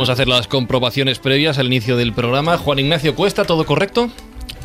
Vamos 0.00 0.08
a 0.08 0.14
hacer 0.14 0.28
las 0.28 0.48
comprobaciones 0.48 1.18
previas 1.18 1.58
al 1.58 1.66
inicio 1.66 1.94
del 1.98 2.14
programa. 2.14 2.56
Juan 2.56 2.78
Ignacio 2.78 3.14
Cuesta, 3.14 3.44
¿todo 3.44 3.66
correcto? 3.66 4.08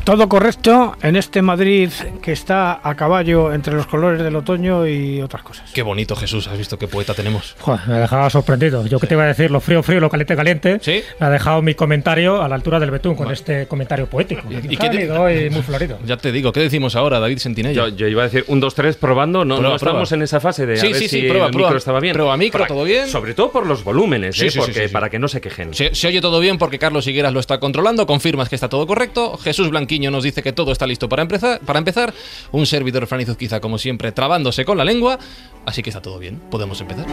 Todo 0.06 0.28
correcto 0.28 0.96
en 1.02 1.16
este 1.16 1.42
Madrid 1.42 1.90
que 2.22 2.30
está 2.30 2.78
a 2.88 2.94
caballo 2.94 3.52
entre 3.52 3.74
los 3.74 3.88
colores 3.88 4.22
del 4.22 4.36
otoño 4.36 4.86
y 4.86 5.20
otras 5.20 5.42
cosas. 5.42 5.72
Qué 5.72 5.82
bonito, 5.82 6.14
Jesús. 6.14 6.46
¿Has 6.46 6.56
visto 6.56 6.78
qué 6.78 6.86
poeta 6.86 7.12
tenemos? 7.12 7.56
Joder, 7.58 7.80
me 7.88 7.94
ha 7.96 7.98
dejado 7.98 8.30
sorprendido. 8.30 8.86
Yo 8.86 9.00
que 9.00 9.08
te 9.08 9.14
iba 9.14 9.24
a 9.24 9.26
decir 9.26 9.50
lo 9.50 9.58
frío, 9.60 9.82
frío, 9.82 9.98
lo 9.98 10.08
caliente, 10.08 10.36
caliente. 10.36 10.78
¿Sí? 10.80 11.02
Me 11.18 11.26
ha 11.26 11.30
dejado 11.30 11.60
mi 11.60 11.74
comentario 11.74 12.40
a 12.40 12.48
la 12.48 12.54
altura 12.54 12.78
del 12.78 12.92
betún 12.92 13.16
con 13.16 13.32
este 13.32 13.66
comentario 13.66 14.06
poético. 14.06 14.42
¿Y 14.48 14.76
qué 14.76 14.78
te- 14.78 14.86
Cálido 15.08 15.28
y 15.28 15.50
muy 15.50 15.62
florido. 15.62 15.98
Ya 16.06 16.16
te 16.16 16.30
digo, 16.30 16.52
¿qué 16.52 16.60
decimos 16.60 16.94
ahora, 16.94 17.18
David 17.18 17.38
Sentinella? 17.38 17.74
Yo, 17.74 17.88
yo 17.88 18.06
iba 18.06 18.22
a 18.22 18.26
decir 18.26 18.44
un, 18.46 18.60
dos, 18.60 18.76
tres, 18.76 18.94
probando. 18.96 19.44
No, 19.44 19.56
Prueba, 19.56 19.70
no 19.70 19.76
estamos 19.76 20.08
prueba. 20.10 20.20
en 20.20 20.22
esa 20.22 20.38
fase 20.38 20.66
de 20.66 20.76
Sí, 20.76 20.86
a 20.86 20.90
ver 20.90 20.98
sí, 21.00 21.08
sí, 21.08 21.20
si 21.22 21.28
prueba, 21.28 21.46
el 21.46 21.50
prueba. 21.50 21.68
micro 21.70 21.78
estaba 21.78 21.98
bien. 21.98 22.12
Prueba 22.14 22.36
micro, 22.36 22.60
Para- 22.60 22.68
¿todo 22.68 22.84
bien? 22.84 23.08
Sobre 23.08 23.34
todo 23.34 23.50
por 23.50 23.66
los 23.66 23.82
volúmenes, 23.82 24.36
Sí, 24.36 24.46
¿eh? 24.46 24.50
sí, 24.50 24.52
sí, 24.52 24.58
porque, 24.60 24.72
sí, 24.82 24.86
sí. 24.86 24.92
para 24.92 25.10
que 25.10 25.18
no 25.18 25.26
se 25.26 25.40
quejen. 25.40 25.74
Se, 25.74 25.92
se 25.96 26.06
oye 26.06 26.20
todo 26.20 26.38
bien 26.38 26.58
porque 26.58 26.78
Carlos 26.78 27.08
Higueras 27.08 27.32
lo 27.32 27.40
está 27.40 27.58
controlando, 27.58 28.06
confirmas 28.06 28.48
que 28.48 28.54
está 28.54 28.68
todo 28.68 28.86
correcto. 28.86 29.36
Jesús 29.38 29.72
Nos 29.98 30.22
dice 30.22 30.42
que 30.42 30.52
todo 30.52 30.72
está 30.72 30.86
listo 30.86 31.08
para 31.08 31.22
empezar. 31.22 31.60
Para 31.60 31.78
empezar. 31.78 32.12
Un 32.52 32.66
servidor 32.66 33.06
Fran 33.06 33.24
quizá 33.36 33.60
como 33.60 33.78
siempre, 33.78 34.12
trabándose 34.12 34.64
con 34.64 34.76
la 34.78 34.84
lengua. 34.84 35.18
Así 35.64 35.82
que 35.82 35.90
está 35.90 36.02
todo 36.02 36.18
bien. 36.18 36.40
Podemos 36.50 36.80
empezar. 36.80 37.06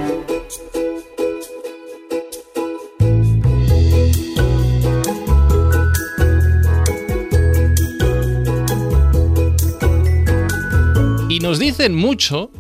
Y 11.30 11.40
nos 11.40 11.58
dicen 11.58 11.96
mucho, 11.96 12.52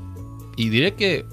y 0.55 0.69
diré 0.69 0.95
que, 0.95 1.25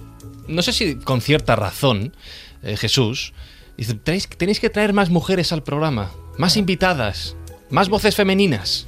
no 0.47 0.61
sé 0.61 0.73
si 0.75 0.97
con 0.97 1.23
cierta 1.23 1.57
razón, 1.57 2.15
eh, 2.63 2.77
Jesús, 2.77 3.33
dice, 3.79 3.95
tenéis 3.95 4.61
que 4.61 4.69
traer 4.69 4.93
más 4.93 5.09
mujeres 5.09 5.51
al 5.53 5.63
programa, 5.63 6.11
más 6.37 6.59
invitadas, 6.59 7.37
más 7.71 7.89
voces 7.89 8.15
femeninas. 8.15 8.87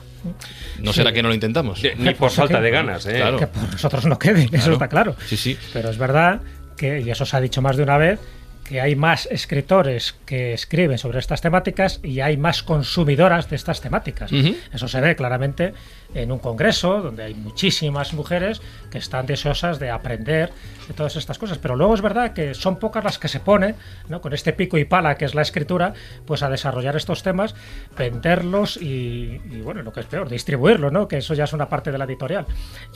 ¿No 0.78 0.92
será 0.92 1.12
que 1.12 1.22
no 1.22 1.28
lo 1.28 1.34
intentamos? 1.34 1.82
De- 1.82 1.94
Ni 1.96 2.14
por 2.14 2.30
falta 2.30 2.60
de 2.60 2.70
ganas, 2.70 3.06
¿eh? 3.06 3.16
Claro. 3.16 3.38
Que 3.38 3.46
por 3.46 3.70
nosotros 3.72 4.04
no 4.06 4.18
quede, 4.18 4.48
eso 4.52 4.72
está 4.72 4.88
claro. 4.88 5.16
Sí, 5.26 5.36
sí. 5.36 5.58
Pero 5.72 5.90
es 5.90 5.98
verdad 5.98 6.40
que, 6.76 7.00
y 7.00 7.10
eso 7.10 7.24
se 7.26 7.36
ha 7.36 7.40
dicho 7.40 7.60
más 7.62 7.76
de 7.76 7.82
una 7.82 7.96
vez, 7.98 8.20
que 8.64 8.80
hay 8.80 8.94
más 8.94 9.26
escritores 9.30 10.14
que 10.24 10.54
escriben 10.54 10.96
sobre 10.96 11.18
estas 11.18 11.40
temáticas 11.40 11.98
y 12.02 12.20
hay 12.20 12.36
más 12.36 12.62
consumidoras 12.62 13.50
de 13.50 13.56
estas 13.56 13.80
temáticas. 13.80 14.30
Eso 14.72 14.88
se 14.88 15.00
ve 15.00 15.16
claramente 15.16 15.74
en 16.14 16.32
un 16.32 16.38
congreso 16.38 17.00
donde 17.00 17.24
hay 17.24 17.34
muchísimas 17.34 18.12
mujeres 18.14 18.60
que 18.90 18.98
están 18.98 19.26
deseosas 19.26 19.78
de 19.78 19.90
aprender 19.90 20.52
de 20.88 20.94
todas 20.94 21.16
estas 21.16 21.38
cosas. 21.38 21.58
Pero 21.58 21.76
luego 21.76 21.94
es 21.94 22.02
verdad 22.02 22.32
que 22.32 22.54
son 22.54 22.78
pocas 22.78 23.04
las 23.04 23.18
que 23.18 23.28
se 23.28 23.40
ponen, 23.40 23.74
¿no? 24.08 24.20
con 24.20 24.32
este 24.32 24.52
pico 24.52 24.78
y 24.78 24.84
pala 24.84 25.16
que 25.16 25.24
es 25.24 25.34
la 25.34 25.42
escritura, 25.42 25.94
pues 26.26 26.42
a 26.42 26.50
desarrollar 26.50 26.96
estos 26.96 27.22
temas, 27.22 27.54
venderlos 27.96 28.76
y, 28.76 29.40
y, 29.50 29.60
bueno, 29.62 29.82
lo 29.82 29.92
que 29.92 30.00
es 30.00 30.06
peor, 30.06 30.28
distribuirlos, 30.28 30.92
¿no? 30.92 31.08
que 31.08 31.18
eso 31.18 31.34
ya 31.34 31.44
es 31.44 31.52
una 31.52 31.68
parte 31.68 31.92
de 31.92 31.98
la 31.98 32.04
editorial. 32.04 32.46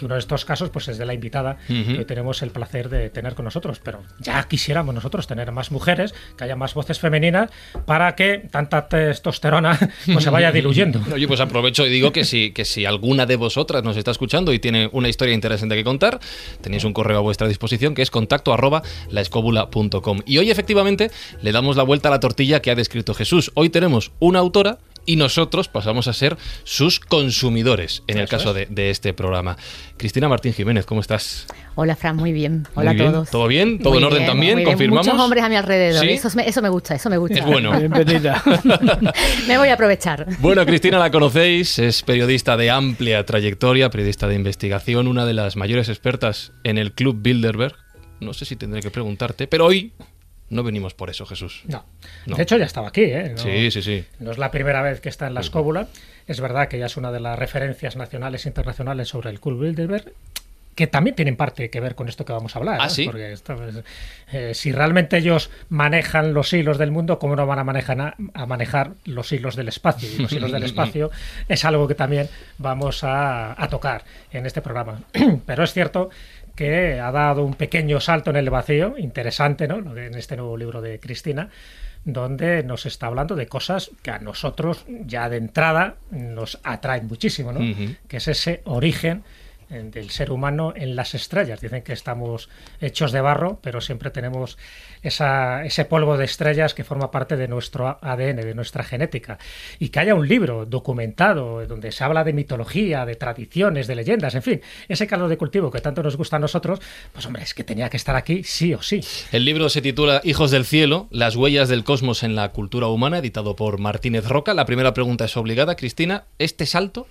Y 0.00 0.04
uno 0.04 0.14
de 0.14 0.20
estos 0.20 0.44
casos 0.44 0.70
pues 0.70 0.88
es 0.88 0.98
de 0.98 1.06
la 1.06 1.14
invitada 1.14 1.58
Ujú. 1.68 1.92
que 1.92 1.98
hoy 1.98 2.04
tenemos 2.04 2.42
el 2.42 2.50
placer 2.50 2.88
de 2.88 3.10
tener 3.10 3.34
con 3.34 3.44
nosotros. 3.44 3.80
Pero 3.82 4.02
ya 4.18 4.42
quisiéramos 4.44 4.94
nosotros 4.94 5.26
tener 5.26 5.52
más 5.52 5.70
mujeres, 5.70 6.14
que 6.36 6.44
haya 6.44 6.56
más 6.56 6.74
voces 6.74 6.98
femeninas, 6.98 7.50
para 7.84 8.14
que 8.14 8.48
tanta 8.50 8.88
testosterona 8.88 9.78
pues, 10.06 10.24
se 10.24 10.30
vaya 10.30 10.52
diluyendo. 10.56 11.00
Oye, 11.12 11.26
pues 11.26 11.40
aprovecho 11.40 11.86
y 11.86 11.90
digo 11.90 12.12
que 12.12 12.24
si, 12.24 12.52
que 12.52 12.64
si 12.64 12.84
alguna 13.06 13.24
de 13.24 13.36
vosotras 13.36 13.84
nos 13.84 13.96
está 13.96 14.10
escuchando 14.10 14.52
y 14.52 14.58
tiene 14.58 14.90
una 14.90 15.08
historia 15.08 15.32
interesante 15.32 15.76
que 15.76 15.84
contar, 15.84 16.18
tenéis 16.60 16.82
un 16.82 16.92
correo 16.92 17.18
a 17.18 17.20
vuestra 17.20 17.46
disposición 17.46 17.94
que 17.94 18.02
es 18.02 18.10
contacto 18.10 18.52
arroba 18.52 18.82
laescobula.com. 19.10 20.22
Y 20.26 20.38
hoy 20.38 20.50
efectivamente 20.50 21.12
le 21.40 21.52
damos 21.52 21.76
la 21.76 21.84
vuelta 21.84 22.08
a 22.08 22.10
la 22.10 22.18
tortilla 22.18 22.60
que 22.60 22.72
ha 22.72 22.74
descrito 22.74 23.14
Jesús. 23.14 23.52
Hoy 23.54 23.70
tenemos 23.70 24.10
una 24.18 24.40
autora 24.40 24.78
y 25.06 25.16
nosotros 25.16 25.68
pasamos 25.68 26.08
a 26.08 26.12
ser 26.12 26.36
sus 26.64 27.00
consumidores 27.00 28.02
en 28.06 28.18
el 28.18 28.28
caso 28.28 28.52
de, 28.52 28.66
de 28.66 28.90
este 28.90 29.14
programa. 29.14 29.56
Cristina 29.96 30.28
Martín 30.28 30.52
Jiménez, 30.52 30.84
¿cómo 30.84 31.00
estás? 31.00 31.46
Hola, 31.74 31.94
Fran, 31.94 32.16
muy 32.16 32.32
bien. 32.32 32.66
Muy 32.74 32.82
Hola 32.82 32.92
bien. 32.92 33.08
a 33.08 33.12
todos. 33.12 33.30
¿Todo 33.30 33.48
bien? 33.48 33.78
¿Todo 33.78 33.90
Muy 33.90 33.98
en 33.98 34.04
orden 34.04 34.18
bien, 34.18 34.30
también? 34.30 34.64
¿Confirmamos? 34.64 35.06
Muchos 35.06 35.20
hombres 35.20 35.44
a 35.44 35.48
mi 35.48 35.56
alrededor. 35.56 36.04
¿Sí? 36.04 36.10
Eso, 36.10 36.28
me, 36.34 36.48
eso 36.48 36.62
me 36.62 36.68
gusta, 36.68 36.94
eso 36.94 37.08
me 37.10 37.18
gusta. 37.18 37.38
Es 37.38 37.44
bueno. 37.44 37.78
Bienvenida. 37.78 38.42
me 39.48 39.58
voy 39.58 39.68
a 39.68 39.74
aprovechar. 39.74 40.26
Bueno, 40.40 40.64
Cristina 40.66 40.98
la 40.98 41.10
conocéis, 41.10 41.78
es 41.78 42.02
periodista 42.02 42.56
de 42.56 42.70
amplia 42.70 43.24
trayectoria, 43.24 43.90
periodista 43.90 44.26
de 44.26 44.34
investigación, 44.34 45.06
una 45.06 45.26
de 45.26 45.34
las 45.34 45.56
mayores 45.56 45.88
expertas 45.88 46.52
en 46.64 46.78
el 46.78 46.92
Club 46.92 47.20
Bilderberg. 47.20 47.76
No 48.20 48.32
sé 48.32 48.46
si 48.46 48.56
tendré 48.56 48.80
que 48.80 48.90
preguntarte, 48.90 49.46
pero 49.46 49.66
hoy 49.66 49.92
no 50.48 50.62
venimos 50.62 50.94
por 50.94 51.10
eso, 51.10 51.26
Jesús. 51.26 51.62
No. 51.66 51.84
No. 52.26 52.36
De 52.36 52.42
hecho, 52.42 52.56
ya 52.56 52.64
estaba 52.66 52.88
aquí. 52.88 53.02
¿eh? 53.04 53.32
No- 53.36 53.38
Sí, 53.42 53.70
sí, 53.70 53.82
sí. 53.82 54.04
No 54.20 54.30
es 54.30 54.38
la 54.38 54.50
primera 54.50 54.82
vez 54.82 55.00
que 55.00 55.08
está 55.08 55.26
en 55.26 55.34
la 55.34 55.40
escóbula. 55.40 55.88
Es 56.26 56.40
verdad 56.40 56.68
que 56.68 56.78
ya 56.78 56.86
es 56.86 56.96
una 56.96 57.12
de 57.12 57.20
las 57.20 57.38
referencias 57.38 57.96
nacionales 57.96 58.46
e 58.46 58.48
internacionales 58.48 59.08
sobre 59.08 59.30
el 59.30 59.40
Club 59.40 59.60
Bilderberg, 59.62 60.12
que 60.74 60.86
también 60.86 61.16
tienen 61.16 61.36
parte 61.36 61.70
que 61.70 61.80
ver 61.80 61.94
con 61.94 62.06
esto 62.08 62.24
que 62.26 62.32
vamos 62.34 62.54
a 62.54 62.58
hablar. 62.58 62.78
Ah, 62.80 62.84
¿no? 62.84 62.90
¿sí? 62.90 63.06
Porque 63.06 63.32
esto 63.32 63.56
eh, 64.32 64.52
si 64.54 64.72
realmente 64.72 65.16
ellos 65.16 65.48
manejan 65.70 66.34
los 66.34 66.52
hilos 66.52 66.76
del 66.76 66.90
mundo, 66.90 67.18
¿cómo 67.18 67.34
no 67.34 67.46
van 67.46 67.58
a 67.60 67.64
manejar, 67.64 67.98
a, 68.00 68.14
a 68.34 68.44
manejar 68.46 68.92
los 69.06 69.32
hilos 69.32 69.56
del 69.56 69.68
espacio? 69.68 70.06
Y 70.10 70.18
los 70.22 70.32
hilos 70.32 70.52
del 70.52 70.62
espacio 70.64 71.10
es 71.48 71.64
algo 71.64 71.88
que 71.88 71.94
también 71.94 72.28
vamos 72.58 73.04
a, 73.04 73.60
a 73.60 73.68
tocar 73.68 74.04
en 74.32 74.44
este 74.44 74.60
programa. 74.60 75.00
Pero 75.46 75.64
es 75.64 75.72
cierto 75.72 76.10
que 76.56 76.98
ha 76.98 77.12
dado 77.12 77.44
un 77.44 77.54
pequeño 77.54 78.00
salto 78.00 78.30
en 78.30 78.36
el 78.36 78.50
vacío, 78.50 78.96
interesante, 78.98 79.68
¿no? 79.68 79.96
En 79.96 80.14
este 80.14 80.36
nuevo 80.36 80.56
libro 80.56 80.80
de 80.80 80.98
Cristina, 80.98 81.50
donde 82.04 82.62
nos 82.62 82.86
está 82.86 83.06
hablando 83.06 83.36
de 83.36 83.46
cosas 83.46 83.90
que 84.02 84.10
a 84.10 84.18
nosotros 84.18 84.84
ya 84.88 85.28
de 85.28 85.36
entrada 85.36 85.96
nos 86.10 86.58
atraen 86.64 87.06
muchísimo, 87.06 87.52
¿no? 87.52 87.60
Que 88.08 88.16
es 88.16 88.28
ese 88.28 88.62
origen 88.64 89.22
del 89.68 90.10
ser 90.10 90.30
humano 90.30 90.72
en 90.76 90.96
las 90.96 91.14
estrellas. 91.14 91.60
Dicen 91.60 91.82
que 91.82 91.92
estamos 91.92 92.48
hechos 92.80 93.12
de 93.12 93.20
barro, 93.20 93.58
pero 93.62 93.80
siempre 93.80 94.10
tenemos 94.10 94.58
esa, 95.02 95.64
ese 95.64 95.84
polvo 95.84 96.16
de 96.16 96.24
estrellas 96.24 96.74
que 96.74 96.84
forma 96.84 97.10
parte 97.10 97.36
de 97.36 97.48
nuestro 97.48 97.98
ADN, 98.00 98.36
de 98.36 98.54
nuestra 98.54 98.84
genética. 98.84 99.38
Y 99.78 99.88
que 99.88 100.00
haya 100.00 100.14
un 100.14 100.28
libro 100.28 100.66
documentado 100.66 101.66
donde 101.66 101.92
se 101.92 102.04
habla 102.04 102.24
de 102.24 102.32
mitología, 102.32 103.04
de 103.04 103.16
tradiciones, 103.16 103.86
de 103.86 103.96
leyendas, 103.96 104.34
en 104.34 104.42
fin, 104.42 104.60
ese 104.88 105.06
caldo 105.06 105.28
de 105.28 105.36
cultivo 105.36 105.70
que 105.70 105.80
tanto 105.80 106.02
nos 106.02 106.16
gusta 106.16 106.36
a 106.36 106.38
nosotros, 106.38 106.80
pues 107.12 107.26
hombre, 107.26 107.42
es 107.42 107.54
que 107.54 107.64
tenía 107.64 107.88
que 107.88 107.96
estar 107.96 108.16
aquí 108.16 108.42
sí 108.44 108.74
o 108.74 108.82
sí. 108.82 109.00
El 109.32 109.44
libro 109.44 109.68
se 109.68 109.82
titula 109.82 110.20
Hijos 110.24 110.50
del 110.50 110.64
Cielo, 110.64 111.08
las 111.10 111.36
huellas 111.36 111.68
del 111.68 111.84
cosmos 111.84 112.22
en 112.22 112.36
la 112.36 112.52
cultura 112.52 112.88
humana, 112.88 113.18
editado 113.18 113.56
por 113.56 113.78
Martínez 113.78 114.28
Roca. 114.28 114.54
La 114.54 114.66
primera 114.66 114.94
pregunta 114.94 115.24
es 115.24 115.36
obligada, 115.36 115.76
Cristina. 115.76 116.24
¿Este 116.38 116.66
salto? 116.66 117.06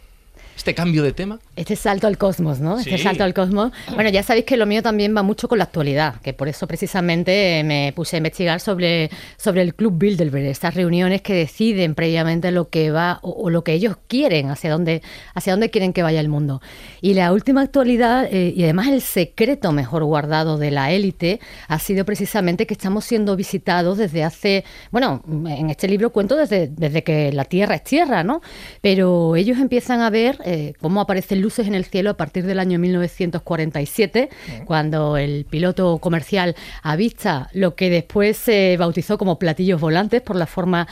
¿Este 0.56 0.74
cambio 0.74 1.04
de 1.04 1.12
tema? 1.12 1.40
Este 1.56 1.76
salto 1.76 2.08
al 2.08 2.18
cosmos, 2.18 2.60
¿no? 2.60 2.80
Este 2.80 2.98
Sí. 2.98 3.04
salto 3.04 3.24
al 3.24 3.34
cosmos. 3.34 3.72
Bueno, 3.96 4.10
ya 4.10 4.24
sabéis 4.24 4.46
que 4.46 4.58
lo 4.58 4.66
mío 4.66 4.82
también 4.82 5.16
va 5.16 5.22
mucho 5.24 5.48
con 5.48 5.58
la 5.58 5.66
actualidad, 5.66 6.16
que 6.22 6.34
por 6.34 6.48
eso 6.48 6.66
precisamente 6.68 7.62
me 7.66 7.92
puse 7.96 8.16
a 8.16 8.18
investigar 8.18 8.60
sobre, 8.60 9.10
sobre 9.38 9.62
el 9.62 9.74
Club 9.76 9.98
Bilderberg, 9.98 10.46
estas 10.46 10.74
reuniones 10.76 11.22
que 11.22 11.34
deciden 11.34 11.96
previamente 11.96 12.52
lo 12.52 12.70
que 12.70 12.92
va 12.92 13.20
o, 13.22 13.31
o 13.31 13.50
lo 13.50 13.63
que 13.63 13.74
ellos 13.74 13.96
quieren, 14.07 14.50
hacia 14.50 14.72
dónde, 14.72 15.02
hacia 15.34 15.54
dónde 15.54 15.69
quieren 15.69 15.94
que 15.94 16.04
vaya 16.04 16.19
el 16.19 16.30
mundo. 16.30 16.62
Y 17.01 17.13
la 17.13 17.31
última 17.31 17.62
actualidad, 17.62 18.28
eh, 18.31 18.54
y 18.56 18.63
además 18.63 18.88
el 18.88 19.01
secreto 19.01 19.72
mejor 19.72 20.04
guardado 20.04 20.58
de 20.58 20.72
la 20.72 20.92
élite, 20.92 21.40
ha 21.68 21.80
sido 21.80 22.06
precisamente 22.06 22.66
que 22.66 22.74
estamos 22.74 23.06
siendo 23.06 23.36
visitados 23.36 23.98
desde 23.98 24.24
hace, 24.24 24.63
bueno, 24.92 25.22
en 25.28 25.69
este 25.69 25.88
libro 25.88 26.12
cuento 26.12 26.36
desde, 26.36 26.68
desde 26.68 27.04
que 27.04 27.31
la 27.31 27.46
Tierra 27.46 27.75
es 27.75 27.84
Tierra, 27.84 28.24
¿no? 28.24 28.42
Pero 28.81 29.36
ellos 29.36 29.58
empiezan 29.60 30.01
a 30.01 30.10
ver 30.10 30.38
eh, 30.47 30.74
cómo 30.80 31.01
aparecen 31.01 31.42
luces 31.42 31.65
en 31.65 31.74
el 31.74 31.86
cielo 31.86 32.12
a 32.12 32.18
partir 32.18 32.45
del 32.45 32.59
año 32.59 32.77
1947, 32.77 34.30
cuando 34.65 35.18
el 35.18 35.45
piloto 35.45 35.97
comercial 35.97 36.56
avista 36.83 37.50
lo 37.51 37.75
que 37.75 37.89
después 37.89 38.38
se 38.38 38.77
bautizó 38.77 39.18
como 39.18 39.39
platillos 39.39 39.81
volantes 39.81 40.21
por 40.21 40.36
la 40.36 40.45
forma 40.45 40.88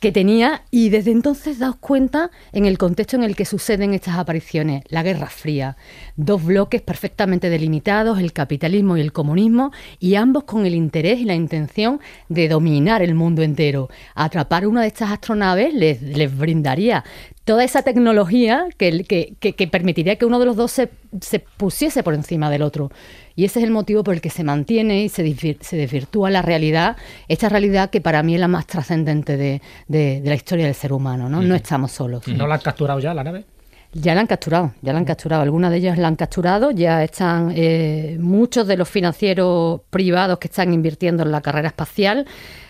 que 0.00 0.12
tenía 0.12 0.62
y 0.70 0.90
desde 0.90 1.10
entonces 1.10 1.58
daos 1.58 1.76
cuenta 1.76 2.30
en 2.52 2.66
el 2.66 2.78
contexto 2.78 3.16
en 3.16 3.22
el 3.22 3.34
que 3.36 3.44
suceden 3.44 3.94
estas 3.94 4.16
apariciones, 4.16 4.82
la 4.88 5.02
Guerra 5.02 5.28
Fría, 5.28 5.76
dos 6.16 6.44
bloques 6.44 6.82
perfectamente 6.82 7.48
delimitados, 7.48 8.18
el 8.18 8.32
capitalismo 8.32 8.96
y 8.96 9.00
el 9.00 9.12
comunismo, 9.12 9.72
y 9.98 10.16
ambos 10.16 10.44
con 10.44 10.66
el 10.66 10.74
interés 10.74 11.20
y 11.20 11.24
la 11.24 11.34
intención 11.34 12.00
de 12.28 12.48
dominar 12.48 13.02
el 13.02 13.14
mundo 13.14 13.42
entero. 13.42 13.88
Atrapar 14.14 14.66
una 14.66 14.82
de 14.82 14.88
estas 14.88 15.10
astronaves 15.10 15.72
les, 15.72 16.02
les 16.02 16.36
brindaría 16.36 17.04
toda 17.46 17.62
esa 17.62 17.82
tecnología 17.82 18.66
que, 18.76 19.04
que, 19.04 19.34
que, 19.38 19.54
que 19.54 19.68
permitiría 19.68 20.16
que 20.16 20.26
uno 20.26 20.40
de 20.40 20.46
los 20.46 20.56
dos 20.56 20.72
se, 20.72 20.90
se, 21.20 21.38
pusiese 21.38 22.02
por 22.02 22.12
encima 22.12 22.50
del 22.50 22.60
otro. 22.60 22.90
Y 23.36 23.44
ese 23.44 23.60
es 23.60 23.64
el 23.64 23.70
motivo 23.70 24.02
por 24.02 24.14
el 24.14 24.20
que 24.20 24.30
se 24.30 24.42
mantiene 24.42 25.04
y 25.04 25.08
se, 25.08 25.22
desvir, 25.22 25.58
se 25.60 25.76
desvirtúa 25.76 26.28
la 26.28 26.42
realidad, 26.42 26.96
esta 27.28 27.48
realidad 27.48 27.90
que 27.90 28.00
para 28.00 28.24
mí 28.24 28.34
es 28.34 28.40
la 28.40 28.48
más 28.48 28.66
trascendente 28.66 29.36
de, 29.36 29.62
de, 29.86 30.20
de, 30.20 30.28
la 30.28 30.34
historia 30.34 30.64
del 30.64 30.74
ser 30.74 30.92
humano. 30.92 31.28
No, 31.28 31.40
no 31.40 31.54
estamos 31.54 31.92
solos. 31.92 32.26
¿No 32.26 32.48
la 32.48 32.56
han 32.56 32.60
capturado 32.62 32.98
ya 32.98 33.14
la 33.14 33.22
nave? 33.22 33.44
Ya 33.92 34.16
la 34.16 34.22
han 34.22 34.26
capturado, 34.26 34.72
ya 34.82 34.92
la 34.92 34.98
han 34.98 35.04
capturado. 35.04 35.42
Algunas 35.42 35.70
de 35.70 35.76
ellas 35.76 35.98
la 35.98 36.08
han 36.08 36.16
capturado. 36.16 36.72
Ya 36.72 37.04
están 37.04 37.52
eh, 37.54 38.16
muchos 38.20 38.66
de 38.66 38.76
los 38.76 38.88
financieros 38.88 39.82
privados 39.88 40.40
que 40.40 40.48
están 40.48 40.74
invirtiendo 40.74 41.22
en 41.22 41.30
la 41.30 41.40
carrera 41.40 41.68
espacial 41.68 42.26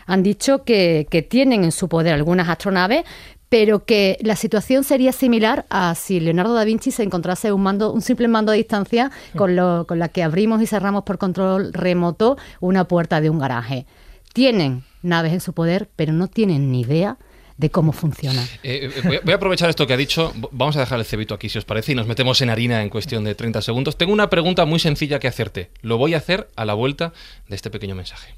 han 0.06 0.22
dicho 0.22 0.64
que, 0.64 1.06
que 1.10 1.22
tienen 1.22 1.64
en 1.64 1.72
su 1.72 1.88
poder 1.88 2.14
algunas 2.14 2.48
astronaves, 2.48 3.04
pero 3.48 3.84
que 3.84 4.18
la 4.20 4.36
situación 4.36 4.84
sería 4.84 5.12
similar 5.12 5.66
a 5.70 5.94
si 5.94 6.20
Leonardo 6.20 6.54
da 6.54 6.64
Vinci 6.64 6.90
se 6.90 7.02
encontrase 7.02 7.52
un 7.52 7.62
mando, 7.62 7.92
un 7.92 8.02
simple 8.02 8.28
mando 8.28 8.52
a 8.52 8.54
distancia 8.54 9.10
con, 9.36 9.54
lo, 9.54 9.86
con 9.86 9.98
la 9.98 10.08
que 10.08 10.22
abrimos 10.22 10.60
y 10.62 10.66
cerramos 10.66 11.04
por 11.04 11.18
control 11.18 11.72
remoto 11.72 12.36
una 12.60 12.84
puerta 12.84 13.20
de 13.20 13.30
un 13.30 13.38
garaje. 13.38 13.86
Tienen 14.32 14.82
naves 15.02 15.32
en 15.32 15.40
su 15.40 15.52
poder, 15.52 15.88
pero 15.96 16.12
no 16.12 16.28
tienen 16.28 16.70
ni 16.72 16.80
idea 16.80 17.16
de 17.56 17.70
cómo 17.70 17.92
funciona. 17.92 18.44
Eh, 18.62 18.90
voy, 19.04 19.18
voy, 19.24 19.32
a 19.32 19.36
aprovechar 19.36 19.70
esto 19.70 19.86
que 19.86 19.94
ha 19.94 19.96
dicho. 19.96 20.32
Vamos 20.50 20.76
a 20.76 20.80
dejar 20.80 20.98
el 20.98 21.06
cebito 21.06 21.34
aquí, 21.34 21.48
si 21.48 21.56
os 21.56 21.64
parece, 21.64 21.92
y 21.92 21.94
nos 21.94 22.06
metemos 22.06 22.40
en 22.42 22.50
harina 22.50 22.82
en 22.82 22.90
cuestión 22.90 23.24
de 23.24 23.34
30 23.34 23.62
segundos. 23.62 23.96
Tengo 23.96 24.12
una 24.12 24.28
pregunta 24.28 24.66
muy 24.66 24.78
sencilla 24.78 25.18
que 25.18 25.28
hacerte. 25.28 25.70
Lo 25.80 25.96
voy 25.96 26.14
a 26.14 26.18
hacer 26.18 26.50
a 26.56 26.64
la 26.64 26.74
vuelta 26.74 27.12
de 27.48 27.56
este 27.56 27.70
pequeño 27.70 27.94
mensaje. 27.94 28.34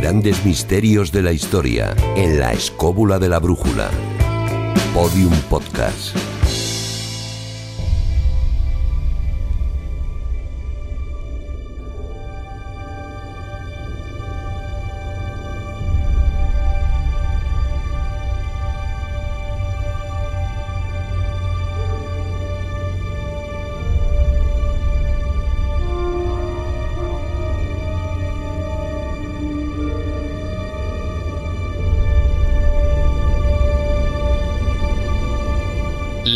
Grandes 0.00 0.46
misterios 0.46 1.12
de 1.12 1.20
la 1.20 1.30
historia 1.30 1.94
en 2.16 2.40
la 2.40 2.54
escóbula 2.54 3.18
de 3.18 3.28
la 3.28 3.38
brújula. 3.38 3.90
Podium 4.94 5.34
Podcast. 5.50 6.16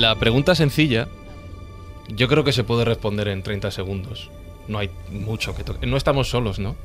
La 0.04 0.16
pregunta 0.16 0.54
sencilla, 0.54 1.08
yo 2.08 2.28
creo 2.28 2.44
que 2.44 2.52
se 2.52 2.62
puede 2.62 2.84
responder 2.84 3.28
en 3.28 3.42
30 3.42 3.70
segundos. 3.70 4.30
No 4.68 4.78
hay 4.78 4.90
mucho 5.10 5.56
que 5.56 5.64
tocar. 5.64 5.88
No 5.88 5.96
estamos 5.96 6.28
solos, 6.28 6.58
¿no? 6.58 6.76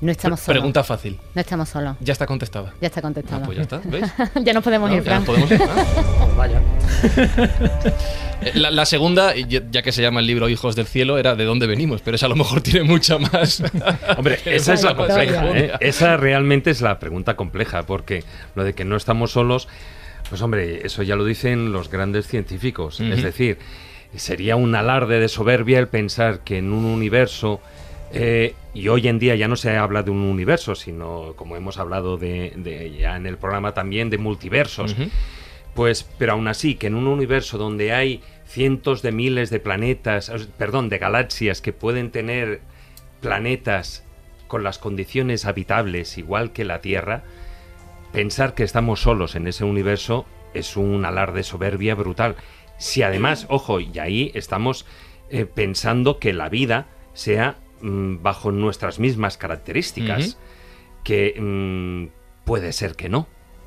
No 0.00 0.10
estamos 0.10 0.40
solos. 0.40 0.54
Pregunta 0.54 0.82
fácil. 0.82 1.18
No 1.34 1.40
estamos 1.42 1.68
solos. 1.68 1.98
Ya 2.00 2.14
está 2.14 2.24
contestada. 2.24 2.72
Ya 2.80 2.86
está 2.86 3.02
contestada. 3.02 3.42
Ah, 3.42 3.44
pues 3.44 3.58
ya 3.58 3.62
está, 3.64 3.82
¿ves? 3.84 4.10
ya 4.42 4.54
nos 4.54 4.64
podemos 4.64 4.88
no, 4.88 4.96
ir, 4.96 5.02
Fran. 5.02 5.18
Nos 5.18 5.26
podemos 5.26 5.50
ir. 5.50 5.60
¿ah? 5.62 6.28
Vaya. 6.38 6.62
La, 8.54 8.70
la, 8.70 8.86
segunda, 8.86 9.34
ya 9.36 9.82
que 9.82 9.92
se 9.92 10.00
llama 10.00 10.20
el 10.20 10.26
libro 10.26 10.48
Hijos 10.48 10.74
del 10.74 10.86
Cielo, 10.86 11.18
era 11.18 11.36
de 11.36 11.44
dónde 11.44 11.66
venimos, 11.66 12.00
pero 12.00 12.14
esa 12.14 12.24
a 12.24 12.30
lo 12.30 12.36
mejor 12.36 12.62
tiene 12.62 12.84
mucha 12.84 13.18
más. 13.18 13.62
Hombre, 14.16 14.38
esa 14.46 14.72
es 14.72 14.82
la 14.82 14.96
compleja. 14.96 15.44
¿eh? 15.50 15.72
Esa 15.80 16.16
realmente 16.16 16.70
es 16.70 16.80
la 16.80 16.98
pregunta 16.98 17.36
compleja, 17.36 17.82
porque 17.82 18.24
lo 18.54 18.64
de 18.64 18.72
que 18.72 18.86
no 18.86 18.96
estamos 18.96 19.32
solos. 19.32 19.68
Pues 20.30 20.40
hombre, 20.42 20.86
eso 20.86 21.02
ya 21.02 21.16
lo 21.16 21.24
dicen 21.24 21.72
los 21.72 21.90
grandes 21.90 22.26
científicos. 22.26 23.00
Uh 23.00 23.04
-huh. 23.04 23.12
Es 23.14 23.22
decir, 23.22 23.58
sería 24.16 24.56
un 24.56 24.74
alarde 24.74 25.20
de 25.20 25.28
soberbia 25.28 25.78
el 25.78 25.88
pensar 25.88 26.40
que 26.44 26.58
en 26.58 26.72
un 26.72 26.84
universo, 26.84 27.60
eh, 28.12 28.54
y 28.72 28.88
hoy 28.88 29.08
en 29.08 29.18
día 29.18 29.34
ya 29.34 29.48
no 29.48 29.56
se 29.56 29.76
habla 29.76 30.02
de 30.02 30.10
un 30.12 30.22
universo, 30.22 30.74
sino 30.76 31.34
como 31.36 31.56
hemos 31.56 31.78
hablado 31.78 32.16
de, 32.16 32.52
de 32.56 32.92
ya 32.92 33.16
en 33.16 33.26
el 33.26 33.36
programa 33.36 33.74
también 33.74 34.08
de 34.08 34.18
multiversos. 34.18 34.92
Uh 34.92 35.02
-huh. 35.02 35.10
Pues, 35.74 36.08
pero 36.18 36.32
aún 36.32 36.48
así, 36.48 36.76
que 36.76 36.86
en 36.86 36.94
un 36.94 37.06
universo 37.06 37.58
donde 37.58 37.92
hay 37.92 38.20
cientos 38.46 39.02
de 39.02 39.12
miles 39.12 39.50
de 39.50 39.60
planetas, 39.60 40.30
perdón, 40.58 40.88
de 40.88 40.98
galaxias 40.98 41.60
que 41.60 41.72
pueden 41.72 42.10
tener 42.10 42.60
planetas 43.20 44.04
con 44.48 44.62
las 44.62 44.78
condiciones 44.78 45.44
habitables 45.44 46.18
igual 46.18 46.52
que 46.52 46.64
la 46.64 46.80
Tierra, 46.80 47.22
pensar 48.12 48.54
que 48.54 48.62
estamos 48.62 49.02
solos 49.02 49.34
en 49.34 49.46
ese 49.46 49.64
universo 49.64 50.26
es 50.54 50.76
un 50.76 51.04
alarde 51.04 51.42
soberbia 51.42 51.94
brutal. 51.94 52.36
Si 52.78 53.02
además, 53.02 53.46
ojo, 53.48 53.80
y 53.80 53.98
ahí 53.98 54.30
estamos 54.34 54.86
eh, 55.30 55.46
pensando 55.46 56.18
que 56.18 56.32
la 56.32 56.48
vida 56.48 56.86
sea 57.14 57.56
mmm, 57.80 58.22
bajo 58.22 58.52
nuestras 58.52 58.98
mismas 58.98 59.36
características, 59.36 60.26
uh 60.26 60.30
-huh. 60.30 60.36
que 61.04 61.34
mmm, 61.38 62.06
puede 62.44 62.72
ser 62.72 62.96
que 62.96 63.08
no. 63.08 63.26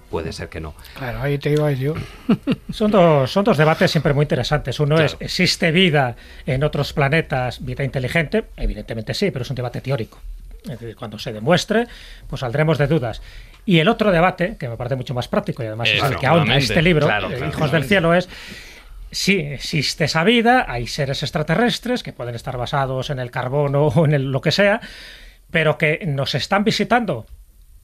Puede 0.09 0.31
ser 0.31 0.47
que 0.47 0.59
no. 0.59 0.75
Claro, 0.95 1.23
ahí 1.23 1.39
te 1.39 1.49
iba 1.49 1.71
yo. 1.71 1.95
son, 2.71 2.91
dos, 2.91 3.31
son 3.31 3.43
dos 3.43 3.57
debates 3.57 3.89
siempre 3.89 4.13
muy 4.13 4.23
interesantes. 4.23 4.79
Uno 4.79 4.95
claro. 4.95 5.05
es, 5.05 5.17
¿existe 5.19 5.71
vida 5.71 6.15
en 6.45 6.63
otros 6.63 6.93
planetas, 6.93 7.65
vida 7.65 7.83
inteligente? 7.83 8.45
Evidentemente 8.55 9.15
sí, 9.15 9.31
pero 9.31 9.41
es 9.41 9.49
un 9.49 9.55
debate 9.55 9.81
teórico. 9.81 10.19
Es 10.63 10.79
decir, 10.79 10.95
cuando 10.95 11.17
se 11.17 11.33
demuestre, 11.33 11.87
pues 12.29 12.41
saldremos 12.41 12.77
de 12.77 12.87
dudas. 12.87 13.23
Y 13.65 13.79
el 13.79 13.87
otro 13.87 14.11
debate, 14.11 14.57
que 14.57 14.67
me 14.67 14.77
parece 14.77 14.95
mucho 14.95 15.13
más 15.13 15.27
práctico 15.27 15.63
y 15.63 15.67
además 15.67 15.89
eh, 15.89 15.97
es 15.97 16.03
el 16.03 16.17
que 16.17 16.27
ahonda 16.27 16.57
este 16.57 16.81
libro, 16.81 17.05
claro, 17.05 17.29
claro, 17.29 17.47
Hijos 17.47 17.71
del 17.71 17.85
Cielo, 17.85 18.13
es 18.13 18.27
si 19.13 19.39
existe 19.39 20.05
esa 20.05 20.23
vida, 20.23 20.65
hay 20.67 20.87
seres 20.87 21.21
extraterrestres 21.21 22.01
que 22.01 22.13
pueden 22.13 22.33
estar 22.33 22.57
basados 22.57 23.11
en 23.11 23.19
el 23.19 23.29
carbono 23.29 23.87
o 23.87 24.05
en 24.05 24.13
el, 24.13 24.31
lo 24.31 24.41
que 24.41 24.51
sea, 24.51 24.81
pero 25.51 25.77
que 25.77 26.03
nos 26.07 26.35
están 26.35 26.63
visitando. 26.63 27.27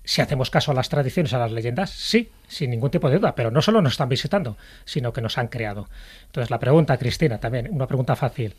Si 0.03 0.21
hacemos 0.21 0.49
caso 0.49 0.71
a 0.71 0.73
las 0.73 0.89
tradiciones, 0.89 1.33
a 1.33 1.37
las 1.37 1.51
leyendas, 1.51 1.91
sí, 1.91 2.31
sin 2.47 2.71
ningún 2.71 2.89
tipo 2.89 3.09
de 3.09 3.17
duda, 3.17 3.35
pero 3.35 3.51
no 3.51 3.61
solo 3.61 3.79
nos 3.81 3.93
están 3.93 4.09
visitando, 4.09 4.57
sino 4.85 5.13
que 5.13 5.21
nos 5.21 5.37
han 5.37 5.49
creado. 5.49 5.87
Entonces 6.25 6.49
la 6.49 6.57
pregunta, 6.57 6.97
Cristina, 6.97 7.37
también, 7.37 7.67
una 7.69 7.85
pregunta 7.85 8.15
fácil. 8.15 8.55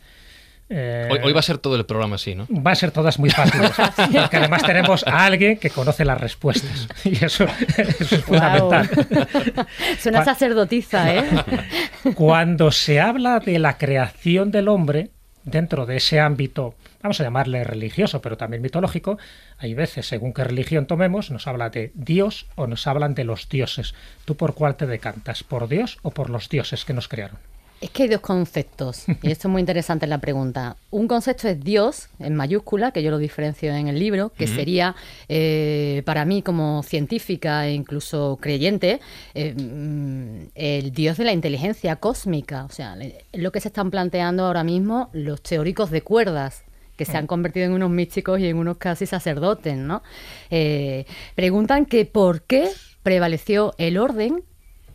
Eh, 0.73 1.09
hoy, 1.11 1.19
hoy, 1.21 1.33
va 1.33 1.41
a 1.41 1.43
ser 1.43 1.57
todo 1.57 1.75
el 1.75 1.85
programa 1.85 2.15
así, 2.15 2.33
¿no? 2.33 2.47
Va 2.49 2.71
a 2.71 2.75
ser 2.75 2.91
todas 2.91 3.19
muy 3.19 3.29
fáciles. 3.29 3.71
porque 3.95 4.37
además 4.37 4.63
tenemos 4.63 5.05
a 5.05 5.25
alguien 5.25 5.57
que 5.57 5.69
conoce 5.69 6.05
las 6.05 6.19
respuestas. 6.19 6.87
Y 7.03 7.25
eso, 7.25 7.45
eso 7.75 8.15
es 8.15 8.23
fundamental. 8.23 8.89
Wow. 8.95 9.65
Suena 9.99 10.23
sacerdotisa, 10.23 11.13
¿eh? 11.13 11.23
Cuando 12.15 12.71
se 12.71 13.01
habla 13.01 13.39
de 13.39 13.59
la 13.59 13.77
creación 13.77 14.51
del 14.51 14.69
hombre, 14.69 15.09
dentro 15.43 15.85
de 15.85 15.97
ese 15.97 16.21
ámbito, 16.21 16.75
vamos 17.01 17.19
a 17.19 17.23
llamarle 17.23 17.65
religioso, 17.65 18.21
pero 18.21 18.37
también 18.37 18.61
mitológico, 18.61 19.17
hay 19.57 19.73
veces, 19.73 20.05
según 20.05 20.31
qué 20.33 20.45
religión 20.45 20.85
tomemos, 20.85 21.31
nos 21.31 21.47
habla 21.47 21.69
de 21.69 21.91
Dios 21.95 22.45
o 22.55 22.67
nos 22.67 22.87
hablan 22.87 23.13
de 23.13 23.25
los 23.25 23.49
dioses. 23.49 23.93
¿Tú 24.23 24.37
por 24.37 24.53
cuál 24.53 24.75
te 24.75 24.85
decantas? 24.85 25.43
¿Por 25.43 25.67
Dios 25.67 25.97
o 26.01 26.11
por 26.11 26.29
los 26.29 26.47
dioses 26.47 26.85
que 26.85 26.93
nos 26.93 27.09
crearon? 27.09 27.50
Es 27.81 27.89
que 27.89 28.03
hay 28.03 28.09
dos 28.09 28.21
conceptos, 28.21 29.05
y 29.23 29.31
esto 29.31 29.47
es 29.47 29.51
muy 29.51 29.59
interesante 29.59 30.05
en 30.05 30.11
la 30.11 30.19
pregunta. 30.19 30.77
Un 30.91 31.07
concepto 31.07 31.47
es 31.47 31.59
Dios, 31.63 32.09
en 32.19 32.35
mayúscula, 32.35 32.91
que 32.91 33.01
yo 33.01 33.09
lo 33.09 33.17
diferencio 33.17 33.73
en 33.73 33.87
el 33.87 33.97
libro, 33.97 34.29
que 34.29 34.45
uh 34.45 34.47
-huh. 34.47 34.55
sería, 34.55 34.95
eh, 35.27 36.03
para 36.05 36.23
mí 36.23 36.43
como 36.43 36.83
científica 36.83 37.65
e 37.65 37.73
incluso 37.73 38.37
creyente, 38.39 38.99
eh, 39.33 39.55
el 40.53 40.91
Dios 40.91 41.17
de 41.17 41.23
la 41.23 41.33
inteligencia 41.33 41.95
cósmica. 41.95 42.65
O 42.65 42.69
sea, 42.69 42.95
lo 43.33 43.51
que 43.51 43.59
se 43.59 43.69
están 43.69 43.89
planteando 43.89 44.45
ahora 44.45 44.63
mismo 44.63 45.09
los 45.13 45.41
teóricos 45.41 45.89
de 45.89 46.03
cuerdas, 46.03 46.63
que 46.97 47.05
se 47.05 47.17
han 47.17 47.25
convertido 47.25 47.65
en 47.65 47.73
unos 47.73 47.89
místicos 47.89 48.39
y 48.39 48.45
en 48.45 48.57
unos 48.57 48.77
casi 48.77 49.07
sacerdotes, 49.07 49.75
¿no? 49.75 50.03
Eh, 50.51 51.05
preguntan 51.33 51.87
que 51.87 52.05
por 52.05 52.43
qué 52.43 52.69
prevaleció 53.01 53.73
el 53.79 53.97
orden 53.97 54.43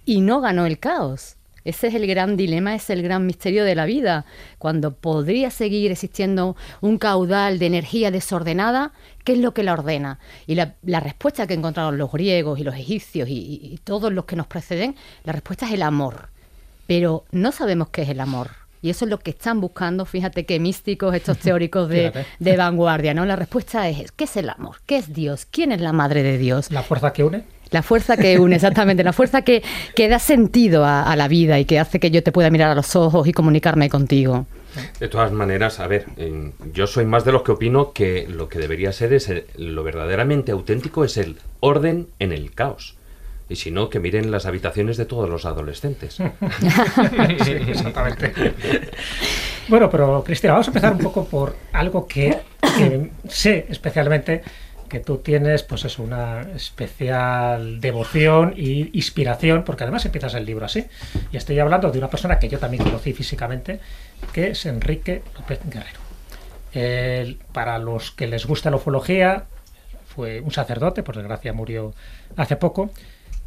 y 0.05 0.21
no 0.21 0.41
ganó 0.41 0.67
el 0.67 0.79
caos. 0.79 1.36
Ese 1.67 1.89
es 1.89 1.95
el 1.95 2.07
gran 2.07 2.37
dilema, 2.37 2.77
es 2.77 2.91
el 2.91 3.03
gran 3.03 3.27
misterio 3.27 3.65
de 3.65 3.75
la 3.75 3.87
vida. 3.87 4.25
Cuando 4.59 4.95
podría 4.95 5.51
seguir 5.51 5.91
existiendo 5.91 6.55
un 6.81 6.97
caudal 6.97 7.59
de 7.59 7.67
energía 7.67 8.13
desordenada, 8.13 8.93
¿qué 9.25 9.33
es 9.33 9.41
lo 9.41 9.53
que 9.53 9.65
la 9.65 9.73
ordena? 9.73 10.21
Y 10.47 10.55
la, 10.55 10.77
la 10.85 11.01
respuesta 11.01 11.49
que 11.49 11.55
encontraron 11.55 11.99
los 11.99 12.13
griegos 12.13 12.61
y 12.61 12.63
los 12.63 12.77
egipcios 12.77 13.29
y, 13.29 13.59
y, 13.61 13.81
todos 13.83 14.13
los 14.13 14.27
que 14.27 14.37
nos 14.37 14.47
preceden, 14.47 14.95
la 15.25 15.33
respuesta 15.33 15.67
es 15.67 15.73
el 15.73 15.83
amor. 15.83 16.29
Pero 16.87 17.25
no 17.33 17.51
sabemos 17.51 17.89
qué 17.89 18.03
es 18.03 18.11
el 18.11 18.21
amor. 18.21 18.51
Y 18.81 18.91
eso 18.91 19.05
es 19.05 19.11
lo 19.11 19.19
que 19.19 19.31
están 19.31 19.61
buscando, 19.61 20.05
fíjate 20.05 20.47
qué 20.47 20.61
místicos 20.61 21.17
estos 21.17 21.39
teóricos 21.39 21.89
de, 21.89 22.13
de 22.39 22.57
vanguardia, 22.57 23.13
¿no? 23.13 23.27
La 23.27 23.35
respuesta 23.35 23.89
es, 23.89 24.13
¿qué 24.13 24.25
es 24.25 24.37
el 24.37 24.51
amor? 24.51 24.77
¿Qué 24.87 24.99
es 24.99 25.13
Dios? 25.13 25.49
¿Quién 25.51 25.73
es 25.73 25.81
la 25.81 25.93
madre 25.93 26.23
de 26.23 26.39
Dios? 26.39 26.71
¿La 26.71 26.85
fuerza 26.85 27.13
que 27.13 27.25
une? 27.25 27.56
La 27.71 27.83
fuerza 27.83 28.17
que 28.17 28.39
une, 28.39 28.57
exactamente, 28.57 29.03
la 29.03 29.13
fuerza 29.13 29.43
que, 29.43 29.63
que 29.95 30.09
da 30.09 30.19
sentido 30.19 30.85
a, 30.85 31.03
a, 31.03 31.17
la 31.17 31.29
vida 31.29 31.59
y 31.59 31.65
que 31.65 31.79
hace 31.79 32.01
que 32.01 32.11
yo 32.11 32.23
te 32.23 32.33
pueda 32.33 32.51
mirar 32.51 32.71
a 32.71 32.75
los 32.75 32.97
ojos 32.97 33.27
y 33.27 33.33
comunicarme 33.33 33.89
contigo. 33.89 34.47
De 35.01 35.09
todas 35.09 35.33
maneras, 35.33 35.81
a 35.81 35.87
ver, 35.87 36.07
eh, 36.17 36.53
yo 36.73 36.87
soy 36.87 37.05
más 37.05 37.25
de 37.25 37.33
los 37.33 37.43
que 37.43 37.53
opino 37.53 37.93
que 37.93 38.27
lo 38.29 38.49
que 38.49 38.59
debería 38.59 38.93
ser 38.93 39.13
es 39.13 39.29
el, 39.29 39.47
lo 39.57 39.83
verdaderamente 39.83 40.53
auténtico 40.53 41.05
es 41.05 41.17
el 41.17 41.39
orden 41.61 42.09
en 42.19 42.33
el 42.33 42.53
caos. 42.53 42.97
Y 43.49 43.57
si 43.57 43.71
no, 43.71 43.89
que 43.91 44.01
miren 44.01 44.31
las 44.31 44.45
habitaciones 44.45 44.97
de 44.97 45.05
todos 45.05 45.29
los 45.29 45.45
adolescentes. 45.47 46.15
sí, 47.45 47.53
exactamente. 47.53 48.33
Bueno, 49.69 49.89
pero 49.89 50.23
Cristina, 50.25 50.55
vamos 50.55 50.67
a 50.67 50.71
empezar 50.71 50.93
un 50.93 50.99
poco 50.99 51.25
por 51.27 51.57
algo 51.73 52.07
que, 52.07 52.39
que 52.77 53.11
sé 53.29 53.67
especialmente 53.69 54.43
que 54.89 55.01
tú 55.01 55.19
tienes, 55.19 55.63
pues 55.63 55.85
es 55.85 55.99
una 55.99 56.43
especial 56.55 57.81
devoción 57.81 58.55
e 58.57 58.91
inspiración, 58.93 59.65
porque 59.65 59.85
además 59.85 60.05
empiezas 60.05 60.35
el 60.35 60.45
libro 60.45 60.67
así. 60.67 60.87
Y 61.33 61.37
estoy 61.37 61.59
hablando 61.59 61.91
de 61.91 61.99
una 61.99 62.09
persona 62.09 62.39
que 62.39 62.49
yo 62.49 62.59
también 62.59 62.83
conocí 62.83 63.13
físicamente, 63.13 63.81
que 64.33 64.49
es 64.49 64.67
Enrique 64.67 65.23
López 65.39 65.61
Guerrero. 65.65 66.01
para 67.53 67.79
los 67.79 68.11
que 68.11 68.27
les 68.27 68.47
gusta 68.47 68.71
la 68.71 68.77
ufología, 68.77 69.45
fue 70.15 70.41
un 70.41 70.51
sacerdote, 70.51 71.03
por 71.03 71.17
desgracia 71.17 71.53
murió 71.53 71.95
hace 72.37 72.57
poco, 72.57 72.91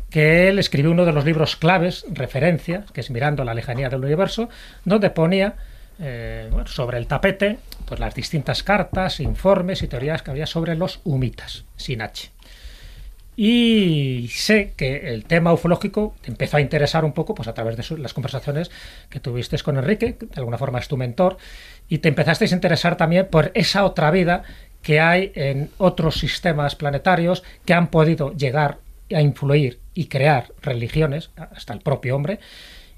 que 0.10 0.48
él 0.50 0.60
escribió 0.60 0.92
uno 0.92 1.06
de 1.06 1.14
los 1.14 1.26
libros 1.26 1.56
claves, 1.56 2.06
referencia, 2.12 2.86
que 2.94 3.02
es 3.02 3.10
Mirando 3.12 3.44
la 3.44 3.54
lejanía 3.54 3.90
del 3.90 4.04
universo, 4.04 4.50
donde 4.86 5.10
ponía 5.10 5.56
eh, 6.00 6.50
sobre 6.66 6.98
el 6.98 7.08
tapete 7.08 7.58
pues 7.86 8.00
las 8.00 8.14
distintas 8.14 8.64
cartas, 8.64 9.20
informes 9.20 9.82
y 9.82 9.88
teorías 9.88 10.22
que 10.22 10.32
había 10.32 10.46
sobre 10.46 10.76
los 10.76 11.00
humitas, 11.04 11.66
sin 11.76 12.02
H. 12.02 12.30
Y 13.36 14.30
sé 14.34 14.74
que 14.76 15.14
el 15.14 15.24
tema 15.24 15.54
ufológico 15.54 16.14
te 16.22 16.30
empezó 16.30 16.58
a 16.58 16.62
interesar 16.62 17.06
un 17.06 17.14
poco 17.14 17.34
pues 17.34 17.48
a 17.48 17.54
través 17.54 17.78
de 17.78 17.98
las 17.98 18.14
conversaciones 18.14 18.70
que 19.10 19.20
tuviste 19.20 19.58
con 19.60 19.78
Enrique, 19.78 20.18
que 20.18 20.26
de 20.26 20.34
alguna 20.36 20.58
forma 20.58 20.80
es 20.80 20.88
tu 20.88 20.98
mentor, 20.98 21.38
y 21.88 22.00
te 22.00 22.10
empezaste 22.10 22.46
a 22.46 22.50
interesar 22.50 22.98
también 22.98 23.28
por 23.28 23.52
esa 23.56 23.86
otra 23.86 24.12
vida 24.12 24.44
que 24.82 25.00
hay 25.00 25.32
en 25.36 25.72
otros 25.78 26.20
sistemas 26.20 26.76
planetarios 26.76 27.44
que 27.66 27.74
han 27.74 27.88
podido 27.88 28.34
llegar 28.34 28.80
a 29.14 29.22
influir 29.22 29.80
y 29.94 30.08
crear 30.08 30.52
religiones, 30.62 31.32
hasta 31.36 31.74
el 31.74 31.80
propio 31.80 32.16
hombre, 32.16 32.40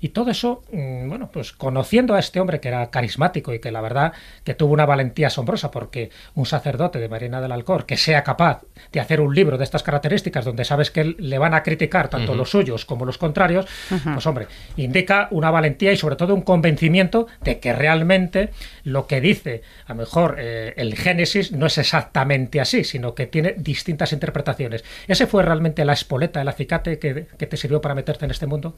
y 0.01 0.09
todo 0.09 0.31
eso, 0.31 0.63
mm, 0.71 1.07
bueno, 1.07 1.29
pues 1.31 1.51
conociendo 1.51 2.15
a 2.15 2.19
este 2.19 2.39
hombre 2.39 2.59
que 2.59 2.69
era 2.69 2.89
carismático 2.89 3.53
y 3.53 3.59
que 3.59 3.71
la 3.71 3.81
verdad 3.81 4.13
que 4.43 4.55
tuvo 4.55 4.73
una 4.73 4.87
valentía 4.87 5.27
asombrosa, 5.27 5.69
porque 5.69 6.09
un 6.33 6.47
sacerdote 6.47 6.99
de 6.99 7.07
Marina 7.07 7.39
del 7.39 7.51
Alcor 7.51 7.85
que 7.85 7.97
sea 7.97 8.23
capaz 8.23 8.63
de 8.91 8.99
hacer 8.99 9.21
un 9.21 9.35
libro 9.35 9.59
de 9.59 9.63
estas 9.63 9.83
características 9.83 10.43
donde 10.43 10.65
sabes 10.65 10.89
que 10.89 11.03
le 11.03 11.37
van 11.37 11.53
a 11.53 11.61
criticar 11.61 12.09
tanto 12.09 12.33
los 12.33 12.49
suyos 12.49 12.83
como 12.85 13.05
los 13.05 13.19
contrarios, 13.19 13.67
pues 14.03 14.25
hombre, 14.25 14.47
indica 14.75 15.27
una 15.29 15.51
valentía 15.51 15.91
y 15.91 15.97
sobre 15.97 16.15
todo 16.15 16.33
un 16.33 16.41
convencimiento 16.41 17.27
de 17.41 17.59
que 17.59 17.71
realmente 17.71 18.49
lo 18.83 19.05
que 19.05 19.21
dice, 19.21 19.61
a 19.85 19.93
lo 19.93 19.99
mejor 19.99 20.37
eh, 20.39 20.73
el 20.77 20.95
Génesis 20.95 21.51
no 21.51 21.67
es 21.67 21.77
exactamente 21.77 22.59
así, 22.59 22.83
sino 22.83 23.13
que 23.13 23.27
tiene 23.27 23.53
distintas 23.55 24.13
interpretaciones. 24.13 24.83
¿Ese 25.07 25.27
fue 25.27 25.43
realmente 25.43 25.85
la 25.85 25.93
espoleta, 25.93 26.41
el 26.41 26.47
acicate 26.47 26.97
que, 26.97 27.27
que 27.37 27.45
te 27.45 27.57
sirvió 27.57 27.81
para 27.81 27.93
meterte 27.93 28.25
en 28.25 28.31
este 28.31 28.47
mundo? 28.47 28.77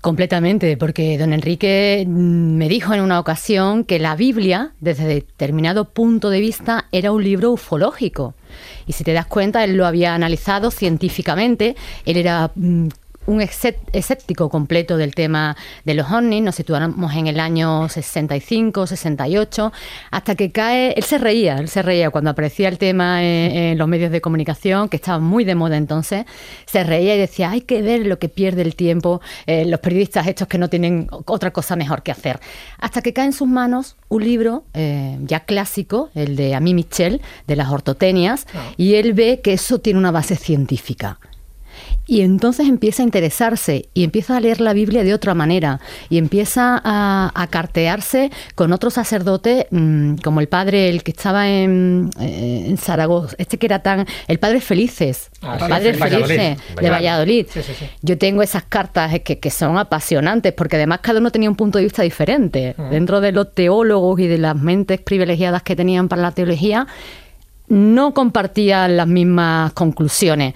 Completamente 0.00 0.59
porque 0.78 1.16
don 1.18 1.32
Enrique 1.32 2.04
mm, 2.06 2.56
me 2.56 2.68
dijo 2.68 2.92
en 2.94 3.00
una 3.00 3.18
ocasión 3.18 3.84
que 3.84 3.98
la 3.98 4.16
Biblia, 4.16 4.72
desde 4.80 5.06
determinado 5.06 5.86
punto 5.86 6.30
de 6.30 6.40
vista, 6.40 6.86
era 6.92 7.12
un 7.12 7.24
libro 7.24 7.50
ufológico. 7.50 8.34
Y 8.86 8.92
si 8.92 9.04
te 9.04 9.12
das 9.12 9.26
cuenta, 9.26 9.64
él 9.64 9.76
lo 9.76 9.86
había 9.86 10.14
analizado 10.14 10.70
científicamente, 10.70 11.76
él 12.04 12.16
era 12.16 12.50
mm, 12.54 12.88
un 13.30 13.40
escéptico 13.40 14.48
completo 14.48 14.96
del 14.96 15.14
tema 15.14 15.56
de 15.84 15.94
los 15.94 16.10
ovnis, 16.10 16.42
nos 16.42 16.56
situamos 16.56 17.14
en 17.14 17.28
el 17.28 17.38
año 17.38 17.88
65, 17.88 18.88
68, 18.88 19.72
hasta 20.10 20.34
que 20.34 20.50
cae, 20.50 20.92
él 20.96 21.04
se 21.04 21.18
reía, 21.18 21.58
él 21.58 21.68
se 21.68 21.82
reía 21.82 22.10
cuando 22.10 22.30
aparecía 22.30 22.68
el 22.68 22.78
tema 22.78 23.22
en, 23.22 23.78
los 23.78 23.86
medios 23.86 24.10
de 24.10 24.20
comunicación, 24.20 24.88
que 24.88 24.96
estaba 24.96 25.20
muy 25.20 25.44
de 25.44 25.54
moda 25.54 25.76
entonces, 25.76 26.24
se 26.66 26.82
reía 26.82 27.14
y 27.14 27.18
decía, 27.18 27.50
hay 27.50 27.60
que 27.60 27.82
ver 27.82 28.04
lo 28.06 28.18
que 28.18 28.28
pierde 28.28 28.62
el 28.62 28.74
tiempo 28.74 29.20
eh, 29.46 29.64
los 29.64 29.80
periodistas 29.80 30.26
estos 30.26 30.48
que 30.48 30.58
no 30.58 30.68
tienen 30.68 31.06
otra 31.26 31.52
cosa 31.52 31.76
mejor 31.76 32.02
que 32.02 32.10
hacer. 32.10 32.40
Hasta 32.78 33.00
que 33.00 33.12
cae 33.12 33.26
en 33.26 33.32
sus 33.32 33.46
manos 33.46 33.96
un 34.08 34.24
libro 34.24 34.64
eh, 34.74 35.16
ya 35.22 35.40
clásico, 35.40 36.10
el 36.14 36.34
de 36.34 36.54
Ami 36.56 36.74
Michel, 36.74 37.20
de 37.46 37.56
las 37.56 37.70
ortotenias, 37.70 38.46
ah. 38.54 38.72
y 38.76 38.94
él 38.94 39.12
ve 39.12 39.40
que 39.42 39.52
eso 39.52 39.78
tiene 39.78 39.98
una 40.00 40.10
base 40.10 40.34
científica 40.34 41.18
y 42.10 42.22
entonces 42.22 42.68
empieza 42.68 43.02
a 43.02 43.06
interesarse 43.06 43.88
y 43.94 44.02
empieza 44.02 44.36
a 44.36 44.40
leer 44.40 44.60
la 44.60 44.72
Biblia 44.72 45.04
de 45.04 45.14
otra 45.14 45.32
manera 45.34 45.78
y 46.08 46.18
empieza 46.18 46.80
a, 46.84 47.46
cartearse 47.50 48.32
con 48.56 48.72
otro 48.72 48.90
sacerdote 48.90 49.68
mm, 49.70 50.16
como 50.16 50.40
el 50.40 50.48
padre, 50.48 50.88
el 50.88 51.04
que 51.04 51.12
estaba 51.12 51.48
en, 51.48 52.10
eh, 52.20 52.64
en, 52.66 52.76
Zaragoza, 52.78 53.36
este 53.38 53.58
que 53.58 53.66
era 53.66 53.78
tan... 53.78 54.06
El 54.26 54.40
padre 54.40 54.60
Felices, 54.60 55.30
ah, 55.42 55.56
el 55.60 55.68
padre 55.68 55.94
Felices 55.94 56.58
de 56.80 56.90
Valladolid. 56.90 57.46
Yo 58.02 58.18
tengo 58.18 58.42
esas 58.42 58.64
cartas 58.64 59.20
que, 59.20 59.38
que, 59.38 59.50
son 59.50 59.78
apasionantes 59.78 60.52
porque 60.52 60.76
además 60.76 61.00
cada 61.02 61.20
uno 61.20 61.30
tenía 61.30 61.48
un 61.48 61.56
punto 61.56 61.78
de 61.78 61.84
vista 61.84 62.02
diferente. 62.02 62.74
Mm. 62.76 62.90
Dentro 62.90 63.20
de 63.20 63.30
los 63.30 63.54
teólogos 63.54 64.18
y 64.18 64.26
de 64.26 64.38
las 64.38 64.56
mentes 64.56 65.00
privilegiadas 65.00 65.62
que 65.62 65.76
tenían 65.76 66.08
para 66.08 66.22
la 66.22 66.32
teología, 66.32 66.88
no 67.68 68.14
compartían 68.14 68.96
las 68.96 69.06
mismas 69.06 69.72
conclusiones. 69.74 70.54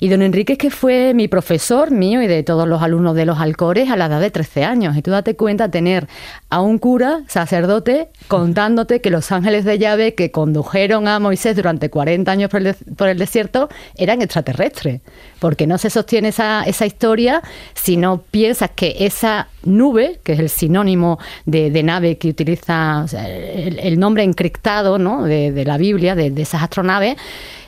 Y 0.00 0.08
don 0.08 0.22
Enrique 0.22 0.54
es 0.54 0.58
que 0.58 0.70
fue 0.70 1.12
mi 1.14 1.28
profesor 1.28 1.90
mío 1.90 2.22
y 2.22 2.26
de 2.26 2.42
todos 2.42 2.68
los 2.68 2.82
alumnos 2.82 3.16
de 3.16 3.26
los 3.26 3.38
Alcores 3.38 3.90
a 3.90 3.96
la 3.96 4.06
edad 4.06 4.20
de 4.20 4.30
13 4.30 4.64
años. 4.64 4.96
Y 4.96 5.02
tú 5.02 5.10
date 5.10 5.34
cuenta 5.34 5.70
tener 5.70 6.06
a 6.50 6.60
un 6.60 6.78
cura, 6.78 7.22
sacerdote, 7.26 8.08
contándote 8.28 9.00
que 9.00 9.10
los 9.10 9.32
ángeles 9.32 9.64
de 9.64 9.78
llave 9.78 10.14
que 10.14 10.30
condujeron 10.30 11.08
a 11.08 11.18
Moisés 11.18 11.56
durante 11.56 11.90
40 11.90 12.30
años 12.30 12.50
por 12.50 13.08
el, 13.08 13.18
desierto 13.18 13.68
eran 13.96 14.22
extraterrestres. 14.22 15.00
Porque 15.40 15.66
no 15.66 15.78
se 15.78 15.90
sostiene 15.90 16.28
esa, 16.28 16.62
esa 16.62 16.86
historia 16.86 17.42
si 17.74 17.96
no 17.96 18.22
piensas 18.30 18.70
que 18.74 18.96
esa 19.00 19.48
nube, 19.64 20.20
que 20.22 20.32
es 20.32 20.38
el 20.38 20.48
sinónimo 20.48 21.18
de, 21.44 21.82
nave 21.82 22.18
que 22.18 22.28
utiliza 22.28 23.04
el, 23.12 23.98
nombre 23.98 24.22
encriptado 24.22 24.98
¿no? 24.98 25.24
de, 25.24 25.64
la 25.64 25.76
Biblia, 25.76 26.14
de, 26.14 26.30
de 26.30 26.42
esas 26.42 26.62
astronaves, 26.62 27.16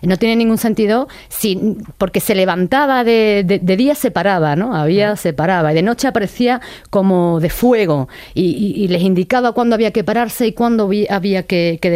no 0.03 0.17
tiene 0.17 0.37
ningún 0.37 0.59
sentido 0.59 1.09
si, 1.29 1.77
porque 1.99 2.20
se 2.21 2.35
levantaba 2.35 3.05
de, 3.05 3.45
de, 3.45 3.77
día 3.77 3.95
se 3.95 4.11
paraba, 4.11 4.57
¿no? 4.57 4.75
Había 4.75 5.17
se 5.17 5.33
paraba 5.33 5.73
y 5.73 5.75
de 5.75 5.83
noche 5.83 6.09
aparecía 6.09 6.61
como 6.91 7.41
de 7.41 7.51
fuego 7.51 8.09
y, 8.35 8.89
les 8.89 9.03
indicaba 9.03 9.53
cuándo 9.53 9.75
había 9.75 9.93
que 9.93 10.03
pararse 10.03 10.49
y 10.49 10.53
cuándo 10.53 10.91
había 11.11 11.43
que, 11.45 11.79
que, 11.81 11.91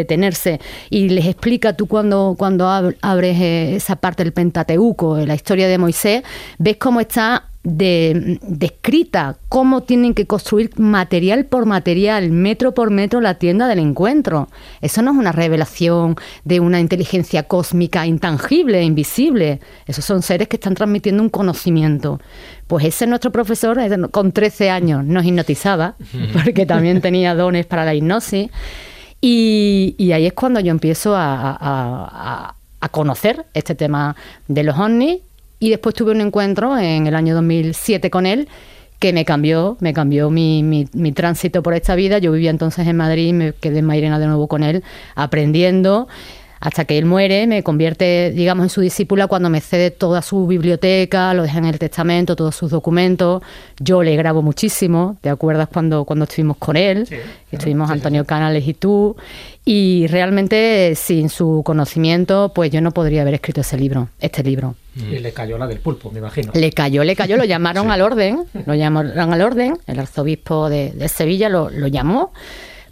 y 0.90 1.08
les 1.08 1.26
explica 1.26 1.72
tú 1.74 1.86
cuando, 1.86 2.34
cuando 2.38 2.68
abres 2.68 3.40
eh, 3.40 3.76
esa 3.76 3.96
parte 3.96 4.22
del 4.22 4.32
Pentateuco, 4.32 5.18
la 5.18 5.34
historia 5.34 5.68
de 5.68 5.78
Moisés, 5.78 6.22
ves 6.58 6.76
cómo 6.76 7.00
está 7.00 7.44
de, 7.64 8.38
descrita 8.42 9.38
cómo 9.48 9.82
tienen 9.82 10.12
que 10.14 10.26
construir 10.26 10.78
material 10.78 11.46
por 11.46 11.64
material, 11.64 12.30
metro 12.30 12.74
por 12.74 12.90
metro 12.90 13.20
la 13.22 13.34
tienda 13.38 13.66
del 13.66 13.78
encuentro. 13.78 14.48
Eso 14.82 15.00
no 15.02 15.12
es 15.12 15.16
una 15.16 15.32
revelación 15.32 16.16
de 16.44 16.60
una 16.60 16.78
inteligencia 16.78 17.44
cósmica 17.44 18.06
intangible, 18.06 18.82
invisible. 18.82 19.60
Esos 19.86 20.04
son 20.04 20.22
seres 20.22 20.48
que 20.48 20.56
están 20.56 20.74
transmitiendo 20.74 21.22
un 21.22 21.30
conocimiento. 21.30 22.20
Pues 22.66 22.84
ese 22.84 23.06
nuestro 23.06 23.32
profesor 23.32 23.78
con 24.10 24.32
13 24.32 24.70
años 24.70 25.04
nos 25.04 25.24
hipnotizaba, 25.24 25.96
porque 26.44 26.66
también 26.66 27.00
tenía 27.00 27.34
dones 27.34 27.64
para 27.64 27.86
la 27.86 27.94
hipnosis. 27.94 28.50
Y, 29.22 30.12
ahí 30.12 30.26
es 30.26 30.34
cuando 30.34 30.60
yo 30.60 30.70
empiezo 30.70 31.16
a, 31.16 32.54
a 32.78 32.88
conocer 32.90 33.46
este 33.54 33.74
tema 33.74 34.14
de 34.48 34.62
los 34.64 34.78
ovnis 34.78 35.20
y 35.58 35.70
después 35.70 35.94
tuve 35.94 36.12
un 36.12 36.20
encuentro 36.20 36.76
en 36.78 37.06
el 37.06 37.14
año 37.14 37.34
2007 37.34 38.10
con 38.10 38.26
él 38.26 38.48
que 38.98 39.12
me 39.12 39.24
cambió, 39.24 39.76
me 39.80 39.92
cambió 39.92 40.30
mi, 40.30 40.62
mi, 40.62 40.86
mi, 40.92 41.12
tránsito 41.12 41.62
por 41.62 41.74
esta 41.74 41.94
vida. 41.94 42.18
Yo 42.18 42.32
vivía 42.32 42.50
entonces 42.50 42.86
en 42.86 42.96
Madrid, 42.96 43.34
me 43.34 43.52
quedé 43.52 43.80
en 43.80 43.84
Mairena 43.84 44.18
de 44.18 44.26
nuevo 44.26 44.48
con 44.48 44.62
él, 44.62 44.82
aprendiendo 45.14 46.08
hasta 46.64 46.86
que 46.86 46.96
él 46.96 47.04
muere, 47.04 47.46
me 47.46 47.62
convierte, 47.62 48.30
digamos, 48.30 48.64
en 48.64 48.70
su 48.70 48.80
discípula 48.80 49.26
cuando 49.26 49.50
me 49.50 49.60
cede 49.60 49.90
toda 49.90 50.22
su 50.22 50.46
biblioteca, 50.46 51.34
lo 51.34 51.42
deja 51.42 51.58
en 51.58 51.66
el 51.66 51.78
testamento, 51.78 52.36
todos 52.36 52.56
sus 52.56 52.70
documentos. 52.70 53.42
Yo 53.78 54.02
le 54.02 54.16
grabo 54.16 54.40
muchísimo, 54.40 55.18
¿te 55.20 55.28
acuerdas 55.28 55.68
cuando, 55.70 56.06
cuando 56.06 56.24
estuvimos 56.24 56.56
con 56.56 56.76
él? 56.76 57.06
estuvimos 57.52 57.90
Antonio 57.90 58.24
Canales 58.24 58.66
y 58.66 58.72
tú. 58.72 59.14
Y 59.66 60.06
realmente, 60.06 60.94
sin 60.96 61.28
su 61.28 61.60
conocimiento, 61.66 62.50
pues 62.54 62.70
yo 62.70 62.80
no 62.80 62.92
podría 62.92 63.20
haber 63.20 63.34
escrito 63.34 63.60
ese 63.60 63.76
libro, 63.76 64.08
este 64.18 64.42
libro. 64.42 64.74
Y 64.96 65.18
le 65.18 65.34
cayó 65.34 65.58
la 65.58 65.66
del 65.66 65.80
pulpo, 65.80 66.10
me 66.12 66.20
imagino. 66.20 66.50
Le 66.54 66.72
cayó, 66.72 67.04
le 67.04 67.14
cayó, 67.14 67.36
lo 67.36 67.44
llamaron 67.44 67.90
al 67.90 68.00
orden, 68.00 68.44
lo 68.64 68.74
llamaron 68.74 69.34
al 69.34 69.42
orden, 69.42 69.76
el 69.86 69.98
arzobispo 69.98 70.70
de, 70.70 70.92
de 70.92 71.08
Sevilla 71.10 71.50
lo, 71.50 71.68
lo 71.68 71.88
llamó, 71.88 72.32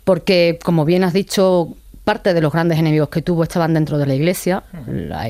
porque, 0.04 0.58
como 0.62 0.84
bien 0.84 1.04
has 1.04 1.14
dicho, 1.14 1.74
parte 2.04 2.34
de 2.34 2.40
los 2.40 2.52
grandes 2.52 2.78
enemigos 2.78 3.08
que 3.08 3.22
tuvo 3.22 3.42
estaban 3.42 3.74
dentro 3.74 3.98
de 3.98 4.06
la 4.06 4.14
iglesia, 4.14 4.64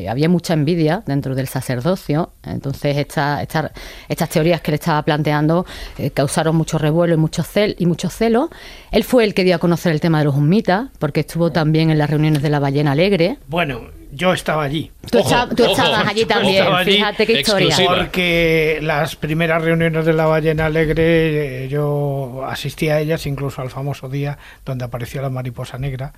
había 0.09 0.29
mucha 0.29 0.55
envidia 0.55 1.02
dentro 1.07 1.35
del 1.35 1.47
sacerdocio, 1.47 2.31
entonces 2.43 2.97
esta, 2.97 3.43
estas 3.43 4.29
teorías 4.31 4.61
que 4.61 4.71
le 4.71 4.76
estaba 4.76 5.02
planteando 5.02 5.67
eh, 5.99 6.11
causaron 6.11 6.57
mucho 6.57 6.79
revuelo 6.79 7.14
y 7.14 7.17
mucho, 7.19 7.43
cel, 7.43 7.76
y 7.79 7.87
mucho 7.87 8.09
celo. 8.09 8.50
Él 8.91 9.05
fue 9.05 9.25
el 9.25 9.35
que 9.35 9.45
dio 9.45 9.57
a 9.57 9.59
conocer 9.59 9.93
el 9.93 10.00
tema 10.00 10.19
de 10.19 10.25
los 10.25 10.37
humitas, 10.37 10.88
porque 10.99 11.21
estuvo 11.21 11.52
también 11.52 11.91
en 11.91 11.99
las 11.99 12.09
reuniones 12.09 12.43
de 12.43 12.50
la 12.50 12.59
ballena 12.59 12.93
alegre. 12.93 13.38
Bueno, 13.49 13.83
yo 14.12 14.35
estaba 14.35 14.62
allí. 14.62 14.90
Tú, 15.11 15.19
estabas 15.19 16.07
allí 16.07 16.26
también, 16.26 16.66
fíjate 16.85 17.26
qué 17.26 17.40
historia. 17.40 17.75
Porque 17.87 18.78
las 18.83 19.16
primeras 19.16 19.62
reuniones 19.62 20.04
de 20.04 20.12
la 20.12 20.26
Ballena 20.26 20.66
Alegre, 20.66 21.64
eh, 21.64 21.69
yo 21.69 22.45
asistí 22.47 22.90
a 22.90 23.00
ellas, 23.00 23.26
incluso 23.26 23.62
al 23.62 23.71
famoso 23.71 24.11
día 24.11 24.37
donde 24.66 24.85
apareció 24.85 25.23
la 25.23 25.31
mariposa 25.31 25.78
negra. 25.78 26.12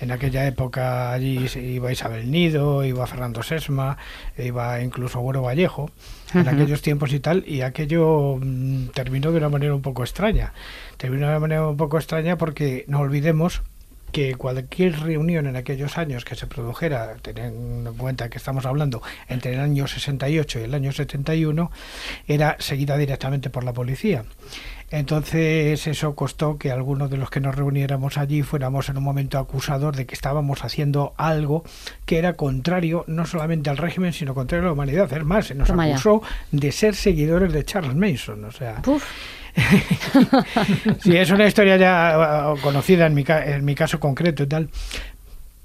En 0.00 0.12
aquella 0.12 0.46
época 0.46 1.12
allí 1.12 1.48
iba 1.56 1.92
Isabel 1.92 2.30
Nido, 2.30 2.84
iba 2.84 3.06
Fernando 3.06 3.42
Sesma, 3.42 3.98
iba 4.38 4.80
incluso 4.80 5.20
Güero 5.20 5.42
Vallejo, 5.42 5.90
en 6.34 6.48
aquellos 6.48 6.80
tiempos 6.80 7.12
y 7.12 7.20
tal, 7.20 7.44
y 7.46 7.62
aquello 7.62 8.38
mm, 8.40 8.88
terminó 8.94 9.32
de 9.32 9.38
una 9.38 9.48
manera 9.48 9.74
un 9.74 9.82
poco 9.82 10.02
extraña. 10.02 10.52
Terminó 10.96 11.26
de 11.26 11.32
una 11.32 11.40
manera 11.40 11.68
un 11.68 11.76
poco 11.76 11.98
extraña 11.98 12.38
porque 12.38 12.84
no 12.86 13.00
olvidemos 13.00 13.62
que 14.12 14.34
cualquier 14.34 15.00
reunión 15.00 15.46
en 15.46 15.56
aquellos 15.56 15.98
años 15.98 16.24
que 16.24 16.36
se 16.36 16.46
produjera, 16.46 17.16
teniendo 17.22 17.90
en 17.90 17.96
cuenta 17.96 18.28
que 18.28 18.38
estamos 18.38 18.66
hablando 18.66 19.02
entre 19.28 19.54
el 19.54 19.60
año 19.60 19.86
68 19.86 20.60
y 20.60 20.62
el 20.62 20.74
año 20.74 20.92
71, 20.92 21.70
era 22.28 22.56
seguida 22.60 22.96
directamente 22.96 23.50
por 23.50 23.64
la 23.64 23.72
policía. 23.72 24.24
Entonces 24.92 25.86
eso 25.86 26.14
costó 26.14 26.58
que 26.58 26.70
algunos 26.70 27.10
de 27.10 27.16
los 27.16 27.30
que 27.30 27.40
nos 27.40 27.54
reuniéramos 27.54 28.18
allí 28.18 28.42
fuéramos 28.42 28.90
en 28.90 28.98
un 28.98 29.02
momento 29.02 29.38
acusados 29.38 29.96
de 29.96 30.04
que 30.04 30.14
estábamos 30.14 30.64
haciendo 30.64 31.14
algo 31.16 31.64
que 32.04 32.18
era 32.18 32.34
contrario 32.34 33.04
no 33.06 33.24
solamente 33.24 33.70
al 33.70 33.78
régimen, 33.78 34.12
sino 34.12 34.34
contrario 34.34 34.64
a 34.64 34.66
la 34.66 34.72
humanidad. 34.74 35.10
Es 35.10 35.24
más, 35.24 35.46
se 35.46 35.54
nos 35.54 35.70
acusó 35.70 36.20
de 36.50 36.70
ser 36.72 36.94
seguidores 36.94 37.54
de 37.54 37.64
Charles 37.64 37.94
Mason. 37.94 38.44
O 38.44 38.52
sea, 38.52 38.82
sí, 41.02 41.16
es 41.16 41.30
una 41.30 41.46
historia 41.46 41.78
ya 41.78 42.52
uh, 42.52 42.60
conocida 42.60 43.06
en 43.06 43.14
mi, 43.14 43.24
en 43.26 43.64
mi 43.64 43.74
caso 43.74 43.98
concreto 43.98 44.42
y 44.42 44.46
tal. 44.46 44.68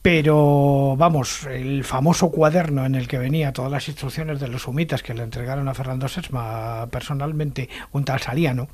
Pero 0.08 0.96
vamos, 0.96 1.46
el 1.48 1.84
famoso 1.84 2.32
cuaderno 2.32 2.86
en 2.86 2.96
el 2.96 3.10
que 3.10 3.18
venía 3.18 3.52
todas 3.52 3.70
las 3.70 3.90
instrucciones 3.90 4.40
de 4.40 4.48
los 4.48 4.62
sumitas 4.62 5.04
que 5.04 5.14
le 5.14 5.22
entregaron 5.22 5.68
a 5.68 5.74
Fernando 5.74 6.08
Sesma 6.08 6.88
personalmente, 6.90 7.68
un 7.92 8.06
tal 8.06 8.22
Saliano, 8.22 8.70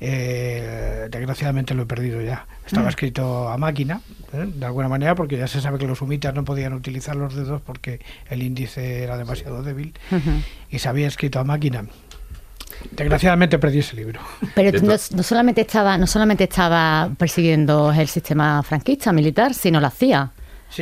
eh, 0.00 1.08
desgraciadamente 1.10 1.72
lo 1.72 1.84
he 1.84 1.86
perdido 1.86 2.20
ya. 2.20 2.46
Estaba 2.66 2.84
mm. 2.84 2.90
escrito 2.90 3.48
a 3.48 3.56
máquina, 3.56 4.02
¿eh? 4.34 4.52
de 4.54 4.66
alguna 4.66 4.88
manera, 4.88 5.14
porque 5.14 5.38
ya 5.38 5.48
se 5.48 5.62
sabe 5.62 5.78
que 5.78 5.86
los 5.86 5.96
sumitas 5.96 6.34
no 6.34 6.44
podían 6.44 6.74
utilizar 6.74 7.16
los 7.16 7.34
dedos 7.34 7.62
porque 7.62 8.00
el 8.28 8.42
índice 8.42 9.02
era 9.02 9.16
demasiado 9.16 9.62
débil, 9.62 9.94
y 10.68 10.78
se 10.78 10.90
había 10.90 11.08
escrito 11.08 11.38
a 11.38 11.44
máquina. 11.44 11.86
Desgraciadamente 12.90 13.58
perdí 13.58 13.78
ese 13.78 13.96
libro. 13.96 14.20
Pero 14.54 14.78
no, 14.82 14.98
solamente 14.98 15.62
estaba, 15.62 15.96
no 15.96 16.06
solamente 16.06 16.44
estaba 16.44 17.10
persiguiendo 17.16 17.90
el 17.92 18.08
sistema 18.08 18.62
franquista 18.62 19.10
militar, 19.10 19.54
sino 19.54 19.80
lo 19.80 19.86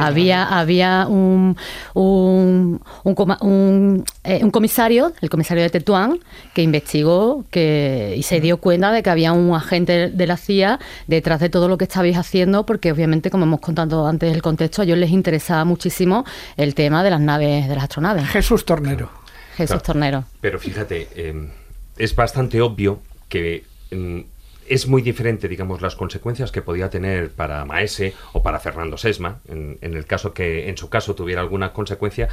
había 0.00 0.44
había 0.44 1.06
un, 1.08 1.56
un, 1.94 2.80
un, 3.04 4.04
eh, 4.24 4.40
un, 4.42 4.50
comisario, 4.50 5.12
el 5.20 5.30
comisario 5.30 5.62
de 5.62 5.70
Tetuán, 5.70 6.18
que 6.54 6.62
investigó 6.62 7.44
que, 7.50 8.14
y 8.16 8.22
se 8.22 8.40
dio 8.40 8.58
cuenta 8.58 8.92
de 8.92 9.02
que 9.02 9.10
había 9.10 9.32
un 9.32 9.54
agente 9.54 10.10
de 10.10 10.26
la 10.26 10.36
CIA 10.36 10.78
detrás 11.06 11.40
de 11.40 11.48
todo 11.48 11.68
lo 11.68 11.78
que 11.78 11.84
estabais 11.84 12.16
haciendo, 12.16 12.66
porque 12.66 12.92
obviamente, 12.92 13.30
como 13.30 13.44
hemos 13.44 13.60
contado 13.60 14.06
antes 14.06 14.34
el 14.34 14.42
contexto, 14.42 14.82
a 14.82 14.84
ellos 14.84 14.98
les 14.98 15.10
interesaba 15.10 15.64
muchísimo 15.64 16.24
el 16.56 16.74
tema 16.74 17.02
de 17.02 17.10
las 17.10 17.20
naves, 17.20 17.68
de 17.68 17.74
las 17.74 17.84
astronaves. 17.84 18.28
Jesús 18.28 18.64
Tornero. 18.64 19.10
Jesús 19.56 19.82
Tornero. 19.82 20.24
Pero 20.40 20.58
fíjate, 20.60 21.08
eh, 21.14 21.50
es 21.96 22.14
bastante 22.14 22.60
obvio 22.60 23.00
que... 23.28 23.64
Mm, 23.90 24.20
es 24.68 24.86
muy 24.86 25.02
diferente, 25.02 25.48
digamos, 25.48 25.80
las 25.80 25.96
consecuencias 25.96 26.52
que 26.52 26.62
podía 26.62 26.90
tener 26.90 27.30
para 27.30 27.64
Maese 27.64 28.14
o 28.32 28.42
para 28.42 28.60
Fernando 28.60 28.96
Sesma, 28.96 29.40
en, 29.48 29.78
el 29.80 30.06
caso 30.06 30.32
que 30.32 30.68
en 30.68 30.76
su 30.76 30.88
caso 30.88 31.14
tuviera 31.14 31.40
alguna 31.40 31.72
consecuencia, 31.72 32.28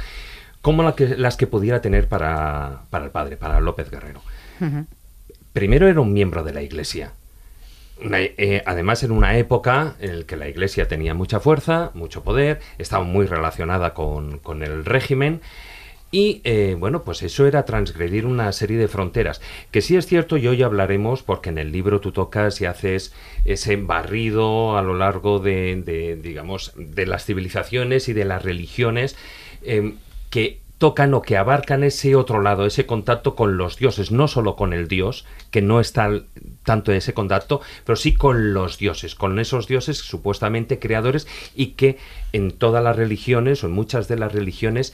como 0.62 0.82
la 0.82 0.94
que, 0.94 1.16
las 1.16 1.36
que 1.36 1.46
pudiera 1.46 1.80
tener 1.80 2.08
para, 2.08 2.82
para 2.90 3.04
el 3.04 3.10
padre, 3.10 3.36
para 3.36 3.60
López 3.60 3.90
Guerrero. 3.90 4.20
Primero 5.52 5.88
era 5.88 6.00
un 6.00 6.12
miembro 6.12 6.42
de 6.44 6.52
la 6.52 6.62
Iglesia. 6.62 7.12
Eh, 7.98 8.62
además, 8.66 9.02
en 9.02 9.10
una 9.10 9.38
época 9.38 9.94
en 10.00 10.20
la 10.20 10.26
que 10.26 10.36
la 10.36 10.48
Iglesia 10.48 10.86
tenía 10.86 11.14
mucha 11.14 11.40
fuerza, 11.40 11.92
mucho 11.94 12.22
poder, 12.22 12.60
estaba 12.78 13.04
muy 13.04 13.26
relacionada 13.26 13.94
con, 13.94 14.38
con 14.38 14.62
el 14.62 14.84
régimen 14.84 15.40
y 16.10 16.40
eh, 16.44 16.76
bueno, 16.78 17.02
pues 17.02 17.22
eso 17.22 17.46
era 17.46 17.64
transgredir 17.64 18.26
una 18.26 18.52
serie 18.52 18.78
de 18.78 18.88
fronteras, 18.88 19.40
que 19.70 19.82
sí 19.82 19.96
es 19.96 20.06
cierto 20.06 20.36
y 20.36 20.46
hoy 20.46 20.62
hablaremos 20.62 21.22
porque 21.22 21.50
en 21.50 21.58
el 21.58 21.72
libro 21.72 22.00
tú 22.00 22.12
tocas 22.12 22.60
y 22.60 22.66
haces 22.66 23.12
ese 23.44 23.76
barrido 23.76 24.78
a 24.78 24.82
lo 24.82 24.94
largo 24.94 25.40
de, 25.40 26.18
digamos, 26.22 26.72
de 26.76 27.06
las 27.06 27.24
civilizaciones 27.24 28.08
y 28.08 28.12
de 28.12 28.24
las 28.24 28.44
religiones 28.44 29.16
em, 29.62 29.96
que 30.30 30.60
tocan 30.78 31.14
o 31.14 31.22
que 31.22 31.36
abarcan 31.36 31.84
ese 31.84 32.14
otro 32.16 32.42
lado, 32.42 32.66
ese 32.66 32.84
contacto 32.84 33.34
con 33.34 33.56
los 33.56 33.76
dioses, 33.78 34.10
no 34.10 34.28
solo 34.28 34.56
con 34.56 34.72
el 34.72 34.88
dios, 34.88 35.24
que 35.50 35.62
no 35.62 35.80
está 35.80 36.10
tanto 36.64 36.92
ese 36.92 37.14
contacto, 37.14 37.62
pero 37.84 37.96
sí 37.96 38.14
con 38.14 38.52
los 38.52 38.76
dioses, 38.76 39.14
con 39.14 39.38
esos 39.38 39.68
dioses 39.68 39.98
supuestamente 39.98 40.78
creadores 40.78 41.26
y 41.54 41.68
que 41.68 41.96
en 42.32 42.50
todas 42.50 42.84
las 42.84 42.96
religiones 42.96 43.64
o 43.64 43.68
en 43.68 43.72
muchas 43.72 44.06
de 44.06 44.18
las 44.18 44.32
religiones 44.32 44.92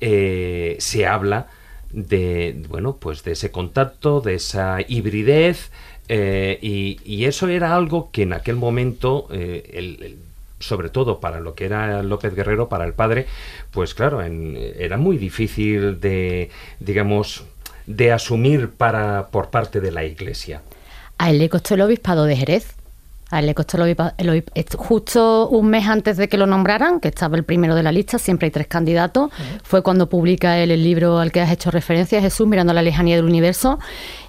eh, 0.00 0.76
se 0.80 1.06
habla 1.06 1.48
de, 1.90 2.64
bueno, 2.68 2.96
pues 2.96 3.22
de 3.24 3.32
ese 3.32 3.50
contacto, 3.50 4.20
de 4.20 4.34
esa 4.34 4.78
hibridez, 4.86 5.70
eh, 6.08 6.58
y, 6.60 7.24
eso 7.24 7.48
era 7.48 7.74
algo 7.74 8.10
que 8.10 8.22
en 8.22 8.34
aquel 8.34 8.56
momento, 8.56 9.26
eh, 9.30 10.16
sobre 10.58 10.90
todo 10.90 11.20
para 11.20 11.40
lo 11.40 11.54
que 11.54 11.64
era 11.64 12.02
López 12.02 12.34
Guerrero, 12.34 12.68
para 12.68 12.84
el 12.84 12.92
padre, 12.92 13.26
pues 13.70 13.94
claro, 13.94 14.20
era 14.20 14.98
muy 14.98 15.16
difícil 15.16 16.00
de, 16.00 16.50
digamos, 16.80 17.44
de 17.86 18.12
asumir 18.12 18.70
para, 18.70 19.28
por 19.28 19.50
parte 19.50 19.80
de 19.80 19.92
la 19.92 20.04
Iglesia. 20.04 20.62
A 21.18 21.30
él 21.30 21.38
le 21.38 21.48
costó 21.48 21.74
el 21.74 21.82
obispado 21.82 22.24
de 22.24 22.36
Jerez. 22.36 22.74
A 23.30 23.40
él 23.40 23.46
le 23.46 23.54
costó 23.54 23.78
justo 24.76 25.48
un 25.48 25.68
mes 25.68 25.88
antes 25.88 26.16
de 26.16 26.28
que 26.28 26.36
lo 26.36 26.46
nombraran, 26.46 27.00
que 27.00 27.08
estaba 27.08 27.36
el 27.36 27.44
primero 27.44 27.74
de 27.74 27.82
la 27.82 27.90
lista, 27.90 28.18
siempre 28.18 28.46
hay 28.46 28.50
tres 28.50 28.66
candidatos, 28.66 29.30
fue 29.62 29.82
cuando 29.82 30.08
publica 30.08 30.58
él 30.58 30.70
el 30.70 30.84
libro 30.84 31.18
al 31.18 31.32
que 31.32 31.40
has 31.40 31.50
hecho 31.50 31.70
referencia, 31.70 32.20
Jesús, 32.20 32.46
mirando 32.46 32.72
la 32.72 32.82
lejanía 32.82 33.16
del 33.16 33.24
universo, 33.24 33.78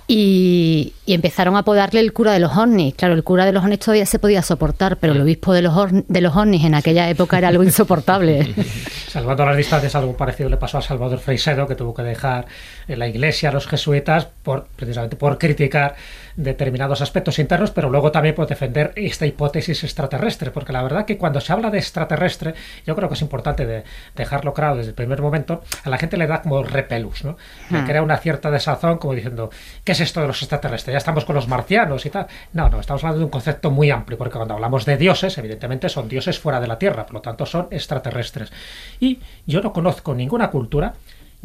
y, 0.07 0.93
empezaron 1.07 1.55
a 1.55 1.59
apodarle 1.59 1.99
el 1.99 2.13
cura 2.13 2.31
de 2.31 2.39
los 2.39 2.55
ovnis. 2.55 2.93
Claro, 2.95 3.15
el 3.15 3.23
cura 3.23 3.45
de 3.45 3.51
los 3.51 3.63
ovnis 3.63 3.79
todavía 3.79 4.05
se 4.05 4.19
podía 4.19 4.41
soportar, 4.41 4.97
pero 4.97 5.13
el 5.13 5.21
obispo 5.21 5.53
de 5.53 5.61
los, 5.63 5.75
de 6.07 6.21
los 6.21 6.35
ovnis 6.35 6.63
en 6.63 6.75
aquella 6.75 7.09
época 7.09 7.37
era 7.37 7.47
algo 7.47 7.63
insoportable. 7.63 8.53
Salvando 9.07 9.45
las 9.45 9.57
distancias, 9.57 9.95
algo 9.95 10.15
parecido 10.15 10.49
le 10.49 10.57
pasó 10.57 10.77
a 10.77 10.81
Salvador 10.81 11.19
Freisedo, 11.19 11.67
que 11.67 11.75
tuvo 11.75 11.93
que 11.93 12.03
dejar 12.03 12.45
la 12.87 13.07
iglesia 13.07 13.49
a 13.49 13.51
los 13.51 13.67
jesuitas 13.67 14.27
por, 14.43 14.67
precisamente 14.75 15.15
por 15.15 15.37
criticar 15.37 15.95
determinados 16.35 17.01
aspectos 17.01 17.39
internos, 17.39 17.71
pero 17.71 17.89
luego 17.89 18.11
también 18.11 18.35
por 18.35 18.47
defender 18.47 18.91
esta 18.95 19.25
hipótesis 19.25 19.83
extraterrestre, 19.83 20.51
porque 20.51 20.73
la 20.73 20.83
verdad 20.83 21.05
que 21.05 21.17
cuando 21.17 21.39
se 21.41 21.53
habla 21.53 21.69
de 21.69 21.77
extraterrestre, 21.77 22.53
yo 22.85 22.95
creo 22.95 23.07
que 23.07 23.15
es 23.15 23.21
importante 23.21 23.65
de 23.65 23.83
dejarlo 24.15 24.53
claro 24.53 24.75
desde 24.75 24.89
el 24.89 24.95
primer 24.95 25.21
momento, 25.21 25.63
a 25.83 25.89
la 25.89 25.97
gente 25.97 26.17
le 26.17 26.27
da 26.27 26.41
como 26.41 26.63
repelus, 26.63 27.23
¿no? 27.23 27.37
Le 27.69 27.81
hmm. 27.81 27.85
crea 27.85 28.01
una 28.01 28.17
cierta 28.17 28.51
desazón 28.51 28.97
como 28.97 29.13
diciendo, 29.13 29.49
¿qué 29.83 29.93
es 29.93 29.99
esto 29.99 30.21
de 30.21 30.27
los 30.27 30.41
extraterrestres? 30.41 30.93
Ya 30.93 30.97
estamos 30.97 31.25
con 31.25 31.35
los 31.35 31.47
marcianos 31.47 32.05
y 32.05 32.09
tal. 32.09 32.27
No, 32.53 32.69
no, 32.69 32.79
estamos 32.79 33.03
hablando 33.03 33.19
de 33.19 33.25
un 33.25 33.31
concepto 33.31 33.71
muy 33.71 33.89
amplio, 33.89 34.17
porque 34.17 34.35
cuando 34.35 34.53
hablamos 34.53 34.85
de 34.85 34.97
dioses, 34.97 35.37
evidentemente 35.37 35.89
son 35.89 36.09
dioses 36.09 36.39
fuera 36.39 36.59
de 36.59 36.67
la 36.67 36.77
Tierra, 36.77 37.05
por 37.05 37.15
lo 37.15 37.21
tanto 37.21 37.45
son 37.45 37.67
extraterrestres. 37.71 38.51
Y 38.99 39.19
yo 39.45 39.61
no 39.61 39.71
conozco 39.71 40.13
ninguna 40.13 40.49
cultura 40.49 40.93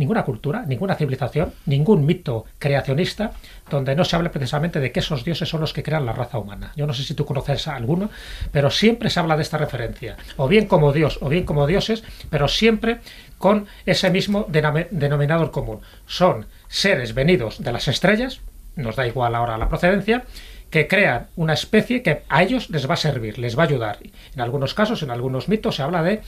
ninguna 0.01 0.25
cultura, 0.25 0.65
ninguna 0.67 0.95
civilización, 0.95 1.53
ningún 1.67 2.07
mito 2.07 2.47
creacionista 2.59 3.33
donde 3.69 3.95
no 3.95 4.05
se 4.05 4.17
hable 4.17 4.31
precisamente 4.31 4.81
de 4.81 4.91
que 4.91 5.01
esos 5.01 5.25
dioses 5.25 5.49
son 5.49 5.61
los 5.61 5.75
que 5.75 5.83
crean 5.83 6.07
la 6.07 6.15
raza 6.15 6.39
humana. 6.39 6.73
Yo 6.75 6.87
no 6.87 6.95
sé 6.95 7.05
si 7.05 7.15
tú 7.15 7.27
conoces 7.27 7.69
a 7.69 7.77
alguno, 7.77 8.09
pero 8.51 8.71
siempre 8.71 9.11
se 9.11 9.21
habla 9.21 9.37
de 9.37 9.43
esta 9.43 9.59
referencia, 9.59 10.17
o 10.39 10.49
bien 10.49 10.67
como 10.67 10.93
Dios, 10.95 11.19
o 11.21 11.29
bien 11.29 11.45
como 11.45 11.67
dioses, 11.67 12.03
pero 12.31 12.49
siempre 12.49 13.01
con 13.37 13.67
ese 13.85 14.11
mismo 14.11 14.47
denominador 14.49 15.51
común. 15.51 15.81
Son 16.07 16.47
seres 16.67 17.15
venidos 17.15 17.63
de 17.63 17.71
las 17.71 17.87
estrellas, 17.87 18.41
nos 18.77 18.97
da 18.97 19.07
igual 19.07 19.35
ahora 19.35 19.59
la 19.59 19.69
procedencia, 19.69 20.25
que 20.71 20.89
crean 20.89 21.27
una 21.37 21.53
especie 21.53 22.03
que 22.03 22.23
a 22.29 22.43
ellos 22.43 22.71
les 22.71 22.89
va 22.89 22.95
a 22.95 22.97
servir, 22.97 23.39
les 23.39 23.59
va 23.59 23.65
a 23.65 23.67
ayudar. 23.67 23.99
En 24.35 24.41
algunos 24.41 24.73
casos, 24.73 25.03
en 25.03 25.11
algunos 25.11 25.49
mitos, 25.49 25.77
se 25.77 25.83
habla 25.83 26.03
de 26.03 26.23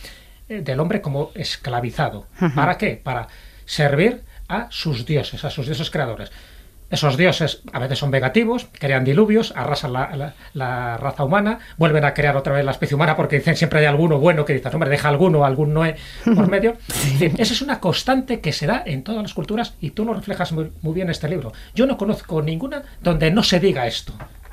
eh, 0.48 0.60
del 0.60 0.80
hombre 0.80 1.00
como 1.00 1.30
esclavizado. 1.34 2.26
¿Para 2.54 2.76
qué? 2.76 3.00
Para 3.02 3.28
servir 3.64 4.22
a 4.48 4.68
sus 4.70 5.06
dioses, 5.06 5.44
a 5.44 5.50
sus 5.50 5.66
dioses 5.66 5.90
creadores. 5.90 6.30
Esos 6.92 7.16
dioses 7.16 7.62
a 7.72 7.78
veces 7.78 7.98
son 7.98 8.10
negativos, 8.10 8.66
crean 8.70 9.02
diluvios, 9.02 9.54
arrasan 9.56 9.94
la, 9.94 10.96
raza 10.98 11.24
humana, 11.24 11.58
vuelven 11.78 12.04
a 12.04 12.12
crear 12.12 12.36
otra 12.36 12.52
vez 12.52 12.66
la 12.66 12.72
especie 12.72 12.94
humana 12.94 13.16
porque 13.16 13.36
dicen 13.36 13.56
siempre 13.56 13.80
hay 13.80 13.86
alguno 13.86 14.18
bueno 14.18 14.44
que 14.44 14.52
dice, 14.52 14.68
hombre, 14.68 14.90
deja 14.90 15.08
alguno, 15.08 15.46
algún 15.46 15.72
no 15.72 15.84
por 16.36 16.48
medio. 16.48 16.76
esa 17.38 17.54
es 17.54 17.62
una 17.62 17.80
constante 17.80 18.40
que 18.40 18.52
se 18.52 18.66
da 18.66 18.82
en 18.84 19.04
todas 19.04 19.22
las 19.22 19.32
culturas 19.32 19.72
y 19.80 19.92
tú 19.92 20.04
lo 20.04 20.12
reflejas 20.12 20.52
muy, 20.52 20.70
muy 20.82 20.92
bien 20.92 21.06
en 21.06 21.12
este 21.12 21.30
libro. 21.30 21.54
Yo 21.74 21.86
no 21.86 21.96
conozco 21.96 22.42
ninguna 22.42 22.82
donde 23.00 23.30
no 23.30 23.42
se 23.42 23.58
diga 23.58 23.86
esto. 23.86 24.12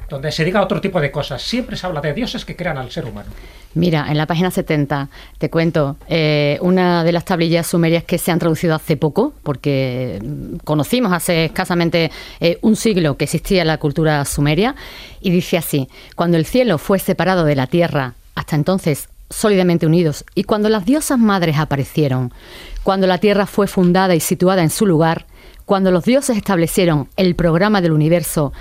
Donde 0.10 0.32
se 0.32 0.44
diga 0.44 0.62
otro 0.62 0.82
tipo 0.82 1.00
de 1.00 1.12
cosas. 1.12 1.42
Siempre 1.42 1.78
se 1.78 1.86
habla 1.86 2.02
de 2.02 2.14
dioses 2.14 2.46
que 2.46 2.56
crean 2.56 2.78
al 2.78 2.92
ser 2.92 3.06
humano. 3.06 3.30
Mira, 3.76 4.08
en 4.10 4.18
la 4.18 4.26
página 4.26 4.50
70 4.50 5.10
te 5.38 5.50
cuento 5.52 5.98
eh, 6.08 6.58
una 6.62 7.04
de 7.04 7.12
las 7.12 7.26
tablillas 7.26 7.68
sumerias 7.68 8.04
que 8.04 8.18
se 8.18 8.32
han 8.32 8.40
traducido 8.40 8.74
hace 8.74 8.98
poco, 8.98 9.34
porque 9.44 10.20
mm, 10.22 10.58
conocimos 10.64 11.14
hace 11.14 11.46
escasamente 11.46 12.12
eh, 12.40 12.58
un 12.62 12.76
siglo 12.76 13.16
que 13.16 13.26
existía 13.26 13.64
la 13.66 13.78
cultura 13.78 14.26
sumeria, 14.26 14.76
y 15.22 15.30
dice 15.30 15.58
así, 15.58 15.88
cuando 16.16 16.38
el 16.38 16.46
cielo 16.46 16.80
fue 16.80 16.98
separado 16.98 17.46
de 17.46 17.56
la 17.56 17.68
tierra, 17.68 18.16
hasta 18.34 18.56
entonces 18.56 19.08
sólidamente 19.30 19.86
unidos, 19.86 20.26
y 20.34 20.46
cuando 20.46 20.70
las 20.70 20.86
diosas 20.86 21.20
madres 21.20 21.58
aparecieron, 21.60 22.34
cuando 22.82 23.06
la 23.06 23.20
tierra 23.20 23.46
fue 23.46 23.68
fundada 23.68 24.16
y 24.16 24.20
situada 24.20 24.64
en 24.64 24.72
su 24.72 24.88
lugar, 24.88 25.28
cuando 25.66 25.92
los 25.92 26.06
dioses 26.06 26.36
establecieron 26.36 27.10
el 27.16 27.36
programa 27.36 27.82
del 27.82 27.92
universo 27.92 28.52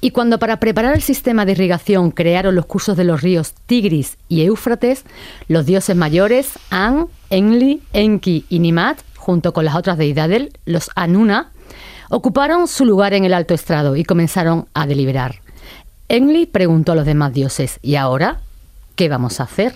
y 0.00 0.10
cuando 0.10 0.38
para 0.38 0.60
preparar 0.60 0.94
el 0.94 1.02
sistema 1.02 1.44
de 1.44 1.52
irrigación 1.52 2.10
crearon 2.10 2.54
los 2.54 2.66
cursos 2.66 2.96
de 2.96 3.04
los 3.04 3.22
ríos 3.22 3.54
Tigris 3.66 4.18
y 4.28 4.42
Éufrates, 4.42 5.04
los 5.48 5.66
dioses 5.66 5.96
mayores 5.96 6.58
An, 6.70 7.08
Enli, 7.30 7.82
Enki 7.92 8.44
y 8.48 8.58
Nimat, 8.58 8.98
junto 9.16 9.52
con 9.52 9.64
las 9.64 9.74
otras 9.74 9.98
deidades, 9.98 10.50
los 10.64 10.90
Anuna, 10.94 11.50
ocuparon 12.10 12.68
su 12.68 12.84
lugar 12.84 13.14
en 13.14 13.24
el 13.24 13.34
alto 13.34 13.54
estrado 13.54 13.96
y 13.96 14.04
comenzaron 14.04 14.66
a 14.74 14.86
deliberar. 14.86 15.40
Enli 16.08 16.46
preguntó 16.46 16.92
a 16.92 16.94
los 16.94 17.06
demás 17.06 17.32
dioses, 17.32 17.80
¿y 17.82 17.96
ahora 17.96 18.40
qué 18.94 19.08
vamos 19.08 19.40
a 19.40 19.44
hacer? 19.44 19.74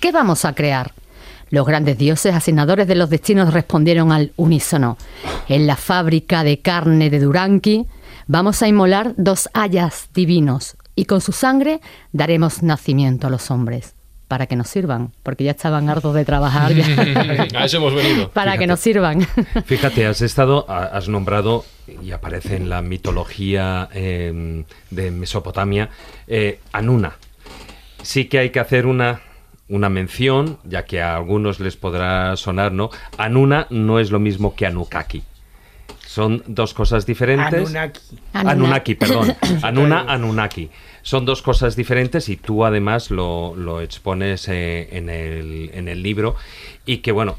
¿Qué 0.00 0.12
vamos 0.12 0.44
a 0.44 0.54
crear? 0.54 0.92
Los 1.48 1.66
grandes 1.66 1.98
dioses 1.98 2.34
asignadores 2.34 2.86
de 2.86 2.94
los 2.94 3.10
destinos 3.10 3.52
respondieron 3.52 4.10
al 4.10 4.32
unísono. 4.36 4.96
En 5.48 5.66
la 5.66 5.76
fábrica 5.76 6.44
de 6.44 6.60
carne 6.60 7.10
de 7.10 7.20
Duranqui, 7.20 7.86
Vamos 8.26 8.62
a 8.62 8.68
inmolar 8.68 9.14
dos 9.16 9.48
hayas 9.52 10.08
divinos 10.14 10.76
y 10.94 11.06
con 11.06 11.20
su 11.20 11.32
sangre 11.32 11.80
daremos 12.12 12.62
nacimiento 12.62 13.26
a 13.26 13.30
los 13.30 13.50
hombres 13.50 13.94
para 14.32 14.46
que 14.46 14.56
nos 14.56 14.68
sirvan, 14.68 15.12
porque 15.22 15.44
ya 15.44 15.50
estaban 15.50 15.90
hartos 15.90 16.14
de 16.14 16.24
trabajar. 16.24 16.72
a 17.54 17.64
eso 17.66 17.76
hemos 17.76 17.94
venido. 17.94 18.30
Para 18.30 18.56
que 18.56 18.66
nos 18.66 18.80
sirvan. 18.80 19.28
Fíjate, 19.66 20.06
has 20.06 20.22
estado, 20.22 20.64
has 20.70 21.06
nombrado, 21.06 21.66
y 22.02 22.12
aparece 22.12 22.56
en 22.56 22.70
la 22.70 22.80
mitología 22.80 23.90
em, 23.92 24.64
de 24.88 25.10
Mesopotamia, 25.10 25.90
eh, 26.26 26.60
Anuna. 26.72 27.18
Sí 28.02 28.24
que 28.24 28.38
hay 28.38 28.48
que 28.48 28.60
hacer 28.60 28.86
una, 28.86 29.20
una 29.68 29.90
mención, 29.90 30.56
ya 30.64 30.86
que 30.86 31.02
a 31.02 31.14
algunos 31.14 31.60
les 31.60 31.76
podrá 31.76 32.34
sonar, 32.36 32.72
¿no? 32.72 32.88
Anuna 33.18 33.66
no 33.68 34.00
es 34.00 34.10
lo 34.10 34.18
mismo 34.18 34.54
que 34.54 34.64
Anukaki. 34.64 35.24
Son 36.12 36.42
dos 36.46 36.74
cosas 36.74 37.06
diferentes. 37.06 37.54
Anunnaki. 37.54 38.00
Anunnaki, 38.34 38.94
perdón. 38.96 39.34
Anuna, 39.62 40.04
Anunnaki. 40.06 40.68
Son 41.00 41.24
dos 41.24 41.40
cosas 41.40 41.74
diferentes 41.74 42.28
y 42.28 42.36
tú 42.36 42.66
además 42.66 43.10
lo, 43.10 43.80
expones 43.80 44.46
eh, 44.48 44.90
en, 44.92 45.08
el, 45.08 45.70
en 45.72 45.88
el 45.88 46.02
libro. 46.02 46.36
Y 46.84 46.98
que 46.98 47.12
bueno, 47.12 47.38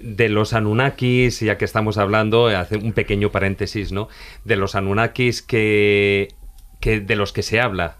de 0.00 0.28
los 0.28 0.52
Anunnakis, 0.52 1.40
ya 1.40 1.56
que 1.56 1.64
estamos 1.64 1.96
hablando, 1.96 2.48
hace 2.48 2.76
un 2.76 2.92
pequeño 2.92 3.30
paréntesis, 3.30 3.90
¿no? 3.90 4.10
De 4.44 4.56
los 4.56 4.74
Anunnakis 4.74 5.40
que, 5.40 6.28
que 6.78 7.00
de 7.00 7.16
los 7.16 7.32
que 7.32 7.42
se 7.42 7.58
habla 7.58 7.96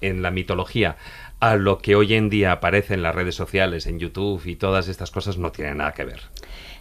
en 0.00 0.22
la 0.22 0.30
mitología 0.30 0.96
a 1.40 1.56
lo 1.56 1.76
que 1.76 1.94
hoy 1.94 2.14
en 2.14 2.30
día 2.30 2.52
aparece 2.52 2.94
en 2.94 3.02
las 3.02 3.14
redes 3.14 3.34
sociales, 3.34 3.86
en 3.86 3.98
YouTube 3.98 4.46
y 4.46 4.56
todas 4.56 4.88
estas 4.88 5.10
cosas 5.10 5.36
no 5.36 5.52
tienen 5.52 5.76
nada 5.76 5.92
que 5.92 6.04
ver. 6.06 6.20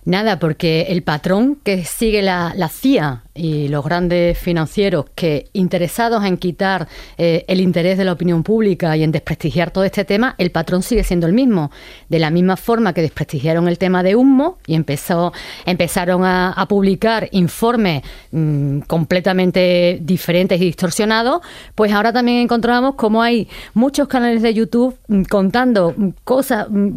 Nada, 0.07 0.39
porque 0.39 0.83
el 0.87 1.03
patrón 1.03 1.57
que 1.61 1.83
sigue 1.83 2.21
la, 2.21 2.69
CIA 2.69 3.23
y 3.35 3.67
los 3.67 3.83
grandes 3.83 4.37
financieros 4.37 5.07
que 5.13 5.49
interesados 5.51 6.23
en 6.23 6.37
quitar 6.37 6.87
eh, 7.17 7.43
el 7.49 7.59
interés 7.59 7.97
de 7.97 8.05
la 8.05 8.13
opinión 8.13 8.41
pública 8.41 8.95
y 8.95 9.03
en 9.03 9.11
desprestigiar 9.11 9.69
todo 9.71 9.83
este 9.83 10.05
tema, 10.05 10.33
el 10.37 10.51
patrón 10.51 10.81
sigue 10.81 11.03
siendo 11.03 11.27
el 11.27 11.33
mismo. 11.33 11.71
De 12.07 12.19
la 12.19 12.29
misma 12.29 12.55
forma 12.55 12.93
que 12.93 13.01
desprestigiaron 13.01 13.67
el 13.67 13.77
tema 13.77 14.01
de 14.01 14.15
humo 14.15 14.59
y 14.65 14.75
empezó, 14.75 15.33
empezaron 15.65 16.23
a, 16.23 16.65
publicar 16.69 17.27
informes 17.33 18.01
mm, 18.31 18.79
completamente 18.87 19.99
diferentes 20.01 20.61
y 20.61 20.63
distorsionados, 20.63 21.41
pues 21.75 21.91
ahora 21.91 22.13
también 22.13 22.37
encontramos 22.37 22.95
como 22.95 23.21
hay 23.21 23.49
muchos 23.73 24.07
canales 24.07 24.41
de 24.41 24.53
YouTube 24.53 24.97
mm, 25.09 25.23
contando 25.23 25.93
cosas 26.23 26.67
mm, 26.69 26.95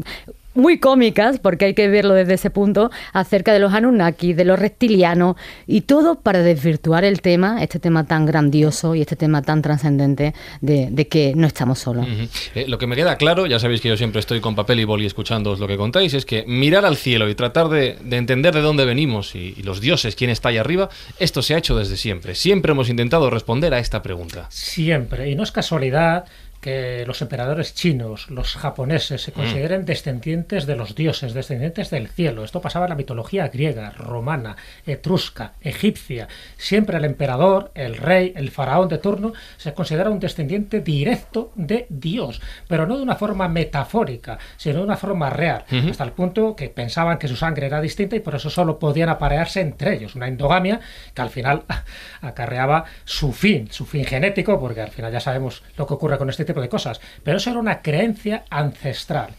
muy 0.55 0.79
cómicas, 0.79 1.39
porque 1.39 1.67
hay 1.67 1.75
que 1.75 1.89
verlo 1.89 2.15
desde 2.15 2.35
ese 2.35 2.51
punto, 2.51 2.91
acerca 3.13 3.53
de 3.53 3.59
los 3.59 3.73
Anunnaki, 3.73 4.33
de 4.33 4.45
los 4.45 4.59
reptilianos, 4.59 5.37
y 5.67 5.83
todo 5.83 6.21
para 6.21 6.43
desvirtuar 6.43 7.05
el 7.05 7.21
tema, 7.21 7.63
este 7.63 7.79
tema 7.79 8.07
tan 8.07 8.27
grandioso 8.27 8.95
y 8.95 9.01
este 9.01 9.17
tema 9.17 9.43
tan 9.43 9.63
trascendente 9.63 10.35
de, 10.61 11.07
que 11.11 11.33
no 11.35 11.47
estamos 11.47 11.79
solos. 11.79 12.07
Eh, 12.55 12.67
lo 12.69 12.79
que 12.79 12.87
me 12.87 12.97
queda 12.97 13.17
claro, 13.17 13.47
ya 13.47 13.59
sabéis 13.59 13.81
que 13.81 13.89
yo 13.89 13.97
siempre 13.97 14.21
estoy 14.21 14.41
con 14.41 14.55
papel 14.55 14.81
y 14.81 14.85
boli 14.85 15.07
escuchándoos 15.07 15.59
lo 15.59 15.67
que 15.67 15.77
contáis, 15.77 16.15
es 16.15 16.27
que 16.27 16.45
mirar 16.47 16.85
al 16.85 16.97
cielo 16.97 17.29
y 17.29 17.35
tratar 17.35 17.69
de, 17.69 17.97
entender 18.11 18.55
de 18.55 18.61
dónde 18.61 18.85
venimos 18.85 19.35
y, 19.35 19.55
y, 19.57 19.63
los 19.63 19.81
dioses, 19.81 20.15
quién 20.17 20.31
está 20.31 20.51
ahí 20.51 20.59
arriba, 20.59 20.89
esto 21.19 21.43
se 21.43 21.55
ha 21.55 21.59
hecho 21.59 21.77
desde 21.77 21.97
siempre. 21.97 22.35
Siempre 22.35 22.73
hemos 22.73 22.89
intentado 22.89 23.31
responder 23.31 23.73
a 23.75 23.79
esta 23.79 24.03
pregunta. 24.03 24.47
Siempre, 24.51 25.31
y 25.31 25.35
no 25.35 25.43
es 25.43 25.53
casualidad 25.53 26.25
que 26.61 27.05
los 27.07 27.23
emperadores 27.23 27.75
chinos, 27.75 28.31
los 28.31 28.55
japoneses, 28.57 29.23
se 29.23 29.31
mm. 29.31 29.35
consideren 29.35 29.85
descendientes 29.85 30.67
de 30.67 30.77
los 30.77 30.95
dioses, 30.95 31.35
descendientes 31.35 31.91
del 31.91 32.09
cielo. 32.09 32.45
Esto 32.45 32.61
pasaba 32.61 32.87
en 32.87 32.91
la 32.91 32.97
mitología 32.97 33.49
griega, 33.49 33.91
romana, 33.91 34.57
etrusca, 34.87 35.55
egipcia. 35.61 36.29
Siempre 36.57 36.99
el 36.99 37.05
emperador, 37.05 37.71
el 37.75 37.97
rey, 37.97 38.33
el 38.37 38.51
faraón 38.51 38.89
de 38.89 38.99
turno 38.99 39.33
se 39.57 39.73
considera 39.73 40.11
un 40.11 40.21
descendiente 40.21 40.81
directo 40.81 41.53
de 41.55 41.87
Dios, 41.89 42.41
pero 42.69 42.87
no 42.87 42.97
de 42.97 43.03
una 43.03 43.17
forma 43.17 43.49
metafórica, 43.49 44.39
sino 44.57 44.79
de 44.79 44.85
una 44.85 44.97
forma 44.97 45.31
real, 45.31 45.65
hasta 45.89 46.05
el 46.05 46.13
punto 46.13 46.55
que 46.55 46.69
pensaban 46.69 47.19
que 47.19 47.29
su 47.29 47.37
sangre 47.37 47.67
era 47.67 47.81
distinta 47.81 48.17
y 48.17 48.21
por 48.21 48.35
eso 48.35 48.51
solo 48.51 48.79
podían 48.79 49.09
aparearse 49.09 49.61
entre 49.61 49.95
ellos. 49.95 50.15
Una 50.15 50.29
endogamia 50.29 50.81
que 51.15 51.23
al 51.23 51.31
final 51.31 51.65
acarreaba 52.21 52.85
su 53.05 53.33
fin, 53.33 53.69
su 53.71 53.87
fin 53.87 54.05
genético, 54.05 54.61
porque 54.61 54.83
al 54.83 54.91
final 54.91 55.13
ya 55.13 55.21
sabemos 55.21 55.63
lo 55.77 55.87
que 55.87 55.95
ocurre 55.95 56.19
con 56.19 56.29
este 56.29 56.45
tipo 56.51 56.61
de 56.61 56.69
cosas. 56.69 57.01
Pero 57.23 57.39
eso 57.39 57.51
era 57.51 57.59
una 57.59 57.83
creencia 57.83 58.45
ancestral. 58.51 59.31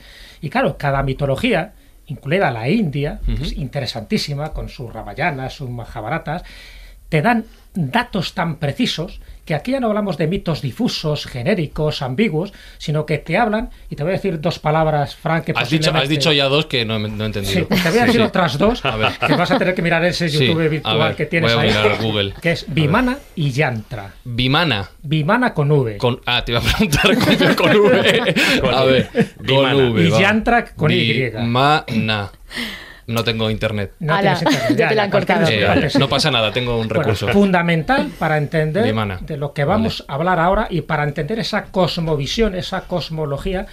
Y 0.42 0.50
claro, 0.50 0.78
cada 0.78 1.04
mitología, 1.04 1.74
incluida 2.08 2.52
la 2.52 2.70
India, 2.70 3.20
es 3.42 3.54
interesantísima, 3.54 4.54
con 4.54 4.70
sus 4.70 4.92
Ramayanas, 4.92 5.54
sus 5.54 5.70
Mahabharatas, 5.70 6.44
te 7.10 7.22
dan 7.22 7.46
datos 7.74 8.34
tan 8.34 8.58
precisos 8.58 9.22
que 9.52 9.56
aquí 9.56 9.72
ya 9.72 9.82
no 9.82 9.88
hablamos 9.88 10.16
de 10.16 10.28
mitos 10.28 10.62
difusos, 10.62 11.26
genéricos, 11.26 12.02
ambiguos, 12.02 12.54
sino 12.78 13.06
que 13.06 13.18
te 13.18 13.36
hablan, 13.36 13.70
y 13.90 13.98
te 13.98 14.04
voy 14.04 14.14
a 14.14 14.16
decir 14.16 14.40
dos 14.40 14.60
palabras, 14.60 15.14
Frank, 15.18 15.44
que 15.44 15.52
has 15.54 15.70
dicho, 15.70 15.94
has 15.94 16.08
dicho 16.08 16.32
ya 16.32 16.46
dos 16.46 16.68
que 16.68 16.86
no, 16.86 16.96
he 16.96 17.06
entendido. 17.06 17.44
Sí, 17.44 17.66
pues 17.68 17.84
te 17.84 17.90
voy 17.90 18.00
a 18.00 18.06
decir 18.06 18.22
otras 18.22 18.58
dos, 18.58 18.82
que 18.82 19.36
vas 19.36 19.52
a 19.52 19.58
tener 19.58 19.76
que 19.76 19.82
mirar 19.82 20.06
ese 20.06 20.30
YouTube 20.30 20.70
virtual 20.70 21.18
que 21.18 21.26
tienes 21.26 21.54
voy 21.54 21.66
a 21.66 21.68
Mirar 21.68 22.02
Google. 22.02 22.34
Que 22.42 22.54
es 22.54 22.66
Vimana 22.66 23.18
y 23.36 23.52
Yantra. 23.52 24.14
Vimana. 24.24 24.90
Vimana 25.04 25.54
con 25.54 25.70
V. 25.70 25.98
Con, 25.98 26.22
ah, 26.28 26.46
te 26.46 26.54
iba 26.54 26.62
a 26.62 26.64
preguntar 26.64 27.56
con, 27.58 27.76
V. 27.76 28.36
a 28.74 28.84
ver, 28.86 29.10
con 29.46 29.92
V. 29.92 30.02
Y 30.02 30.12
Yantra 30.12 30.64
con 30.64 30.92
Y. 30.92 31.30
Vimana. 31.30 32.32
No 33.08 33.24
tengo 33.24 33.50
internet. 33.50 33.94
No, 34.00 34.18
te 34.20 34.96
la 34.96 35.04
han 35.04 35.12
cortado. 35.12 35.48
Eh, 35.48 35.90
no 36.00 36.08
pasa 36.08 36.32
nada, 36.32 36.52
tengo 36.52 36.80
un 36.80 36.90
recurso. 36.90 37.28
fundamental 37.30 38.12
para 38.20 38.38
entender 38.38 38.94
de 39.22 39.38
lo 39.38 39.54
que 39.54 39.66
vamos 39.66 40.04
a 40.08 40.14
hablar 40.14 40.40
ahora 40.40 40.68
y 40.70 40.82
para 40.82 41.04
entender 41.04 41.40
esa 41.40 41.66
cosmovisión, 41.66 42.56
esa 42.56 42.82
cosmología 42.82 43.68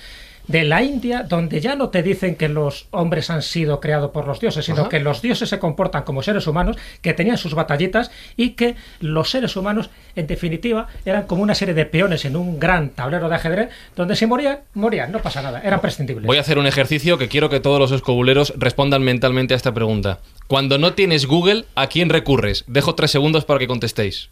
de 0.49 0.65
la 0.65 0.83
India, 0.83 1.23
donde 1.23 1.61
ya 1.61 1.77
no 1.77 1.91
te 1.91 2.03
dicen 2.03 2.35
que 2.35 2.49
los 2.49 2.89
hombres 2.91 3.31
han 3.31 3.43
sido 3.43 3.81
creados 3.81 4.11
por 4.11 4.27
los 4.27 4.41
dioses, 4.41 4.65
sino 4.65 4.89
que 4.89 4.99
los 4.99 5.23
dioses 5.23 5.49
se 5.49 5.59
comportan 5.59 6.03
como 6.03 6.23
seres 6.23 6.47
humanos, 6.47 6.77
que 7.03 7.13
tenían 7.15 7.39
sus 7.39 7.55
batallitas 7.55 8.11
y 8.37 8.51
que 8.51 8.75
los 9.01 9.31
seres 9.31 9.57
humanos, 9.57 9.91
en 10.17 10.27
definitiva, 10.27 10.89
eran 11.05 11.27
como 11.27 11.43
una 11.43 11.55
serie 11.55 11.75
de 11.75 11.85
peones 11.85 12.25
en 12.25 12.35
un 12.35 12.59
gran 12.59 12.91
tablero 12.91 13.29
de 13.29 13.35
ajedrez, 13.35 13.69
donde 13.95 14.17
si 14.17 14.27
morían, 14.27 14.61
morían, 14.75 15.13
no 15.13 15.21
pasa 15.21 15.43
nada, 15.43 15.61
eran 15.63 15.81
prescindibles. 15.81 16.27
Voy 16.27 16.39
a 16.39 16.41
hacer 16.41 16.59
un 16.59 16.67
ejercicio 16.67 17.19
que 17.19 17.29
quiero 17.29 17.51
que 17.51 17.61
todos 17.61 17.79
los 17.79 17.93
escobuleros 17.93 18.55
respondan 18.57 19.03
mentalmente 19.03 19.53
a 19.53 19.57
esta 19.57 19.75
pregunta. 19.75 20.21
Cuando 20.47 20.79
no 20.79 20.95
tienes 20.95 21.27
Google, 21.27 21.67
¿a 21.75 21.89
quién 21.89 22.09
recurres? 22.09 22.65
Dejo 22.67 22.95
tres 22.95 23.11
segundos 23.11 23.45
para 23.45 23.61
que 23.61 23.67
contestéis. 23.67 24.31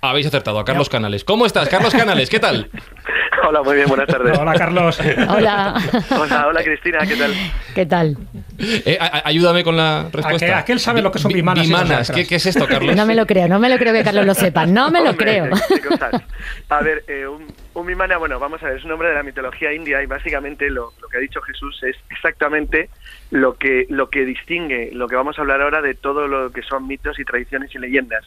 Habéis 0.00 0.26
acertado, 0.26 0.58
a 0.58 0.64
Carlos 0.64 0.88
Canales. 0.88 1.24
¿Cómo 1.24 1.44
estás, 1.44 1.68
Carlos 1.68 1.92
Canales? 1.92 2.30
¿Qué 2.30 2.40
tal? 2.40 2.70
Hola, 3.48 3.62
muy 3.62 3.76
bien, 3.76 3.88
buenas 3.88 4.06
tardes. 4.06 4.38
Hola, 4.38 4.54
Carlos. 4.54 5.00
Hola. 5.28 5.74
Hola, 6.10 6.46
hola, 6.48 6.62
Cristina, 6.62 6.98
¿qué 7.06 7.16
tal? 7.16 7.34
¿Qué 7.74 7.86
tal? 7.86 8.16
Eh, 8.58 8.98
ayúdame 9.24 9.64
con 9.64 9.76
la 9.76 10.08
respuesta. 10.12 10.58
Aquel, 10.58 10.80
sabe 10.80 11.02
lo 11.02 11.10
que 11.10 11.18
son 11.18 11.32
bimanas. 11.32 11.66
Bimanas, 11.66 12.10
¿Qué, 12.10 12.26
es 12.28 12.46
esto, 12.46 12.66
Carlos? 12.66 12.94
No 12.96 13.06
me 13.06 13.14
lo 13.14 13.26
creo, 13.26 13.48
no 13.48 13.58
me 13.58 13.68
lo 13.68 13.78
creo 13.78 13.92
que 13.92 14.04
Carlos 14.04 14.26
lo 14.26 14.34
sepa, 14.34 14.66
no 14.66 14.90
me 14.90 15.02
lo 15.02 15.16
creo. 15.16 15.48
A 16.68 16.80
ver, 16.82 17.04
eh, 17.08 17.26
un, 17.26 17.46
un 17.74 17.86
bimana, 17.86 18.16
bueno, 18.16 18.38
vamos 18.38 18.62
a 18.62 18.66
ver, 18.66 18.78
es 18.78 18.84
un 18.84 18.90
nombre 18.90 19.08
de 19.08 19.14
la 19.14 19.22
mitología 19.22 19.72
india 19.72 20.02
y 20.02 20.06
básicamente 20.06 20.70
lo, 20.70 20.92
lo 21.00 21.08
que 21.08 21.16
ha 21.16 21.20
dicho 21.20 21.40
Jesús 21.42 21.80
es 21.82 21.96
exactamente 22.10 22.90
lo 23.30 23.54
que, 23.54 23.86
lo 23.88 24.10
que 24.10 24.24
distingue 24.24 24.90
lo 24.92 25.08
que 25.08 25.16
vamos 25.16 25.38
a 25.38 25.42
hablar 25.42 25.62
ahora 25.62 25.80
de 25.80 25.94
todo 25.94 26.26
lo 26.26 26.50
que 26.50 26.62
son 26.62 26.86
mitos 26.86 27.18
y 27.18 27.24
tradiciones 27.24 27.74
y 27.74 27.78
leyendas 27.78 28.24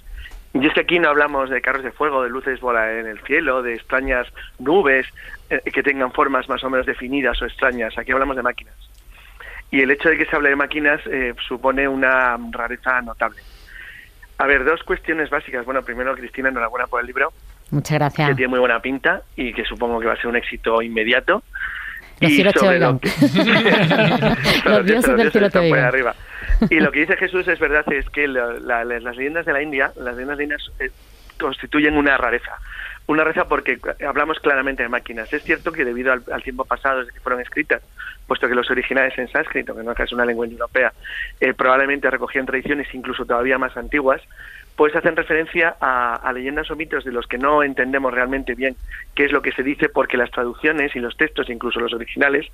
Y 0.54 0.68
es 0.68 0.74
que 0.74 0.82
aquí 0.82 1.00
no 1.00 1.10
hablamos 1.10 1.50
de 1.50 1.62
carros 1.62 1.84
de 1.84 1.92
fuego, 1.92 2.22
de 2.24 2.30
luces 2.30 2.60
bola 2.60 2.92
en 3.00 3.08
el 3.08 3.20
cielo, 3.22 3.64
de 3.64 3.74
extrañas 3.74 4.28
nubes 4.60 5.08
eh, 5.50 5.60
que 5.74 5.82
tengan 5.82 6.12
formas 6.12 6.48
más 6.48 6.64
o 6.64 6.70
menos 6.70 6.86
definidas 6.86 7.42
o 7.42 7.46
extrañas. 7.46 7.98
Aquí 7.98 8.12
hablamos 8.12 8.36
de 8.36 8.44
máquinas. 8.44 8.76
Y 9.72 9.82
el 9.82 9.90
hecho 9.90 10.10
de 10.10 10.18
que 10.18 10.26
se 10.26 10.36
hable 10.36 10.50
de 10.50 10.56
máquinas 10.56 11.02
eh, 11.08 11.34
supone 11.48 11.88
una 11.88 12.38
rareza 12.52 13.02
notable. 13.02 13.40
A 14.38 14.46
ver, 14.46 14.64
dos 14.64 14.84
cuestiones 14.84 15.32
básicas. 15.32 15.66
Bueno, 15.66 15.82
primero, 15.82 16.16
Cristina, 16.16 16.50
enhorabuena 16.50 16.86
por 16.86 17.02
el 17.02 17.08
libro. 17.08 17.34
Muchas 17.72 17.98
gracias. 17.98 18.30
Que 18.30 18.36
tiene 18.36 18.50
muy 18.50 18.60
buena 18.60 18.80
pinta 18.80 19.24
y 19.36 19.52
que 19.54 19.66
supongo 19.66 20.00
que 20.00 20.06
va 20.06 20.14
a 20.14 20.18
ser 20.18 20.28
un 20.28 20.36
éxito 20.36 20.82
inmediato. 20.84 21.42
Los 22.20 22.32
y 22.32 22.44
sobre 22.54 22.80
lo 22.80 23.00
que- 23.00 23.10
Los 24.66 24.86
dioses 24.86 25.18
del 25.18 25.32
cielo 25.32 25.50
te 25.50 25.74
arriba. 25.82 26.14
Y 26.70 26.80
lo 26.80 26.92
que 26.92 27.02
dice 27.02 27.18
Jesús 27.18 27.48
es 27.48 27.60
verdad, 27.60 27.86
es 27.92 28.06
que 28.10 28.28
la- 28.28 28.54
la- 28.54 28.84
las 28.86 29.16
leyendas 29.16 29.46
de 29.46 29.54
la 29.54 29.62
India, 29.62 29.92
las 29.96 30.16
leyendas 30.16 30.38
de 30.38 30.44
India 30.44 30.58
eh, 30.80 30.90
constituyen 31.40 31.98
una 31.98 32.18
rareza. 32.18 32.60
Una 33.08 33.24
rareza 33.24 33.48
porque 33.48 33.80
hablamos 34.08 34.40
claramente 34.40 34.84
de 34.84 34.90
máquinas. 34.90 35.32
Es 35.34 35.44
cierto 35.44 35.72
que 35.72 35.84
debido 35.84 36.14
al, 36.14 36.24
al 36.32 36.44
tiempo 36.44 36.64
pasado 36.64 37.00
desde 37.00 37.12
que 37.12 37.20
fueron 37.20 37.42
escritas, 37.42 37.82
puesto 38.28 38.48
que 38.48 38.56
los 38.56 38.70
originales 38.72 39.18
en 39.18 39.28
sánscrito, 39.28 39.76
que 39.76 39.84
no 39.84 39.92
es 39.92 40.12
una 40.14 40.26
lengua 40.26 40.46
europea, 40.46 40.94
eh, 41.40 41.54
probablemente 41.54 42.10
recogían 42.10 42.46
tradiciones 42.46 42.88
incluso 42.94 43.26
todavía 43.26 43.58
más 43.58 43.76
antiguas, 43.76 44.22
pues 44.76 44.96
hacen 44.96 45.16
referencia 45.16 45.76
a, 45.80 46.32
leyendas 46.34 46.70
o 46.72 46.76
mitos 46.76 47.04
de 47.04 47.12
los 47.12 47.28
que 47.28 47.38
no 47.38 47.64
entendemos 47.64 48.14
realmente 48.14 48.56
bien 48.56 48.76
qué 49.16 49.26
es 49.26 49.32
lo 49.32 49.42
que 49.42 49.52
se 49.52 49.62
dice 49.62 49.90
porque 49.90 50.18
las 50.18 50.32
traducciones 50.32 50.96
y 50.96 51.00
los 51.00 51.16
textos, 51.16 51.50
incluso 51.50 51.80
los 51.80 51.94
originales, 51.94 52.48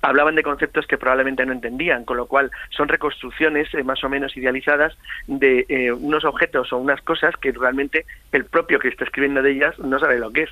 hablaban 0.00 0.36
de 0.36 0.44
conceptos 0.44 0.86
que 0.86 0.98
probablemente 0.98 1.44
no 1.44 1.52
entendían, 1.52 2.04
con 2.04 2.16
lo 2.16 2.26
cual 2.26 2.50
son 2.70 2.88
reconstrucciones 2.88 3.72
eh, 3.74 3.82
más 3.82 4.04
o 4.04 4.08
menos 4.08 4.36
idealizadas 4.36 4.96
de 5.26 5.66
eh, 5.68 5.92
unos 5.92 6.24
objetos 6.24 6.72
o 6.72 6.78
unas 6.78 7.00
cosas 7.02 7.34
que 7.36 7.50
realmente 7.50 8.06
el 8.30 8.44
propio 8.44 8.78
que 8.78 8.88
está 8.88 9.04
escribiendo 9.04 9.42
de 9.42 9.50
ellas 9.50 9.78
no 9.80 9.98
sabe 9.98 10.18
lo 10.18 10.30
que 10.30 10.42
es. 10.42 10.50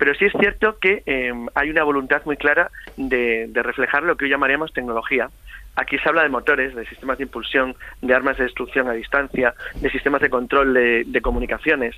Pero 0.00 0.14
sí 0.14 0.24
es 0.24 0.32
cierto 0.32 0.78
que 0.78 1.02
eh, 1.04 1.30
hay 1.54 1.68
una 1.68 1.84
voluntad 1.84 2.22
muy 2.24 2.38
clara 2.38 2.70
de, 2.96 3.50
reflejar 3.52 4.02
lo 4.02 4.16
que 4.16 4.24
hoy 4.24 4.30
llamaríamos 4.30 4.72
tecnología. 4.72 5.28
Aquí 5.76 5.98
se 5.98 6.08
habla 6.08 6.22
de 6.22 6.30
motores, 6.30 6.74
de 6.74 6.86
sistemas 6.86 7.18
de 7.18 7.24
impulsión, 7.24 7.76
de 8.00 8.14
armas 8.14 8.38
de 8.38 8.44
destrucción 8.44 8.88
a 8.88 8.92
distancia, 8.92 9.52
de 9.74 9.90
sistemas 9.90 10.22
de 10.22 10.30
control 10.30 10.72
de, 10.72 11.20
comunicaciones. 11.20 11.96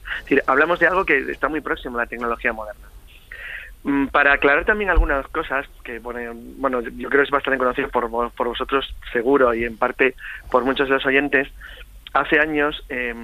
Hablamos 0.48 0.80
de 0.80 0.88
algo 0.88 1.04
que 1.04 1.16
está 1.30 1.48
muy 1.48 1.60
próximo 1.60 1.96
a 1.96 2.02
la 2.02 2.08
tecnología 2.08 2.52
moderna. 2.52 2.88
Mm, 3.84 4.08
Para 4.08 4.32
aclarar 4.32 4.64
también 4.64 4.90
algunas 4.90 5.24
cosas 5.28 5.64
que 5.84 6.00
bueno, 6.00 6.32
bueno 6.34 6.80
yo 6.80 7.08
creo 7.08 7.22
que 7.22 7.26
es 7.26 7.30
bastante 7.30 7.58
conocido 7.58 7.88
por, 7.88 8.10
por 8.32 8.48
vosotros 8.48 8.96
seguro 9.12 9.54
y 9.54 9.62
en 9.64 9.76
parte 9.76 10.16
por 10.50 10.64
muchos 10.64 10.88
de 10.88 10.94
los 10.94 11.06
oyentes, 11.06 11.46
hace 12.12 12.40
años 12.40 12.84
eh, 12.88 13.14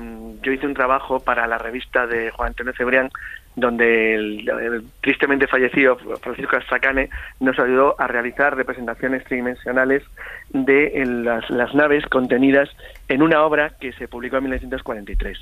yo 0.40 0.52
hice 0.52 0.66
un 0.66 0.74
trabajo 0.74 1.20
para 1.20 1.46
la 1.46 1.58
revista 1.58 2.06
de 2.06 2.30
Juan 2.30 2.48
Antonio 2.48 2.72
Cebrián 2.74 3.10
donde 3.60 4.14
el, 4.14 4.84
tristemente 5.00 5.46
fallecido 5.46 5.96
Francisco 6.20 6.56
Astracane 6.56 7.10
nos 7.40 7.58
ayudó 7.58 7.94
a 7.98 8.06
realizar 8.06 8.56
representaciones 8.56 9.24
tridimensionales 9.24 10.02
de 10.50 10.86
eh, 10.86 11.06
las, 11.06 11.48
las 11.50 11.74
naves 11.74 12.04
contenidas 12.06 12.70
en 13.08 13.22
una 13.22 13.42
obra 13.42 13.72
que 13.80 13.92
se 13.92 14.08
publicó 14.08 14.36
en 14.36 14.44
1943. 14.44 15.38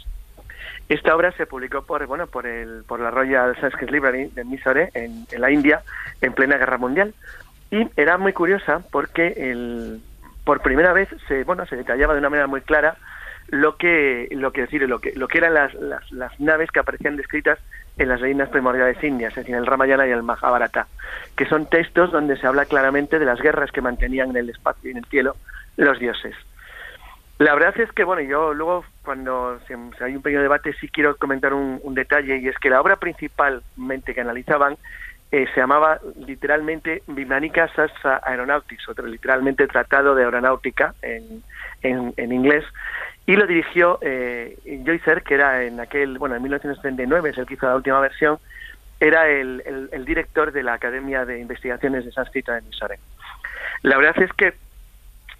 Esta 0.88 1.16
obra 1.16 1.32
se 1.32 1.46
publicó 1.46 1.82
por 1.82 2.06
bueno 2.06 2.26
por 2.26 2.46
el 2.46 2.84
por 2.86 3.00
la 3.00 3.10
Royal 3.10 3.56
Sanskrit 3.60 3.90
Library 3.90 4.26
de 4.34 4.44
Mysore 4.44 4.90
en, 4.94 5.26
en 5.32 5.40
la 5.40 5.50
India 5.50 5.82
en 6.20 6.32
plena 6.32 6.58
guerra 6.58 6.78
mundial 6.78 7.12
y 7.70 7.88
era 7.96 8.18
muy 8.18 8.32
curiosa 8.32 8.80
porque 8.92 9.34
el, 9.36 10.00
por 10.44 10.62
primera 10.62 10.92
vez 10.92 11.08
se 11.26 11.42
bueno 11.42 11.66
se 11.66 11.76
detallaba 11.76 12.14
de 12.14 12.20
una 12.20 12.30
manera 12.30 12.46
muy 12.46 12.60
clara 12.60 12.96
lo 13.48 13.76
que 13.76 14.28
lo 14.32 14.52
que 14.52 14.62
decir 14.62 14.88
lo 14.88 14.98
que 14.98 15.12
lo 15.14 15.28
que 15.28 15.38
eran 15.38 15.54
las, 15.54 15.74
las, 15.74 16.10
las 16.12 16.38
naves 16.40 16.70
que 16.70 16.80
aparecían 16.80 17.16
descritas 17.16 17.58
en 17.98 18.08
las 18.08 18.20
leyendas 18.20 18.50
primordiales 18.50 19.02
indias, 19.02 19.32
es 19.32 19.36
decir, 19.36 19.54
el 19.54 19.66
Ramayana 19.66 20.06
y 20.06 20.10
el 20.10 20.22
Mahabharata, 20.22 20.86
que 21.36 21.46
son 21.46 21.66
textos 21.66 22.12
donde 22.12 22.36
se 22.36 22.46
habla 22.46 22.66
claramente 22.66 23.18
de 23.18 23.24
las 23.24 23.40
guerras 23.40 23.72
que 23.72 23.80
mantenían 23.80 24.30
en 24.30 24.36
el 24.36 24.50
espacio 24.50 24.88
y 24.88 24.92
en 24.92 24.98
el 24.98 25.06
cielo 25.06 25.36
los 25.76 25.98
dioses. 25.98 26.34
La 27.38 27.54
verdad 27.54 27.78
es 27.78 27.92
que, 27.92 28.04
bueno, 28.04 28.22
yo 28.22 28.54
luego, 28.54 28.84
cuando 29.04 29.58
si 29.66 29.74
hay 30.02 30.16
un 30.16 30.22
pequeño 30.22 30.40
debate, 30.40 30.72
sí 30.80 30.88
quiero 30.88 31.16
comentar 31.16 31.52
un, 31.52 31.94
detalle, 31.94 32.38
y 32.38 32.48
es 32.48 32.58
que 32.58 32.70
la 32.70 32.80
obra 32.80 32.96
principalmente 32.96 34.14
que 34.14 34.22
analizaban 34.22 34.76
eh, 35.32 35.46
se 35.52 35.60
llamaba 35.60 36.00
literalmente 36.26 37.02
Vimanika 37.06 37.68
Sastra 37.74 38.20
Aeronautics, 38.24 38.88
otro 38.88 39.06
literalmente 39.06 39.66
Tratado 39.66 40.14
de 40.14 40.24
Aeronáutica 40.24 40.94
en, 41.02 41.42
en, 41.82 42.14
en 42.16 42.32
inglés, 42.32 42.64
y 43.26 43.34
lo 43.34 43.46
dirigió 43.46 43.98
eh, 44.02 44.56
Joycer, 44.84 45.22
que 45.22 45.34
era 45.34 45.64
en 45.64 45.80
aquel, 45.80 46.16
bueno, 46.18 46.36
en 46.36 46.42
1939, 46.42 47.30
es 47.30 47.38
el 47.38 47.46
que 47.46 47.54
hizo 47.54 47.66
la 47.66 47.74
última 47.74 47.98
versión, 47.98 48.38
era 49.00 49.28
el, 49.28 50.04
director 50.06 50.52
de 50.52 50.62
la 50.62 50.74
Academia 50.74 51.24
de 51.24 51.40
Investigaciones 51.40 52.04
de 52.04 52.12
Sánscrito 52.12 52.52
de 52.52 52.62
Mysore. 52.62 52.98
La 53.82 53.98
verdad 53.98 54.22
es 54.22 54.32
que 54.32 54.54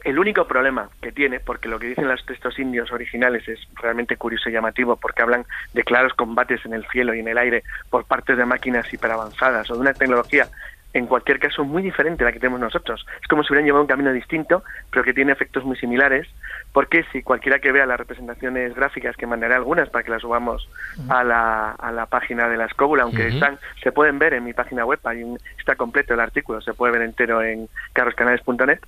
el 0.05 0.19
único 0.19 0.47
problema 0.47 0.91
que 1.01 1.11
tiene, 1.11 1.41
porque 1.41 1.69
lo 1.69 1.79
que 1.79 1.87
dicen 1.87 2.09
los 2.09 2.25
textos 2.27 2.59
indios 2.59 2.93
originales 2.93 3.49
es 3.49 3.61
realmente 3.75 4.17
curioso 4.17 4.49
y 4.49 4.53
llamativo, 4.53 4.97
porque 4.97 5.23
hablan 5.23 5.47
de 5.73 5.83
claros 5.85 6.13
combates 6.15 6.65
en 6.67 6.75
el 6.75 6.87
cielo 6.89 7.15
y 7.15 7.21
en 7.21 7.29
el 7.29 7.39
aire 7.39 7.63
por 7.89 8.05
parte 8.05 8.37
de 8.37 8.45
máquinas 8.45 8.93
hiperavanzadas 8.93 9.71
o 9.71 9.75
de 9.75 9.81
una 9.81 9.95
tecnología, 9.95 10.49
en 10.97 11.07
cualquier 11.07 11.39
caso, 11.39 11.63
muy 11.63 11.83
diferente 11.83 12.25
a 12.25 12.27
la 12.27 12.33
que 12.33 12.41
tenemos 12.41 12.59
nosotros. 12.59 13.05
Es 13.21 13.29
como 13.29 13.43
si 13.43 13.53
hubieran 13.53 13.67
llevado 13.67 13.83
un 13.83 13.89
camino 13.89 14.13
distinto, 14.13 14.65
pero 14.91 15.05
que 15.05 15.13
tiene 15.13 15.33
efectos 15.33 15.63
muy 15.63 15.77
similares, 15.77 16.27
porque 16.73 17.05
si 17.13 17.23
cualquiera 17.23 17.59
que 17.59 17.71
vea 17.71 17.85
las 17.85 17.99
representaciones 17.99 18.75
gráficas, 18.75 19.15
que 19.15 19.27
mandaré 19.27 19.55
algunas 19.55 19.91
para 19.91 20.05
que 20.05 20.11
las 20.11 20.23
subamos 20.23 20.67
a 21.11 21.23
la, 21.23 21.73
a 21.73 21.93
la 21.93 22.07
página 22.07 22.49
de 22.49 22.57
la 22.57 22.65
escóbula, 22.65 23.03
aunque 23.03 23.29
están, 23.35 23.59
se 23.83 23.93
pueden 23.93 24.19
ver 24.19 24.33
en 24.33 24.45
mi 24.45 24.55
página 24.55 24.87
web, 24.87 24.99
hay 25.05 25.23
un- 25.23 25.39
está 25.59 25.75
completo 25.77 26.15
el 26.15 26.21
artículo, 26.21 26.63
se 26.63 26.73
puede 26.73 26.93
ver 26.95 27.03
entero 27.03 27.43
en 27.43 27.69
carroscanales.net, 27.93 28.81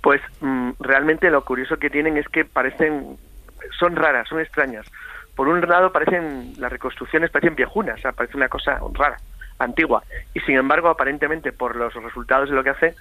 pues 0.00 0.20
mm, 0.40 0.70
realmente 0.80 1.30
lo 1.30 1.44
curioso 1.44 1.76
que 1.76 1.88
tienen 1.90 2.16
es 2.16 2.28
que 2.28 2.44
parecen, 2.46 3.16
son 3.78 3.94
raras, 3.94 4.28
son 4.28 4.40
extrañas. 4.40 4.86
Por 5.36 5.46
un 5.46 5.60
lado 5.60 5.92
parecen, 5.92 6.54
las 6.58 6.72
reconstrucciones 6.72 7.30
parecen 7.30 7.54
viejunas, 7.54 7.98
o 7.98 8.02
sea, 8.02 8.12
parece 8.12 8.36
una 8.36 8.48
cosa 8.48 8.80
rara, 8.94 9.18
antigua. 9.58 10.02
Y 10.34 10.40
sin 10.40 10.56
embargo, 10.56 10.88
aparentemente, 10.88 11.52
por 11.52 11.76
los 11.76 11.94
resultados 11.94 12.48
de 12.48 12.56
lo 12.56 12.64
que 12.64 12.70
hace, 12.70 12.94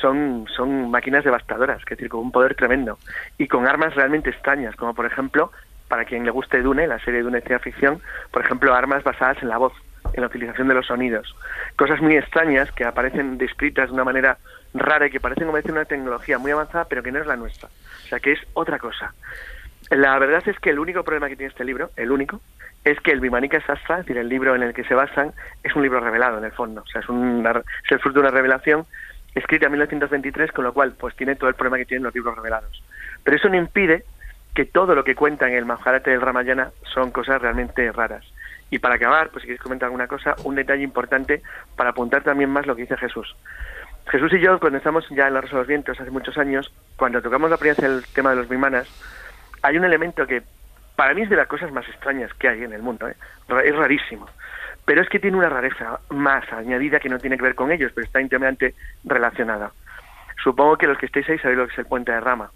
son, 0.00 0.46
son 0.54 0.90
máquinas 0.90 1.24
devastadoras, 1.24 1.80
es 1.80 1.86
decir, 1.86 2.08
con 2.08 2.20
un 2.20 2.32
poder 2.32 2.54
tremendo. 2.54 2.98
Y 3.38 3.48
con 3.48 3.66
armas 3.66 3.94
realmente 3.94 4.30
extrañas, 4.30 4.76
como 4.76 4.94
por 4.94 5.06
ejemplo, 5.06 5.50
para 5.88 6.04
quien 6.04 6.24
le 6.24 6.30
guste 6.30 6.62
Dune, 6.62 6.86
la 6.86 6.98
serie 6.98 7.22
Dune 7.22 7.38
de 7.38 7.46
ciencia 7.46 7.58
ficción, 7.58 8.00
por 8.30 8.44
ejemplo, 8.44 8.74
armas 8.74 9.04
basadas 9.04 9.42
en 9.42 9.48
la 9.48 9.58
voz, 9.58 9.72
en 10.12 10.20
la 10.20 10.26
utilización 10.26 10.68
de 10.68 10.74
los 10.74 10.86
sonidos. 10.86 11.34
Cosas 11.76 12.00
muy 12.00 12.16
extrañas 12.16 12.70
que 12.72 12.84
aparecen 12.84 13.38
descritas 13.38 13.88
de 13.88 13.94
una 13.94 14.04
manera 14.04 14.38
rara 14.74 15.06
y 15.06 15.10
que 15.10 15.20
parecen 15.20 15.46
como 15.46 15.56
decir 15.56 15.72
una 15.72 15.84
tecnología 15.84 16.38
muy 16.38 16.50
avanzada, 16.50 16.86
pero 16.88 17.02
que 17.02 17.12
no 17.12 17.20
es 17.20 17.26
la 17.26 17.36
nuestra. 17.36 17.68
O 17.68 18.08
sea, 18.08 18.20
que 18.20 18.32
es 18.32 18.40
otra 18.54 18.78
cosa. 18.78 19.14
La 19.90 20.18
verdad 20.18 20.42
es 20.46 20.58
que 20.58 20.70
el 20.70 20.78
único 20.78 21.04
problema 21.04 21.28
que 21.28 21.36
tiene 21.36 21.50
este 21.50 21.64
libro, 21.64 21.90
el 21.96 22.10
único, 22.10 22.40
es 22.84 22.98
que 23.00 23.12
el 23.12 23.20
Vimanika 23.20 23.60
Sastra, 23.60 23.96
es 24.00 24.06
decir, 24.06 24.18
el 24.18 24.28
libro 24.28 24.54
en 24.54 24.62
el 24.62 24.74
que 24.74 24.84
se 24.84 24.94
basan, 24.94 25.32
es 25.62 25.74
un 25.76 25.82
libro 25.82 26.00
revelado 26.00 26.38
en 26.38 26.44
el 26.44 26.52
fondo. 26.52 26.82
O 26.82 26.86
sea, 26.86 27.00
es, 27.00 27.08
una- 27.08 27.50
es 27.50 27.90
el 27.90 27.98
fruto 28.00 28.20
de 28.20 28.28
una 28.28 28.36
revelación 28.36 28.86
escrita 29.34 29.66
en 29.66 29.72
1923, 29.72 30.50
con 30.52 30.64
lo 30.64 30.72
cual 30.72 30.92
pues 30.98 31.14
tiene 31.14 31.36
todo 31.36 31.48
el 31.48 31.54
problema 31.54 31.76
que 31.78 31.84
tienen 31.84 32.04
los 32.04 32.14
libros 32.14 32.34
revelados. 32.36 32.82
Pero 33.22 33.36
eso 33.36 33.48
no 33.48 33.56
impide 33.56 34.04
que 34.54 34.64
todo 34.64 34.94
lo 34.94 35.04
que 35.04 35.14
cuenta 35.14 35.46
en 35.46 35.54
el 35.54 35.66
Mahabharata 35.66 36.10
y 36.10 36.14
el 36.14 36.20
Ramayana 36.20 36.70
son 36.94 37.10
cosas 37.10 37.42
realmente 37.42 37.90
raras. 37.92 38.24
Y 38.70 38.78
para 38.78 38.94
acabar, 38.96 39.28
pues 39.28 39.42
si 39.42 39.48
quieres 39.48 39.62
comentar 39.62 39.86
alguna 39.86 40.08
cosa, 40.08 40.34
un 40.44 40.54
detalle 40.54 40.82
importante 40.82 41.42
para 41.76 41.90
apuntar 41.90 42.22
también 42.22 42.50
más 42.50 42.66
lo 42.66 42.74
que 42.74 42.82
dice 42.82 42.96
Jesús. 42.96 43.36
Jesús 44.10 44.32
y 44.32 44.40
yo, 44.40 44.58
cuando 44.58 44.78
estamos 44.78 45.06
ya 45.10 45.26
en 45.28 45.34
la 45.34 45.40
Rosa 45.40 45.54
de 45.56 45.58
los 45.60 45.68
Vientos 45.68 46.00
hace 46.00 46.10
muchos 46.10 46.38
años, 46.38 46.72
cuando 46.96 47.20
tocamos 47.20 47.50
la 47.50 47.56
primera 47.58 47.86
el 47.86 48.04
tema 48.14 48.30
de 48.30 48.36
los 48.36 48.48
vimanas, 48.48 48.88
hay 49.66 49.76
un 49.76 49.84
elemento 49.84 50.26
que 50.26 50.42
para 50.94 51.12
mí 51.12 51.22
es 51.22 51.30
de 51.30 51.36
las 51.36 51.48
cosas 51.48 51.72
más 51.72 51.86
extrañas 51.88 52.32
que 52.34 52.48
hay 52.48 52.62
en 52.62 52.72
el 52.72 52.82
mundo. 52.82 53.08
¿eh? 53.08 53.16
Es 53.64 53.74
rarísimo. 53.74 54.28
Pero 54.84 55.02
es 55.02 55.08
que 55.08 55.18
tiene 55.18 55.36
una 55.36 55.48
rareza 55.48 55.98
más 56.10 56.50
añadida 56.52 57.00
que 57.00 57.08
no 57.08 57.18
tiene 57.18 57.36
que 57.36 57.42
ver 57.42 57.56
con 57.56 57.72
ellos, 57.72 57.90
pero 57.92 58.06
está 58.06 58.20
íntimamente 58.20 58.74
relacionada. 59.04 59.72
Supongo 60.42 60.76
que 60.76 60.86
los 60.86 60.96
que 60.98 61.06
estéis 61.06 61.28
ahí 61.28 61.38
sabéis 61.38 61.58
lo 61.58 61.66
que 61.66 61.72
es 61.72 61.78
el 61.80 61.86
puente 61.86 62.12
de 62.12 62.20
Rama. 62.20 62.50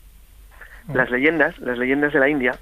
Las 0.95 1.11
leyendas, 1.11 1.59
las 1.59 1.79
leyendas 1.79 2.13
de 2.13 2.21
la 2.21 2.29
India, 2.29 2.53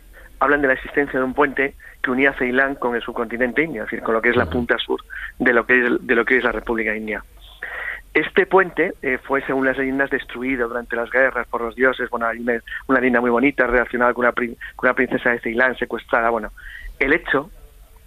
hablan 0.41 0.63
de 0.63 0.69
la 0.69 0.75
existencia 0.75 1.19
de 1.19 1.25
un 1.25 1.35
puente 1.35 1.75
que 2.03 2.11
unía 2.11 2.33
Ceilán 2.33 2.75
con 2.77 2.95
el 2.95 3.03
subcontinente 3.03 3.63
indio, 3.63 3.83
es 3.83 3.91
decir, 3.91 4.03
con 4.03 4.15
lo 4.15 4.23
que 4.23 4.31
es 4.31 4.37
la 4.37 4.47
punta 4.47 4.79
sur 4.79 5.01
de 5.39 5.53
lo 5.53 5.67
que 5.67 5.85
es, 5.85 6.07
de 6.07 6.15
lo 6.15 6.25
que 6.25 6.39
es 6.39 6.45
la 6.45 6.53
República 6.53 6.95
India. 6.95 7.23
Este 8.15 8.47
puente 8.47 8.95
eh, 9.03 9.19
fue, 9.23 9.43
según 9.43 9.67
las 9.67 9.77
leyendas, 9.79 10.11
destruido 10.11 10.67
durante 10.69 10.97
las 10.97 11.11
guerras 11.11 11.47
por 11.47 11.61
los 11.61 11.75
dioses. 11.77 12.09
Bueno, 12.11 12.27
hay 12.27 12.39
una, 12.41 12.61
una 12.89 12.99
leyenda 13.01 13.21
muy 13.21 13.31
bonita 13.31 13.67
relacionada 13.67 14.13
con 14.15 14.25
una, 14.25 14.33
con 14.33 14.89
una 14.89 14.95
princesa 14.95 15.31
de 15.31 15.41
Ceilán 15.41 15.77
secuestrada. 15.77 16.31
Bueno, 16.31 16.51
el 16.99 17.13
hecho 17.13 17.51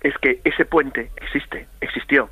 es 0.01 0.17
que 0.17 0.41
ese 0.43 0.65
puente 0.65 1.11
existe, 1.17 1.67
existió, 1.79 2.29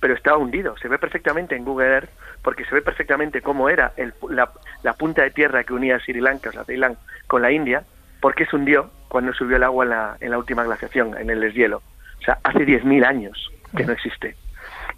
pero 0.00 0.14
estaba 0.14 0.38
hundido. 0.38 0.76
Se 0.78 0.88
ve 0.88 0.98
perfectamente 0.98 1.54
en 1.54 1.64
Google 1.64 1.88
Earth 1.88 2.10
porque 2.42 2.64
se 2.64 2.74
ve 2.74 2.82
perfectamente 2.82 3.42
cómo 3.42 3.68
era 3.68 3.92
el- 3.96 4.14
la, 4.30 4.50
la 4.82 4.94
punta 4.94 5.22
de 5.22 5.30
tierra 5.30 5.62
que 5.62 5.74
unía 5.74 6.00
Sri 6.00 6.20
Lanka, 6.20 6.48
o 6.48 6.52
sea, 6.52 6.64
Ceilán, 6.64 6.96
con 7.26 7.42
la 7.42 7.52
India, 7.52 7.84
porque 8.20 8.46
se 8.46 8.56
hundió 8.56 8.90
cuando 9.08 9.32
subió 9.34 9.56
el 9.56 9.62
agua 9.62 9.84
en 9.84 9.90
la, 9.90 10.16
en 10.20 10.30
la 10.30 10.38
última 10.38 10.64
glaciación, 10.64 11.16
en 11.18 11.28
el 11.30 11.40
deshielo. 11.40 11.82
O 12.18 12.22
sea, 12.24 12.38
hace 12.42 12.60
10.000 12.66 13.04
años 13.04 13.50
que 13.76 13.84
no 13.84 13.92
existe. 13.92 14.34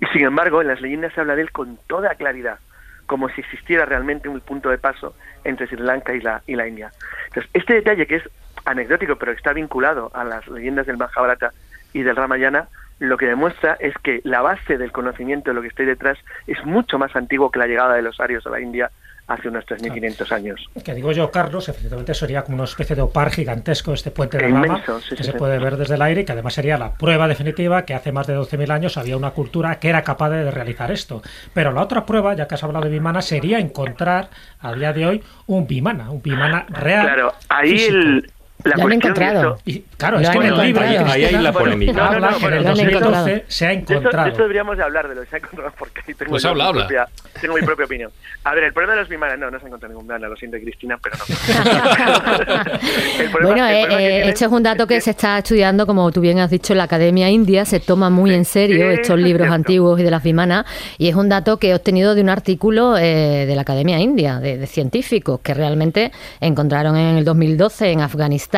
Y 0.03 0.07
sin 0.07 0.25
embargo, 0.25 0.61
en 0.61 0.67
las 0.67 0.81
leyendas 0.81 1.13
se 1.13 1.21
habla 1.21 1.37
de 1.37 1.43
él 1.43 1.53
con 1.53 1.79
toda 1.87 2.17
claridad, 2.17 2.59
como 3.07 3.29
si 3.29 3.41
existiera 3.41 3.85
realmente 3.85 4.29
un 4.29 4.41
punto 4.41 4.69
de 4.69 4.77
paso 4.77 5.15
entre 5.45 5.69
Sri 5.69 5.79
Lanka 5.79 6.13
y 6.13 6.21
la, 6.21 6.43
y 6.45 6.57
la 6.57 6.67
India. 6.67 6.91
Entonces, 7.29 7.49
este 7.55 7.75
detalle 7.75 8.09
que 8.09 8.17
es 8.17 8.25
anecdótico, 8.65 9.15
pero 9.15 9.31
está 9.31 9.53
vinculado 9.53 10.11
a 10.13 10.25
las 10.25 10.49
leyendas 10.49 10.87
del 10.87 10.97
Mahabharata 10.97 11.53
y 11.93 12.03
del 12.03 12.17
Ramayana, 12.17 12.67
lo 12.99 13.17
que 13.17 13.27
demuestra 13.27 13.77
es 13.79 13.95
que 14.03 14.21
la 14.25 14.43
base 14.43 14.77
del 14.77 14.91
conocimiento 14.91 15.51
de 15.51 15.55
lo 15.55 15.63
que 15.63 15.69
está 15.69 15.85
detrás 15.85 16.19
es 16.49 16.65
mucho 16.65 16.99
más 16.99 17.15
antiguo 17.15 17.53
que 17.53 17.61
la 17.61 17.69
llegada 17.69 17.95
de 17.95 18.03
los 18.03 18.19
arios 18.19 18.45
a 18.45 18.51
la 18.51 18.61
India 18.61 18.91
hace 19.33 19.49
unos 19.49 19.65
3.500 19.67 20.33
años. 20.33 20.69
Que 20.85 20.95
digo 20.95 21.13
yo, 21.13 21.31
Carlos, 21.31 21.69
efectivamente 21.69 22.15
sería 22.15 22.43
como 22.43 22.57
una 22.57 22.65
especie 22.65 22.97
de 22.97 23.03
opar 23.03 23.31
gigantesco 23.31 23.93
este 23.93 24.11
puente 24.11 24.39
de 24.39 24.49
Inmenso, 24.49 24.93
lava 24.93 25.01
sí, 25.01 25.11
que 25.11 25.17
sí, 25.17 25.25
se 25.25 25.33
sí. 25.33 25.39
puede 25.39 25.59
ver 25.59 25.77
desde 25.77 25.95
el 25.95 26.03
aire 26.03 26.23
y 26.23 26.25
que 26.25 26.33
además 26.33 26.55
sería 26.55 26.79
la 26.79 26.93
prueba 26.95 27.27
definitiva 27.29 27.85
que 27.85 27.95
hace 27.95 28.13
más 28.13 28.27
de 28.27 28.37
12.000 28.37 28.71
años 28.71 28.97
había 28.97 29.17
una 29.17 29.31
cultura 29.31 29.79
que 29.79 29.89
era 29.89 30.03
capaz 30.03 30.31
de 30.31 30.51
realizar 30.51 30.91
esto. 30.91 31.23
Pero 31.55 31.73
la 31.73 31.83
otra 31.83 32.05
prueba, 32.07 32.35
ya 32.35 32.47
que 32.47 32.55
has 32.55 32.65
hablado 32.65 32.85
de 32.85 32.91
Vimana, 32.91 33.23
sería 33.23 33.59
encontrar 33.59 34.31
a 34.61 34.75
día 34.75 34.93
de 34.93 35.07
hoy 35.07 35.23
un 35.47 35.67
Vimana, 35.67 36.11
un 36.11 36.23
Vimana 36.23 36.67
real. 36.69 37.07
Claro, 37.07 37.33
ahí 37.49 37.71
físico. 37.71 37.97
el, 37.97 38.31
la 38.65 38.77
Lo 38.77 38.85
han 38.85 38.93
encontrado. 38.93 39.55
esto- 39.57 39.63
Y 39.67 39.81
claro, 39.97 40.19
Lo 40.19 40.23
es 40.23 40.31
que 40.31 40.37
en 40.39 40.45
el 40.45 40.51
libro 40.63 40.83
encontrado. 40.85 41.13
Ahí 41.13 41.25
hay 41.25 41.43
la 41.43 41.53
polémica. 41.53 41.93
No, 41.93 42.13
no, 42.21 42.31
no, 42.31 42.39
que 42.39 42.47
en 42.47 42.53
el 42.53 42.63
lo 42.63 42.69
han 42.71 42.75
2012 42.77 42.99
encontrado. 42.99 43.43
se 43.49 43.67
ha 43.67 43.73
encontrado. 43.73 44.25
de 44.25 44.31
esto 44.31 44.43
deberíamos 44.43 44.77
de 44.77 44.83
hablar 44.83 45.09
de 45.09 45.15
lo 45.15 45.21
que 45.23 45.27
se 45.29 45.37
ha 45.37 45.39
encontrado 45.39 45.73
porque 45.79 46.01
ahí 46.07 46.15
tengo, 46.15 46.31
Pues 46.31 46.45
habla, 46.45 46.65
mi 46.65 46.69
habla. 46.71 46.87
propia, 46.87 47.09
tengo 47.41 47.55
mi 47.55 47.63
propia 47.63 47.85
opinión. 47.87 48.11
A 48.45 48.55
ver, 48.55 48.65
el 48.65 48.73
problema 48.73 48.95
de 48.95 49.01
los 49.01 49.09
bimanas, 49.09 49.39
no, 49.39 49.51
no 49.51 49.59
se 49.59 49.65
ha 49.65 49.69
encontrado 49.69 49.93
ningún 49.93 50.07
Vimana, 50.07 50.29
lo 50.29 50.37
siento 50.37 50.59
Cristina, 50.59 50.99
pero 51.03 51.17
no. 51.17 51.25
Problema- 53.33 53.49
Bueno, 53.49 53.67
eh, 53.69 53.87
que 53.89 53.95
eh, 54.23 54.29
esto 54.29 54.45
es 54.47 54.53
un 54.53 54.63
dato 54.63 54.87
que 54.87 54.97
es 54.97 55.05
se 55.05 55.11
está 55.11 55.39
estudiando, 55.39 55.87
como 55.87 56.11
tú 56.13 56.21
bien 56.21 56.39
has 56.39 56.51
dicho, 56.51 56.73
en 56.73 56.79
la 56.79 56.85
Academia 56.85 57.29
India. 57.31 57.65
Se 57.65 57.81
toma 57.81 58.11
muy 58.11 58.33
en 58.35 58.45
serio 58.45 58.77
Sí, 58.89 58.95
estos 58.95 59.05
eso 59.07 59.15
es 59.15 59.21
libros 59.21 59.47
cierto. 59.47 59.55
antiguos 59.55 60.01
y 60.01 60.03
de 60.03 60.11
las 60.11 60.23
vimanas. 60.23 60.67
Y 60.99 61.09
es 61.09 61.15
un 61.15 61.29
dato 61.29 61.59
que 61.59 61.71
he 61.71 61.75
obtenido 61.75 62.15
de 62.15 62.23
un 62.23 62.29
artículo 62.31 62.97
eh, 62.99 63.45
de 63.47 63.55
la 63.55 63.63
Academia 63.63 63.99
India, 63.99 64.39
de, 64.41 64.59
de 64.59 64.67
científicos, 64.67 65.41
que 65.41 65.55
realmente 65.55 66.13
encontraron 66.41 66.97
en 66.97 67.17
el 67.19 67.25
2012 67.25 67.93
en 67.93 68.01
Afganistán 68.01 68.52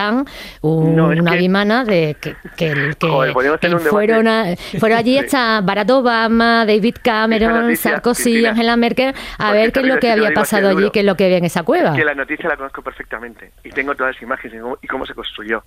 un- 0.63 0.97
No, 0.97 1.13
es 1.13 1.21
una 1.21 1.33
que- 1.33 1.39
vimana 1.39 1.85
de 1.85 2.17
que, 2.21 2.37
que, 2.57 2.95
que 2.99 3.07
Joder, 3.09 3.35
un 3.75 3.81
fueron, 3.81 4.29
a- 4.29 4.57
fueron 4.79 4.99
allí 4.99 5.19
Sí. 5.19 5.25
hasta 5.25 5.61
Barack 5.61 5.91
Obama, 5.91 6.65
David 6.67 6.97
Cameron, 7.03 7.63
noticia, 7.63 7.93
Sarkozy, 7.93 8.23
Cristina, 8.25 8.51
Angela 8.51 8.77
Merkel, 8.77 9.09
a 9.09 9.13
porque 9.39 9.53
ver 9.53 9.73
qué 9.73 9.81
es 9.81 9.87
lo 9.87 9.99
que 9.99 10.11
había 10.11 10.31
pasado 10.33 10.69
allí, 10.71 10.91
qué 10.91 11.01
es 11.01 11.07
lo 11.07 11.17
que 11.17 11.25
había 11.25 11.39
en 11.39 11.45
esa 11.45 11.63
cueva. 11.63 11.95
que 11.95 12.05
la 12.05 12.15
noticia 12.15 12.49
la 12.49 12.57
conozco 12.57 12.83
perfectamente 12.83 13.53
y 13.63 13.71
tengo 13.71 13.95
todas 13.95 14.15
las 14.15 14.23
imágenes 14.23 14.57
y 14.57 14.61
cómo, 14.61 14.79
y 14.83 14.87
cómo 14.87 15.07
se 15.07 15.15
construyó. 15.15 15.63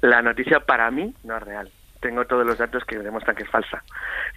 La 0.00 0.22
noticia 0.22 0.60
para 0.60 0.90
mí 0.90 1.14
no 1.24 1.36
es 1.36 1.42
real. 1.42 1.70
Tengo 2.00 2.24
todos 2.26 2.46
los 2.46 2.56
datos 2.58 2.84
que 2.84 2.96
demuestran 2.96 3.34
que 3.34 3.42
es 3.42 3.50
falsa. 3.50 3.82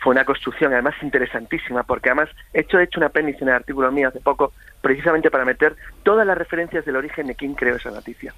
Fue 0.02 0.12
una 0.12 0.26
construcción 0.26 0.74
además 0.74 0.96
interesantísima 1.04 1.84
porque 1.84 2.10
además 2.10 2.30
he 2.54 2.62
hecho, 2.62 2.80
he 2.80 2.84
hecho 2.86 3.00
un 3.00 3.04
apéndice 3.04 3.44
en 3.44 3.50
el 3.50 3.54
artículo 3.56 3.92
mío 3.92 4.08
hace 4.08 4.20
poco 4.20 4.52
precisamente 4.82 5.30
para 5.30 5.46
meter 5.46 5.76
todas 6.02 6.26
las 6.26 6.36
referencias 6.38 6.84
del 6.86 6.96
origen 6.96 7.28
de 7.28 7.36
quién 7.36 7.54
creó 7.54 7.76
esa 7.76 7.92
noticia. 7.92 8.34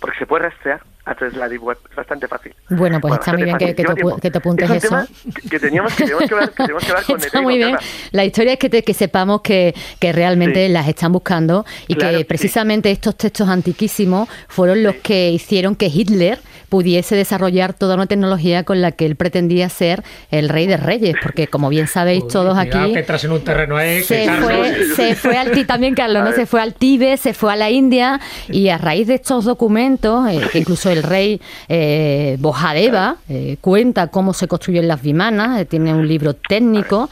Porque 0.00 0.18
se 0.18 0.26
puede 0.26 0.44
rastrear 0.48 0.80
a 1.04 1.14
través 1.14 1.32
de 1.34 1.40
la 1.40 1.48
deep 1.48 1.62
web, 1.64 1.78
es 1.90 1.96
bastante 1.96 2.28
fácil. 2.28 2.54
Bueno, 2.68 3.00
pues 3.00 3.14
está 3.14 3.32
muy 3.32 3.44
bien 3.44 3.56
que, 3.56 3.74
que 3.74 3.82
te, 3.82 3.94
que 4.20 4.30
te 4.30 4.38
apuntes 4.38 4.64
Es 4.64 4.70
un 4.70 4.76
eso. 4.76 4.88
tema 4.88 5.06
que, 5.50 5.58
teníamos, 5.58 5.94
que 5.94 6.04
tenemos 6.04 6.24
que 6.28 6.34
hablar, 6.34 6.50
que 6.54 6.62
tenemos 6.62 6.84
que 6.84 6.90
hablar 6.90 7.04
con 7.06 7.20
Está 7.20 7.40
muy 7.40 7.56
bien. 7.56 7.76
La 8.12 8.24
historia 8.26 8.52
es 8.52 8.58
que, 8.58 8.68
te- 8.68 8.82
que 8.84 8.92
sepamos 8.94 9.40
que, 9.40 9.74
que 9.98 10.12
realmente 10.12 10.66
Sí. 10.66 10.72
las 10.72 10.86
están 10.86 11.12
buscando 11.12 11.64
y 11.86 11.94
Claro, 11.94 12.12
que 12.12 12.18
sí. 12.18 12.24
precisamente 12.24 12.90
estos 12.90 13.16
textos 13.16 13.48
antiquísimos 13.48 14.28
fueron 14.48 14.82
los 14.82 14.94
Sí. 14.96 15.00
que 15.02 15.30
hicieron 15.30 15.74
que 15.76 15.86
Hitler 15.86 16.38
pudiese 16.68 17.16
desarrollar 17.16 17.72
toda 17.74 17.94
una 17.94 18.06
tecnología 18.06 18.64
con 18.64 18.80
la 18.82 18.92
que 18.92 19.06
él 19.06 19.16
pretendía 19.16 19.68
ser 19.68 20.02
el 20.30 20.48
rey 20.48 20.66
de 20.66 20.76
reyes, 20.76 21.16
porque 21.22 21.46
como 21.46 21.68
bien 21.68 21.86
sabéis 21.88 22.24
Uy, 22.24 22.30
todos 22.30 22.58
aquí... 22.58 22.92
que 22.92 23.04
en 23.22 23.32
un 23.32 23.40
terreno 23.40 23.78
Se 24.04 24.28
fue, 24.40 24.84
se 24.94 25.14
fue 25.14 25.36
al 25.36 25.50
Ti- 25.50 25.64
también 25.64 25.94
Carlos, 25.94 26.24
¿no? 26.24 26.32
Se 26.32 26.46
fue 26.46 26.60
al 26.60 26.74
Tíbet, 26.74 27.18
se 27.18 27.32
fue 27.34 27.52
a 27.52 27.56
la 27.56 27.70
India 27.70 28.20
y 28.48 28.68
a 28.68 28.78
raíz 28.78 29.06
de 29.06 29.14
estos 29.14 29.44
documentos, 29.44 30.28
eh, 30.30 30.40
que 30.52 30.58
incluso 30.58 30.90
el 30.90 31.02
rey 31.02 31.40
eh, 31.68 32.36
Bojadeva 32.38 33.16
eh, 33.28 33.56
cuenta 33.60 34.08
cómo 34.08 34.32
se 34.34 34.46
construyen 34.48 34.86
las 34.88 35.02
vimanas, 35.02 35.60
eh, 35.60 35.64
tiene 35.64 35.92
un 35.94 36.06
libro 36.06 36.34
técnico, 36.34 37.08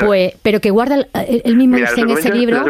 pues, 0.00 0.32
pero 0.42 0.60
que 0.60 0.70
guarda, 0.70 0.96
el- 0.96 1.42
él 1.44 1.56
mismo 1.56 1.76
Mira, 1.76 1.90
dice 1.90 2.00
en 2.02 2.10
ese 2.10 2.30
libro 2.32 2.64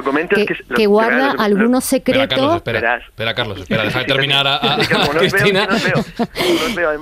que, 0.76 0.86
guarda 0.86 1.34
algunos 1.38 1.92
Espera, 1.92 2.26
Carlos, 2.28 2.52
secretos 2.52 2.56
espera. 2.56 2.96
Espera, 2.98 3.34
Carlos, 3.34 3.60
espera, 3.60 3.82
deja 3.84 3.98
de 4.00 4.04
terminar 4.06 4.46
a, 4.46 4.56
a- 4.56 4.78
Cristina. 5.18 5.66
no 5.66 5.76
os 5.76 5.82
veo, 5.84 5.94
no 5.94 6.00
os 6.00 6.04
veo, 6.04 6.04
además. 6.18 6.25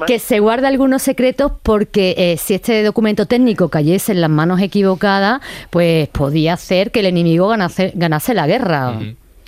Que 0.07 0.19
se 0.19 0.39
guarda 0.41 0.69
algunos 0.69 1.03
secretos 1.03 1.53
porque 1.63 2.15
eh, 2.17 2.37
si 2.37 2.55
este 2.55 2.83
documento 2.83 3.27
técnico 3.27 3.69
cayese 3.69 4.13
en 4.13 4.21
las 4.21 4.31
manos 4.31 4.61
equivocadas, 4.61 5.41
pues 5.71 6.09
podía 6.09 6.55
hacer 6.55 6.91
que 6.91 7.01
el 7.01 7.07
enemigo 7.07 7.49
ganase, 7.49 7.93
ganase 7.95 8.35
la 8.35 8.47
guerra. 8.47 8.95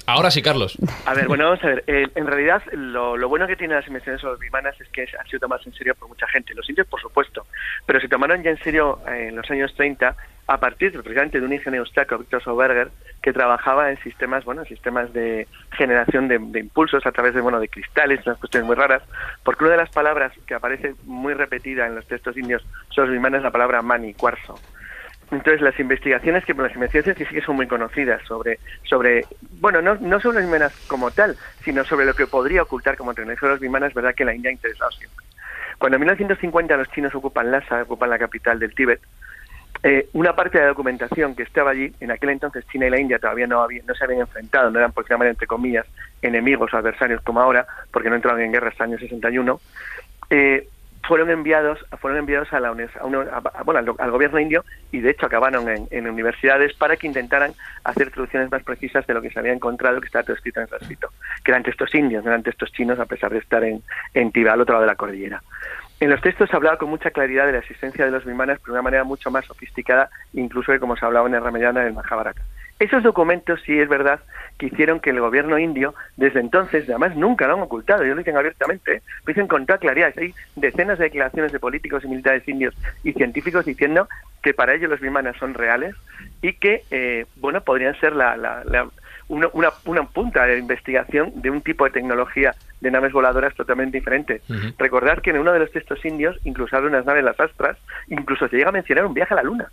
Ahora 0.07 0.31
sí, 0.31 0.41
Carlos. 0.41 0.79
A 1.05 1.15
ver, 1.15 1.27
bueno, 1.27 1.47
vamos 1.47 1.65
a 1.65 1.67
ver. 1.67 1.85
Eh, 1.89 2.07
en 2.15 2.27
realidad, 2.29 2.63
lo, 2.73 3.17
lo 3.17 3.29
bueno 3.29 3.47
que 3.49 3.57
tienen 3.57 3.77
las 3.77 3.87
invenciones 3.89 4.23
bimanas 4.39 4.81
es 4.81 4.89
que 4.91 5.03
han 5.03 5.27
sido 5.27 5.41
tomadas 5.41 5.67
en 5.67 5.75
serio 5.75 5.97
por 5.97 6.09
mucha 6.09 6.29
gente. 6.29 6.55
Los 6.55 6.69
indios, 6.69 6.87
por 6.87 7.01
supuesto, 7.01 7.47
pero 7.87 8.01
se 8.01 8.09
tomaron 8.09 8.43
ya 8.43 8.51
en 8.51 8.59
serio 8.59 9.01
eh, 9.09 9.29
en 9.29 9.37
los 9.37 9.51
años 9.51 9.75
30 9.75 10.17
a 10.49 10.59
partir 10.59 10.93
precisamente 10.93 11.41
de 11.41 11.47
un 11.47 11.53
ingeniero 11.53 11.83
austriaco, 11.83 12.19
Victor 12.19 12.43
Sauberger, 12.43 12.91
que 13.21 13.33
trabajaba 13.33 13.91
en 13.91 13.99
sistemas, 13.99 14.45
bueno, 14.45 14.63
en 14.63 14.69
sistemas 14.69 15.13
de 15.13 15.49
generación 15.73 16.29
de, 16.29 16.37
impulsos 16.37 17.05
a 17.05 17.13
través 17.13 17.35
de, 17.35 17.41
bueno, 17.41 17.59
de 17.59 17.69
cristales, 17.69 18.25
unas 18.25 18.39
cuestiones 18.39 18.67
muy 18.67 18.77
raras, 18.77 19.03
porque 19.43 19.65
una 19.65 19.73
de 19.73 19.79
las 19.79 19.91
palabras 19.91 20.33
que 20.47 20.55
aparece 20.55 20.95
muy 21.05 21.35
repetida 21.35 21.87
en 21.87 21.97
los 21.97 22.07
textos 22.07 22.37
indios 22.37 22.65
sobre 22.91 23.09
los 23.09 23.17
bimanas 23.17 23.39
es 23.39 23.45
la 23.45 23.51
palabra 23.51 23.83
mani, 23.83 24.15
cuarzo. 24.15 24.59
Entonces 25.33 25.61
las 25.61 25.79
investigaciones 25.81 26.45
que 26.45 26.55
las 26.55 26.73
investigaciones 26.73 27.19
que 27.19 27.27
sí 27.27 27.35
que 27.35 27.45
son 27.45 27.57
muy 27.57 27.67
conocidas 27.67 28.23
sobre 28.29 28.61
sobre 28.85 29.25
bueno 29.59 29.83
no, 29.83 29.97
no 29.97 30.21
sobre 30.21 30.37
las 30.37 30.47
vimanas 30.47 30.73
como 30.87 31.11
tal 31.11 31.37
sino 31.65 31.85
sobre 31.85 32.07
lo 32.07 32.15
que 32.15 32.29
podría 32.29 32.63
ocultar 32.63 32.97
como 32.97 33.13
tecnología 33.13 33.49
de 33.49 33.55
los 33.55 33.61
vimanas 33.61 33.89
es 33.89 33.95
verdad 33.95 34.15
que 34.15 34.25
la 34.25 34.37
India 34.37 34.51
ha 34.51 34.53
interesado 34.53 34.89
siempre 34.93 35.27
cuando 35.79 35.97
en 35.97 36.03
1950 36.03 36.77
los 36.77 36.89
chinos 36.91 37.13
ocupan 37.13 37.51
Lhasa 37.51 37.83
ocupan 37.83 38.11
la 38.11 38.21
capital 38.21 38.61
del 38.61 38.73
Tíbet 38.73 39.01
eh, 39.83 40.09
una 40.15 40.35
parte 40.35 40.59
de 40.59 40.65
la 40.65 40.71
documentación 40.71 41.35
que 41.35 41.43
estaba 41.43 41.71
allí 41.71 41.93
en 42.01 42.11
aquel 42.11 42.31
entonces 42.31 42.67
China 42.73 42.87
y 42.87 42.91
la 42.91 42.99
India 42.99 43.19
todavía 43.19 43.47
no 43.47 43.63
había, 43.63 43.83
no 43.87 43.95
se 43.95 44.05
habían 44.05 44.21
enfrentado 44.21 44.71
no 44.71 44.79
eran 44.79 44.93
por 44.93 45.09
llamar 45.09 45.29
entre 45.29 45.47
comillas 45.47 45.87
enemigos 46.23 46.73
o 46.73 46.77
adversarios 46.77 47.23
como 47.23 47.41
ahora 47.41 47.67
porque 47.93 48.09
no 48.09 48.17
entraron 48.17 48.41
en 48.41 48.53
guerra 48.53 48.69
hasta 48.69 48.85
el 48.85 48.91
año 48.91 48.99
61 48.99 49.61
eh, 50.31 50.69
fueron 51.07 51.31
enviados 51.31 51.79
fueron 52.01 52.19
enviados 52.19 52.53
a 52.53 52.59
la 52.59 52.71
a 52.71 53.63
bueno, 53.63 53.95
al, 53.99 54.11
gobierno 54.11 54.41
indio 54.41 54.65
y 54.91 55.01
de 55.01 55.11
hecho 55.11 55.27
acabaron 55.27 55.69
en, 55.69 56.09
universidades 56.09 56.75
para 56.75 56.97
que 56.97 57.07
intentaran 57.07 57.53
hacer 57.85 58.11
traducciones 58.11 58.51
más 58.51 58.65
precisas 58.65 59.07
de 59.07 59.15
lo 59.15 59.23
que 59.23 59.31
se 59.31 59.39
había 59.39 59.53
encontrado 59.53 60.01
que 60.01 60.07
estaba 60.07 60.25
todo 60.25 60.37
escrito 60.37 60.61
en 60.61 60.69
sánscrito 60.69 61.11
que 61.45 61.53
eran 61.53 61.63
textos 61.63 61.95
indios 61.95 62.25
no 62.25 62.31
eran 62.31 62.43
textos 62.43 62.73
chinos 62.73 62.99
a 62.99 63.07
pesar 63.07 63.31
de 63.31 63.39
estar 63.39 63.63
en, 63.63 63.83
en 64.15 64.33
Tibet 64.33 64.53
al 64.53 64.63
otro 64.63 64.73
lado 64.75 64.83
de 64.83 64.91
la 64.91 64.97
cordillera 64.97 65.43
en 66.01 66.11
los 66.11 66.21
textos 66.21 66.49
se 66.51 66.57
hablaba 66.57 66.79
con 66.79 66.91
mucha 66.91 67.11
claridad 67.11 67.47
de 67.47 67.53
la 67.53 67.59
existencia 67.59 68.05
de 68.05 68.11
los 68.11 68.25
vimanas 68.25 68.59
pero 68.61 68.75
de 68.75 68.79
una 68.81 68.83
manera 68.83 69.05
mucho 69.05 69.31
más 69.31 69.45
sofisticada 69.47 70.11
incluso 70.35 70.73
de 70.73 70.81
como 70.81 70.97
se 70.97 71.05
hablaba 71.07 71.29
en 71.29 71.35
el 71.35 71.43
Ramayana 71.43 71.85
y 71.85 71.87
el 71.89 71.95
Mahabharata 71.95 72.43
esos 72.79 73.03
documentos 73.03 73.61
sí 73.65 73.79
es 73.79 73.89
verdad 73.89 74.21
que 74.59 74.67
hicieron 74.67 75.01
que 75.01 75.09
el 75.11 75.21
gobierno 75.21 75.59
indio, 75.59 75.95
desde 76.17 76.41
entonces, 76.41 76.85
además 76.89 77.17
nunca 77.17 77.47
lo 77.47 77.55
han 77.55 77.63
ocultado, 77.63 78.03
ellos 78.03 78.17
lo 78.17 78.21
dicen 78.21 78.37
abiertamente, 78.37 78.97
¿eh? 78.97 79.03
lo 79.25 79.31
dicen 79.31 79.47
con 79.49 79.65
toda 79.65 79.79
claridad. 79.79 80.13
Hay 80.19 80.35
decenas 80.57 80.99
de 80.99 81.05
declaraciones 81.05 81.53
de 81.53 81.59
políticos 81.59 82.05
y 82.05 82.09
militares 82.09 82.47
indios 82.47 82.75
y 83.03 83.13
científicos 83.15 83.65
diciendo 83.65 84.09
que 84.43 84.53
para 84.53 84.75
ellos 84.75 84.91
los 84.91 85.01
bimanas 85.01 85.37
son 85.39 85.55
reales 85.55 85.95
y 86.43 86.53
que, 86.55 86.85
eh, 86.91 87.25
bueno, 87.37 87.63
podrían 87.63 87.99
ser 87.99 88.15
la, 88.15 88.37
la- 88.37 88.63
la- 88.65 88.91
una, 89.29 89.49
una, 89.53 89.73
una 89.85 90.05
punta 90.05 90.47
de 90.47 90.59
investigación 90.59 91.33
de 91.35 91.51
un 91.51 91.63
tipo 91.63 91.85
de 91.85 91.91
tecnología 91.91 92.55
de 92.81 92.91
naves 92.91 93.13
voladoras 93.13 93.55
totalmente 93.55 93.99
diferente. 93.99 94.43
Ujú. 94.49 94.75
Recordar 94.79 95.23
que 95.23 95.31
en 95.31 95.39
uno 95.39 95.53
de 95.53 95.61
los 95.61 95.71
textos 95.73 96.05
indios 96.05 96.39
incluso 96.45 96.77
habla 96.77 96.91
de 96.91 96.97
unas 96.97 97.07
naves 97.07 97.25
las 97.25 97.41
astras, 97.41 97.77
incluso 98.09 98.49
se 98.49 98.57
llega 98.57 98.69
a 98.69 98.73
mencionar 98.73 99.07
un 99.07 99.15
viaje 99.15 99.35
a 99.35 99.39
la 99.39 99.43
luna. 99.43 99.71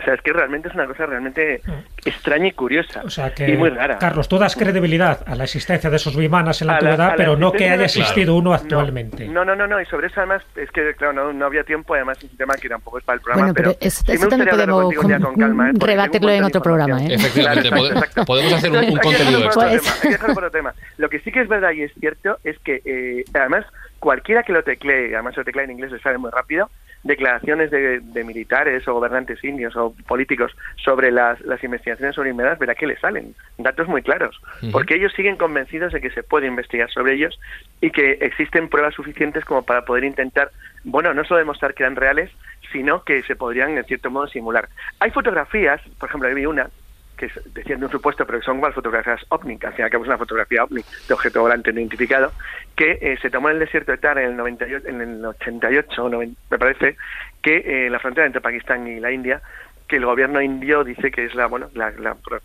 O 0.00 0.02
sea, 0.04 0.14
es 0.14 0.22
que 0.22 0.32
realmente 0.32 0.68
es 0.68 0.74
una 0.74 0.86
cosa 0.86 1.04
realmente 1.06 1.60
extraña 2.04 2.46
y 2.48 2.52
curiosa. 2.52 3.02
O 3.04 3.10
sea 3.10 3.34
que, 3.34 3.48
y 3.50 3.56
muy 3.56 3.68
rara. 3.70 3.98
Carlos, 3.98 4.28
tú 4.28 4.38
das 4.38 4.56
credibilidad 4.56 5.20
a 5.26 5.34
la 5.34 5.44
existencia 5.44 5.90
de 5.90 5.96
esos 5.96 6.16
vimanas 6.16 6.60
en 6.62 6.68
la 6.68 6.72
A 6.74 6.76
antigüedad, 6.76 7.08
la 7.10 7.16
pero 7.16 7.36
no 7.36 7.52
que 7.52 7.68
haya 7.68 7.84
existido 7.84 8.32
Claro. 8.32 8.34
uno 8.36 8.50
No, 8.50 8.54
actualmente. 8.56 9.28
No, 9.28 9.44
no, 9.44 9.54
no, 9.54 9.66
no, 9.66 9.80
y 9.80 9.84
sobre 9.86 10.06
eso 10.06 10.20
además 10.20 10.42
es 10.56 10.70
que, 10.70 10.94
claro, 10.94 11.12
no, 11.12 11.32
no 11.32 11.46
había 11.46 11.64
tiempo, 11.64 11.94
además 11.94 12.18
es 12.18 12.30
un 12.30 12.36
tema 12.36 12.54
que 12.54 12.68
tampoco 12.68 12.98
es 12.98 13.04
para 13.04 13.16
el 13.16 13.20
programa, 13.22 13.42
Bueno, 13.48 13.54
pero 13.54 13.70
pero, 13.72 13.86
eso, 13.86 14.02
sí 14.06 14.12
eso 14.12 14.28
también 14.28 14.48
podemos 14.50 14.90
día 15.06 15.18
con 15.20 15.34
calma, 15.36 15.70
¿eh? 15.70 15.72
Rebatirlo 15.78 16.30
en 16.30 16.44
otro 16.44 16.62
programa. 16.62 17.02
¿eh? 17.04 17.14
Efectivamente, 17.14 17.68
Claro, 17.68 17.84
exacto, 17.84 17.98
exacto. 18.06 18.24
podemos 18.24 18.52
hacer 18.54 18.70
un- 18.72 18.84
un 18.84 18.96
contenido 18.98 19.44
extra. 19.44 19.66
otro 19.66 19.78
tema, 19.78 19.92
hay 19.94 20.00
que 20.00 20.08
dejarlo 20.08 20.34
por 20.34 20.44
otro 20.44 20.58
tema. 20.58 20.74
Lo 20.96 21.08
que 21.10 21.20
sí 21.20 21.30
que 21.32 21.40
es 21.42 21.48
verdad 21.48 21.72
y 21.72 21.82
es 21.82 21.92
cierto 22.00 22.38
es 22.44 22.58
que, 22.60 22.80
eh, 22.84 23.24
además, 23.34 23.66
cualquiera 23.98 24.42
que 24.42 24.52
lo 24.52 24.62
teclee, 24.62 25.14
además 25.14 25.36
lo 25.36 25.44
teclea 25.44 25.64
en 25.64 25.72
inglés, 25.72 25.90
lo 25.92 25.98
sabe 26.00 26.16
muy 26.18 26.30
rápido, 26.30 26.70
declaraciones 27.02 27.70
de, 27.70 28.24
militares 28.24 28.86
o 28.86 28.94
gobernantes 28.94 29.42
indios 29.42 29.74
o 29.76 29.94
políticos 30.06 30.52
sobre 30.76 31.10
las, 31.10 31.40
las 31.40 31.62
investigaciones 31.64 32.14
sobre 32.14 32.30
inmediatas, 32.30 32.58
verá 32.58 32.74
que 32.74 32.86
le 32.86 32.98
salen 32.98 33.34
datos 33.58 33.88
muy 33.88 34.02
claros, 34.02 34.40
porque 34.72 34.96
ellos 34.96 35.12
siguen 35.14 35.36
convencidos 35.36 35.92
de 35.92 36.00
que 36.00 36.10
se 36.10 36.22
puede 36.22 36.46
investigar 36.46 36.90
sobre 36.90 37.14
ellos 37.14 37.38
y 37.80 37.90
que 37.90 38.18
existen 38.20 38.68
pruebas 38.68 38.94
suficientes 38.94 39.44
como 39.44 39.62
para 39.62 39.84
poder 39.84 40.04
intentar, 40.04 40.50
bueno, 40.84 41.14
no 41.14 41.24
solo 41.24 41.38
demostrar 41.38 41.74
que 41.74 41.82
eran 41.82 41.96
reales, 41.96 42.30
sino 42.72 43.02
que 43.04 43.22
se 43.22 43.36
podrían 43.36 43.76
en 43.76 43.84
cierto 43.84 44.10
modo 44.10 44.28
simular. 44.28 44.68
Hay 45.00 45.10
fotografías, 45.10 45.80
por 45.98 46.08
ejemplo, 46.08 46.34
vi 46.34 46.46
una 46.46 46.68
que 47.20 47.30
decían 47.52 47.80
de 47.80 47.86
un 47.86 47.92
supuesto, 47.92 48.24
pero 48.24 48.38
que 48.38 48.44
son 48.46 48.56
igual 48.56 48.72
fotografías 48.72 49.20
OVNI, 49.28 49.58
que 49.58 49.66
al 49.66 49.74
final 49.74 49.90
es 49.92 50.06
una 50.06 50.16
fotografía 50.16 50.64
OVNI 50.64 50.82
de 51.06 51.14
objeto 51.14 51.42
volante 51.42 51.70
identificado, 51.70 52.32
que 52.74 52.98
eh, 53.00 53.18
se 53.20 53.28
tomó 53.28 53.50
en 53.50 53.56
el 53.56 53.60
desierto 53.60 53.92
de 53.92 53.98
Tar 53.98 54.18
en 54.18 54.30
el, 54.30 54.36
98, 54.36 54.88
en 54.88 55.00
el 55.02 55.24
88, 55.24 56.08
me 56.50 56.58
parece, 56.58 56.96
que 57.42 57.86
eh, 57.86 57.90
la 57.90 57.98
frontera 57.98 58.26
entre 58.26 58.40
Pakistán 58.40 58.86
y 58.88 59.00
la 59.00 59.12
India, 59.12 59.42
que 59.86 59.96
el 59.96 60.06
gobierno 60.06 60.40
indio 60.40 60.82
dice 60.82 61.10
que 61.10 61.26
es 61.26 61.34
la, 61.34 61.46
bueno, 61.46 61.68
la, 61.74 61.92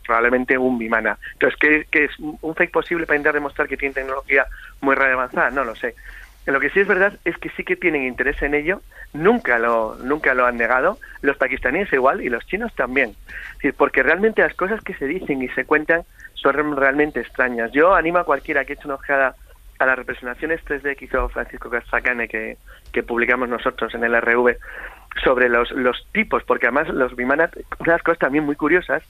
probablemente 0.06 0.58
un 0.58 0.78
bimana. 0.78 1.18
Entonces, 1.34 1.58
¿qué, 1.60 1.88
¿qué, 1.90 2.06
es 2.06 2.20
un 2.20 2.56
fake 2.56 2.72
posible 2.72 3.06
para 3.06 3.18
intentar 3.18 3.36
demostrar 3.36 3.68
que 3.68 3.78
tiene 3.78 3.94
tecnología 3.94 4.46
muy 4.82 4.96
avanzada? 4.96 5.52
No 5.52 5.64
lo 5.64 5.76
sé. 5.76 5.96
Lo 6.46 6.60
que 6.60 6.70
sí 6.70 6.80
es 6.80 6.88
verdad 6.88 7.14
es 7.26 7.38
que 7.38 7.50
sí 7.50 7.64
que 7.64 7.76
tienen 7.76 8.04
interés 8.04 8.42
en 8.42 8.54
ello, 8.54 8.82
nunca 9.14 9.58
lo, 9.58 9.96
nunca 10.04 10.34
lo 10.34 10.46
han 10.46 10.58
negado, 10.58 11.00
los 11.22 11.38
pakistaníes 11.38 11.92
igual 11.92 12.22
y 12.22 12.30
los 12.30 12.46
chinos 12.46 12.74
también. 12.76 13.16
porque 13.78 14.04
realmente 14.04 14.42
las 14.42 14.54
cosas 14.54 14.82
que 14.82 14.94
se 14.94 15.08
dicen 15.08 15.42
y 15.42 15.50
se 15.50 15.66
cuentan 15.66 16.04
son 16.36 16.76
realmente 16.76 17.20
extrañas. 17.20 17.72
Yo 17.72 17.96
animo 17.96 18.20
a 18.20 18.26
cualquiera 18.26 18.66
que 18.66 18.74
eche 18.74 18.86
una 18.86 18.96
ojeada 18.96 19.36
a 19.80 19.86
las 19.86 19.98
representaciones 19.98 20.64
3D 20.64 20.96
que 20.96 21.06
hizo 21.06 21.28
Francisco 21.30 21.70
Castracane, 21.70 22.28
que, 22.28 22.58
que 22.92 23.04
publicamos 23.04 23.50
nosotros 23.50 23.94
en 23.96 24.04
el 24.04 24.16
RV, 24.22 24.56
sobre 25.24 25.50
los, 25.50 25.72
los 25.72 26.08
tipos, 26.12 26.44
porque 26.44 26.68
además 26.68 26.90
los 26.90 27.16
Vimanas, 27.16 27.52
unas 27.80 28.02
cosas 28.04 28.20
también 28.20 28.46
muy 28.46 28.56
curiosas, 28.56 29.04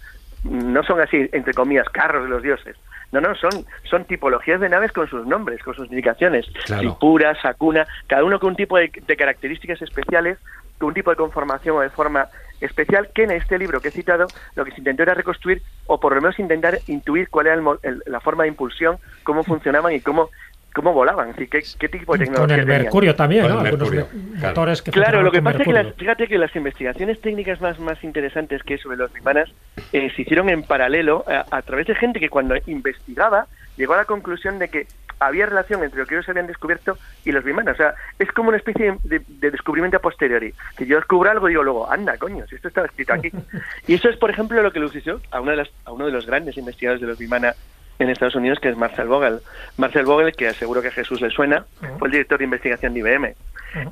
no 0.50 0.84
son 0.84 1.02
así, 1.02 1.30
entre 1.32 1.54
comillas, 1.54 1.88
carros 1.90 2.24
de 2.24 2.30
los 2.30 2.44
dioses, 2.44 2.76
no, 3.12 3.22
no, 3.22 3.36
son, 3.36 3.66
son 3.90 4.06
tipologías 4.06 4.60
de 4.60 4.70
naves 4.70 4.92
con 4.92 5.08
sus 5.08 5.26
nombres, 5.26 5.62
con 5.64 5.74
sus 5.74 5.88
indicaciones. 5.90 6.46
Tripura, 6.66 7.40
Sakuna, 7.42 7.88
cada 8.08 8.24
uno 8.24 8.40
con 8.40 8.50
un 8.50 8.56
tipo 8.56 8.78
de, 8.78 8.90
características 8.90 9.82
especiales, 9.82 10.38
con 10.78 10.90
un 10.90 10.94
tipo 10.94 11.12
de 11.12 11.16
conformación 11.16 11.78
o 11.78 11.82
de 11.82 11.90
forma 11.90 12.28
especial, 12.60 13.10
que 13.14 13.24
en 13.24 13.32
este 13.32 13.58
libro 13.58 13.80
que 13.80 13.90
he 13.90 13.92
citado 13.92 14.28
lo 14.56 14.66
que 14.66 14.72
se 14.72 14.80
intentó 14.80 15.04
era 15.04 15.14
reconstruir 15.14 15.62
o 15.88 16.00
por 16.00 16.16
lo 16.16 16.22
menos 16.22 16.40
intentar 16.40 16.80
intuir 16.88 17.30
cuál 17.30 17.48
era 17.48 17.62
la 18.06 18.20
forma 18.20 18.44
de 18.44 18.50
impulsión, 18.50 18.98
cómo 19.24 19.44
funcionaban 19.44 19.94
y 19.94 20.02
cómo 20.02 20.30
cómo 20.76 20.94
volaban, 20.94 21.34
¿qué, 21.34 21.48
qué 21.48 21.90
tipo 21.90 22.14
de 22.14 22.26
tecnología 22.26 22.58
Con 22.58 22.60
el 22.60 22.66
mercurio 22.66 23.16
también, 23.16 23.48
¿no? 23.48 23.64
motores 23.64 24.82
que 24.82 24.92
Claro, 24.92 25.24
lo 25.24 25.32
que 25.32 25.42
pasa 25.42 25.64
es 25.64 25.68
que 25.68 25.94
fíjate 25.98 26.28
que 26.28 26.38
las 26.38 26.54
investigaciones 26.56 27.22
técnicas 27.22 27.62
más, 27.62 27.80
más 27.80 28.04
interesantes 28.04 28.62
que 28.62 28.78
sobre 28.78 28.98
los 28.98 29.12
bimanas 29.14 29.50
eh, 29.94 30.12
se 30.14 30.22
hicieron 30.22 30.50
en 30.50 30.64
paralelo 30.64 31.24
a, 31.28 31.62
través 31.62 31.88
de 31.88 31.96
gente 31.96 32.20
que 32.20 32.30
cuando 32.30 32.56
investigaba 32.68 33.48
llegó 33.78 33.94
a 33.94 33.98
la 33.98 34.06
conclusión 34.06 34.60
de 34.60 34.68
que 34.68 34.88
había 35.20 35.46
relación 35.46 35.82
entre 35.82 36.00
lo 36.00 36.06
que 36.06 36.16
ellos 36.16 36.28
habían 36.28 36.48
descubierto 36.48 36.98
y 37.24 37.32
los 37.32 37.44
bimanas. 37.44 37.76
O 37.76 37.78
sea, 37.78 37.96
es 38.20 38.30
como 38.34 38.50
una 38.50 38.58
especie 38.58 38.98
de, 39.04 39.22
descubrimiento 39.50 39.96
a 39.96 40.02
posteriori. 40.02 40.54
Que 40.78 40.86
yo 40.86 40.98
descubro 40.98 41.32
algo 41.32 41.48
y 41.48 41.52
digo 41.52 41.64
luego, 41.64 41.90
anda, 41.90 42.18
coño, 42.18 42.46
si 42.48 42.56
esto 42.56 42.68
estaba 42.68 42.88
escrito 42.88 43.14
aquí. 43.14 43.32
y 43.88 43.94
eso 43.94 44.10
es, 44.10 44.18
por 44.18 44.30
ejemplo, 44.30 44.62
lo 44.62 44.74
que 44.74 44.82
le 44.82 44.88
sucedió 44.88 45.22
a, 45.32 45.40
una 45.40 45.52
de 45.52 45.58
las, 45.58 45.70
a 45.86 45.94
uno 45.94 46.06
de 46.06 46.12
los 46.12 46.26
grandes 46.26 46.58
investigadores 46.58 47.00
de 47.00 47.08
los 47.08 47.18
bimanas 47.18 47.56
en 48.00 48.10
Estados 48.10 48.36
Unidos, 48.36 48.60
que 48.60 48.70
es 48.70 48.78
Marcel 48.78 49.08
Vogel. 49.08 49.40
Marcel 49.78 50.06
Vogel, 50.06 50.36
que 50.36 50.52
seguro 50.54 50.82
que 50.82 50.90
a 50.90 50.92
Jesús 50.92 51.22
le 51.22 51.30
suena, 51.30 51.66
fue 51.98 52.08
el 52.08 52.12
director 52.12 52.38
de 52.38 52.46
investigación 52.46 52.94
de 52.94 53.00
IBM. 53.00 53.36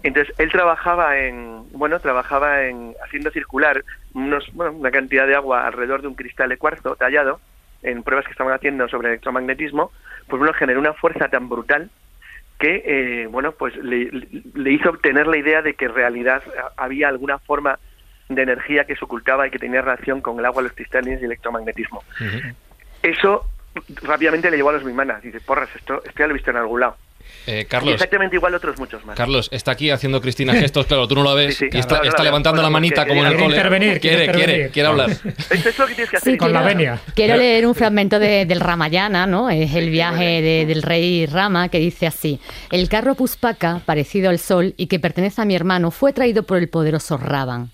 Entonces, 0.04 0.34
él 0.38 0.50
trabajaba 0.52 1.18
en, 1.18 1.64
bueno, 1.74 2.00
trabajaba 2.00 2.64
en 2.64 2.96
haciendo 3.04 3.32
circular 3.32 3.84
unos, 4.14 4.50
bueno, 4.54 4.74
una 4.74 4.92
cantidad 4.92 5.28
de 5.28 5.36
agua 5.36 5.68
alrededor 5.68 6.02
de 6.02 6.08
un 6.08 6.16
cristal 6.16 6.50
de 6.50 6.58
cuarzo 6.58 6.96
tallado, 6.96 7.40
en 7.82 8.02
pruebas 8.04 8.26
que 8.26 8.32
estaban 8.32 8.54
haciendo 8.54 8.88
sobre 8.88 9.10
electromagnetismo, 9.10 9.92
pues 10.28 10.40
bueno, 10.40 10.54
generó 10.54 10.80
una 10.80 10.94
fuerza 10.94 11.28
tan 11.28 11.50
brutal 11.50 11.90
que, 12.58 12.82
eh, 12.86 13.28
bueno, 13.28 13.52
pues 13.52 13.76
le, 13.76 14.10
hizo 14.72 14.90
obtener 14.90 15.28
la 15.28 15.38
idea 15.38 15.62
de 15.62 15.74
que 15.74 15.86
en 15.86 15.94
realidad 15.94 16.42
había 16.78 17.10
alguna 17.10 17.40
forma 17.40 17.78
de 18.30 18.42
energía 18.42 18.86
que 18.86 18.96
se 18.96 19.04
ocultaba 19.04 19.48
y 19.48 19.52
que 19.52 19.60
tenía 19.60 19.82
relación 19.82 20.22
con 20.22 20.40
el 20.40 20.46
agua, 20.46 20.64
los 20.64 20.72
cristales 20.72 21.08
y 21.08 21.26
el 21.26 21.26
electromagnetismo. 21.26 22.04
Eso 23.02 23.46
rápidamente 24.02 24.50
le 24.52 24.58
llevó 24.58 24.70
a 24.70 24.74
los 24.74 24.84
Mimanas. 24.84 25.22
Dice, 25.22 25.40
porras, 25.40 25.70
esto, 25.76 26.02
esto 26.04 26.20
ya 26.20 26.28
lo 26.28 26.32
he 26.32 26.36
visto 26.36 26.52
en 26.52 26.58
algún 26.58 26.80
lado. 26.82 26.98
Eh, 27.46 27.66
Carlos, 27.70 27.96
exactamente 27.96 28.38
igual 28.38 28.56
otros 28.56 28.80
muchos 28.80 29.04
más. 29.06 29.18
Carlos, 29.18 29.50
está 29.52 29.72
aquí 29.72 29.90
haciendo 29.90 30.22
Cristina 30.22 30.54
gestos, 30.54 30.86
claro, 30.86 31.08
tú 31.08 31.16
no 31.16 31.24
lo 31.24 31.36
ves, 31.36 31.62
y 31.62 31.78
está, 31.78 32.02
levantando 32.24 32.62
la 32.62 32.70
manita 32.70 33.06
como 33.06 33.22
en 33.22 33.28
el 33.28 33.38
cole. 33.38 33.56
Intervenir, 33.56 34.00
quiere, 34.00 34.32
quiere, 34.32 34.70
quiere 34.70 34.88
hablar. 34.88 35.10
Esto 35.10 35.70
es 35.70 35.78
lo 35.80 35.88
que 35.88 35.96
tienes 35.96 36.10
que 36.10 36.18
hacer. 36.18 36.38
con 36.38 36.54
la 36.54 36.62
venia. 36.62 37.00
Quiero 37.16 37.36
leer 37.36 37.68
un 37.68 37.76
fragmento 37.76 38.18
de, 38.20 38.46
del 38.46 38.62
Ramayana, 38.62 39.28
¿no? 39.28 39.50
Es 39.50 39.74
el 39.76 39.90
viaje 39.90 40.42
del 40.66 40.82
rey 40.84 41.26
Rama, 41.26 41.68
que 41.68 41.80
dice 41.80 42.08
así: 42.08 42.40
El 42.72 42.88
carro 42.88 43.16
Puspaka, 43.16 43.82
parecido 43.86 44.30
al 44.30 44.40
sol 44.40 44.74
y 44.78 44.88
que 44.88 45.00
pertenece 45.00 45.42
a 45.42 45.46
mi 45.46 45.56
hermano, 45.56 45.92
fue 45.92 46.14
traído 46.14 46.44
por 46.44 46.58
el 46.58 46.70
poderoso 46.70 47.18
Ravan. 47.18 47.72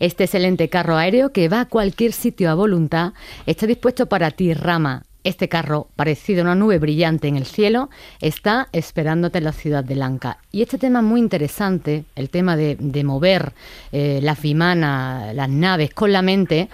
Este 0.00 0.24
excelente 0.24 0.68
carro 0.68 0.96
aéreo 0.96 1.32
que 1.32 1.48
va 1.48 1.60
a 1.60 1.68
cualquier 1.68 2.12
sitio 2.12 2.50
a 2.50 2.54
voluntad 2.54 3.12
está 3.46 3.66
dispuesto 3.66 4.06
para 4.06 4.32
ti, 4.32 4.52
Rama, 4.52 5.04
este 5.24 5.48
carro, 5.48 5.88
parecido 5.96 6.40
a 6.40 6.44
una 6.44 6.54
nube 6.54 6.78
brillante 6.78 7.28
en 7.28 7.36
el 7.36 7.46
cielo, 7.46 7.90
está 8.20 8.68
esperándote 8.72 9.38
en 9.38 9.44
la 9.44 9.52
ciudad 9.52 9.84
de 9.84 9.94
Lanka. 9.94 10.38
Y 10.50 10.62
este 10.62 10.78
tema 10.78 11.00
es 11.00 11.04
muy 11.04 11.20
interesante, 11.20 12.04
el 12.16 12.30
tema 12.30 12.56
de, 12.56 12.76
mover 13.04 13.52
eh, 13.90 14.20
las 14.22 14.40
vimanas, 14.40 15.34
las 15.34 15.48
naves 15.48 15.92
con 15.92 16.12
la 16.12 16.22
mente, 16.22 16.68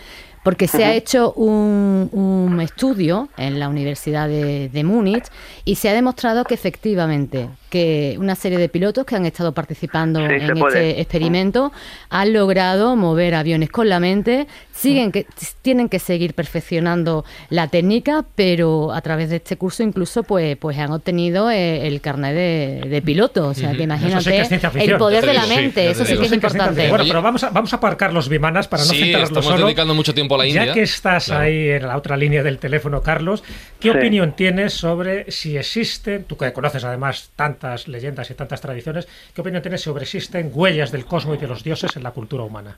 porque 0.48 0.66
se 0.66 0.84
ha 0.84 0.94
hecho 0.94 1.32
un, 1.32 2.58
estudio 2.62 3.28
en 3.36 3.60
la 3.60 3.68
Universidad 3.68 4.28
de, 4.28 4.82
Múnich 4.82 5.26
y 5.64 5.74
se 5.74 5.90
ha 5.90 5.92
demostrado 5.92 6.44
que 6.44 6.54
efectivamente 6.54 7.50
que 7.68 8.16
una 8.18 8.34
serie 8.34 8.58
de 8.58 8.68
pilotos 8.68 9.04
que 9.04 9.16
han 9.16 9.26
estado 9.26 9.52
participando 9.52 10.20
en 10.20 10.56
este 10.56 11.00
experimento 11.00 11.72
han 12.10 12.32
logrado 12.32 12.96
mover 12.96 13.34
aviones 13.34 13.70
con 13.70 13.88
la 13.88 14.00
mente, 14.00 14.46
siguen 14.72 15.12
que 15.12 15.26
tienen 15.62 15.88
que 15.88 15.98
seguir 15.98 16.34
perfeccionando 16.34 17.24
la 17.50 17.68
técnica, 17.68 18.24
pero 18.34 18.92
a 18.92 19.00
través 19.00 19.30
de 19.30 19.36
este 19.36 19.56
curso 19.56 19.82
incluso 19.82 20.22
pues 20.22 20.56
pues 20.56 20.78
han 20.78 20.92
obtenido 20.92 21.50
eh, 21.50 21.86
el 21.86 22.00
carnet 22.00 22.34
de, 22.34 23.02
piloto, 23.04 23.48
o 23.48 23.54
sea, 23.54 23.72
que 23.72 23.84
imagínate 23.84 24.48
el 24.74 24.96
poder 24.96 25.24
de 25.24 25.34
la 25.34 25.46
mente, 25.46 25.90
eso 25.90 26.04
sí 26.04 26.16
que 26.16 26.26
es 26.26 26.32
importante. 26.32 26.88
Bueno, 26.88 27.04
pero 27.06 27.22
vamos 27.22 27.42
a, 27.44 27.50
vamos 27.50 27.72
a 27.72 27.76
aparcar 27.76 28.12
los 28.12 28.28
bimanas 28.28 28.68
para 28.68 28.84
no 28.84 28.90
centrarnos 28.90 29.44
solo. 29.44 29.66
dedicando 29.66 29.94
mucho 29.94 30.14
tiempo 30.14 30.38
ya 30.44 30.72
que 30.72 30.82
estás 30.82 31.30
ahí 31.30 31.70
en 31.70 31.86
la 31.86 31.96
otra 31.96 32.16
línea 32.16 32.42
del 32.42 32.58
teléfono, 32.58 33.02
Carlos, 33.02 33.42
¿qué 33.80 33.90
opinión 33.90 34.34
tienes 34.36 34.74
sobre 34.74 35.30
si 35.30 35.56
existen, 35.56 36.24
tú 36.24 36.36
que 36.36 36.52
conoces 36.52 36.84
además 36.84 37.30
tantas 37.58 37.88
leyendas 37.88 38.30
y 38.30 38.34
tantas 38.34 38.60
tradiciones, 38.60 39.08
¿qué 39.34 39.40
opinión 39.40 39.62
tienes 39.62 39.82
sobre 39.82 40.04
existen 40.04 40.50
huellas 40.54 40.92
del 40.92 41.04
cosmos 41.04 41.36
y 41.38 41.40
de 41.40 41.48
los 41.48 41.64
dioses 41.64 41.96
en 41.96 42.02
la 42.02 42.12
cultura 42.12 42.44
humana? 42.44 42.76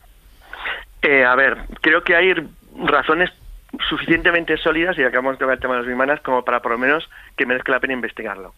Eh, 1.03 1.25
a 1.25 1.35
ver, 1.35 1.59
creo 1.81 2.03
que 2.03 2.17
hay 2.17 2.35
razones 2.85 3.31
suficientemente 3.89 4.57
sólidas, 4.57 4.99
y 4.99 5.03
acabamos 5.03 5.35
de 5.35 5.39
tocar 5.39 5.55
el 5.55 5.61
tema 5.61 5.75
de 5.75 5.81
los 5.81 5.89
bimanas, 5.89 6.21
como 6.21 6.45
para 6.45 6.61
por 6.61 6.73
lo 6.73 6.79
menos 6.79 7.09
que 7.37 7.47
merezca 7.47 7.73
la 7.73 7.81
pena 7.81 7.95
investigarlo. 7.95 8.55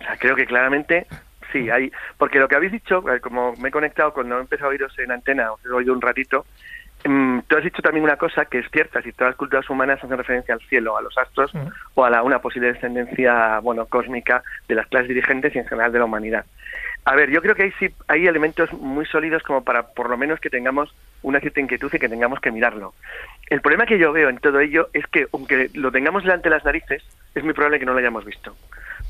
O 0.00 0.04
sea, 0.04 0.16
creo 0.16 0.36
que 0.36 0.46
claramente 0.46 1.06
sí, 1.52 1.70
hay, 1.70 1.92
porque 2.18 2.38
lo 2.38 2.48
que 2.48 2.56
habéis 2.56 2.72
dicho, 2.72 3.04
eh, 3.12 3.20
como 3.20 3.54
me 3.56 3.68
he 3.68 3.72
conectado 3.72 4.12
cuando 4.12 4.38
he 4.38 4.40
empezado 4.40 4.68
a 4.68 4.70
oíros 4.70 4.98
en 4.98 5.12
antena, 5.12 5.52
os 5.52 5.64
he 5.64 5.68
oído 5.70 5.92
un 5.92 6.00
ratito, 6.00 6.46
tú 7.04 7.56
has 7.56 7.64
dicho 7.64 7.82
también 7.82 8.04
una 8.04 8.16
cosa 8.16 8.46
que 8.46 8.58
es 8.58 8.70
cierta, 8.70 9.02
si 9.02 9.12
todas 9.12 9.32
las 9.32 9.36
culturas 9.36 9.68
humanas 9.68 10.02
hacen 10.02 10.16
referencia 10.16 10.54
al 10.54 10.60
cielo, 10.62 10.96
a 10.96 11.02
los 11.02 11.16
astros 11.18 11.52
o 11.94 12.04
a 12.04 12.10
la, 12.10 12.22
una 12.22 12.38
posible 12.38 12.72
descendencia 12.72 13.58
bueno, 13.60 13.86
cósmica 13.86 14.42
de 14.66 14.74
las 14.74 14.86
clases 14.86 15.08
dirigentes 15.08 15.54
y 15.54 15.58
en 15.58 15.66
general 15.66 15.92
de 15.92 15.98
la 15.98 16.06
humanidad. 16.06 16.46
A 17.04 17.14
ver, 17.14 17.30
yo 17.30 17.42
creo 17.42 17.54
que 17.54 17.64
hay, 17.64 17.72
sí, 17.72 17.88
hay 18.08 18.26
elementos 18.26 18.72
muy 18.72 19.04
sólidos 19.04 19.42
como 19.42 19.62
para 19.62 19.88
por 19.88 20.08
lo 20.08 20.16
menos 20.16 20.40
que 20.40 20.48
tengamos 20.48 20.94
una 21.22 21.40
cierta 21.40 21.60
inquietud 21.60 21.92
y 21.92 21.98
que 21.98 22.08
tengamos 22.08 22.40
que 22.40 22.50
mirarlo. 22.50 22.94
El 23.50 23.60
problema 23.60 23.84
que 23.84 23.98
yo 23.98 24.10
veo 24.12 24.30
en 24.30 24.38
todo 24.38 24.60
ello 24.60 24.88
es 24.94 25.06
que 25.08 25.26
aunque 25.34 25.68
lo 25.74 25.92
tengamos 25.92 26.22
delante 26.22 26.48
de 26.48 26.54
las 26.54 26.64
narices, 26.64 27.02
es 27.34 27.44
muy 27.44 27.52
probable 27.52 27.78
que 27.78 27.84
no 27.84 27.92
lo 27.92 27.98
hayamos 27.98 28.24
visto, 28.24 28.56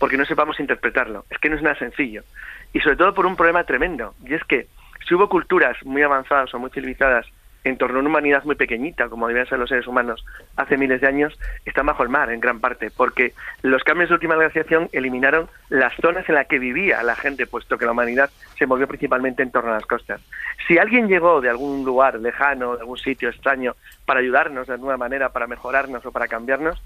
porque 0.01 0.17
no 0.17 0.25
sepamos 0.25 0.59
interpretarlo. 0.59 1.25
Es 1.31 1.39
que 1.39 1.49
no 1.49 1.55
es 1.55 1.63
nada 1.63 1.79
sencillo. 1.79 2.25
Y 2.73 2.81
sobre 2.81 2.97
todo 2.97 3.15
por 3.15 3.27
un 3.27 3.37
problema 3.37 3.63
tremendo, 3.63 4.15
y 4.25 4.35
es 4.35 4.43
que 4.43 4.67
si 5.07 5.15
hubo 5.15 5.29
culturas 5.29 5.77
muy 5.85 6.03
avanzadas 6.03 6.53
o 6.53 6.59
muy 6.59 6.71
civilizadas 6.71 7.27
en 7.65 7.79
torno 7.79 7.97
a 7.97 8.01
una 8.01 8.11
humanidad 8.11 8.45
muy 8.45 8.57
pequeñita, 8.57 9.09
como 9.09 9.27
debían 9.27 9.47
ser 9.47 9.59
los 9.59 9.71
seres 9.71 9.87
humanos 9.87 10.25
hace 10.57 10.77
miles 10.77 11.01
de 11.01 11.07
años, 11.07 11.39
están 11.65 11.87
bajo 11.87 12.03
el 12.03 12.11
mar 12.11 12.31
en 12.31 12.41
gran 12.41 12.61
parte, 12.61 12.91
porque 12.95 13.33
los 13.63 13.83
cambios 13.83 14.11
de 14.11 14.15
última 14.15 14.37
glaciación 14.37 14.89
eliminaron 14.93 15.49
las 15.71 15.95
zonas 15.97 16.29
en 16.29 16.35
las 16.35 16.47
que 16.47 16.59
vivía 16.59 17.03
la 17.03 17.17
gente, 17.17 17.47
puesto 17.47 17.79
que 17.79 17.87
la 17.87 17.93
humanidad 17.93 18.31
se 18.59 18.67
movió 18.67 18.87
principalmente 18.87 19.43
en 19.43 19.51
torno 19.51 19.71
a 19.71 19.75
las 19.75 19.87
costas. 19.87 20.21
Si 20.69 20.79
alguien 20.79 21.09
llegó 21.09 21.41
de 21.41 21.49
algún 21.49 21.85
lugar 21.85 22.21
lejano, 22.21 22.75
de 22.75 22.81
algún 22.81 22.99
sitio 22.99 23.31
extraño, 23.31 23.75
para 24.05 24.21
ayudarnos 24.21 24.67
de 24.67 24.75
alguna 24.75 24.97
manera, 24.97 25.31
para 25.31 25.47
mejorarnos 25.47 26.05
o 26.05 26.13
para 26.13 26.29
cambiarnos, 26.29 26.83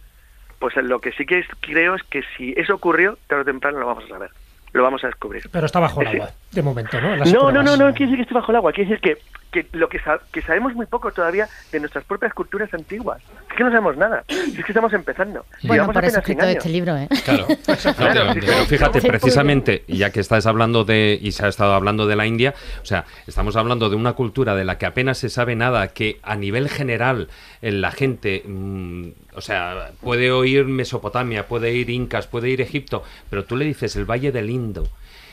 pues 0.58 0.76
lo 0.76 1.00
que 1.00 1.12
sí 1.12 1.26
que 1.26 1.44
creo 1.60 1.94
es 1.94 2.02
que 2.04 2.22
si 2.36 2.52
eso 2.56 2.74
ocurrió, 2.74 3.18
tarde 3.26 3.42
o 3.42 3.44
temprano 3.44 3.78
lo 3.80 3.86
vamos 3.86 4.04
a 4.04 4.08
saber. 4.08 4.30
Lo 4.72 4.82
vamos 4.82 5.02
a 5.04 5.08
descubrir. 5.08 5.48
Pero 5.50 5.66
está 5.66 5.80
bajo 5.80 6.00
el 6.02 6.08
agua, 6.08 6.30
de 6.52 6.62
momento, 6.62 7.00
¿no? 7.00 7.16
No, 7.16 7.52
no, 7.52 7.62
no, 7.62 7.76
no 7.76 7.92
quiere 7.92 8.12
decir 8.12 8.16
que 8.16 8.22
esté 8.22 8.34
bajo 8.34 8.52
el 8.52 8.56
agua, 8.56 8.72
quiere 8.72 8.90
decir 8.90 9.00
que, 9.02 9.22
que 9.50 9.66
lo 9.76 9.88
que, 9.88 10.00
que 10.32 10.42
sabemos 10.42 10.74
muy 10.74 10.86
poco 10.86 11.10
todavía 11.10 11.48
de 11.72 11.80
nuestras 11.80 12.04
propias 12.04 12.34
culturas 12.34 12.72
antiguas. 12.74 13.22
Es 13.50 13.56
que 13.56 13.64
no 13.64 13.70
sabemos 13.70 13.96
nada, 13.96 14.24
es 14.28 14.64
que 14.64 14.72
estamos 14.72 14.92
empezando. 14.92 15.44
Bueno, 15.62 15.90
por 15.90 16.04
eso 16.04 16.16
he 16.16 16.20
escrito 16.20 16.44
este 16.44 16.68
libro, 16.68 16.96
¿eh? 16.96 17.08
Claro, 17.24 17.46
pero 18.34 18.64
fíjate, 18.66 19.00
precisamente, 19.00 19.84
ya 19.88 20.10
que 20.10 20.20
estás 20.20 20.46
hablando 20.46 20.84
de, 20.84 21.18
y 21.20 21.32
se 21.32 21.46
ha 21.46 21.48
estado 21.48 21.74
hablando 21.74 22.06
de 22.06 22.16
la 22.16 22.26
India, 22.26 22.54
o 22.82 22.84
sea, 22.84 23.04
estamos 23.26 23.56
hablando 23.56 23.88
de 23.88 23.96
una 23.96 24.12
cultura 24.12 24.54
de 24.54 24.64
la 24.64 24.78
que 24.78 24.86
apenas 24.86 25.18
se 25.18 25.28
sabe 25.28 25.56
nada, 25.56 25.88
que 25.88 26.20
a 26.22 26.36
nivel 26.36 26.68
general 26.68 27.28
la 27.60 27.90
gente, 27.90 28.42
mm, 28.46 29.08
o 29.38 29.40
sea, 29.40 29.92
puede 30.00 30.32
oír 30.32 30.64
Mesopotamia, 30.64 31.46
puede 31.46 31.72
ir 31.72 31.90
Incas, 31.90 32.26
puede 32.26 32.48
ir 32.48 32.60
Egipto, 32.60 33.04
pero 33.30 33.44
tú 33.44 33.56
le 33.56 33.64
dices 33.64 33.94
el 33.94 34.04
Valle 34.04 34.32
del 34.32 34.50
Indo, 34.50 34.88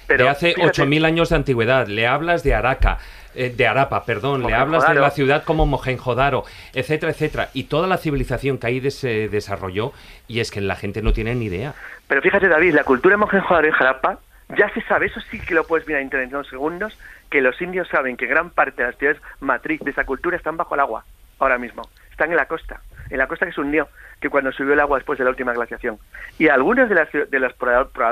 de 0.08 0.30
hace 0.30 0.54
8.000 0.56 1.06
años 1.06 1.30
de 1.30 1.36
antigüedad, 1.38 1.88
le 1.88 2.06
hablas 2.06 2.44
de 2.44 2.54
Araca, 2.54 3.00
eh, 3.34 3.50
de 3.50 3.68
Arapa, 3.68 4.06
perdón, 4.06 4.46
le 4.46 4.54
hablas 4.54 4.88
de 4.88 4.94
la 4.94 5.10
ciudad 5.10 5.44
como 5.44 5.66
Mohenjo-Daro, 5.66 6.44
etcétera, 6.74 7.14
etcétera, 7.14 7.50
y 7.54 7.64
toda 7.64 7.88
la 7.88 7.98
civilización 7.98 8.60
que 8.60 8.68
ahí 8.68 8.92
se 8.92 9.28
desarrolló, 9.28 9.92
y 10.28 10.40
es 10.40 10.52
que 10.52 10.62
la 10.62 10.76
gente 10.76 11.02
no 11.02 11.12
tiene 11.12 11.34
ni 11.34 11.46
idea. 11.46 11.74
Pero 12.08 12.22
fíjate, 12.22 12.48
David, 12.48 12.76
la 12.76 12.84
cultura 12.84 13.18
Mohenjo-Daro 13.18 13.68
y 13.68 13.72
Jarapa, 13.72 14.20
ya 14.56 14.72
se 14.76 14.82
sabe, 14.84 15.08
eso 15.08 15.20
sí 15.32 15.40
que 15.40 15.56
lo 15.56 15.66
puedes 15.66 15.88
mirar 15.88 16.02
en 16.02 16.06
internet 16.06 16.30
en 16.30 16.36
unos 16.36 16.48
segundos, 16.48 16.96
que 17.32 17.42
los 17.42 17.60
indios 17.60 17.88
saben 17.88 18.18
que 18.18 18.28
gran 18.28 18.52
parte 18.52 18.84
de 18.84 18.90
las 18.90 18.98
ciudades 19.00 19.20
matriz 19.40 19.82
de 19.82 19.90
esa 19.90 20.04
cultura 20.04 20.38
están 20.38 20.58
bajo 20.58 20.76
el 20.76 20.82
agua, 20.82 21.06
ahora 21.40 21.58
mismo, 21.58 21.90
están 22.12 22.30
en 22.30 22.38
la 22.38 22.46
costa 22.46 22.80
en 23.10 23.18
la 23.18 23.28
costa 23.28 23.46
que 23.46 23.52
se 23.52 23.62
hundió, 23.62 23.88
que 24.20 24.30
cuando 24.30 24.52
subió 24.52 24.74
el 24.74 24.80
agua 24.80 24.98
después 24.98 25.18
de 25.18 25.26
la 25.26 25.32
última 25.32 25.54
glaciación. 25.54 25.98
Y 26.38 26.48
algunas 26.48 26.90
de 26.90 26.96
las, 26.96 27.10
de 27.12 27.40
las 27.40 27.54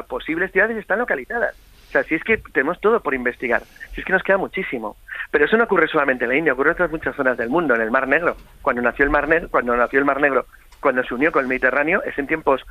posibles 0.08 0.52
ciudades 0.52 0.78
están 0.78 1.00
localizadas. 1.00 1.56
O 1.88 1.92
sea, 1.92 2.04
si 2.04 2.16
es 2.16 2.24
que 2.24 2.38
tenemos 2.38 2.82
todo 2.82 3.02
por 3.02 3.14
investigar, 3.14 3.62
si 3.94 4.02
es 4.02 4.06
que 4.06 4.14
nos 4.14 4.24
queda 4.24 4.38
muchísimo. 4.38 4.98
Pero 5.30 5.46
eso 5.46 5.58
no 5.58 5.66
ocurre 5.66 5.88
solamente 5.88 6.26
en 6.26 6.30
la 6.30 6.38
India, 6.38 6.54
ocurre 6.54 6.70
en 6.70 6.74
otras 6.74 6.92
muchas 6.92 7.16
zonas 7.16 7.38
del 7.38 7.50
mundo, 7.50 7.76
en 7.76 7.82
el 7.82 7.92
Mar 7.92 8.08
Negro. 8.08 8.36
Cuando 8.64 8.82
nació 8.82 9.06
el 9.06 9.12
Mar 9.12 9.28
Negro, 9.28 9.50
cuando 9.50 9.76
nació 9.76 10.00
el 10.00 10.06
Mar 10.06 10.20
Negro, 10.20 10.48
cuando 10.80 11.04
se 11.04 11.14
unió 11.14 11.32
con 11.32 11.44
el 11.44 11.48
Mediterráneo, 11.48 12.02
es 12.04 12.18
en 12.18 12.26
tiempos 12.28 12.66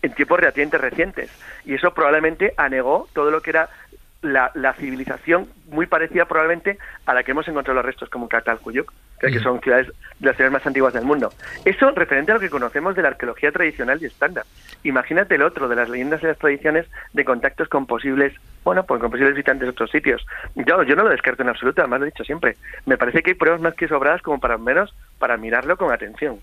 en 0.00 0.12
tiempos 0.12 0.38
relativamente 0.38 0.78
recientes. 0.78 1.30
Y 1.64 1.74
eso 1.74 1.94
probablemente 1.94 2.52
anegó 2.56 3.08
todo 3.14 3.30
lo 3.30 3.40
que 3.40 3.50
era 3.50 3.68
la, 4.24 4.72
civilización 4.74 5.46
muy 5.70 5.86
parecida 5.86 6.24
probablemente 6.24 6.78
a 7.06 7.14
la 7.14 7.22
que 7.22 7.32
hemos 7.32 7.46
encontrado 7.46 7.76
los 7.76 7.84
restos 7.84 8.08
como 8.08 8.28
Catalcuyuk, 8.28 8.92
que 9.20 9.38
son 9.40 9.60
ciudades 9.60 9.88
de 10.18 10.26
las 10.26 10.36
ciudades 10.36 10.52
más 10.52 10.66
antiguas 10.66 10.92
del 10.92 11.04
mundo. 11.04 11.32
Eso 11.64 11.90
referente 11.92 12.32
a 12.32 12.34
lo 12.34 12.40
que 12.40 12.50
conocemos 12.50 12.94
de 12.94 13.02
la 13.02 13.08
arqueología 13.08 13.52
tradicional 13.52 13.98
y 14.02 14.06
estándar. 14.06 14.44
Imagínate 14.82 15.36
el 15.36 15.42
otro, 15.42 15.68
de 15.68 15.76
las 15.76 15.88
leyendas 15.88 16.22
y 16.22 16.26
las 16.26 16.38
tradiciones 16.38 16.86
de 17.12 17.24
contactos 17.24 17.68
con 17.68 17.86
posibles, 17.86 18.34
bueno, 18.64 18.84
pues 18.84 19.00
con 19.00 19.10
posibles 19.10 19.34
visitantes 19.34 19.66
de 19.66 19.70
otros 19.70 19.90
sitios. 19.90 20.26
Yo, 20.54 20.82
yo 20.82 20.96
no 20.96 21.04
lo 21.04 21.10
descarto 21.10 21.42
en 21.42 21.48
absoluto, 21.48 21.80
además 21.80 22.00
lo 22.00 22.06
he 22.06 22.10
dicho 22.10 22.24
siempre. 22.24 22.56
Me 22.84 22.98
parece 22.98 23.22
que 23.22 23.30
hay 23.30 23.34
pruebas 23.34 23.60
más 23.60 23.74
que 23.74 23.88
sobradas 23.88 24.20
como 24.22 24.40
para 24.40 24.58
menos 24.58 24.94
para 25.18 25.36
mirarlo 25.36 25.76
con 25.76 25.92
atención. 25.92 26.38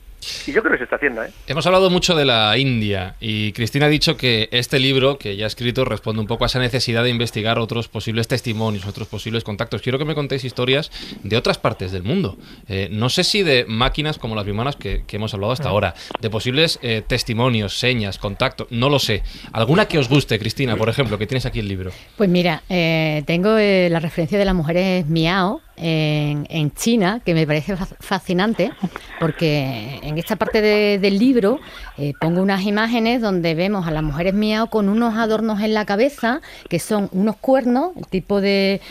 Y 0.48 0.52
yo 0.52 0.62
creo 0.62 0.74
que 0.74 0.78
se 0.80 0.84
está 0.86 0.96
haciendo, 0.98 1.24
¿eh? 1.24 1.32
Hemos 1.48 1.66
hablado 1.66 1.90
mucho 1.90 2.16
de 2.16 2.26
la 2.26 2.58
India 2.58 3.16
y 3.20 3.52
Cristina 3.54 3.88
ha 3.88 3.90
dicho 3.90 4.18
que 4.18 4.50
este 4.52 4.80
libro 4.80 5.18
que 5.18 5.36
ya 5.36 5.46
ha 5.46 5.48
escrito 5.48 5.86
responde 5.86 6.22
un 6.22 6.28
poco 6.28 6.44
a 6.44 6.48
esa 6.48 6.60
necesidad 6.60 7.04
de 7.04 7.10
investigar 7.10 7.60
otros 7.60 7.88
posibles 7.88 8.28
testimonios, 8.28 8.86
otros 8.86 9.08
posibles 9.08 9.44
contactos. 9.44 9.82
Quiero 9.82 9.98
que 9.98 10.06
me 10.06 10.16
contéis 10.16 10.44
historias 10.44 10.92
de 11.24 11.38
otras 11.38 11.58
partes 11.58 11.92
del 11.92 12.04
mundo. 12.04 12.38
Eh, 12.68 12.90
no 12.92 13.10
sé 13.10 13.24
si 13.24 13.44
de 13.44 13.66
máquinas 13.68 14.18
como 14.18 14.36
las 14.36 14.46
bimanas 14.46 14.76
que, 14.76 15.04
hemos 15.12 15.34
hablado 15.34 15.52
hasta 15.52 15.70
ahora, 15.70 15.94
de 16.22 16.30
posibles 16.30 16.80
eh, 16.82 17.04
testimonios, 17.06 17.78
señas, 17.78 18.18
contactos, 18.18 18.68
no 18.72 18.90
lo 18.90 18.98
sé. 18.98 19.24
¿Alguna 19.52 19.88
que 19.88 20.00
os 20.00 20.08
guste, 20.08 20.40
Cristina, 20.40 20.76
por 20.78 20.90
ejemplo, 20.90 21.18
que 21.18 21.28
tienes 21.28 21.46
aquí 21.46 21.60
el 21.60 21.68
libro? 21.68 21.92
Pues 22.16 22.30
mira, 22.30 22.64
eh, 22.70 23.24
tengo 23.26 23.58
la 23.58 24.00
referencia 24.00 24.40
de 24.40 24.46
las 24.46 24.56
mujeres 24.56 25.06
miao, 25.08 25.62
en, 25.82 26.72
China, 26.74 27.22
que 27.26 27.34
me 27.34 27.48
parece 27.48 27.76
fascinante, 28.00 28.72
porque 29.20 30.00
en 30.04 30.18
esta 30.18 30.36
parte 30.36 30.62
del 30.62 31.18
libro 31.18 31.60
eh, 31.98 32.14
pongo 32.20 32.42
unas 32.42 32.64
imágenes 32.64 33.22
donde 33.22 33.56
vemos 33.56 33.88
a 33.88 33.92
las 33.92 34.04
mujeres 34.04 34.34
miau 34.34 34.70
con 34.70 34.90
unos 34.90 35.16
adornos 35.16 35.62
en 35.62 35.74
la 35.74 35.86
cabeza, 35.86 36.42
que 36.70 36.80
son 36.80 37.10
unos 37.12 37.36
cuernos, 37.38 37.92
el 37.98 38.08
tipo 38.08 38.42
de, 38.42 38.82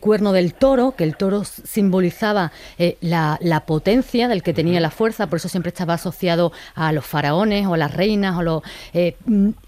cuerno 0.00 0.32
del 0.32 0.54
toro, 0.54 0.92
que 0.96 1.04
el 1.04 1.16
toro 1.16 1.44
simbolizaba 1.44 2.52
eh, 2.78 2.96
la, 3.00 3.38
potencia 3.66 4.28
del 4.28 4.42
que 4.42 4.54
tenía 4.54 4.80
la 4.80 4.90
fuerza, 4.90 5.26
por 5.26 5.36
eso 5.36 5.48
siempre 5.48 5.68
estaba 5.68 5.94
asociado 5.94 6.52
a 6.74 6.92
los 6.92 7.04
faraones 7.04 7.66
o 7.66 7.76
las 7.76 7.92
reinas 7.94 8.36
o. 8.36 8.62
Eh, 8.94 9.16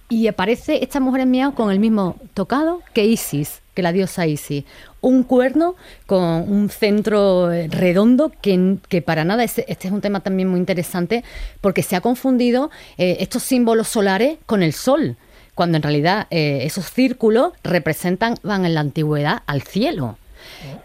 y 0.09 0.27
aparece 0.27 0.83
esta 0.83 0.99
mujer 0.99 1.25
miau 1.27 1.55
con 1.55 1.71
el 1.71 1.79
mismo 1.79 2.17
tocado 2.35 2.81
que 2.93 3.05
Isis, 3.05 3.63
que 3.75 3.83
la 3.83 3.93
diosa 3.93 4.27
Isis. 4.27 4.65
Un 5.01 5.23
cuerno 5.23 5.77
con 6.07 6.21
un 6.21 6.69
centro 6.69 7.51
eh, 7.51 7.69
redondo 7.69 8.33
que, 8.43 8.77
que 8.89 9.01
para 9.01 9.25
nada, 9.25 9.45
este, 9.45 9.65
este 9.71 9.89
es 9.89 9.95
un 9.95 10.01
tema 10.01 10.21
también 10.21 10.49
muy 10.49 10.61
interesante 10.61 11.25
porque 11.61 11.83
se 11.83 11.97
ha 11.97 12.01
confundido 12.01 12.71
eh, 12.99 13.17
estos 13.21 13.43
símbolos 13.43 13.89
solares 13.89 14.39
con 14.47 14.63
el 14.63 14.73
sol, 14.73 15.17
cuando 15.55 15.77
en 15.77 15.83
realidad 15.83 16.27
eh, 16.31 16.61
esos 16.63 16.91
círculos 16.91 17.53
representan, 17.63 18.35
van 18.43 18.65
en 18.67 18.75
la 18.75 18.81
antigüedad 18.81 19.43
al 19.47 19.63
cielo. 19.63 20.19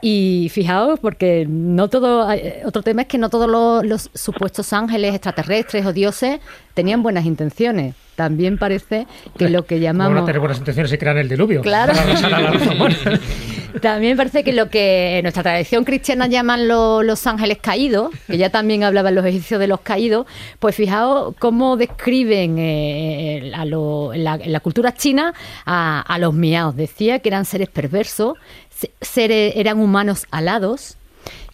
Y 0.01 0.49
fijaos, 0.51 0.99
porque 0.99 1.45
no 1.49 1.88
todo, 1.88 2.28
otro 2.66 2.82
tema 2.82 3.03
es 3.03 3.07
que 3.07 3.18
no 3.18 3.30
todos 3.30 3.49
los, 3.86 4.09
supuestos 4.13 4.74
ángeles 4.74 5.13
extraterrestres 5.13 5.86
o 5.86 5.93
dioses 5.93 6.39
tenían 6.74 7.01
buenas 7.03 7.26
intenciones. 7.26 7.95
También 8.16 8.57
parece 8.57 9.07
que 9.38 9.49
lo 9.49 9.66
que 9.66 9.80
llamamos... 9.80 10.13
Bueno, 10.13 10.26
tener 10.26 10.39
buenas 10.39 10.59
intenciones 10.59 10.91
y 10.93 10.97
crear 10.97 11.18
el 11.18 11.28
diluvio. 11.30 11.61
Claro. 11.61 11.93
También 13.82 14.15
parece 14.15 14.43
que 14.43 14.53
lo 14.53 14.69
que 14.69 15.17
en 15.17 15.23
nuestra 15.23 15.43
tradición 15.43 15.84
cristiana 15.84 16.28
llaman 16.28 16.67
los 16.67 17.28
ángeles 17.28 17.57
caídos, 17.59 18.11
que 18.28 18.38
ya 18.38 18.49
también 18.49 18.84
hablaban 18.84 19.15
los 19.15 19.26
egipcios 19.26 19.59
de 19.59 19.67
los 19.67 19.82
caídos, 19.82 20.26
pues 20.59 20.76
fijaos 20.76 21.36
cómo 21.39 21.78
describen 21.78 22.57
eh, 22.57 23.51
la, 23.53 24.59
cultura 24.61 24.93
china 24.93 25.34
a, 25.65 26.17
los 26.19 26.34
miaos. 26.34 26.76
Decía 26.76 27.19
que 27.19 27.30
eran 27.30 27.45
seres 27.45 27.69
perversos, 27.69 28.38
seres, 29.01 29.53
eran 29.55 29.80
humanos 29.80 30.26
alados, 30.32 30.97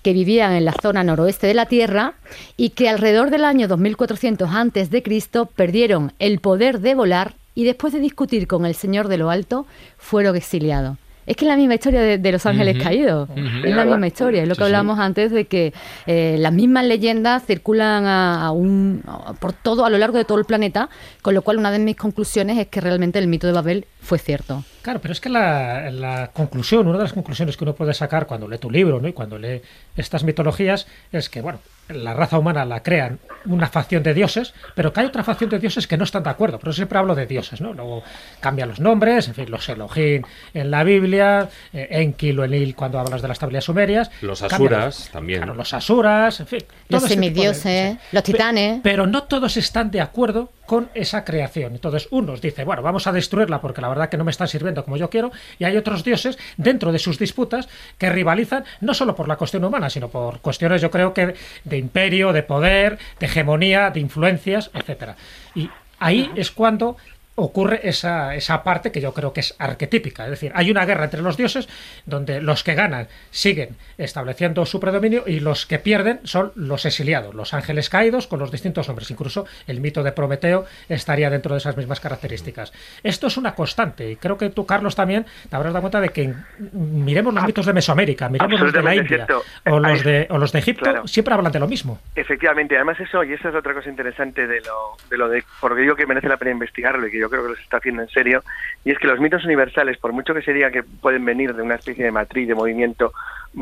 que 0.03 0.13
vivían 0.13 0.53
en 0.53 0.65
la 0.65 0.73
zona 0.73 1.03
noroeste 1.03 1.47
de 1.47 1.53
la 1.53 1.67
Tierra 1.67 2.15
y 2.57 2.69
que 2.69 2.89
alrededor 2.89 3.29
del 3.29 3.45
año 3.45 3.67
2400 3.67 4.49
antes 4.49 4.89
de 4.89 5.03
Cristo 5.03 5.45
perdieron 5.45 6.13
el 6.19 6.39
poder 6.39 6.79
de 6.79 6.95
volar 6.95 7.35
y 7.53 7.65
después 7.65 7.93
de 7.93 7.99
discutir 7.99 8.47
con 8.47 8.65
el 8.65 8.75
Señor 8.75 9.07
de 9.07 9.17
lo 9.17 9.29
Alto 9.29 9.65
fueron 9.97 10.35
exiliados. 10.35 10.97
Es 11.25 11.35
que 11.35 11.45
es 11.45 11.49
la 11.49 11.55
misma 11.55 11.75
historia 11.75 12.17
de, 12.17 12.31
los 12.31 12.45
ángeles 12.45 12.81
caídos. 12.81 13.29
Es 13.63 13.75
la 13.75 13.85
misma 13.85 14.07
historia. 14.07 14.43
Es 14.43 14.49
lo 14.49 14.55
que 14.55 14.63
hablábamos 14.63 14.99
antes 14.99 15.31
de 15.31 15.45
que 15.45 15.73
eh, 16.07 16.35
las 16.39 16.51
mismas 16.51 16.85
leyendas 16.85 17.45
circulan 17.45 18.05
a, 18.05 18.51
un, 18.51 19.03
por 19.39 19.53
todo, 19.53 19.85
a 19.85 19.89
lo 19.89 19.97
largo 19.97 20.17
de 20.17 20.25
todo 20.25 20.39
el 20.39 20.45
planeta, 20.45 20.89
con 21.21 21.33
lo 21.33 21.41
cual 21.41 21.57
una 21.57 21.71
de 21.71 21.79
mis 21.79 21.95
conclusiones 21.95 22.57
es 22.57 22.67
que 22.67 22.81
realmente 22.81 23.19
el 23.19 23.27
mito 23.27 23.47
de 23.47 23.53
Babel 23.53 23.85
fue 24.01 24.17
cierto. 24.17 24.63
Claro, 24.81 24.99
pero 24.99 25.11
es 25.11 25.21
que 25.21 25.29
la, 25.29 25.91
la 25.91 26.31
conclusión, 26.33 26.87
una 26.87 26.97
de 26.97 27.03
las 27.03 27.13
conclusiones 27.13 27.55
que 27.55 27.63
uno 27.63 27.75
puede 27.75 27.93
sacar 27.93 28.25
cuando 28.25 28.47
lee 28.47 28.57
tu 28.57 28.71
libro 28.71 28.99
¿no? 28.99 29.07
y 29.07 29.13
cuando 29.13 29.37
lee 29.37 29.61
estas 29.95 30.23
mitologías 30.23 30.87
es 31.11 31.29
que, 31.29 31.41
bueno, 31.41 31.59
la 31.89 32.13
raza 32.13 32.39
humana 32.39 32.65
la 32.65 32.83
crean 32.83 33.19
una 33.45 33.67
facción 33.67 34.03
de 34.03 34.13
dioses, 34.13 34.53
pero 34.75 34.93
que 34.93 34.99
hay 34.99 35.07
otra 35.07 35.23
facción 35.23 35.49
de 35.49 35.59
dioses 35.59 35.87
que 35.87 35.97
no 35.97 36.03
están 36.03 36.23
de 36.23 36.29
acuerdo. 36.29 36.59
Pero 36.59 36.73
siempre 36.73 36.97
hablo 36.97 37.15
de 37.15 37.25
dioses, 37.25 37.59
¿no? 37.61 37.73
Luego 37.73 38.03
cambian 38.39 38.69
los 38.69 38.79
nombres, 38.79 39.27
en 39.27 39.33
fin, 39.33 39.49
los 39.49 39.67
Elohim 39.67 40.23
en 40.53 40.71
la 40.71 40.83
Biblia, 40.83 41.49
eh, 41.73 41.87
Enki 41.91 42.37
o 42.37 42.43
Enil 42.43 42.75
cuando 42.75 42.99
hablas 42.99 43.21
de 43.21 43.27
las 43.27 43.39
tablillas 43.39 43.65
sumerias. 43.65 44.11
Los 44.21 44.41
Asuras 44.41 45.09
también. 45.11 45.39
Claro, 45.39 45.55
los 45.55 45.73
Asuras, 45.73 46.39
en 46.39 46.47
fin. 46.47 46.63
Los 46.89 47.03
semidioses, 47.03 47.97
los 48.11 48.23
titanes. 48.23 48.81
pero 48.83 49.07
no 49.07 49.23
todos 49.23 49.57
están 49.57 49.91
de 49.91 50.01
acuerdo 50.01 50.51
con 50.71 50.89
esa 50.93 51.25
creación. 51.25 51.73
Entonces, 51.73 52.07
unos 52.11 52.39
dicen, 52.39 52.65
bueno, 52.65 52.81
vamos 52.81 53.05
a 53.05 53.11
destruirla 53.11 53.59
porque 53.59 53.81
la 53.81 53.89
verdad 53.89 54.07
que 54.07 54.15
no 54.15 54.23
me 54.23 54.31
están 54.31 54.47
sirviendo 54.47 54.85
como 54.85 54.95
yo 54.95 55.09
quiero, 55.09 55.29
y 55.59 55.65
hay 55.65 55.75
otros 55.75 56.05
dioses 56.05 56.39
dentro 56.55 56.93
de 56.93 56.97
sus 56.97 57.19
disputas 57.19 57.67
que 57.97 58.09
rivalizan 58.09 58.63
no 58.79 58.93
solo 58.93 59.13
por 59.13 59.27
la 59.27 59.35
cuestión 59.35 59.65
humana, 59.65 59.89
sino 59.89 60.07
por 60.07 60.39
cuestiones, 60.39 60.81
yo 60.81 60.89
creo 60.89 61.13
que 61.13 61.35
de 61.65 61.77
imperio, 61.77 62.31
de 62.31 62.43
poder, 62.43 62.97
de 63.19 63.25
hegemonía, 63.25 63.89
de 63.89 63.99
influencias, 63.99 64.71
etcétera. 64.73 65.17
Y 65.55 65.69
ahí 65.99 66.31
es 66.37 66.51
cuando 66.51 66.95
ocurre 67.35 67.81
esa, 67.83 68.35
esa 68.35 68.63
parte 68.63 68.91
que 68.91 69.01
yo 69.01 69.13
creo 69.13 69.33
que 69.33 69.39
es 69.39 69.55
arquetípica. 69.57 70.25
Es 70.25 70.31
decir, 70.31 70.51
hay 70.53 70.69
una 70.69 70.85
guerra 70.85 71.05
entre 71.05 71.21
los 71.21 71.37
dioses 71.37 71.67
donde 72.05 72.41
los 72.41 72.63
que 72.63 72.75
ganan 72.75 73.07
siguen 73.29 73.77
estableciendo 73.97 74.65
su 74.65 74.79
predominio 74.79 75.23
y 75.25 75.39
los 75.39 75.65
que 75.65 75.79
pierden 75.79 76.19
son 76.23 76.51
los 76.55 76.85
exiliados, 76.85 77.33
los 77.33 77.53
ángeles 77.53 77.89
caídos 77.89 78.27
con 78.27 78.39
los 78.39 78.51
distintos 78.51 78.89
hombres. 78.89 79.09
Incluso 79.11 79.45
el 79.67 79.79
mito 79.79 80.03
de 80.03 80.11
Prometeo 80.11 80.65
estaría 80.89 81.29
dentro 81.29 81.53
de 81.53 81.59
esas 81.59 81.77
mismas 81.77 81.99
características. 81.99 82.73
Esto 83.03 83.27
es 83.27 83.37
una 83.37 83.55
constante 83.55 84.11
y 84.11 84.15
creo 84.17 84.37
que 84.37 84.49
tú, 84.49 84.65
Carlos, 84.65 84.95
también 84.95 85.25
te 85.49 85.55
habrás 85.55 85.73
dado 85.73 85.81
cuenta 85.81 86.01
de 86.01 86.09
que 86.09 86.33
miremos 86.73 87.33
los 87.33 87.43
mitos 87.45 87.65
de 87.65 87.73
Mesoamérica, 87.73 88.29
miremos 88.29 88.59
los 88.59 88.73
de 88.73 88.83
la 88.83 88.95
India 88.95 89.27
o 89.65 89.79
los 89.79 90.03
de, 90.03 90.27
o 90.29 90.37
los 90.37 90.51
de 90.51 90.59
Egipto, 90.59 91.07
siempre 91.07 91.33
hablan 91.33 91.51
de 91.51 91.59
lo 91.59 91.67
mismo. 91.67 91.99
Efectivamente, 92.15 92.75
además 92.75 92.99
eso, 92.99 93.23
y 93.23 93.33
esa 93.33 93.49
es 93.49 93.55
otra 93.55 93.73
cosa 93.73 93.89
interesante 93.89 94.47
de 94.47 94.59
lo 94.61 94.97
de, 95.09 95.17
lo 95.17 95.29
de 95.29 95.43
porque 95.59 95.81
digo 95.81 95.95
que 95.95 96.05
merece 96.05 96.27
la 96.27 96.37
pena 96.37 96.51
investigarlo 96.51 97.07
y 97.07 97.11
que 97.11 97.20
yo 97.21 97.29
creo 97.29 97.43
que 97.43 97.49
los 97.49 97.59
está 97.59 97.77
haciendo 97.77 98.01
en 98.01 98.09
serio, 98.09 98.43
y 98.83 98.91
es 98.91 98.99
que 98.99 99.07
los 99.07 99.19
mitos 99.19 99.45
universales, 99.45 99.97
por 99.97 100.11
mucho 100.11 100.33
que 100.33 100.41
se 100.41 100.53
diga 100.53 100.71
que 100.71 100.83
pueden 100.83 101.23
venir 101.23 101.53
de 101.55 101.61
una 101.61 101.75
especie 101.75 102.03
de 102.03 102.11
matriz 102.11 102.47
de 102.47 102.55
movimiento, 102.55 103.13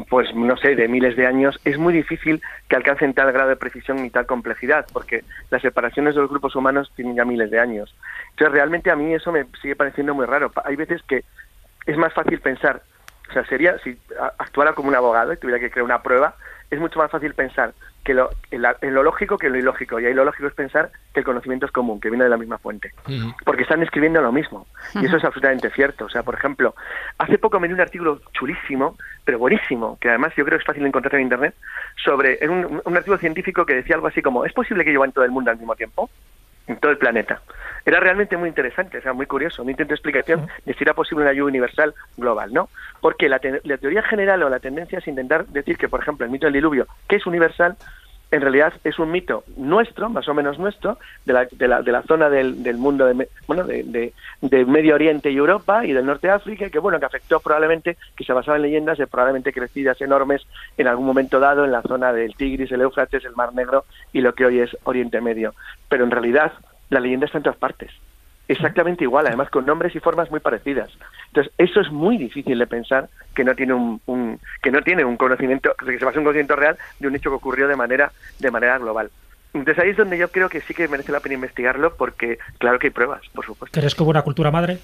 pues 0.10 0.34
no 0.34 0.56
sé, 0.58 0.76
de 0.76 0.88
miles 0.88 1.16
de 1.16 1.28
años, 1.28 1.60
es 1.66 1.78
muy 1.78 1.94
difícil 1.94 2.42
que 2.68 2.76
alcancen 2.76 3.14
tal 3.14 3.32
grado 3.32 3.50
de 3.50 3.56
precisión 3.56 4.06
y 4.06 4.10
tal 4.10 4.26
complejidad, 4.26 4.86
porque 4.94 5.24
las 5.50 5.62
separaciones 5.62 6.16
de 6.16 6.22
los 6.22 6.30
grupos 6.30 6.56
humanos 6.56 6.92
tienen 6.96 7.16
ya 7.16 7.26
miles 7.26 7.52
de 7.52 7.60
años. 7.60 7.96
Entonces, 8.32 8.54
realmente 8.54 8.92
a 8.92 8.96
mí 8.96 9.14
eso 9.14 9.32
me 9.32 9.46
sigue 9.62 9.76
pareciendo 9.76 10.14
muy 10.14 10.26
raro. 10.26 10.52
Hay 10.64 10.76
veces 10.76 11.02
que 11.04 11.24
es 11.86 11.98
más 11.98 12.14
fácil 12.14 12.40
pensar, 12.40 12.82
o 13.30 13.34
sea, 13.34 13.46
sería, 13.46 13.78
si 13.80 13.98
actuara 14.38 14.74
como 14.74 14.90
un 14.90 14.96
abogado 14.96 15.34
y 15.34 15.38
tuviera 15.38 15.60
que 15.60 15.72
crear 15.72 15.86
una 15.86 16.02
prueba, 16.02 16.36
es 16.70 16.80
mucho 16.80 17.00
más 17.00 17.12
fácil 17.12 17.34
pensar 17.34 17.74
que 18.04 18.14
lo, 18.14 18.30
en, 18.52 18.94
lo 18.94 19.04
lógico 19.04 19.38
que 19.38 19.48
en 19.48 19.54
lo 19.54 19.60
ilógico. 19.60 20.00
Y 20.00 20.06
ahí 20.06 20.14
lo 20.14 20.26
lógico 20.26 20.48
es 20.48 20.54
pensar 20.54 20.92
que 21.14 21.20
el 21.20 21.26
conocimiento 21.26 21.66
es 21.66 21.72
común, 21.72 22.00
que 22.00 22.10
viene 22.10 22.24
de 22.24 22.30
la 22.30 22.38
misma 22.38 22.58
fuente. 22.58 22.92
Porque 23.46 23.64
están 23.64 23.84
escribiendo 23.84 24.22
lo 24.22 24.32
mismo. 24.32 24.68
Y 24.96 25.06
eso 25.06 25.18
es 25.18 25.24
absolutamente 25.24 25.70
cierto. 25.72 26.06
O 26.06 26.10
sea, 26.10 26.24
por 26.24 26.36
ejemplo, 26.36 26.76
hace 27.18 27.38
poco 27.38 27.60
me 27.60 27.68
di 27.68 27.74
un 27.74 27.82
artículo 27.82 28.22
chulísimo, 28.34 28.98
pero 29.24 29.40
buenísimo, 29.40 29.98
que 30.00 30.10
además 30.10 30.34
yo 30.36 30.46
creo 30.46 30.58
que 30.58 30.62
es 30.62 30.68
fácil 30.68 30.84
de 30.84 30.90
encontrar 30.90 31.16
en 31.16 31.22
Internet, 31.22 31.56
sobre 32.04 32.40
un, 32.48 32.82
un 32.84 32.98
artículo 32.98 33.18
científico 33.18 33.66
que 33.66 33.76
decía 33.76 33.96
algo 33.96 34.08
así 34.08 34.22
como, 34.22 34.46
¿es 34.46 34.54
posible 34.54 34.84
que 34.84 34.92
llevan 34.92 35.12
todo 35.12 35.26
el 35.26 35.32
mundo 35.32 35.52
al 35.52 35.58
mismo 35.58 35.76
tiempo? 35.76 36.10
En 36.70 36.78
todo 36.78 36.92
el 36.92 36.98
planeta. 36.98 37.42
Era 37.86 38.00
realmente 38.00 38.38
muy 38.38 38.48
interesante, 38.48 39.00
o 39.00 39.02
sea, 39.02 39.14
muy 39.14 39.26
curioso, 39.26 39.64
un 39.64 39.70
intento 39.70 39.90
de 39.90 39.96
explicación 39.96 40.48
de 40.66 40.74
si 40.74 40.84
era 40.84 40.94
posible 40.94 41.24
una 41.24 41.34
lluvia 41.34 41.50
universal 41.50 41.94
global, 42.18 42.54
¿no? 42.54 42.70
Porque 43.02 43.28
la, 43.28 43.42
la, 43.64 43.78
teoría 43.78 44.04
general 44.04 44.44
o 44.44 44.50
la 44.50 44.60
tendencia 44.60 45.00
es 45.00 45.08
intentar 45.08 45.48
decir 45.48 45.78
que, 45.78 45.90
por 45.90 46.02
ejemplo, 46.02 46.26
el 46.26 46.32
mito 46.32 46.46
del 46.46 46.54
diluvio, 46.54 46.88
que 47.08 47.16
es 47.16 47.26
universal, 47.26 47.76
en 48.32 48.42
realidad 48.42 48.74
es 48.84 49.00
un 49.00 49.12
mito 49.12 49.44
nuestro, 49.58 50.10
más 50.10 50.28
o 50.28 50.34
menos 50.34 50.60
nuestro, 50.60 50.98
de 51.26 51.34
la, 51.34 51.48
de 51.52 51.68
la, 51.68 51.82
de 51.82 51.92
la 51.92 52.04
zona 52.04 52.30
del, 52.30 52.62
del 52.62 52.78
mundo 52.78 53.06
de, 53.06 53.28
bueno, 53.48 53.64
de, 53.64 54.14
de, 54.42 54.66
Medio 54.66 54.96
Oriente 54.96 55.32
y 55.32 55.38
Europa 55.38 55.86
y 55.86 55.94
del 55.94 56.06
norte 56.06 56.28
de 56.28 56.34
África, 56.34 56.70
que 56.70 56.80
bueno, 56.80 57.00
que 57.00 57.06
afectó 57.06 57.40
probablemente, 57.40 57.98
que 58.16 58.24
se 58.24 58.34
basaba 58.34 58.58
en 58.58 58.64
leyendas 58.64 58.98
de 58.98 59.08
probablemente 59.08 59.52
crecidas 59.52 60.00
enormes 60.02 60.46
en 60.78 60.88
algún 60.88 61.06
momento 61.06 61.40
dado 61.40 61.66
en 61.66 61.72
la 61.72 61.82
zona 61.82 62.14
del 62.14 62.36
Tigris, 62.36 62.72
el 62.72 62.82
Éufrates, 62.82 63.26
el 63.26 63.36
Mar 63.36 63.54
Negro 63.54 63.86
y 64.14 64.22
lo 64.22 64.34
que 64.34 64.46
hoy 64.46 64.60
es 64.60 64.78
Oriente 64.84 65.22
Medio. 65.22 65.54
Pero 65.88 66.04
en 66.04 66.12
realidad 66.12 66.54
la 66.90 67.00
leyenda 67.00 67.26
está 67.26 67.40
en 67.40 67.44
todas 67.44 67.58
partes 67.58 67.92
exactamente 68.50 69.04
igual, 69.04 69.28
además 69.28 69.50
con 69.50 69.66
nombres 69.66 69.96
y 69.96 70.00
formas 70.00 70.30
muy 70.30 70.42
parecidas. 70.42 70.90
Entonces, 71.30 71.54
eso 71.58 71.82
es 71.82 71.92
muy 71.92 72.18
difícil 72.18 72.58
de 72.58 72.68
pensar 72.68 73.10
que 73.36 73.44
no 73.44 73.56
tiene 73.56 73.74
un, 73.74 74.40
que 74.62 74.72
no 74.72 74.82
tiene 74.82 75.06
un 75.06 75.16
conocimiento, 75.16 75.74
que 75.76 75.98
se 75.98 76.06
basa 76.06 76.16
en 76.16 76.20
un 76.20 76.26
conocimiento 76.26 76.56
real 76.56 76.78
de 77.00 77.08
un 77.08 77.16
hecho 77.16 77.30
que 77.30 77.36
ocurrió 77.36 77.68
de 77.68 77.76
manera 77.76 78.12
de 78.40 78.52
manera 78.52 78.78
global. 78.78 79.12
Entonces 79.54 79.84
ahí 79.84 79.92
es 79.92 79.98
donde 79.98 80.18
yo 80.18 80.30
creo 80.30 80.50
que 80.50 80.62
sí 80.62 80.74
que 80.74 80.88
merece 80.88 81.12
la 81.12 81.20
pena 81.20 81.36
investigarlo 81.36 81.96
porque 81.96 82.38
claro 82.58 82.80
que 82.80 82.88
hay 82.88 82.92
pruebas, 82.92 83.22
por 83.34 83.46
supuesto. 83.46 83.80
¿Crees 83.80 83.96
que 83.96 84.04
hubo 84.04 84.10
una 84.10 84.22
cultura 84.22 84.52
madre? 84.52 84.80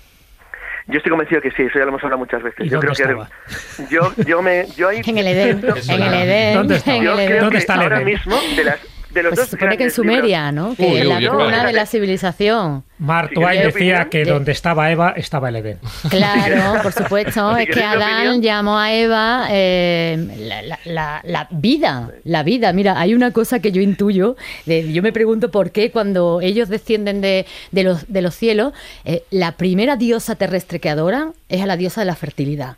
Yo 0.87 0.97
estoy 0.97 1.09
convencido 1.09 1.41
que 1.41 1.51
sí, 1.51 1.63
eso 1.63 1.79
ya 1.79 1.85
lo 1.85 1.89
hemos 1.89 2.03
hablado 2.03 2.19
muchas 2.19 2.43
veces. 2.43 2.69
yo 2.69 2.79
creo 2.79 2.93
que 2.93 3.85
yo, 3.89 4.13
yo 4.23 4.41
me 4.41 4.67
yo 4.75 4.89
ahí 4.89 5.01
en 5.05 5.17
el 5.17 5.27
Edén, 5.27 5.61
en 5.89 6.01
el 6.01 6.13
Edén, 6.13 6.53
¿Dónde 6.55 6.75
está? 6.75 6.93
¿Dónde 6.93 7.57
está 7.57 7.73
el 7.73 7.81
ahora 7.81 7.99
mismo 8.01 8.35
de 8.55 8.63
las 8.63 8.79
pues 9.23 9.39
se 9.39 9.45
supone 9.47 9.77
que 9.77 9.85
en 9.85 9.91
Sumeria, 9.91 10.51
¿no? 10.51 10.75
Que 10.75 10.99
es 10.99 11.05
la 11.05 11.19
cuna 11.29 11.65
de 11.65 11.73
la 11.73 11.85
civilización. 11.85 12.83
Mark 12.97 13.31
Twain 13.33 13.61
decía 13.61 14.07
que 14.09 14.23
donde 14.23 14.53
estaba 14.53 14.89
Eva 14.89 15.13
estaba 15.17 15.49
el 15.49 15.57
Edén. 15.57 15.79
Claro, 16.09 16.81
por 16.81 16.93
supuesto. 16.93 17.57
es 17.57 17.69
que 17.69 17.83
Adán 17.83 18.41
llamó 18.41 18.77
a 18.77 18.93
Eva 18.93 19.47
eh, 19.51 20.61
la, 20.85 21.47
vida, 21.51 22.11
la 22.23 22.43
vida. 22.43 22.71
Mira, 22.73 22.99
hay 22.99 23.13
una 23.13 23.31
cosa 23.31 23.59
que 23.59 23.71
yo 23.71 23.81
intuyo. 23.81 24.35
yo 24.65 25.01
me 25.01 25.11
pregunto 25.11 25.51
por 25.51 25.71
qué 25.71 25.91
cuando 25.91 26.39
ellos 26.41 26.69
descienden 26.69 27.21
de, 27.21 27.45
los, 27.71 28.11
de 28.11 28.21
los 28.21 28.35
cielos, 28.35 28.73
eh, 29.03 29.23
la 29.29 29.53
primera 29.53 29.97
diosa 29.97 30.35
terrestre 30.35 30.79
que 30.79 30.89
adoran 30.89 31.33
es 31.49 31.61
a 31.61 31.65
la 31.65 31.77
diosa 31.77 32.01
de 32.01 32.05
la 32.05 32.15
fertilidad. 32.15 32.77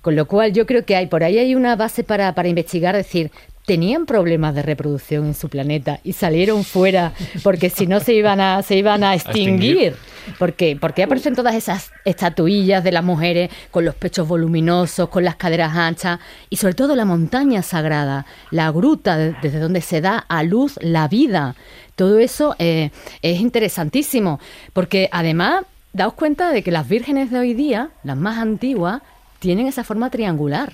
Con 0.00 0.14
lo 0.14 0.26
cual 0.26 0.52
yo 0.52 0.64
creo 0.64 0.84
que 0.84 0.94
hay 0.94 1.06
por 1.06 1.24
ahí 1.24 1.38
hay 1.38 1.54
una 1.56 1.74
base 1.74 2.04
para, 2.04 2.32
para 2.34 2.48
investigar, 2.48 2.94
decir, 2.94 3.32
tenían 3.68 4.06
problemas 4.06 4.54
de 4.54 4.62
reproducción 4.62 5.26
en 5.26 5.34
su 5.34 5.50
planeta 5.50 6.00
y 6.02 6.14
salieron 6.14 6.64
fuera 6.64 7.12
porque 7.42 7.68
si 7.68 7.86
no 7.86 8.00
se 8.00 8.14
iban 8.14 8.40
a, 8.40 8.62
se 8.62 8.76
iban 8.76 9.04
a 9.04 9.14
extinguir. 9.14 9.94
Porque, 10.38 10.76
porque 10.78 11.02
aparecen 11.02 11.34
todas 11.34 11.54
esas 11.54 11.90
estatuillas 12.06 12.82
de 12.82 12.92
las 12.92 13.04
mujeres 13.04 13.50
con 13.70 13.84
los 13.84 13.94
pechos 13.94 14.26
voluminosos, 14.26 15.10
con 15.10 15.22
las 15.22 15.36
caderas 15.36 15.76
anchas 15.76 16.18
y 16.48 16.56
sobre 16.56 16.74
todo 16.74 16.96
la 16.96 17.04
montaña 17.04 17.62
sagrada, 17.62 18.24
la 18.50 18.70
gruta 18.70 19.18
desde 19.18 19.58
donde 19.58 19.82
se 19.82 20.00
da 20.00 20.18
a 20.18 20.42
luz 20.42 20.78
la 20.80 21.06
vida. 21.06 21.54
Todo 21.94 22.18
eso 22.18 22.56
eh, 22.58 22.90
es 23.20 23.38
interesantísimo 23.38 24.40
porque 24.72 25.10
además 25.12 25.64
daos 25.92 26.14
cuenta 26.14 26.52
de 26.52 26.62
que 26.62 26.70
las 26.70 26.88
vírgenes 26.88 27.30
de 27.30 27.38
hoy 27.38 27.52
día, 27.52 27.90
las 28.02 28.16
más 28.16 28.38
antiguas, 28.38 29.02
tienen 29.40 29.66
esa 29.66 29.84
forma 29.84 30.08
triangular 30.08 30.72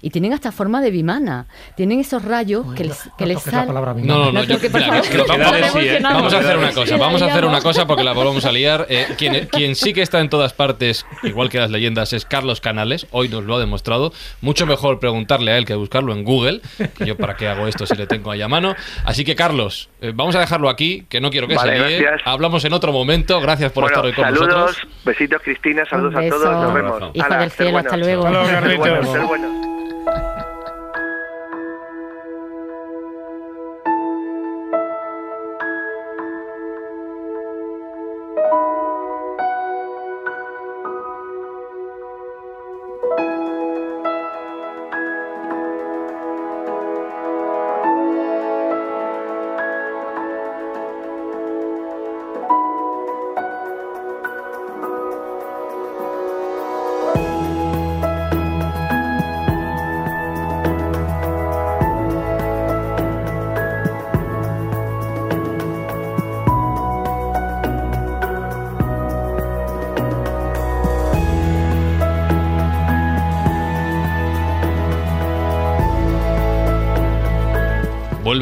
y 0.00 0.10
tienen 0.10 0.32
hasta 0.32 0.52
forma 0.52 0.80
de 0.80 0.90
bimana. 0.90 1.46
Tienen 1.76 2.00
esos 2.00 2.24
rayos 2.24 2.72
que 2.74 2.84
les, 2.84 3.10
que 3.16 3.26
les 3.26 3.42
salen. 3.42 3.74
No, 4.06 4.32
no, 4.32 4.32
no. 4.32 4.42
vamos, 6.08 6.34
a 6.34 6.38
hacer 6.38 6.58
una 6.58 6.72
cosa. 6.72 6.96
Vamos 6.96 7.22
a 7.22 7.26
hacer 7.26 7.44
una 7.44 7.60
cosa 7.60 7.86
porque 7.86 8.04
la 8.04 8.12
volvemos 8.12 8.44
a 8.44 8.52
liar. 8.52 8.86
Eh, 8.88 9.06
quien, 9.16 9.46
quien 9.46 9.74
sí 9.74 9.92
que 9.92 10.02
está 10.02 10.20
en 10.20 10.28
todas 10.28 10.52
partes, 10.52 11.06
igual 11.22 11.48
que 11.48 11.58
las 11.58 11.70
leyendas, 11.70 12.12
es 12.12 12.24
Carlos 12.24 12.60
Canales. 12.60 13.06
Hoy 13.10 13.28
nos 13.28 13.44
lo 13.44 13.56
ha 13.56 13.60
demostrado. 13.60 14.12
Mucho 14.40 14.66
mejor 14.66 15.00
preguntarle 15.00 15.52
a 15.52 15.58
él 15.58 15.64
que 15.64 15.74
buscarlo 15.74 16.12
en 16.12 16.24
Google. 16.24 16.60
Que 16.96 17.06
yo 17.06 17.16
para 17.16 17.36
qué 17.36 17.48
hago 17.48 17.66
esto 17.66 17.86
si 17.86 17.96
le 17.96 18.06
tengo 18.06 18.30
ahí 18.30 18.42
a 18.42 18.48
mano. 18.48 18.74
Así 19.04 19.24
que, 19.24 19.34
Carlos, 19.34 19.88
eh, 20.00 20.12
vamos 20.14 20.36
a 20.36 20.40
dejarlo 20.40 20.68
aquí, 20.68 21.04
que 21.08 21.20
no 21.20 21.30
quiero 21.30 21.48
que 21.48 21.58
se 21.58 21.66
líe. 21.66 22.06
Hablamos 22.24 22.64
en 22.64 22.72
otro 22.72 22.92
momento. 22.92 23.40
Gracias 23.40 23.72
por 23.72 23.84
estar 23.84 24.04
hoy 24.04 24.12
con 24.12 24.24
saludos, 24.24 24.48
nosotros. 24.48 24.88
Besitos, 25.04 25.42
Cristina. 25.42 25.84
Saludos 25.88 26.14
a 26.14 26.28
todos. 26.28 26.62
Nos 26.62 26.74
vemos. 26.74 27.02
Hija 27.14 27.38
del 27.38 27.50
cielo, 27.50 27.78
hasta 27.78 27.96
luego. 27.96 28.26
Hasta 28.26 28.60
luego, 28.60 29.67
Ha 30.08 30.14
ha 30.16 30.32
ha. 30.40 30.47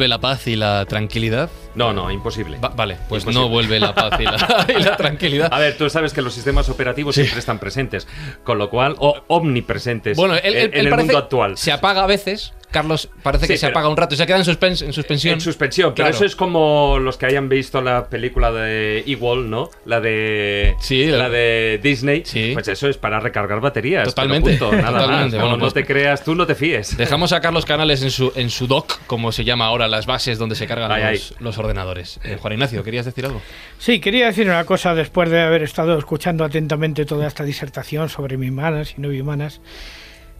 ¿Vuelve 0.07 0.15
la 0.15 0.21
paz 0.21 0.47
y 0.47 0.55
la 0.55 0.85
tranquilidad? 0.85 1.49
No, 1.75 1.91
no, 1.91 2.09
imposible. 2.09 2.57
vale, 2.75 2.97
pues 3.09 3.25
no 3.25 3.49
vuelve 3.49 3.77
la 3.77 3.93
paz 3.93 4.17
y 4.21 4.23
la, 4.23 4.95
tranquilidad. 4.95 5.49
A 5.51 5.59
ver, 5.59 5.77
tú 5.77 5.89
sabes 5.89 6.13
que 6.13 6.21
los 6.21 6.33
sistemas 6.33 6.69
operativos 6.69 7.15
siempre 7.15 7.39
están 7.39 7.59
presentes, 7.59 8.07
con 8.45 8.57
lo 8.57 8.69
cual, 8.69 8.95
o 8.99 9.21
omnipresentes 9.27 10.15
bueno, 10.15 10.35
en, 10.41 10.73
el 10.73 10.95
mundo 10.95 11.17
actual. 11.17 11.57
Se 11.57 11.73
apaga 11.73 12.05
a 12.05 12.07
veces, 12.07 12.53
Carlos 12.71 13.09
parece 13.23 13.47
que 13.47 13.57
se 13.57 13.67
apaga 13.67 13.87
un 13.89 13.97
rato 13.97 14.15
y 14.15 14.17
se 14.17 14.25
queda 14.25 14.37
en, 14.37 14.41
en 14.47 14.93
suspensión. 14.93 15.33
En 15.35 15.41
suspensión, 15.41 15.93
pero 15.95 16.09
eso 16.09 16.25
es 16.25 16.35
como 16.35 16.99
los 16.99 17.17
que 17.17 17.25
hayan 17.25 17.49
visto 17.49 17.81
la 17.81 18.09
película 18.09 18.51
de 18.51 19.03
Igual, 19.05 19.49
¿no? 19.49 19.69
La 19.85 20.01
de 20.01 20.75
sí, 20.79 21.05
la 21.05 21.29
de 21.29 21.79
Disney. 21.81 22.23
Pues 22.53 22.67
eso 22.67 22.89
es 22.89 22.97
para 22.97 23.19
recargar 23.19 23.61
baterías. 23.61 24.05
Totalmente. 24.05 24.57
totalmente. 24.57 25.37
no 25.37 25.57
pues 25.57 25.73
te 25.73 25.85
creas 25.85 26.23
tú, 26.23 26.35
no 26.35 26.45
te 26.45 26.55
fíes. 26.55 26.97
Dejamos 26.97 27.31
a 27.31 27.41
Carlos 27.41 27.65
Canales 27.65 28.03
en 28.03 28.11
su, 28.11 28.31
en 28.35 28.49
su 28.49 28.67
dock, 28.67 28.99
como 29.07 29.31
se 29.31 29.43
llama 29.43 29.65
ahora, 29.65 29.87
las 29.87 30.05
bases 30.05 30.37
donde 30.37 30.55
se 30.55 30.67
cargan 30.67 30.91
los, 31.39 31.57
ordenadores. 31.57 32.19
Eh, 32.23 32.37
Juan 32.39 32.53
Ignacio, 32.53 32.83
¿querías 32.83 33.05
decir 33.05 33.25
algo? 33.25 33.41
Sí, 33.79 33.99
quería 33.99 34.27
decir 34.27 34.47
una 34.47 34.65
cosa 34.65 34.93
después 34.93 35.29
de 35.29 35.41
haber 35.41 35.63
estado 35.63 35.97
escuchando 35.97 36.43
atentamente 36.43 37.05
toda 37.05 37.27
esta 37.27 37.43
disertación 37.43 38.09
sobre 38.09 38.37
bimanas 38.37 38.95
y 38.97 39.01
no 39.01 39.09
bimanas. 39.09 39.61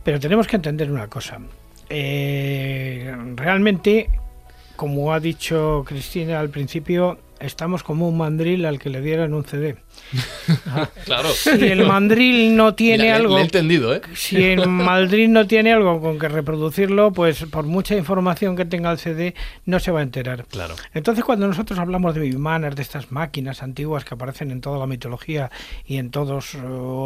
Pero 0.03 0.19
tenemos 0.19 0.47
que 0.47 0.55
entender 0.55 0.91
una 0.91 1.07
cosa. 1.07 1.39
Eh, 1.89 3.15
realmente, 3.35 4.09
como 4.75 5.13
ha 5.13 5.19
dicho 5.19 5.83
Cristina 5.87 6.39
al 6.39 6.49
principio, 6.49 7.17
estamos 7.39 7.83
como 7.83 8.07
un 8.07 8.17
mandril 8.17 8.65
al 8.65 8.79
que 8.79 8.89
le 8.89 9.01
dieran 9.01 9.33
un 9.33 9.43
CD. 9.43 9.77
claro. 11.05 11.29
Si 11.29 11.49
el 11.49 11.85
mandril 11.85 12.55
no 12.55 12.75
tiene 12.75 13.03
Mira, 13.05 13.15
algo. 13.17 13.35
le 13.35 13.41
he 13.41 13.45
entendido, 13.45 13.93
¿eh? 13.93 14.01
Si 14.13 14.43
el 14.43 14.67
mandril 14.67 15.31
no 15.31 15.47
tiene 15.47 15.73
algo 15.73 15.99
con 16.01 16.19
que 16.19 16.27
reproducirlo, 16.27 17.11
pues 17.11 17.45
por 17.45 17.65
mucha 17.65 17.95
información 17.95 18.55
que 18.55 18.65
tenga 18.65 18.91
el 18.91 18.97
CD, 18.97 19.35
no 19.65 19.79
se 19.79 19.91
va 19.91 19.99
a 19.99 20.03
enterar. 20.03 20.45
Claro. 20.45 20.75
Entonces, 20.93 21.23
cuando 21.23 21.47
nosotros 21.47 21.79
hablamos 21.79 22.15
de 22.15 22.21
Vimanas, 22.21 22.75
de 22.75 22.81
estas 22.81 23.11
máquinas 23.11 23.63
antiguas 23.63 24.05
que 24.05 24.15
aparecen 24.15 24.51
en 24.51 24.61
toda 24.61 24.77
la 24.79 24.87
mitología 24.87 25.51
y 25.85 25.97
en 25.97 26.11
todos, 26.11 26.57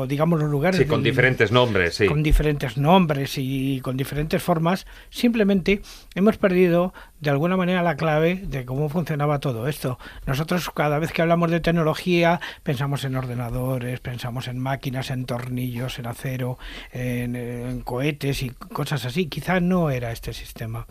digamos, 0.07 0.39
los 0.39 0.49
lugares. 0.49 0.79
Sí, 0.79 0.85
con 0.85 1.03
diferentes 1.03 1.51
nombres, 1.51 1.95
sí. 1.95 2.05
con 2.05 2.23
diferentes 2.23 2.77
nombres 2.77 3.37
y 3.37 3.79
con 3.81 3.97
diferentes 3.97 4.41
formas, 4.41 4.85
simplemente 5.09 5.81
hemos 6.15 6.37
perdido 6.37 6.93
de 7.19 7.29
alguna 7.29 7.55
manera 7.55 7.83
la 7.83 7.95
clave 7.95 8.35
de 8.35 8.65
cómo 8.65 8.89
funcionaba 8.89 9.39
todo 9.39 9.67
esto. 9.67 9.99
Nosotros 10.25 10.69
cada 10.69 10.99
vez 10.99 11.11
que 11.11 11.21
hablamos 11.23 11.49
de 11.49 11.59
tecnología 11.59 12.39
pensamos 12.63 13.03
en 13.05 13.15
ordenadores, 13.15 13.99
pensamos 13.99 14.47
en 14.47 14.59
máquinas, 14.59 15.09
en 15.09 15.25
tornillos, 15.25 15.97
en 15.97 16.05
acero, 16.05 16.59
en, 16.91 17.81
cohetes 17.81 18.43
y 18.43 18.51
cosas 18.51 19.05
así. 19.05 19.25
Quizá 19.25 19.59
no 19.59 19.89
era 19.89 20.11
este 20.11 20.33
sistema. 20.33 20.85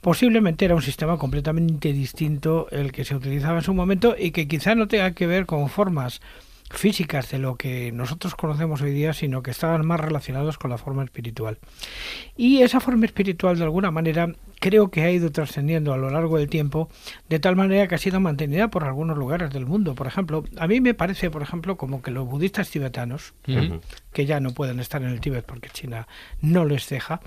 Posiblemente 0.00 0.64
era 0.64 0.74
un 0.74 0.82
sistema 0.82 1.16
completamente 1.18 1.92
distinto 1.92 2.66
el 2.70 2.90
que 2.90 3.04
se 3.04 3.14
utilizaba 3.14 3.58
en 3.58 3.64
su 3.64 3.74
momento 3.74 4.16
y 4.18 4.32
que 4.32 4.48
quizá 4.48 4.74
no 4.74 4.88
tenga 4.88 5.12
que 5.12 5.26
ver 5.26 5.46
con 5.46 5.68
formas 5.68 6.20
físicas 6.74 7.30
de 7.30 7.38
lo 7.38 7.56
que 7.56 7.92
nosotros 7.92 8.34
conocemos 8.34 8.82
hoy 8.82 8.92
día, 8.92 9.12
sino 9.12 9.42
que 9.42 9.50
estaban 9.50 9.86
más 9.86 10.00
relacionados 10.00 10.58
con 10.58 10.70
la 10.70 10.78
forma 10.78 11.04
espiritual. 11.04 11.58
Y 12.36 12.62
esa 12.62 12.80
forma 12.80 13.06
espiritual, 13.06 13.56
de 13.58 13.64
alguna 13.64 13.90
manera, 13.90 14.32
creo 14.60 14.90
que 14.90 15.02
ha 15.02 15.10
ido 15.10 15.30
trascendiendo 15.30 15.92
a 15.92 15.96
lo 15.96 16.10
largo 16.10 16.38
del 16.38 16.48
tiempo, 16.48 16.88
de 17.28 17.38
tal 17.38 17.56
manera 17.56 17.86
que 17.86 17.94
ha 17.94 17.98
sido 17.98 18.20
mantenida 18.20 18.68
por 18.68 18.84
algunos 18.84 19.16
lugares 19.16 19.50
del 19.50 19.66
mundo. 19.66 19.94
Por 19.94 20.06
ejemplo, 20.06 20.44
a 20.56 20.66
mí 20.66 20.80
me 20.80 20.94
parece, 20.94 21.30
por 21.30 21.42
ejemplo, 21.42 21.76
como 21.76 22.02
que 22.02 22.10
los 22.10 22.26
budistas 22.26 22.70
tibetanos, 22.70 23.34
que 24.12 24.26
ya 24.26 24.40
no 24.40 24.52
pueden 24.52 24.80
estar 24.80 25.02
en 25.02 25.08
el 25.08 25.20
Tíbet 25.20 25.44
porque 25.44 25.70
China 25.70 26.08
no 26.40 26.64
les 26.64 26.88
deja, 26.88 27.20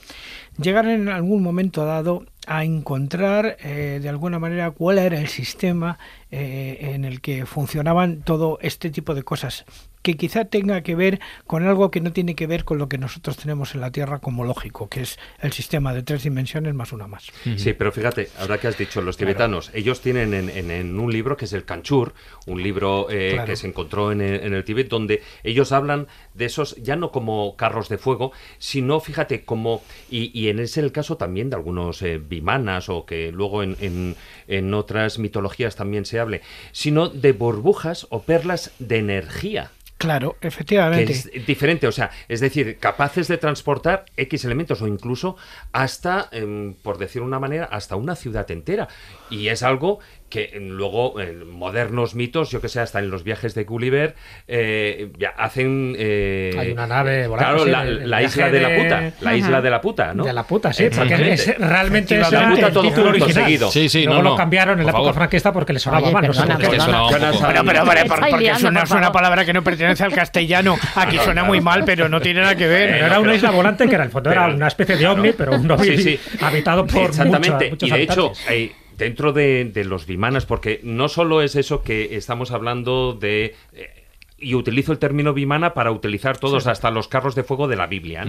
llegaron 0.61 0.91
en 0.91 1.09
algún 1.09 1.43
momento 1.43 1.85
dado 1.85 2.25
a 2.47 2.63
encontrar 2.63 3.57
eh, 3.63 3.99
de 4.01 4.09
alguna 4.09 4.39
manera 4.39 4.71
cuál 4.71 4.97
era 4.97 5.19
el 5.19 5.27
sistema 5.27 5.99
eh, 6.31 6.91
en 6.93 7.05
el 7.05 7.21
que 7.21 7.45
funcionaban 7.45 8.21
todo 8.23 8.57
este 8.61 8.89
tipo 8.89 9.13
de 9.13 9.23
cosas 9.23 9.65
que 10.03 10.15
quizá 10.15 10.45
tenga 10.45 10.83
que 10.83 10.95
ver 10.95 11.19
con 11.47 11.67
algo 11.67 11.91
que 11.91 11.99
no 11.99 12.13
tiene 12.13 12.33
que 12.33 12.47
ver 12.47 12.63
con 12.63 12.77
lo 12.77 12.87
que 12.87 12.97
nosotros 12.97 13.35
tenemos 13.35 13.75
en 13.75 13.81
la 13.81 13.91
Tierra 13.91 14.19
como 14.19 14.45
lógico, 14.45 14.87
que 14.87 15.01
es 15.01 15.19
el 15.41 15.51
sistema 15.51 15.93
de 15.93 16.01
tres 16.01 16.23
dimensiones 16.23 16.73
más 16.73 16.93
una 16.93 17.07
más. 17.07 17.27
Sí, 17.57 17.73
pero 17.73 17.91
fíjate, 17.91 18.29
ahora 18.39 18.57
que 18.57 18.67
has 18.69 18.77
dicho 18.77 19.01
los 19.01 19.17
tibetanos, 19.17 19.69
ellos 19.73 19.99
tienen 19.99 20.33
en, 20.33 20.49
en- 20.49 20.71
en 20.71 20.97
un 20.97 21.11
libro 21.11 21.35
que 21.35 21.43
es 21.43 21.51
el 21.51 21.65
Kanchur, 21.65 22.13
un 22.45 22.63
libro 22.63 23.07
eh, 23.09 23.31
Claro. 23.33 23.47
que 23.49 23.57
se 23.57 23.67
encontró 23.67 24.13
en 24.13 24.21
el, 24.21 24.45
en 24.45 24.53
el 24.53 24.63
Tíbet, 24.63 24.87
donde 24.87 25.23
ellos 25.43 25.73
hablan 25.73 26.07
de 26.37 26.45
esos, 26.45 26.75
ya 26.77 26.95
no 26.95 27.11
como 27.11 27.55
carros 27.55 27.89
de 27.89 27.97
fuego, 27.97 28.31
sino, 28.59 28.99
fíjate, 28.99 29.43
como, 29.43 29.81
y, 30.09 30.31
y 30.39 30.49
en 30.49 30.59
ese 30.59 30.79
el 30.81 30.91
caso 30.91 31.17
también 31.17 31.49
de 31.49 31.55
algunos 31.55 32.01
eh, 32.01 32.17
vimanas, 32.19 32.89
o 32.89 33.05
que 33.05 33.31
luego 33.31 33.63
en- 33.63 34.15
en 34.47 34.73
otras 34.73 35.17
mitologías 35.19 35.75
también 35.75 36.05
se 36.05 36.19
hable, 36.19 36.41
sino 36.71 37.09
de 37.09 37.31
burbujas 37.33 38.07
o 38.09 38.21
perlas 38.21 38.71
de 38.79 38.97
energía. 38.97 39.71
Claro, 39.97 40.35
Que 40.39 40.47
efectivamente. 40.47 41.11
es 41.11 41.31
diferente, 41.45 41.87
o 41.87 41.91
sea, 41.91 42.11
es 42.27 42.39
decir, 42.39 42.77
capaces 42.79 43.27
de 43.27 43.37
transportar 43.37 44.05
X 44.15 44.45
elementos 44.45 44.81
o 44.81 44.87
incluso 44.87 45.37
hasta, 45.73 46.29
em, 46.31 46.75
por 46.75 46.97
decir 46.97 47.21
una 47.23 47.39
manera, 47.39 47.65
hasta 47.65 47.95
una 47.95 48.15
ciudad 48.15 48.49
entera. 48.51 48.87
Y 49.29 49.47
es 49.47 49.63
algo 49.63 49.99
que 50.29 50.57
luego 50.59 51.21
en 51.21 51.49
modernos 51.49 52.13
mitos, 52.13 52.51
yo 52.51 52.59
que 52.59 52.67
sé, 52.67 52.81
hasta 52.81 52.99
en 52.99 53.09
los 53.09 53.23
viajes 53.23 53.55
de 53.55 53.63
Gulliver, 53.63 54.13
eh, 54.47 55.09
ya 55.17 55.29
hacen... 55.29 55.95
eh, 55.97 56.53
Hay 56.59 56.71
una 56.73 56.85
nave 56.85 57.27
volando, 57.27 57.63
Claro, 57.63 57.63
sí, 57.65 57.71
la, 57.71 57.81
el- 57.83 58.01
el 58.03 58.09
la 58.09 58.21
isla 58.23 58.49
de 58.51 58.59
la 58.59 58.75
puta, 58.75 59.11
la 59.21 59.35
isla 59.37 59.61
de 59.61 59.69
la 59.69 59.81
puta, 59.81 60.13
¿no? 60.13 60.25
De 60.25 60.33
la 60.33 60.43
puta, 60.43 60.73
sí, 60.73 60.89
porque 60.93 61.31
es, 61.33 61.57
realmente 61.57 62.19
es 62.19 62.29
La 62.29 62.49
puta 62.49 62.67
el 62.67 62.73
todo 62.73 62.83
título 62.83 63.09
original. 63.09 63.33
seguido. 63.33 63.71
Sí, 63.71 63.87
sí, 63.87 64.03
Luego 64.03 64.17
no, 64.17 64.23
lo 64.23 64.29
no, 64.31 64.35
cambiaron 64.35 64.79
en 64.79 64.85
la 64.85 64.91
época 64.91 65.13
franquista 65.13 65.53
porque 65.53 65.71
le 65.73 65.79
sonaba 65.79 66.03
Oye, 66.07 66.13
mal. 66.13 66.27
no 66.27 66.33
por 66.33 66.59
qué. 66.69 66.75
Es 66.75 68.61
porque 68.61 68.93
una 68.97 69.11
palabra 69.11 69.45
que 69.45 69.53
no 69.53 69.63
pertenece 69.63 69.86
al 70.01 70.13
castellano. 70.13 70.77
Aquí 70.95 71.17
suena 71.19 71.43
muy 71.43 71.61
mal, 71.61 71.83
pero 71.85 72.07
no 72.09 72.19
tiene 72.21 72.41
nada 72.41 72.55
que 72.55 72.67
ver. 72.67 72.89
Pero 72.91 73.05
era 73.05 73.19
una 73.19 73.35
isla 73.35 73.51
volante 73.51 73.87
que 73.87 73.95
era, 73.95 74.03
en 74.03 74.07
el 74.07 74.11
fondo 74.11 74.31
era 74.31 74.47
una 74.47 74.67
especie 74.67 74.97
de 74.97 75.07
ovni, 75.07 75.31
pero 75.33 75.55
un 75.55 75.69
ovni 75.71 75.97
Sí, 75.97 76.03
sí. 76.03 76.19
habitado 76.41 76.85
por 76.85 77.09
Exactamente. 77.09 77.69
mucha- 77.71 77.85
y 77.87 77.89
de 77.91 78.01
hecho, 78.03 78.31
eh, 78.49 78.71
dentro 78.97 79.31
de, 79.33 79.65
de 79.65 79.85
los 79.85 80.05
vimanas, 80.05 80.45
porque 80.45 80.79
no 80.83 81.07
solo 81.07 81.41
es 81.41 81.55
eso 81.55 81.81
que 81.83 82.15
estamos 82.17 82.51
hablando 82.51 83.13
de... 83.13 83.55
eh, 83.73 83.93
y 84.39 84.53
utilizo 84.53 84.91
el 84.91 84.99
término 84.99 85.33
vimana 85.33 85.73
para 85.73 85.89
utilizar 85.91 86.37
todos, 86.37 86.67
hasta 86.67 86.91
los 86.91 87.07
carros 87.07 87.33
de 87.33 87.43
fuego 87.43 87.67
de 87.67 87.75
la 87.75 87.87
Biblia. 87.87 88.23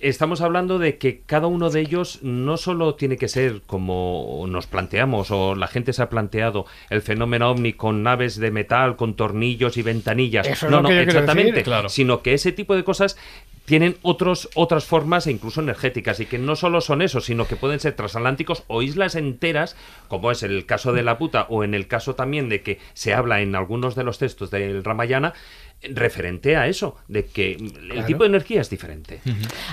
Estamos 0.00 0.42
hablando 0.42 0.78
de 0.78 0.96
que 0.96 1.22
cada 1.26 1.48
uno 1.48 1.70
de 1.70 1.80
ellos 1.80 2.20
no 2.22 2.56
solo 2.56 2.94
tiene 2.94 3.16
que 3.16 3.26
ser 3.26 3.62
como 3.66 4.44
nos 4.48 4.68
planteamos 4.68 5.32
o 5.32 5.56
la 5.56 5.66
gente 5.66 5.92
se 5.92 6.02
ha 6.02 6.08
planteado 6.08 6.66
el 6.88 7.02
fenómeno 7.02 7.50
ovni 7.50 7.72
con 7.72 8.04
naves 8.04 8.36
de 8.36 8.52
metal, 8.52 8.94
con 8.94 9.14
tornillos 9.14 9.76
y 9.76 9.82
ventanillas. 9.82 10.46
Eso 10.46 10.66
es 10.66 10.72
no, 10.72 10.82
no, 10.82 10.90
exactamente. 10.90 11.50
decir. 11.50 11.64
Claro. 11.64 11.88
Sino 11.88 12.22
que 12.22 12.34
ese 12.34 12.52
tipo 12.52 12.76
de 12.76 12.84
cosas 12.84 13.16
tienen 13.64 13.96
otros, 14.02 14.48
otras 14.54 14.84
formas 14.86 15.26
e 15.26 15.32
incluso 15.32 15.60
energéticas 15.60 16.20
y 16.20 16.26
que 16.26 16.38
no 16.38 16.56
solo 16.56 16.80
son 16.80 17.02
eso, 17.02 17.20
sino 17.20 17.46
que 17.46 17.56
pueden 17.56 17.80
ser 17.80 17.94
transatlánticos 17.94 18.62
o 18.66 18.82
islas 18.82 19.16
enteras, 19.16 19.76
como 20.08 20.30
es 20.30 20.42
el 20.42 20.64
caso 20.64 20.92
de 20.92 21.02
la 21.02 21.18
puta 21.18 21.46
o 21.50 21.64
en 21.64 21.74
el 21.74 21.86
caso 21.86 22.14
también 22.14 22.48
de 22.48 22.62
que 22.62 22.78
se 22.94 23.12
habla 23.12 23.42
en 23.42 23.54
algunos 23.54 23.94
de 23.94 24.04
los 24.04 24.18
textos 24.18 24.50
del 24.50 24.84
Ramayana 24.84 25.34
referente 25.82 26.56
a 26.56 26.66
eso, 26.66 26.96
de 27.08 27.26
que 27.26 27.52
el 27.52 27.72
Claro. 27.90 28.06
tipo 28.06 28.22
de 28.24 28.28
energía 28.28 28.60
es 28.60 28.70
diferente. 28.70 29.20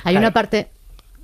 Hay 0.04 0.16
una 0.18 0.32
parte 0.32 0.68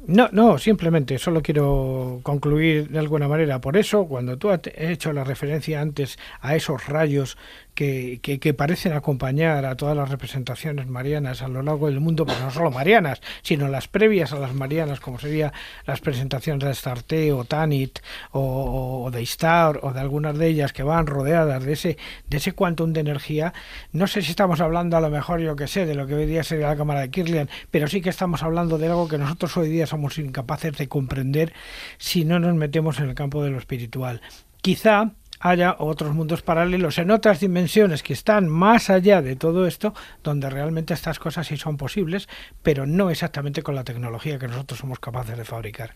No, 0.07 0.29
no, 0.31 0.57
simplemente 0.57 1.19
solo 1.19 1.43
quiero 1.43 2.21
concluir 2.23 2.89
de 2.89 2.97
alguna 2.97 3.27
manera. 3.27 3.61
Por 3.61 3.77
eso, 3.77 4.05
cuando 4.05 4.35
tú 4.35 4.49
has 4.49 4.61
hecho 4.75 5.13
la 5.13 5.23
referencia 5.23 5.79
antes 5.79 6.17
a 6.41 6.55
esos 6.55 6.87
rayos 6.87 7.37
que, 7.81 8.53
parecen 8.53 8.93
acompañar 8.93 9.65
a 9.65 9.75
todas 9.75 9.97
las 9.97 10.09
representaciones 10.09 10.87
marianas 10.87 11.41
a 11.41 11.47
lo 11.47 11.63
largo 11.63 11.87
del 11.87 11.99
mundo, 11.99 12.25
pero 12.25 12.39
no 12.39 12.51
solo 12.51 12.69
marianas, 12.69 13.21
sino 13.41 13.67
las 13.67 13.87
previas 13.87 14.33
a 14.33 14.39
las 14.39 14.53
marianas, 14.53 14.99
como 14.99 15.17
serían 15.17 15.51
las 15.85 15.99
presentaciones 15.99 16.63
de 16.63 16.69
Astarte 16.69 17.31
o 17.31 17.43
Tanit 17.43 17.99
o, 18.31 19.03
o 19.05 19.11
de 19.11 19.21
Istar 19.23 19.79
o 19.81 19.93
de 19.93 19.99
algunas 19.99 20.37
de 20.37 20.47
ellas 20.47 20.73
que 20.73 20.83
van 20.83 21.07
rodeadas 21.07 21.63
de 21.63 21.73
ese, 21.73 21.97
de 22.29 22.37
ese 22.37 22.53
quantum 22.53 22.93
de 22.93 22.99
energía, 22.99 23.53
no 23.93 24.05
sé 24.05 24.21
si 24.21 24.29
estamos 24.29 24.61
hablando 24.61 24.97
a 24.97 25.01
lo 25.01 25.09
mejor, 25.09 25.39
yo 25.39 25.55
que 25.55 25.67
sé, 25.67 25.85
de 25.85 25.95
lo 25.95 26.05
que 26.05 26.13
hoy 26.13 26.25
día 26.27 26.43
sería 26.43 26.67
la 26.67 26.75
cámara 26.75 27.01
de 27.01 27.09
Kirlian, 27.09 27.49
pero 27.71 27.87
sí 27.87 28.01
que 28.01 28.09
estamos 28.09 28.43
hablando 28.43 28.77
de 28.77 28.87
algo 28.87 29.07
que 29.07 29.17
nosotros 29.17 29.57
hoy 29.57 29.69
día 29.69 29.87
somos 29.87 30.19
incapaces 30.19 30.77
de 30.77 30.87
comprender 30.87 31.53
si 31.97 32.25
no 32.25 32.39
nos 32.39 32.53
metemos 32.53 32.99
en 32.99 33.09
el 33.09 33.15
campo 33.15 33.43
de 33.43 33.49
lo 33.49 33.57
espiritual. 33.57 34.21
Quizá 34.61 35.13
haya 35.41 35.75
otros 35.79 36.13
mundos 36.13 36.41
paralelos 36.41 36.97
en 36.97 37.11
otras 37.11 37.39
dimensiones 37.39 38.03
que 38.03 38.13
están 38.13 38.47
más 38.47 38.89
allá 38.89 39.21
de 39.21 39.35
todo 39.35 39.67
esto, 39.67 39.93
donde 40.23 40.49
realmente 40.49 40.93
estas 40.93 41.19
cosas 41.19 41.47
sí 41.47 41.57
son 41.57 41.77
posibles, 41.77 42.29
pero 42.61 42.85
no 42.85 43.09
exactamente 43.09 43.63
con 43.63 43.75
la 43.75 43.83
tecnología 43.83 44.39
que 44.39 44.47
nosotros 44.47 44.79
somos 44.79 44.99
capaces 44.99 45.37
de 45.37 45.43
fabricar. 45.43 45.95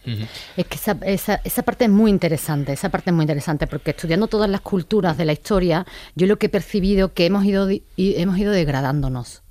Es 0.57 0.65
que 0.65 0.75
esa, 0.75 0.97
esa, 1.03 1.41
esa 1.43 1.63
parte 1.63 1.85
es 1.85 1.91
muy 1.91 2.11
interesante, 2.11 2.73
esa 2.73 2.89
parte 2.89 3.11
es 3.11 3.13
muy 3.15 3.23
interesante, 3.23 3.67
porque 3.67 3.91
estudiando 3.91 4.27
todas 4.27 4.49
las 4.49 4.61
culturas 4.61 5.17
de 5.17 5.25
la 5.25 5.33
historia, 5.33 5.85
yo 6.15 6.27
lo 6.27 6.37
que 6.37 6.47
he 6.47 6.49
percibido 6.49 7.13
que 7.13 7.25
hemos 7.25 7.45
ido, 7.45 7.69
hemos 7.97 8.37
ido 8.37 8.51
degradándonos. 8.51 9.44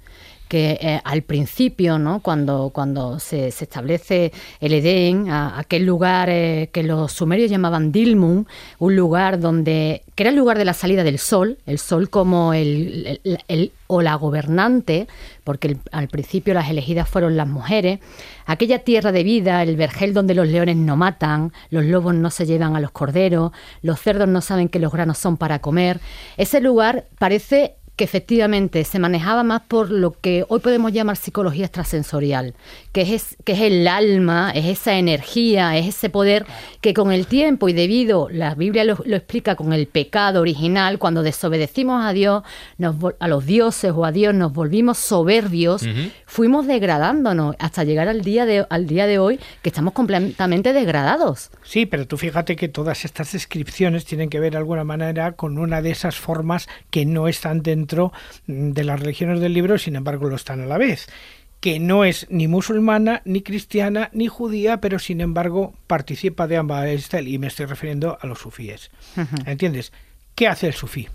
Eh, 0.57 1.01
al 1.03 1.23
principio, 1.23 1.99
¿no? 1.99 2.21
cuando, 2.21 2.71
cuando 2.73 3.19
se, 3.19 3.49
establece 3.49 4.33
el 4.61 4.73
Edén, 4.73 5.29
aquel 5.31 5.85
lugar 5.85 6.29
eh, 6.31 6.71
que 6.73 6.83
los 6.85 7.11
sumerios 7.13 7.51
llamaban 7.51 7.91
Dilmun, 7.91 8.47
un 8.79 8.97
lugar 8.97 9.41
donde, 9.41 10.03
que 10.15 10.23
era 10.23 10.31
el 10.31 10.37
lugar 10.37 10.57
de 10.57 10.65
la 10.65 10.73
salida 10.75 11.03
del 11.03 11.19
sol, 11.19 11.59
el 11.67 11.79
sol 11.79 12.09
como 12.09 12.55
el- 12.55 13.21
o 13.87 14.01
la 14.01 14.15
gobernante, 14.15 15.09
porque 15.43 15.69
el- 15.69 15.79
al 15.93 16.09
principio 16.09 16.55
las 16.55 16.71
elegidas 16.71 17.09
fueron 17.09 17.37
las 17.37 17.49
mujeres, 17.49 17.99
aquella 18.47 18.79
tierra 18.79 19.13
de 19.13 19.25
vida, 19.25 19.63
el 19.63 19.77
vergel 19.77 20.15
donde 20.15 20.35
los 20.35 20.49
leones 20.49 20.77
no 20.77 20.97
matan, 20.97 21.53
los 21.71 21.85
lobos 21.85 22.15
no 22.15 22.31
se 22.31 22.47
llevan 22.47 22.77
a 22.77 22.81
los 22.81 22.93
corderos, 22.93 23.53
los 23.83 24.01
cerdos 24.01 24.29
no 24.29 24.41
saben 24.41 24.69
que 24.69 24.79
los 24.79 24.93
granos 24.93 25.19
son 25.19 25.37
para 25.37 25.59
comer, 25.59 26.01
ese 26.37 26.61
lugar 26.61 27.07
parece 27.19 27.75
que 27.97 28.05
efectivamente 28.05 28.83
se 28.85 28.99
manejaba 28.99 29.45
más 29.45 29.63
por 29.63 29.91
lo 29.91 30.13
que 30.13 30.45
hoy 30.49 30.59
podemos 30.59 30.93
llamar 30.93 31.17
psicología 31.17 31.67
extrasensorial, 31.67 32.55
que 32.93 33.15
es, 33.15 33.37
que 33.45 33.53
es 33.53 33.61
el 33.61 33.87
alma, 33.87 34.51
es 34.51 34.65
esa 34.65 34.99
energía, 34.99 35.77
es 35.77 35.87
ese 35.87 36.11
poder 36.11 36.45
que 36.81 36.93
con 36.93 37.13
el 37.13 37.27
tiempo 37.27 37.69
y 37.69 37.73
debido, 37.73 38.29
la 38.31 38.55
Biblia 38.57 38.83
lo, 38.83 38.97
explica 39.05 39.55
con 39.55 39.73
el 39.73 39.87
pecado 39.87 40.41
original, 40.41 40.99
cuando 40.99 41.23
desobedecimos 41.23 42.05
a 42.05 42.13
Dios, 42.13 42.43
a 43.21 43.29
los 43.29 43.47
dioses 43.47 43.93
o 43.95 44.05
a 44.05 44.11
Dios, 44.11 44.35
nos 44.35 44.53
volvimos 44.53 44.99
soberbios, 44.99 45.87
fuimos 46.27 46.67
degradándonos 46.67 47.55
hasta 47.61 47.85
llegar 47.85 48.09
al 48.09 48.23
día, 48.23 48.45
de, 48.45 48.67
al 48.71 48.89
día 48.89 49.07
de 49.07 49.21
hoy 49.21 49.39
que 49.63 49.69
estamos 49.69 49.93
completamente 49.93 50.73
degradados. 50.73 51.51
Sí, 51.63 51.87
pero 51.87 52.09
tú 52.09 52.17
fíjate 52.17 52.57
que 52.57 52.69
todas 52.69 53.05
estas 53.05 53.33
descripciones 53.33 54.05
tienen 54.05 54.31
que 54.31 54.41
ver 54.41 54.53
de 54.53 54.59
alguna 54.59 54.83
manera 54.83 55.33
con 55.33 55.59
una 55.59 55.81
de 55.81 55.93
esas 55.93 56.17
formas 56.17 56.69
que 56.91 57.07
no 57.07 57.29
están 57.29 57.63
dentro 57.63 57.84
de 58.47 58.85
las 58.85 59.01
religiones 59.01 59.41
del 59.41 59.55
libro, 59.55 59.79
sin 59.79 59.97
embargo 59.97 60.29
lo 60.29 60.37
están 60.37 60.61
a 60.61 60.67
la 60.67 60.79
vez 60.79 61.09
que 61.65 61.81
no 61.81 62.05
es 62.05 62.27
ni 62.29 62.47
musulmana, 62.47 63.23
ni 63.25 63.41
cristiana, 63.41 64.11
ni 64.13 64.29
judía, 64.29 64.83
pero 64.83 64.99
sin 64.99 65.23
embargo 65.23 65.73
participa 65.87 66.47
de 66.47 66.59
ambas, 66.59 66.87
y 67.25 67.39
me 67.39 67.47
estoy 67.47 67.65
refiriendo 67.65 68.19
a 68.21 68.27
los 68.27 68.41
sufíes. 68.41 68.91
¿Entiendes? 69.47 69.91
¿Qué 70.35 70.47
hace 70.47 70.67
el 70.67 70.75
sufí? 70.75 71.09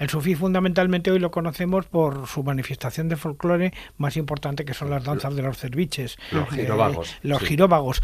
El 0.00 0.10
sufí 0.10 0.34
fundamentalmente 0.34 1.12
hoy 1.12 1.20
lo 1.20 1.30
conocemos 1.30 1.86
por 1.86 2.26
su 2.26 2.42
manifestación 2.42 3.08
de 3.08 3.14
folclore 3.14 3.72
más 3.96 4.16
importante 4.16 4.64
que 4.64 4.74
son 4.74 4.90
las 4.90 5.04
danzas 5.04 5.36
de 5.36 5.42
los 5.42 5.56
cerviches, 5.56 6.18
los 6.32 6.48
giróvagos. 6.50 7.16
los 7.22 7.42
giróvagos 7.42 8.02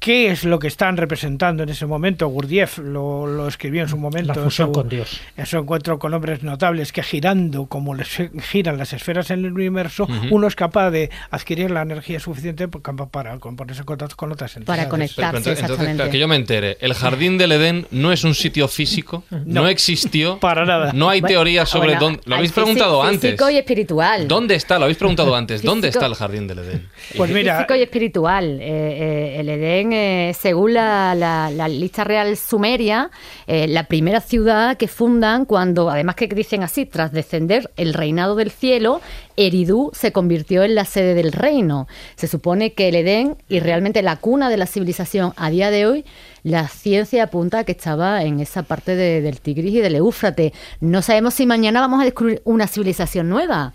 qué 0.00 0.30
es 0.30 0.44
lo 0.44 0.58
que 0.58 0.66
están 0.66 0.96
representando 0.96 1.62
en 1.62 1.68
ese 1.68 1.86
momento. 1.86 2.26
Gurdjieff 2.28 2.78
lo, 2.78 3.46
escribió 3.46 3.82
en 3.82 3.88
su 3.88 3.98
momento. 3.98 4.28
La 4.28 4.34
fusión 4.34 4.72
con 4.72 4.88
Dios. 4.88 5.20
En 5.36 5.46
su 5.46 5.58
encuentro 5.58 5.98
con 5.98 6.12
hombres 6.14 6.42
notables 6.42 6.90
que 6.92 7.02
girando 7.02 7.66
como 7.66 7.94
les 7.94 8.08
giran 8.50 8.78
las 8.78 8.92
esferas 8.94 9.30
en 9.30 9.44
el 9.44 9.52
universo, 9.52 10.08
uno 10.30 10.48
es 10.48 10.56
capaz 10.56 10.90
de 10.90 11.10
adquirir 11.30 11.70
la 11.70 11.82
energía 11.82 12.18
suficiente 12.18 12.66
para, 12.66 13.36
ponerse 13.38 13.80
en 13.80 13.86
contacto 13.86 14.16
con 14.16 14.32
otras 14.32 14.56
entidades. 14.56 14.78
Para 14.78 14.88
conectarse, 14.88 15.52
entonces, 15.52 16.10
que 16.10 16.18
yo 16.18 16.26
me 16.26 16.36
entere, 16.36 16.78
el 16.80 16.94
jardín 16.94 17.36
del 17.36 17.52
Edén 17.52 17.86
no 17.90 18.10
es 18.10 18.24
un 18.24 18.34
sitio 18.34 18.66
físico, 18.68 19.24
no, 19.44 19.68
existió. 19.68 20.38
Para 20.40 20.64
nada. 20.64 20.92
No 20.94 21.10
hay 21.10 21.20
teoría 21.20 21.66
sobre 21.66 21.96
dónde... 21.96 22.22
Lo 22.24 22.36
habéis 22.36 22.52
preguntado 22.52 23.02
antes. 23.02 23.32
Físico 23.32 23.50
y 23.50 23.58
espiritual. 23.58 24.26
¿Dónde 24.26 24.54
está? 24.54 24.78
Lo 24.78 24.84
habéis 24.84 24.98
preguntado 24.98 25.34
antes. 25.36 25.62
¿Dónde 25.62 25.88
está 25.88 26.06
el 26.06 26.14
jardín 26.14 26.46
del 26.46 26.60
Edén? 26.60 26.88
Pues 27.16 27.30
mira... 27.30 27.56
Físico 27.56 27.74
y 27.74 27.82
espiritual. 27.82 28.58
Eh, 28.60 28.62
eh, 28.62 29.40
el 29.40 29.48
Edén 29.48 29.89
eh, 29.92 30.34
según 30.38 30.74
la, 30.74 31.50
lista 31.68 32.04
real 32.04 32.36
sumeria, 32.36 33.10
eh, 33.46 33.68
la 33.68 33.84
primera 33.84 34.20
ciudad 34.20 34.76
que 34.76 34.88
fundan 34.88 35.44
cuando, 35.44 35.90
además 35.90 36.16
que 36.16 36.26
dicen 36.28 36.62
así, 36.62 36.86
tras 36.86 37.12
descender 37.12 37.70
el 37.76 37.94
reinado 37.94 38.36
del 38.36 38.50
cielo, 38.50 39.00
Eridú 39.36 39.90
se 39.94 40.12
convirtió 40.12 40.62
en 40.62 40.74
la 40.74 40.84
sede 40.84 41.14
del 41.14 41.32
reino. 41.32 41.88
Se 42.16 42.28
supone 42.28 42.72
que 42.74 42.88
el 42.88 42.96
Edén 42.96 43.36
y 43.48 43.60
realmente 43.60 44.02
la 44.02 44.16
cuna 44.16 44.50
de 44.50 44.56
la 44.56 44.66
civilización 44.66 45.32
a 45.36 45.50
día 45.50 45.70
de 45.70 45.86
hoy 45.86 46.04
la 46.42 46.68
ciencia 46.68 47.24
apunta 47.24 47.64
que 47.64 47.72
estaba 47.72 48.22
en 48.22 48.40
esa 48.40 48.62
parte 48.62 48.96
del 48.96 49.40
Tigris 49.40 49.74
y 49.74 49.80
del 49.80 49.96
Éufrates. 49.96 50.52
No 50.80 51.02
sabemos 51.02 51.34
si 51.34 51.46
mañana 51.46 51.80
vamos 51.80 52.00
a 52.00 52.04
descubrir 52.04 52.40
una 52.44 52.66
civilización 52.66 53.28
nueva. 53.28 53.74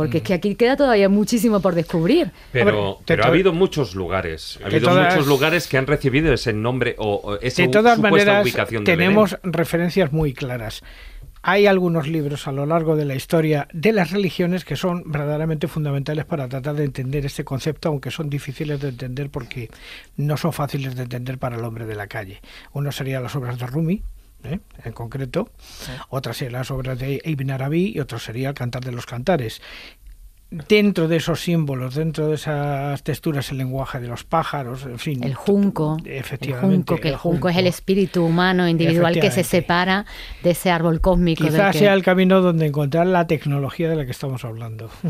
Porque 0.00 0.18
es 0.18 0.24
que 0.24 0.34
aquí 0.34 0.54
queda 0.54 0.76
todavía 0.76 1.08
muchísimo 1.08 1.60
por 1.60 1.74
descubrir. 1.74 2.32
Pero, 2.52 3.00
ha 3.22 3.26
habido 3.26 3.52
muchos 3.52 3.94
lugares, 3.94 4.58
ha 4.62 4.66
habido 4.66 4.90
muchos 4.90 5.26
lugares 5.26 5.68
que 5.68 5.78
han 5.78 5.86
recibido 5.86 6.32
ese 6.32 6.52
nombre 6.52 6.94
o, 6.98 7.38
esa 7.40 7.62
de 7.62 7.68
todas 7.68 7.98
maneras, 7.98 8.46
tenemos 8.84 9.38
referencias 9.42 10.12
muy 10.12 10.32
claras. 10.32 10.82
Hay 11.42 11.66
algunos 11.66 12.06
libros 12.06 12.46
a 12.48 12.52
lo 12.52 12.66
largo 12.66 12.96
de 12.96 13.06
la 13.06 13.14
historia 13.14 13.66
de 13.72 13.92
las 13.92 14.10
religiones 14.10 14.64
que 14.64 14.76
son 14.76 15.04
verdaderamente 15.06 15.68
fundamentales 15.68 16.26
para 16.26 16.48
tratar 16.48 16.74
de 16.74 16.84
entender 16.84 17.24
este 17.24 17.44
concepto, 17.44 17.88
aunque 17.88 18.10
son 18.10 18.28
difíciles 18.28 18.78
de 18.80 18.88
entender 18.90 19.30
porque 19.30 19.70
no 20.16 20.36
son 20.36 20.52
fáciles 20.52 20.96
de 20.96 21.04
entender 21.04 21.38
para 21.38 21.56
el 21.56 21.64
hombre 21.64 21.86
de 21.86 21.94
la 21.94 22.08
calle. 22.08 22.42
Uno 22.72 22.92
sería 22.92 23.20
las 23.20 23.34
obras 23.36 23.58
de 23.58 23.66
Rumi, 23.66 24.02
¿eh? 24.44 24.60
en 24.84 24.92
concreto, 24.92 25.50
otra 26.08 26.32
sería 26.32 26.58
las 26.58 26.70
obras 26.70 26.98
de 26.98 27.20
Ibn 27.24 27.50
Arabi 27.50 27.92
y 27.94 28.00
otro 28.00 28.18
sería 28.18 28.48
el 28.48 28.54
Cantar 28.54 28.84
de 28.84 28.92
los 28.92 29.06
Cantares 29.06 29.60
dentro 30.50 31.06
de 31.06 31.16
esos 31.16 31.40
símbolos, 31.40 31.94
dentro 31.94 32.28
de 32.28 32.34
esas 32.34 33.02
texturas, 33.04 33.50
el 33.52 33.58
lenguaje 33.58 34.00
de 34.00 34.08
los 34.08 34.24
pájaros, 34.24 34.84
en 34.84 34.98
fin. 34.98 35.22
El 35.22 35.34
junco. 35.34 35.96
Efectivamente. 36.04 36.66
El 36.66 36.76
junco, 36.76 36.96
que 36.96 37.08
el, 37.08 37.16
junco, 37.16 37.48
es 37.48 37.56
el 37.56 37.66
espíritu 37.68 38.24
humano 38.24 38.68
individual 38.68 39.18
que 39.20 39.30
se 39.30 39.44
separa 39.44 40.06
de 40.42 40.50
ese 40.50 40.70
árbol 40.70 41.00
cósmico. 41.00 41.44
Quizás 41.44 41.76
sea 41.76 41.94
el 41.94 42.02
camino 42.02 42.40
donde 42.40 42.66
encontrar 42.66 43.06
la 43.06 43.26
tecnología 43.26 43.88
de 43.88 43.96
la 43.96 44.04
que 44.04 44.12
estamos 44.12 44.44
hablando. 44.44 44.90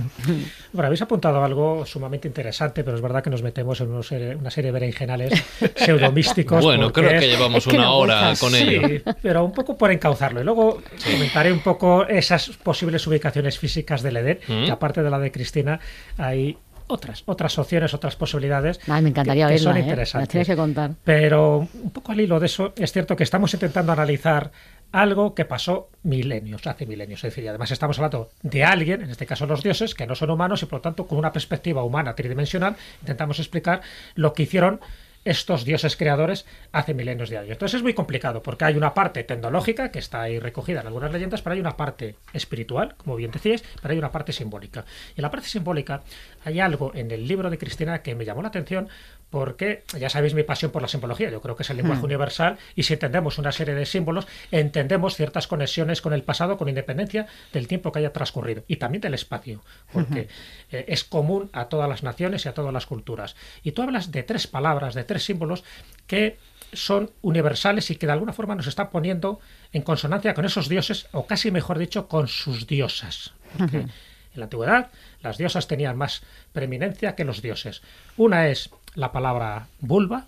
Bueno, 0.73 0.87
habéis 0.87 1.03
apuntado 1.03 1.43
algo 1.43 1.85
sumamente 1.85 2.29
interesante, 2.29 2.85
pero 2.85 2.97
es 2.97 3.03
verdad 3.03 3.25
que 3.25 3.31
nos 3.31 3.43
metemos 3.43 3.81
en 3.81 3.91
una 3.91 4.03
serie, 4.03 4.37
de 4.37 4.71
berenjenales 4.71 5.33
pseudomísticos. 5.75 6.63
bueno, 6.63 6.93
creo 6.93 7.19
que 7.19 7.27
llevamos 7.27 7.67
una 7.67 7.91
hora 7.91 8.35
con 8.39 8.55
ello. 8.55 8.87
Sí, 8.87 9.03
pero 9.21 9.45
un 9.45 9.53
poco 9.53 9.77
por 9.77 9.91
encauzarlo. 9.91 10.41
Y 10.41 10.45
luego 10.45 10.81
comentaré 11.05 11.53
un 11.53 11.59
poco 11.59 12.07
esas 12.07 12.51
posibles 12.51 13.05
ubicaciones 13.09 13.59
físicas 13.59 14.03
del 14.03 14.19
Edén, 14.19 14.39
mm. 14.47 14.65
que 14.67 14.71
aparte 14.71 15.03
de 15.03 15.11
la 15.11 15.19
de 15.19 15.30
Cristina, 15.31 15.81
hay 16.17 16.57
otras, 16.91 17.23
otras 17.27 17.59
opciones, 17.59 17.95
otras 17.95 18.17
posibilidades. 18.17 18.81
me 18.89 19.09
encantaría 19.09 19.49
que, 19.49 19.59
son 19.59 19.77
¿eh? 19.77 19.81
interesantes. 19.81 20.29
tienes 20.29 20.49
que 20.49 20.57
contar. 20.57 20.91
Pero 21.05 21.59
un 21.59 21.91
poco 21.91 22.13
al 22.13 22.21
hilo 22.21 22.41
de 22.41 22.47
eso, 22.47 22.73
es 22.77 22.93
cierto 22.93 23.17
que 23.17 23.25
estamos 23.25 23.53
intentando 23.55 23.93
analizar 23.93 24.51
algo 24.93 25.35
que 25.35 25.45
pasó 25.45 25.89
milenios, 26.03 26.67
hace 26.67 26.87
milenios. 26.87 27.23
Es 27.25 27.35
decir, 27.35 27.49
además 27.49 27.71
estamos 27.71 27.99
hablando 27.99 28.31
de 28.43 28.65
alguien, 28.65 29.03
en 29.03 29.11
este 29.11 29.27
caso 29.27 29.47
los 29.47 29.63
dioses, 29.63 29.95
que 29.95 30.07
no 30.07 30.15
son 30.15 30.31
humanos 30.31 30.63
y 30.63 30.67
por 30.67 30.79
lo 30.79 30.83
tanto 30.83 31.07
con 31.07 31.19
una 31.19 31.33
perspectiva 31.33 31.85
humana 31.85 32.15
tridimensional 32.15 32.77
intentamos 33.01 33.39
explicar 33.39 33.83
lo 34.15 34.33
que 34.33 34.43
hicieron 34.43 34.81
estos 35.25 35.65
dioses 35.65 35.97
creadores 35.97 36.47
hace 36.73 36.95
milenios 36.95 37.29
de 37.29 37.39
años. 37.39 37.53
Entonces 37.53 37.79
es 37.79 37.83
muy 37.83 37.95
complicado 37.95 38.43
porque 38.43 38.65
hay 38.65 38.77
una 38.77 38.95
parte 38.95 39.23
tecnológica 39.25 39.91
que 39.91 39.99
está 39.99 40.23
ahí 40.23 40.39
recogida 40.39 40.81
en 40.81 40.87
algunas 40.87 41.13
leyendas, 41.13 41.43
pero 41.43 41.55
hay 41.55 41.61
una 41.61 41.77
parte 41.77 42.17
espiritual, 42.33 42.95
como 42.97 43.17
bien 43.17 43.31
decíais, 43.31 43.63
pero 43.83 43.93
hay 43.93 43.99
una 43.99 44.13
parte 44.13 44.33
simbólica. 44.33 44.85
Y 45.15 45.21
en 45.21 45.23
la 45.23 45.31
parte 45.31 45.49
simbólica 45.49 46.03
hay 46.45 46.61
algo 46.61 46.93
en 46.95 47.11
el 47.11 47.27
libro 47.27 47.51
de 47.51 47.59
Cristina 47.59 48.03
que 48.03 48.15
me 48.15 48.25
llamó 48.25 48.43
la 48.43 48.49
atención 48.49 48.89
porque 49.31 49.85
ya 49.99 50.11
sabéis 50.11 50.35
mi 50.35 50.43
pasión 50.43 50.73
por 50.73 50.83
la 50.83 50.89
simbología, 50.89 51.31
yo 51.31 51.41
creo 51.41 51.57
que 51.57 51.63
es 51.63 51.71
el 51.71 51.77
lenguaje 51.77 52.03
hmm. 52.03 52.07
universal 52.07 52.59
y 52.75 52.83
si 52.83 52.95
entendemos 52.95 53.39
una 53.39 53.53
serie 53.53 53.75
de 53.75 53.87
símbolos, 53.87 54.27
entendemos 54.51 55.17
ciertas 55.17 55.47
conexiones 55.47 56.03
con 56.03 56.13
el 56.13 56.23
pasado 56.23 56.59
con 56.59 56.69
independencia 56.69 57.27
del 57.53 57.69
tiempo 57.69 57.93
que 57.93 58.01
haya 58.01 58.13
transcurrido 58.13 58.65
y 58.67 58.77
también 58.77 59.01
del 59.01 59.15
espacio, 59.15 59.63
porque 59.93 60.29
eh, 60.73 60.85
es 60.89 61.05
común 61.05 61.49
a 61.53 61.67
todas 61.67 61.89
las 61.89 62.03
naciones 62.03 62.45
y 62.45 62.49
a 62.49 62.55
todas 62.55 62.73
las 62.73 62.87
culturas. 62.87 63.37
Y 63.63 63.73
tú 63.73 63.83
hablas 63.83 64.11
de 64.11 64.23
tres 64.25 64.47
palabras, 64.47 64.95
de 64.95 65.05
tres 65.05 65.25
símbolos 65.25 65.65
que 66.07 66.39
son 66.73 67.11
universales 67.23 67.91
y 67.91 67.97
que 67.97 68.07
de 68.07 68.13
alguna 68.13 68.33
forma 68.33 68.55
nos 68.55 68.67
están 68.67 68.91
poniendo 68.91 69.41
en 69.73 69.83
consonancia 69.83 70.35
con 70.35 70.45
esos 70.45 70.69
dioses, 70.69 71.07
o 71.13 71.27
casi 71.27 71.51
mejor 71.51 71.79
dicho, 71.79 72.09
con 72.09 72.29
sus 72.29 72.67
diosas. 72.67 73.33
en 73.59 73.91
la 74.35 74.45
antigüedad 74.45 74.91
las 75.23 75.39
diosas 75.39 75.67
tenían 75.67 75.97
más 75.97 76.23
preeminencia 76.53 77.15
que 77.15 77.25
los 77.25 77.43
dioses. 77.43 77.83
Una 78.17 78.49
es 78.49 78.71
la 79.01 79.13
palabra 79.13 79.67
vulva, 79.81 80.27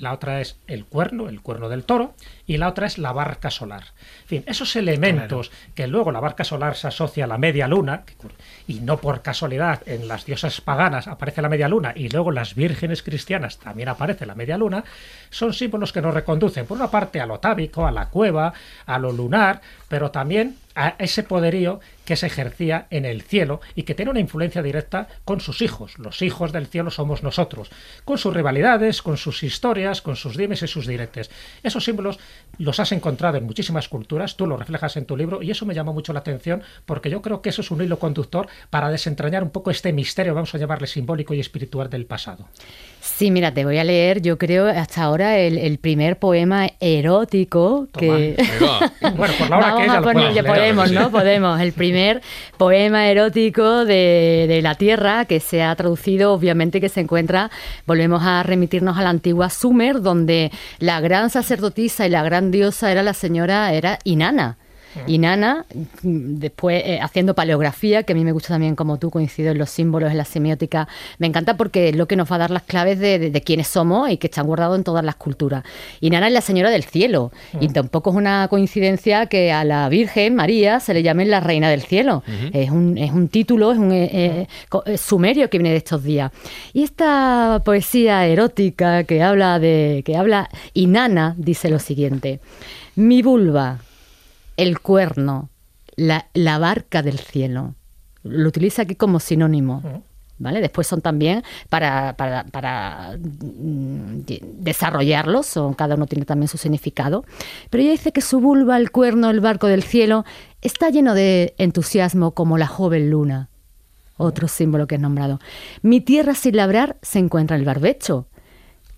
la 0.00 0.12
otra 0.12 0.40
es 0.40 0.56
el 0.66 0.84
cuerno, 0.86 1.28
el 1.28 1.40
cuerno 1.40 1.68
del 1.68 1.84
toro, 1.84 2.14
y 2.46 2.56
la 2.56 2.68
otra 2.68 2.86
es 2.86 2.98
la 2.98 3.12
barca 3.12 3.50
solar. 3.50 3.84
En 4.22 4.26
fin, 4.26 4.44
esos 4.46 4.74
elementos 4.76 5.50
que 5.74 5.86
luego 5.86 6.12
la 6.12 6.20
barca 6.20 6.44
solar 6.44 6.76
se 6.76 6.88
asocia 6.88 7.24
a 7.24 7.28
la 7.28 7.38
media 7.38 7.68
luna, 7.68 8.02
y 8.66 8.80
no 8.80 8.98
por 8.98 9.22
casualidad 9.22 9.82
en 9.86 10.08
las 10.08 10.24
diosas 10.24 10.60
paganas 10.60 11.08
aparece 11.08 11.42
la 11.42 11.48
media 11.48 11.68
luna, 11.68 11.92
y 11.94 12.08
luego 12.08 12.30
en 12.30 12.36
las 12.36 12.54
vírgenes 12.54 13.02
cristianas 13.02 13.58
también 13.58 13.88
aparece 13.88 14.26
la 14.26 14.34
media 14.34 14.58
luna, 14.58 14.84
son 15.30 15.52
símbolos 15.52 15.92
que 15.92 16.02
nos 16.02 16.14
reconducen, 16.14 16.66
por 16.66 16.76
una 16.76 16.90
parte, 16.90 17.20
a 17.20 17.26
lo 17.26 17.38
tábico, 17.38 17.86
a 17.86 17.92
la 17.92 18.08
cueva, 18.08 18.52
a 18.86 18.98
lo 18.98 19.12
lunar, 19.12 19.60
pero 19.88 20.10
también 20.10 20.56
a 20.74 20.94
ese 20.98 21.22
poderío 21.22 21.80
que 22.04 22.16
se 22.16 22.26
ejercía 22.26 22.86
en 22.90 23.04
el 23.04 23.22
cielo 23.22 23.60
y 23.74 23.82
que 23.82 23.94
tiene 23.94 24.10
una 24.10 24.20
influencia 24.20 24.62
directa 24.62 25.08
con 25.24 25.40
sus 25.40 25.62
hijos. 25.62 25.98
Los 25.98 26.22
hijos 26.22 26.52
del 26.52 26.66
cielo 26.66 26.90
somos 26.90 27.22
nosotros, 27.22 27.70
con 28.04 28.18
sus 28.18 28.34
rivalidades, 28.34 29.02
con 29.02 29.16
sus 29.16 29.42
historias, 29.42 30.02
con 30.02 30.16
sus 30.16 30.36
dimes 30.36 30.62
y 30.62 30.66
sus 30.66 30.86
diretes. 30.86 31.30
Esos 31.62 31.84
símbolos 31.84 32.18
los 32.58 32.78
has 32.80 32.92
encontrado 32.92 33.38
en 33.38 33.44
muchísimas 33.44 33.88
culturas, 33.88 34.36
tú 34.36 34.46
los 34.46 34.58
reflejas 34.58 34.96
en 34.96 35.06
tu 35.06 35.16
libro 35.16 35.42
y 35.42 35.50
eso 35.50 35.66
me 35.66 35.74
llamó 35.74 35.92
mucho 35.92 36.12
la 36.12 36.20
atención 36.20 36.62
porque 36.86 37.10
yo 37.10 37.22
creo 37.22 37.42
que 37.42 37.48
eso 37.48 37.62
es 37.62 37.70
un 37.70 37.82
hilo 37.82 37.98
conductor 37.98 38.46
para 38.70 38.90
desentrañar 38.90 39.42
un 39.42 39.50
poco 39.50 39.70
este 39.70 39.92
misterio, 39.92 40.34
vamos 40.34 40.54
a 40.54 40.58
llamarle 40.58 40.86
simbólico 40.86 41.34
y 41.34 41.40
espiritual 41.40 41.88
del 41.88 42.06
pasado. 42.06 42.46
Sí, 43.00 43.32
mira, 43.32 43.52
te 43.52 43.64
voy 43.64 43.78
a 43.78 43.84
leer, 43.84 44.22
yo 44.22 44.38
creo, 44.38 44.68
hasta 44.68 45.02
ahora 45.02 45.36
el, 45.36 45.78
primer 45.78 46.20
poema 46.20 46.68
erótico 46.78 47.88
que... 47.92 48.36
bueno, 49.16 49.34
por 49.36 49.50
la 49.50 49.58
hora 49.58 49.76
que 49.76 49.86
ya 50.34 50.44
podemos, 50.44 50.92
¿no? 50.92 51.10
Podemos. 51.10 51.60
El 51.60 51.72
primer 51.72 52.22
poema 52.58 53.08
erótico 53.08 53.84
de, 53.84 54.46
de, 54.48 54.62
la 54.62 54.76
Tierra 54.76 55.24
que 55.24 55.40
se 55.40 55.64
ha 55.64 55.74
traducido, 55.74 56.32
obviamente, 56.32 56.80
que 56.80 56.88
se 56.88 57.00
encuentra, 57.00 57.50
volvemos 57.86 58.22
a 58.22 58.44
remitirnos 58.44 58.96
a 58.96 59.02
la 59.02 59.10
antigua 59.10 59.50
Sumer, 59.50 60.00
donde 60.00 60.52
la 60.78 61.00
gran 61.00 61.28
sacerdotisa 61.28 62.06
y 62.06 62.10
la 62.10 62.21
gran 62.22 62.50
diosa 62.50 62.90
era 62.90 63.02
la 63.02 63.14
señora, 63.14 63.72
era 63.72 63.98
Inanna. 64.04 64.58
Y 65.06 65.18
Nana, 65.18 65.64
mm, 66.02 66.34
después 66.36 66.82
eh, 66.84 66.98
haciendo 67.00 67.34
paleografía, 67.34 68.02
que 68.02 68.12
a 68.12 68.16
mí 68.16 68.24
me 68.24 68.32
gusta 68.32 68.48
también 68.48 68.76
como 68.76 68.98
tú, 68.98 69.10
coincido 69.10 69.52
en 69.52 69.58
los 69.58 69.70
símbolos, 69.70 70.10
en 70.10 70.18
la 70.18 70.24
semiótica, 70.24 70.88
me 71.18 71.26
encanta 71.26 71.56
porque 71.56 71.90
es 71.90 71.96
lo 71.96 72.06
que 72.06 72.16
nos 72.16 72.30
va 72.30 72.36
a 72.36 72.40
dar 72.40 72.50
las 72.50 72.62
claves 72.62 72.98
de, 72.98 73.18
de, 73.18 73.30
de 73.30 73.40
quiénes 73.40 73.68
somos 73.68 74.10
y 74.10 74.16
que 74.16 74.26
están 74.26 74.46
guardados 74.46 74.76
en 74.76 74.84
todas 74.84 75.04
las 75.04 75.16
culturas. 75.16 75.64
Y 76.00 76.10
Nana 76.10 76.28
es 76.28 76.32
la 76.32 76.40
señora 76.40 76.70
del 76.70 76.84
cielo, 76.84 77.32
y 77.60 77.68
tampoco 77.68 78.10
es 78.10 78.16
una 78.16 78.48
coincidencia 78.48 79.26
que 79.26 79.52
a 79.52 79.64
la 79.64 79.88
Virgen 79.88 80.34
María 80.34 80.80
se 80.80 80.94
le 80.94 81.02
llame 81.02 81.24
la 81.24 81.40
reina 81.40 81.70
del 81.70 81.82
cielo. 81.82 82.22
es, 82.52 82.70
un, 82.70 82.98
es 82.98 83.12
un 83.12 83.28
título, 83.28 83.72
es 83.72 83.78
un 83.78 83.92
eh, 83.92 84.46
eh, 84.86 84.98
sumerio 84.98 85.48
que 85.50 85.58
viene 85.58 85.70
de 85.70 85.76
estos 85.76 86.02
días. 86.02 86.32
Y 86.72 86.82
esta 86.82 87.62
poesía 87.64 88.26
erótica 88.26 89.04
que 89.04 89.22
habla 89.22 89.58
de, 89.58 90.02
que 90.04 90.16
habla, 90.16 90.48
y 90.74 90.86
Nana 90.86 91.34
dice 91.36 91.68
lo 91.68 91.78
siguiente: 91.78 92.40
Mi 92.96 93.22
vulva, 93.22 93.78
el 94.56 94.80
cuerno, 94.80 95.48
la, 95.96 96.26
la 96.34 96.58
barca 96.58 97.02
del 97.02 97.18
cielo. 97.18 97.74
Lo 98.22 98.48
utiliza 98.48 98.82
aquí 98.82 98.94
como 98.94 99.20
sinónimo. 99.20 100.02
¿Vale? 100.38 100.60
Después 100.60 100.88
son 100.88 101.02
también 101.02 101.44
para, 101.68 102.14
para, 102.16 102.42
para 102.44 103.16
mm, 103.16 104.22
de- 104.24 104.40
desarrollarlos, 104.58 105.46
son, 105.46 105.74
cada 105.74 105.94
uno 105.94 106.06
tiene 106.06 106.24
también 106.24 106.48
su 106.48 106.58
significado. 106.58 107.24
Pero 107.70 107.82
ella 107.82 107.92
dice 107.92 108.10
que 108.10 108.22
su 108.22 108.40
vulva, 108.40 108.76
el 108.76 108.90
cuerno, 108.90 109.30
el 109.30 109.38
barco 109.38 109.68
del 109.68 109.84
cielo, 109.84 110.24
está 110.60 110.90
lleno 110.90 111.14
de 111.14 111.54
entusiasmo 111.58 112.32
como 112.32 112.58
la 112.58 112.66
joven 112.66 113.08
luna. 113.08 113.50
Otro 114.16 114.48
símbolo 114.48 114.88
que 114.88 114.96
es 114.96 115.00
nombrado. 115.00 115.38
Mi 115.82 116.00
tierra 116.00 116.34
sin 116.34 116.56
labrar 116.56 116.96
se 117.02 117.20
encuentra 117.20 117.54
el 117.56 117.64
barbecho. 117.64 118.26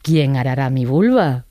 ¿Quién 0.01 0.37
arará 0.39 0.71
mi 0.71 0.87
vulva? 0.87 1.45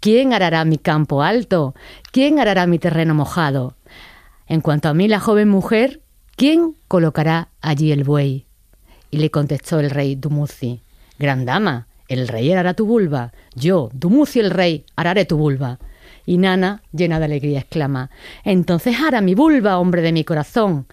¿Quién 0.00 0.32
arará 0.32 0.64
mi 0.64 0.78
campo 0.78 1.22
alto? 1.22 1.74
¿Quién 2.10 2.40
arará 2.40 2.66
mi 2.66 2.78
terreno 2.78 3.14
mojado? 3.14 3.76
En 4.46 4.62
cuanto 4.62 4.88
a 4.88 4.94
mí, 4.94 5.08
la 5.08 5.20
joven 5.20 5.50
mujer, 5.50 6.00
¿quién 6.36 6.74
colocará 6.88 7.48
allí 7.60 7.92
el 7.92 8.04
buey? 8.04 8.46
Y 9.10 9.18
le 9.18 9.30
contestó 9.30 9.78
el 9.78 9.90
rey 9.90 10.14
Dumuzi, 10.14 10.80
Gran 11.18 11.44
dama, 11.44 11.86
el 12.08 12.28
rey 12.28 12.50
arará 12.50 12.72
tu 12.72 12.86
vulva, 12.86 13.34
yo, 13.54 13.90
Dumuzi 13.92 14.40
el 14.40 14.50
rey, 14.50 14.86
araré 14.96 15.26
tu 15.26 15.36
vulva. 15.36 15.78
Y 16.24 16.38
Nana, 16.38 16.82
llena 16.92 17.18
de 17.18 17.26
alegría, 17.26 17.58
exclama, 17.58 18.10
Entonces 18.42 18.96
ara 19.06 19.20
mi 19.20 19.34
vulva, 19.34 19.78
hombre 19.78 20.00
de 20.00 20.12
mi 20.12 20.24
corazón, 20.24 20.86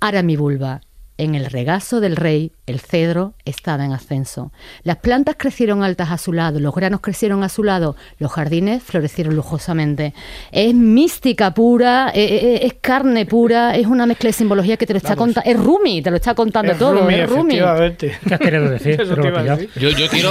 ara 0.00 0.22
mi 0.22 0.36
vulva. 0.36 0.80
En 1.16 1.36
el 1.36 1.46
regazo 1.46 2.00
del 2.00 2.16
rey, 2.16 2.50
el 2.66 2.80
cedro 2.80 3.34
estaba 3.44 3.84
en 3.84 3.92
ascenso. 3.92 4.50
Las 4.82 4.96
plantas 4.96 5.36
crecieron 5.38 5.84
altas 5.84 6.10
a 6.10 6.18
su 6.18 6.32
lado, 6.32 6.58
los 6.58 6.74
granos 6.74 7.00
crecieron 7.00 7.44
a 7.44 7.48
su 7.48 7.62
lado, 7.62 7.94
los 8.18 8.32
jardines 8.32 8.82
florecieron 8.82 9.36
lujosamente. 9.36 10.12
Es 10.50 10.74
mística 10.74 11.54
pura, 11.54 12.10
eh, 12.12 12.24
eh, 12.24 12.60
es 12.66 12.74
carne 12.80 13.26
pura, 13.26 13.76
es 13.76 13.86
una 13.86 14.06
mezcla 14.06 14.26
de 14.28 14.32
simbología 14.32 14.76
que 14.76 14.86
te 14.86 14.92
lo 14.92 14.96
está 14.96 15.14
contando. 15.14 15.48
Es 15.48 15.56
Rumi, 15.56 16.02
te 16.02 16.10
lo 16.10 16.16
está 16.16 16.34
contando 16.34 16.72
Es 16.72 16.78
todo. 16.78 17.02
Rumi, 17.02 17.14
es 17.14 17.30
Rumi. 17.30 17.54
efectivamente. 17.54 18.18
¿Qué 18.26 18.34
has 18.34 18.40
querido 18.40 18.68
decir? 18.70 18.92
Eso 19.00 19.14
Pero 19.14 19.22
te 19.22 19.22
lo 19.22 19.28
iba 19.28 19.38
a 19.38 19.40
he 19.40 19.44
pillado. 19.44 19.58
decir. 19.60 19.80
Yo, 19.80 19.90
yo 19.90 20.08
quiero, 20.08 20.30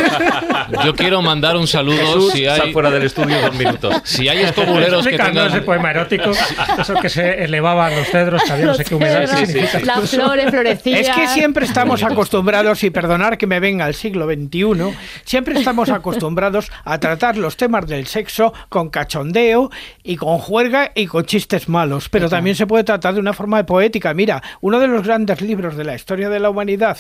yo 0.84 0.96
quiero 0.96 1.22
mandar 1.22 1.56
un 1.56 1.68
saludo 1.68 1.98
Jesús 1.98 2.34
si 2.34 2.46
está 2.46 2.64
hay, 2.64 2.74
fuera 2.74 2.92
del 2.92 3.04
estudio 3.04 3.40
dos 3.40 3.56
minutos. 3.56 3.96
si 4.04 4.28
hay 4.28 4.40
escobuleros 4.40 5.04
que 5.08 5.12
Explicando 5.16 5.42
ese 5.44 5.50
tengan... 5.52 5.66
poema 5.66 5.92
erótico, 5.92 6.32
eso 6.78 6.94
que 6.96 7.08
se 7.10 7.44
elevaban 7.46 7.96
los 7.96 8.08
cedros, 8.08 8.42
había 8.52 8.66
no 8.66 8.74
sé 8.74 8.84
qué 8.84 8.96
humedad. 8.96 9.22
¿qué 9.22 9.28
Los 9.28 9.40
significa 9.40 9.68
cedros, 9.72 9.88
Las 9.88 10.04
eso? 10.04 10.18
flores 10.18 10.52
Es 10.74 11.10
que 11.10 11.28
siempre 11.28 11.66
estamos 11.66 12.04
acostumbrados, 12.04 12.84
y 12.84 12.90
perdonar 12.90 13.38
que 13.38 13.48
me 13.48 13.60
venga 13.60 13.86
al 13.86 13.94
siglo 13.94 14.26
XXI, 14.26 14.96
siempre 15.24 15.58
estamos 15.58 15.90
acostumbrados 15.90 16.72
a 16.84 17.00
tratar 17.00 17.38
los 17.38 17.58
temas 17.58 17.88
del 17.88 18.08
sexo 18.08 18.54
con 18.70 18.90
cachondeo 18.90 19.70
y 20.04 20.18
con 20.18 20.38
juerga 20.38 20.92
y 20.96 21.08
con 21.08 21.26
chistes 21.26 21.70
malos, 21.70 22.10
pero 22.10 22.30
también 22.30 22.56
se 22.56 22.68
puede 22.68 22.84
tratar 22.84 23.14
de 23.14 23.20
una 23.20 23.34
forma 23.34 23.66
poética. 23.66 24.14
Mira, 24.14 24.42
uno 24.62 24.80
de 24.80 24.88
los 24.88 25.04
grandes 25.04 25.42
libros 25.42 25.76
de 25.76 25.84
la 25.84 25.96
historia 25.96 26.30
de 26.30 26.40
la 26.40 26.50
humanidad 26.50 26.98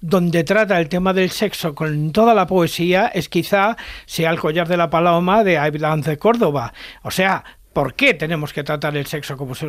donde 0.00 0.44
trata 0.44 0.80
el 0.80 0.88
tema 0.88 1.12
del 1.12 1.30
sexo 1.30 1.74
con 1.74 2.12
toda 2.12 2.34
la 2.34 2.46
poesía 2.46 3.08
es 3.08 3.28
quizá 3.28 3.76
sea 4.06 4.30
el 4.30 4.38
collar 4.38 4.66
de 4.66 4.78
la 4.78 4.88
paloma 4.88 5.44
de 5.44 5.58
Abraham 5.58 6.00
de 6.00 6.18
Córdoba. 6.18 6.72
O 7.02 7.10
sea, 7.10 7.44
¿por 7.72 7.94
qué 7.94 8.14
tenemos 8.14 8.52
que 8.52 8.64
tratar 8.64 8.96
el 8.96 9.06
sexo 9.06 9.36
como 9.36 9.54
si 9.54 9.66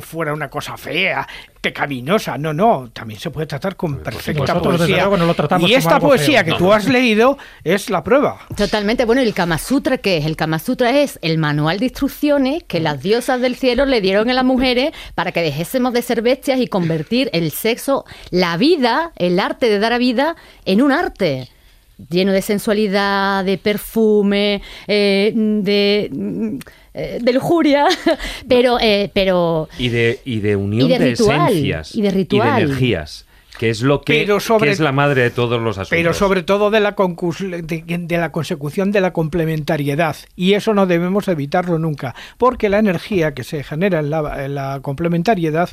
fuera 0.00 0.32
una 0.32 0.48
cosa 0.48 0.76
fea, 0.76 1.26
pecaminosa? 1.60 2.38
No, 2.38 2.52
no, 2.52 2.90
también 2.92 3.18
se 3.18 3.30
puede 3.30 3.46
tratar 3.46 3.76
con 3.76 3.98
perfecta 3.98 4.54
nosotros, 4.54 4.78
poesía. 4.78 4.96
luego, 4.98 5.16
no 5.16 5.26
lo 5.26 5.34
tratamos 5.34 5.68
y 5.68 5.74
esta 5.74 5.98
poesía 5.98 6.44
feo. 6.44 6.52
que 6.54 6.58
tú 6.58 6.72
has 6.72 6.88
leído 6.88 7.38
es 7.64 7.90
la 7.90 8.04
prueba. 8.04 8.40
Totalmente. 8.56 9.04
Bueno, 9.04 9.22
¿y 9.22 9.26
el 9.26 9.34
Kama 9.34 9.58
Sutra 9.58 9.98
qué 9.98 10.18
es? 10.18 10.26
El 10.26 10.36
Kama 10.36 10.58
Sutra 10.58 10.90
es 10.98 11.18
el 11.22 11.38
manual 11.38 11.78
de 11.78 11.86
instrucciones 11.86 12.62
que 12.64 12.80
las 12.80 13.02
diosas 13.02 13.40
del 13.40 13.56
cielo 13.56 13.86
le 13.86 14.00
dieron 14.00 14.30
a 14.30 14.34
las 14.34 14.44
mujeres 14.44 14.92
para 15.14 15.32
que 15.32 15.42
dejésemos 15.42 15.92
de 15.92 16.02
ser 16.02 16.22
bestias 16.22 16.60
y 16.60 16.68
convertir 16.68 17.30
el 17.32 17.50
sexo, 17.50 18.04
la 18.30 18.56
vida, 18.56 19.12
el 19.16 19.40
arte 19.40 19.68
de 19.68 19.78
dar 19.78 19.92
a 19.92 19.98
vida, 19.98 20.36
en 20.64 20.82
un 20.82 20.92
arte 20.92 21.48
lleno 22.10 22.32
de 22.32 22.42
sensualidad, 22.42 23.44
de 23.44 23.58
perfume, 23.58 24.62
eh, 24.86 25.32
de, 25.34 26.08
mm, 26.12 26.58
eh, 26.94 27.18
de 27.22 27.32
lujuria, 27.32 27.86
pero, 28.48 28.78
eh, 28.80 29.10
pero 29.14 29.68
Y 29.78 29.88
de, 29.88 30.20
y 30.24 30.40
de 30.40 30.56
unión 30.56 30.88
Y 30.88 30.92
de 30.92 30.98
de, 30.98 31.10
ritual, 31.10 31.50
esencias 31.52 31.94
y 31.94 32.02
de 32.02 32.10
ritual. 32.10 32.62
energías, 32.62 33.26
que 33.62 33.70
es 33.70 33.82
lo 33.82 34.00
que, 34.02 34.14
Pero 34.14 34.40
sobre- 34.40 34.66
que 34.66 34.72
es 34.72 34.80
la 34.80 34.90
madre 34.90 35.22
de 35.22 35.30
todos 35.30 35.60
los 35.62 35.78
asuntos. 35.78 35.90
Pero 35.90 36.12
sobre 36.14 36.42
todo 36.42 36.68
de 36.72 36.80
la, 36.80 36.96
concus- 36.96 37.38
de, 37.62 37.84
de 37.86 38.16
la 38.18 38.32
consecución 38.32 38.90
de 38.90 39.00
la 39.00 39.12
complementariedad. 39.12 40.16
Y 40.34 40.54
eso 40.54 40.74
no 40.74 40.86
debemos 40.86 41.28
evitarlo 41.28 41.78
nunca, 41.78 42.12
porque 42.38 42.68
la 42.68 42.80
energía 42.80 43.34
que 43.34 43.44
se 43.44 43.62
genera 43.62 44.00
en 44.00 44.10
la, 44.10 44.44
en 44.46 44.56
la 44.56 44.80
complementariedad 44.82 45.70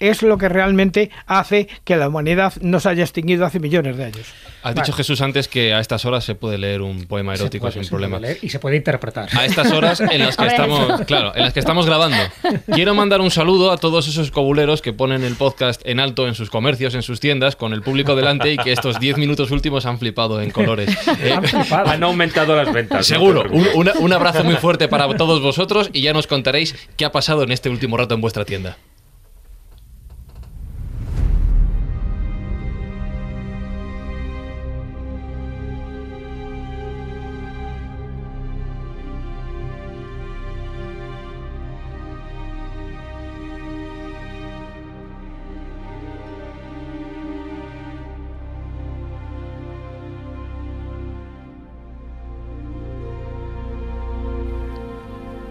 es 0.00 0.22
lo 0.22 0.36
que 0.36 0.48
realmente 0.48 1.10
hace 1.26 1.68
que 1.84 1.96
la 1.96 2.08
humanidad 2.08 2.54
no 2.60 2.80
se 2.80 2.88
haya 2.88 3.02
extinguido 3.04 3.46
hace 3.46 3.60
millones 3.60 3.96
de 3.96 4.04
años. 4.06 4.26
Has 4.64 4.74
dicho 4.74 4.92
Jesús 4.92 5.20
antes 5.20 5.46
que 5.46 5.72
a 5.74 5.78
estas 5.80 6.04
horas 6.04 6.24
se 6.24 6.34
puede 6.34 6.58
leer 6.58 6.82
un 6.82 7.06
poema 7.06 7.34
erótico 7.34 7.66
puede- 7.68 7.80
sin 7.84 7.88
problema. 7.88 8.18
leer 8.18 8.38
Y 8.42 8.48
se 8.48 8.58
puede 8.58 8.76
interpretar. 8.76 9.28
A 9.36 9.44
estas 9.44 9.70
horas 9.70 10.00
en 10.00 10.18
las 10.18 10.36
que 10.36 10.46
estamos, 10.46 11.02
claro, 11.02 11.32
en 11.36 11.42
las 11.42 11.52
que 11.52 11.60
estamos 11.60 11.86
grabando. 11.86 12.16
Quiero 12.74 12.94
mandar 12.94 13.20
un 13.20 13.30
saludo 13.30 13.70
a 13.70 13.76
todos 13.76 14.08
esos 14.08 14.32
cobuleros 14.32 14.82
que 14.82 14.92
ponen 14.92 15.22
el 15.22 15.36
podcast 15.36 15.80
en 15.84 16.00
alto 16.00 16.26
en 16.26 16.34
sus 16.34 16.50
comercios, 16.50 16.94
en 16.96 17.02
sus 17.02 17.20
tiendas, 17.20 17.27
con 17.56 17.72
el 17.72 17.82
público 17.82 18.16
delante 18.16 18.52
y 18.52 18.56
que 18.56 18.72
estos 18.72 18.98
10 19.00 19.16
minutos 19.18 19.50
últimos 19.50 19.84
han 19.86 19.98
flipado 19.98 20.40
en 20.40 20.50
colores. 20.50 20.90
Eh, 21.22 21.32
Han 21.32 21.44
flipado. 21.44 21.88
Han 21.90 22.02
aumentado 22.02 22.56
las 22.56 22.72
ventas. 22.72 23.06
Seguro, 23.06 23.44
una- 23.74 23.92
un 23.98 24.12
abrazo 24.12 24.44
muy 24.44 24.56
fuerte 24.56 24.88
para 24.88 25.06
todos 25.16 25.42
vosotros 25.42 25.90
y 25.92 26.00
ya 26.02 26.12
nos 26.12 26.26
contaréis 26.26 26.74
qué 26.96 27.04
ha 27.04 27.12
pasado 27.12 27.42
en 27.42 27.52
este 27.52 27.68
último 27.68 27.96
rato 27.96 28.14
en 28.14 28.20
vuestra 28.20 28.44
tienda. 28.44 28.76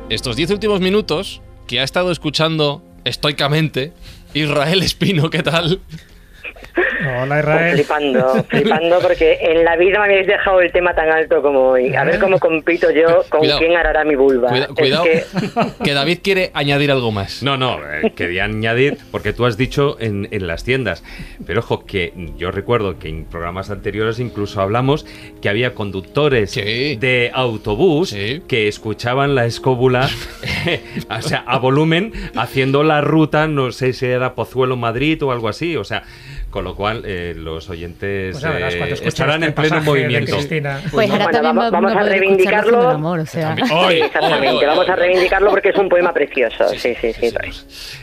Estos 0.10 0.38
10 0.38 0.51
últimos 0.51 0.80
minutos 0.80 1.41
que 1.68 1.82
ha 1.82 1.84
estado 1.84 2.14
escuchando 2.14 2.82
estoicamente 3.03 3.91
Israel 4.34 4.82
Espino, 4.82 5.30
¿qué 5.30 5.43
tal? 5.43 5.82
Hola, 7.22 7.28
Pues 7.28 7.39
Israel. 7.39 7.74
flipando, 7.76 8.43
flipando, 8.49 8.99
porque 8.99 9.38
en 9.41 9.64
la 9.64 9.76
vida 9.76 9.99
me 9.99 10.05
habéis 10.05 10.28
dejado 10.28 10.62
el 10.62 10.72
tema 10.72 10.93
tan 10.93 11.10
alto 11.10 11.41
como 11.41 11.70
hoy. 11.70 11.95
A 11.95 12.03
ver 12.03 12.20
cómo 12.20 12.39
compito 12.39 12.89
yo 12.91 13.24
con 13.30 13.39
Cuidado. 13.41 13.60
quién 13.60 13.76
arará 13.76 14.03
mi 14.03 14.16
vulva. 14.16 14.49
Cuida- 14.49 14.68
cuidado, 14.68 15.03
que- 15.03 15.24
que 15.84 15.93
David 15.93 16.20
quiere 16.24 16.51
añadir 16.53 16.91
algo 16.91 17.12
más. 17.12 17.43
No, 17.43 17.58
no, 17.58 17.78
eh, 17.80 18.12
quería 18.16 18.45
añadir, 18.45 18.97
porque 19.12 19.34
tú 19.34 19.45
has 19.45 19.58
dicho 19.58 19.97
en, 19.99 20.28
en 20.32 20.47
las 20.47 20.64
tiendas, 20.64 21.03
pero 21.45 21.60
ojo, 21.60 21.86
que 21.86 22.14
yo 22.38 22.51
recuerdo 22.51 22.97
que 22.99 23.10
en 23.10 23.26
programas 23.26 23.70
anteriores 23.70 24.20
incluso 24.20 24.62
hablamos 24.62 25.05
que 25.41 25.49
había 25.49 25.74
conductores 25.74 26.51
Sí. 26.51 26.95
de 26.95 27.32
autobús 27.34 28.10
Sí. 28.10 28.41
que 28.47 28.68
escuchaban 28.68 29.36
la 29.36 29.45
escóbula, 29.45 30.10
o 31.10 31.22
sea, 31.22 31.43
a 31.45 31.58
volumen, 31.60 32.12
haciendo 32.36 32.84
la 32.84 33.01
ruta, 33.01 33.47
no 33.47 33.72
sé 33.72 33.93
si 33.93 34.05
era 34.05 34.34
Pozuelo-Madrid 34.36 35.22
o 35.24 35.32
algo 35.32 35.47
así, 35.49 35.76
o 35.76 35.84
sea, 35.84 36.03
con 36.58 36.64
lo 36.64 36.74
cual 36.76 37.03
eh, 37.05 37.36
los 37.38 37.70
oyentes 37.70 38.32
Pues 38.32 38.43
verás, 38.51 38.74
eh, 38.74 38.97
estarán 39.03 39.43
este 39.43 39.45
en 39.45 39.53
pleno 39.70 39.84
movimiento. 39.84 40.32
Cristina. 40.38 40.82
Pues 40.91 41.08
ahora 41.12 41.26
Bueno, 41.26 41.39
también 41.43 41.72
vamos- 41.72 41.95
a 41.95 42.01
reivindicarlo. 42.01 42.89
amor, 42.89 43.20
o 43.20 43.26
sea. 43.28 43.55
Oye, 43.86 44.05
exactamente, 44.05 44.66
vamos 44.66 44.89
a 44.89 44.95
reivindicarlo 44.95 45.51
porque 45.51 45.70
es 45.70 45.78
un 45.78 45.88
poema 45.88 46.12
precioso. 46.12 46.68
Sí, 46.70 46.95
sí, 46.99 47.14
sí. 47.14 47.32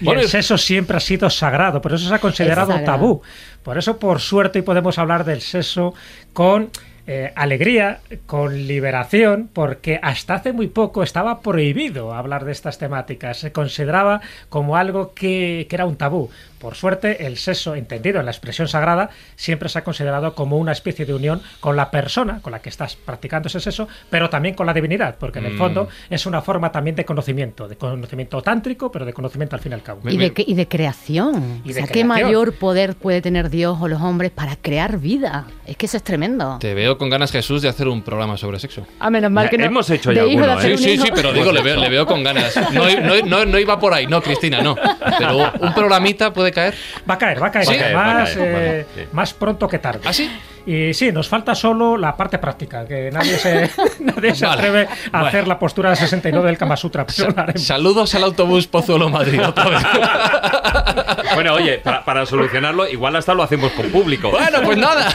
Y 0.00 0.04
Bueno, 0.04 0.20
el 0.20 0.28
sexo 0.28 0.56
siempre 0.56 0.96
ha 0.96 1.00
sido 1.00 1.28
sagrado, 1.30 1.80
por 1.80 1.94
eso 1.94 2.08
se 2.08 2.14
ha 2.14 2.20
considerado 2.20 2.78
tabú. 2.84 3.22
Por 3.64 3.76
eso, 3.76 3.98
por 3.98 4.20
suerte, 4.20 4.60
hoy 4.60 4.64
podemos 4.64 4.98
hablar 4.98 5.24
del 5.24 5.40
sexo 5.40 5.94
con 6.32 6.70
eh, 7.06 7.32
alegría, 7.36 7.98
con 8.24 8.66
liberación, 8.66 9.50
porque 9.52 9.98
hasta 10.02 10.34
hace 10.36 10.54
muy 10.54 10.68
poco 10.68 11.02
estaba 11.02 11.40
prohibido 11.42 12.14
hablar 12.14 12.46
de 12.46 12.52
estas 12.52 12.78
temáticas. 12.78 13.36
Se 13.36 13.52
consideraba 13.52 14.22
como 14.48 14.76
algo 14.78 15.12
que, 15.12 15.66
que 15.68 15.76
era 15.76 15.84
un 15.84 15.96
tabú. 15.96 16.30
Por 16.64 16.76
suerte, 16.76 17.26
el 17.26 17.36
sexo, 17.36 17.74
entendido 17.74 18.20
en 18.20 18.24
la 18.24 18.30
expresión 18.30 18.68
sagrada, 18.68 19.10
siempre 19.36 19.68
se 19.68 19.78
ha 19.80 19.84
considerado 19.84 20.34
como 20.34 20.56
una 20.56 20.72
especie 20.72 21.04
de 21.04 21.12
unión 21.12 21.42
con 21.60 21.76
la 21.76 21.90
persona 21.90 22.40
con 22.40 22.52
la 22.52 22.60
que 22.60 22.70
estás 22.70 22.96
practicando 22.96 23.48
ese 23.48 23.60
sexo, 23.60 23.86
pero 24.08 24.30
también 24.30 24.54
con 24.54 24.64
la 24.64 24.72
divinidad, 24.72 25.16
porque 25.20 25.40
en 25.40 25.44
el 25.44 25.52
Mm. 25.52 25.58
fondo 25.58 25.88
es 26.08 26.24
una 26.24 26.40
forma 26.40 26.72
también 26.72 26.96
de 26.96 27.04
conocimiento, 27.04 27.68
de 27.68 27.76
conocimiento 27.76 28.40
tántrico, 28.40 28.90
pero 28.90 29.04
de 29.04 29.12
conocimiento 29.12 29.56
al 29.56 29.60
fin 29.60 29.72
y 29.72 29.74
al 29.74 29.82
cabo. 29.82 30.00
Y 30.08 30.16
de, 30.16 30.32
y 30.38 30.54
de 30.54 30.66
creación. 30.66 31.60
Y 31.66 31.72
o 31.72 31.74
de 31.74 31.74
sea, 31.74 31.82
¿qué 31.86 32.00
creación. 32.00 32.08
mayor 32.08 32.54
poder 32.54 32.94
puede 32.94 33.20
tener 33.20 33.50
Dios 33.50 33.76
o 33.78 33.86
los 33.86 34.00
hombres 34.00 34.30
para 34.30 34.56
crear 34.56 34.96
vida? 34.98 35.44
Es 35.66 35.76
que 35.76 35.84
eso 35.84 35.98
es 35.98 36.02
tremendo. 36.02 36.56
Te 36.60 36.72
veo 36.72 36.96
con 36.96 37.10
ganas, 37.10 37.30
Jesús, 37.30 37.60
de 37.60 37.68
hacer 37.68 37.88
un 37.88 38.00
programa 38.00 38.38
sobre 38.38 38.58
sexo. 38.58 38.86
A 39.00 39.10
menos 39.10 39.30
mal 39.30 39.50
que 39.50 39.58
no. 39.58 39.66
Hemos 39.66 39.90
hecho 39.90 40.12
ya 40.12 40.22
alguno, 40.22 40.58
¿eh? 40.62 40.78
Sí, 40.78 40.96
sí, 40.96 41.10
pero 41.14 41.30
digo, 41.34 41.52
le 41.52 41.60
veo, 41.60 41.76
le 41.78 41.90
veo 41.90 42.06
con 42.06 42.24
ganas. 42.24 42.54
No, 42.72 42.88
no, 43.02 43.20
no, 43.26 43.44
no 43.44 43.58
iba 43.58 43.78
por 43.78 43.92
ahí, 43.92 44.06
no, 44.06 44.22
Cristina, 44.22 44.62
no. 44.62 44.74
Pero 45.18 45.52
un 45.60 45.74
programita 45.74 46.32
puede 46.32 46.53
caer. 46.54 46.74
Va 47.08 47.14
a 47.14 47.18
caer, 47.18 47.42
va 47.42 47.46
a 47.48 47.50
caer, 47.52 47.66
Sí. 47.66 47.74
va 47.74 47.76
a 47.76 47.82
caer, 47.82 47.94
Va 47.96 48.00
a 48.00 48.14
más, 48.14 48.30
caer, 48.32 48.52
vale, 48.52 48.86
sí. 48.94 49.00
más 49.12 49.34
pronto 49.34 49.68
que 49.68 49.78
tarde. 49.78 50.00
¿Ah, 50.04 50.12
sí? 50.14 50.30
Y 50.66 50.94
sí, 50.94 51.12
nos 51.12 51.28
falta 51.28 51.54
solo 51.54 51.98
la 51.98 52.16
parte 52.16 52.38
práctica, 52.38 52.86
que 52.86 53.10
nadie 53.12 53.36
se, 53.36 53.70
nadie 54.00 54.34
se 54.34 54.46
Vale, 54.46 54.58
atreve 54.58 54.88
a 55.12 55.18
vale. 55.18 55.28
hacer 55.28 55.46
la 55.46 55.58
postura 55.58 55.90
de 55.90 55.96
69 55.96 56.46
del 56.48 56.56
Kama 56.56 56.74
Sutra. 56.78 57.04
haremos. 57.36 57.62
Saludos 57.62 58.14
al 58.14 58.24
autobús 58.24 58.66
Pozuelo 58.66 59.10
Madrid 59.10 59.40
otra 59.46 59.68
vez. 59.68 59.82
Bueno, 61.34 61.54
oye, 61.54 61.78
para, 61.78 62.04
para 62.04 62.26
solucionarlo, 62.26 62.86
igual 62.88 63.16
hasta 63.16 63.34
lo 63.34 63.42
hacemos 63.42 63.72
con 63.72 63.90
público. 63.90 64.30
Bueno, 64.30 64.60
pues 64.62 64.78
nada. 64.78 65.12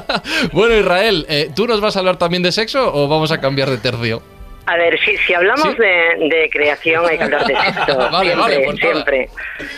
Bueno, 0.52 0.74
Israel, 0.74 1.26
eh, 1.28 1.50
¿tú 1.54 1.66
nos 1.66 1.80
vas 1.82 1.96
a 1.96 1.98
hablar 1.98 2.16
también 2.16 2.42
de 2.42 2.50
sexo 2.50 2.90
o 2.94 3.08
vamos 3.08 3.30
a 3.30 3.40
cambiar 3.40 3.68
de 3.68 3.76
tercio? 3.76 4.22
A 4.66 4.76
ver, 4.76 4.98
si, 5.00 5.16
si 5.16 5.34
hablamos 5.34 5.62
¿Sí? 5.62 5.76
de, 5.78 6.28
de 6.28 6.50
creación 6.50 7.04
hay 7.08 7.18
que 7.18 7.24
hablar 7.24 7.44
de 7.46 7.56
sexo. 7.56 7.98
Vale, 8.10 8.32
siempre, 8.32 8.36
vale, 8.36 8.64
pues 8.64 8.78
siempre. 8.78 9.28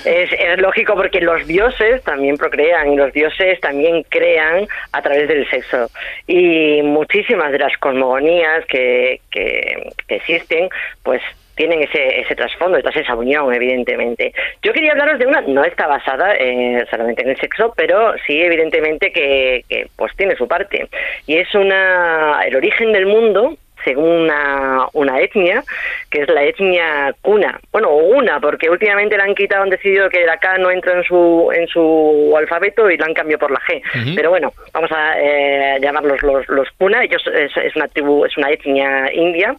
Es, 0.04 0.32
es 0.32 0.58
lógico 0.58 0.94
porque 0.94 1.20
los 1.20 1.46
dioses 1.46 2.02
también 2.02 2.36
procrean 2.36 2.92
y 2.92 2.96
los 2.96 3.12
dioses 3.12 3.60
también 3.60 4.04
crean 4.08 4.66
a 4.92 5.02
través 5.02 5.28
del 5.28 5.48
sexo. 5.48 5.90
Y 6.26 6.82
muchísimas 6.82 7.52
de 7.52 7.58
las 7.58 7.76
cosmogonías 7.78 8.66
que, 8.66 9.20
que, 9.30 9.90
que 10.06 10.16
existen, 10.16 10.68
pues 11.02 11.22
tienen 11.54 11.82
ese, 11.82 12.20
ese 12.20 12.34
trasfondo, 12.34 12.76
detrás 12.76 12.96
esa 12.96 13.14
unión, 13.14 13.52
evidentemente. 13.52 14.32
Yo 14.62 14.72
quería 14.72 14.92
hablaros 14.92 15.18
de 15.18 15.26
una, 15.26 15.42
no 15.42 15.64
está 15.64 15.86
basada 15.86 16.34
eh, 16.34 16.84
solamente 16.90 17.22
en 17.22 17.30
el 17.30 17.36
sexo, 17.36 17.72
pero 17.76 18.14
sí, 18.26 18.40
evidentemente, 18.40 19.12
que, 19.12 19.64
que 19.68 19.86
pues 19.96 20.14
tiene 20.16 20.36
su 20.36 20.48
parte. 20.48 20.88
Y 21.26 21.36
es 21.36 21.54
una 21.54 22.42
el 22.44 22.56
origen 22.56 22.92
del 22.92 23.06
mundo 23.06 23.56
según 23.84 24.22
una, 24.22 24.86
una 24.92 25.20
etnia, 25.20 25.64
que 26.10 26.22
es 26.22 26.28
la 26.28 26.44
etnia 26.44 27.14
cuna. 27.20 27.60
Bueno, 27.72 27.88
o 27.88 27.96
una, 27.96 28.40
porque 28.40 28.70
últimamente 28.70 29.16
la 29.16 29.24
han 29.24 29.34
quitado, 29.34 29.62
han 29.62 29.70
decidido 29.70 30.08
que 30.10 30.24
la 30.24 30.36
K 30.38 30.58
no 30.58 30.70
entra 30.70 30.96
en 30.96 31.04
su, 31.04 31.50
en 31.54 31.66
su 31.68 32.34
alfabeto 32.36 32.90
y 32.90 32.96
la 32.96 33.06
han 33.06 33.14
cambiado 33.14 33.40
por 33.40 33.50
la 33.50 33.60
G. 33.60 33.82
Pero 34.14 34.30
bueno, 34.30 34.52
vamos 34.72 34.90
a 34.92 35.14
eh, 35.18 35.78
llamarlos 35.80 36.22
los, 36.22 36.48
los 36.48 36.68
cuna. 36.78 37.02
Ellos 37.04 37.22
es, 37.34 37.56
es 37.56 37.76
una 37.76 37.88
tribu, 37.88 38.24
es 38.24 38.36
una 38.36 38.50
etnia 38.50 39.12
india 39.12 39.56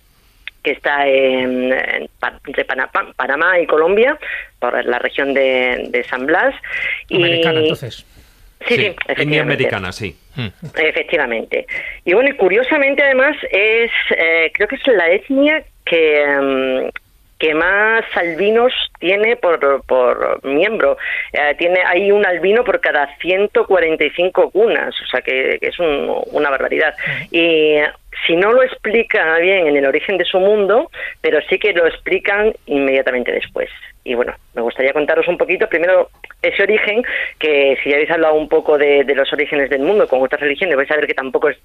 que 0.63 0.71
está 0.71 1.05
en, 1.05 1.73
entre 2.47 2.63
Pana- 2.63 2.87
Pa- 2.87 3.11
Panamá 3.17 3.59
y 3.59 3.67
Colombia, 3.67 4.17
por 4.59 4.85
la 4.85 4.97
región 4.97 5.33
de, 5.33 5.87
de 5.89 6.03
San 6.05 6.25
Blas. 6.25 6.55
Y, 7.09 7.17
Americana, 7.17 7.59
entonces. 7.59 8.05
Sí, 8.65 8.75
sí, 8.75 8.75
India 8.75 8.95
efectivamente. 9.07 9.41
americana, 9.41 9.91
sí. 9.91 10.15
Hmm. 10.35 10.47
Efectivamente. 10.77 11.65
Y 12.05 12.13
bueno, 12.13 12.29
y 12.29 12.33
curiosamente 12.33 13.03
además 13.03 13.35
es, 13.51 13.91
eh, 14.17 14.51
creo 14.53 14.67
que 14.67 14.75
es 14.75 14.87
la 14.87 15.09
etnia 15.11 15.63
que, 15.85 16.25
mm, 16.41 16.89
que 17.39 17.53
más 17.53 18.05
albinos 18.15 18.71
tiene 18.99 19.35
por, 19.35 19.83
por 19.85 20.43
miembro. 20.45 20.97
Eh, 21.33 21.55
tiene 21.57 21.81
Hay 21.85 22.09
un 22.11 22.25
albino 22.25 22.63
por 22.63 22.79
cada 22.79 23.13
145 23.17 24.49
cunas, 24.51 24.95
o 25.01 25.05
sea 25.07 25.21
que, 25.21 25.57
que 25.59 25.67
es 25.67 25.77
un- 25.79 26.23
una 26.31 26.49
barbaridad. 26.49 26.95
Y 27.31 27.75
si 28.25 28.35
no 28.37 28.53
lo 28.53 28.63
explica 28.63 29.37
bien 29.39 29.67
en 29.67 29.75
el 29.75 29.85
origen 29.85 30.17
de 30.17 30.25
su 30.25 30.39
mundo, 30.39 30.89
pero 31.21 31.39
sí 31.49 31.59
que 31.59 31.73
lo 31.73 31.85
explican 31.85 32.53
inmediatamente 32.65 33.31
después. 33.33 33.69
Y 34.03 34.15
bueno, 34.15 34.33
me 34.53 34.61
gustaría 34.61 34.93
contaros 34.93 35.27
un 35.27 35.37
poquito, 35.37 35.67
primero, 35.67 36.09
ese 36.41 36.63
origen, 36.63 37.03
que 37.39 37.77
si 37.81 37.89
ya 37.89 37.95
habéis 37.95 38.11
hablado 38.11 38.35
un 38.35 38.49
poco 38.49 38.77
de, 38.77 39.05
los 39.15 39.31
orígenes 39.31 39.69
del 39.69 39.81
mundo 39.81 40.07
con 40.07 40.21
otras 40.21 40.41
religiones, 40.41 40.75
vais 40.75 40.91
a 40.91 40.95
ver 40.95 41.07
que 41.07 41.13
tampoco 41.13 41.49
es 41.49 41.57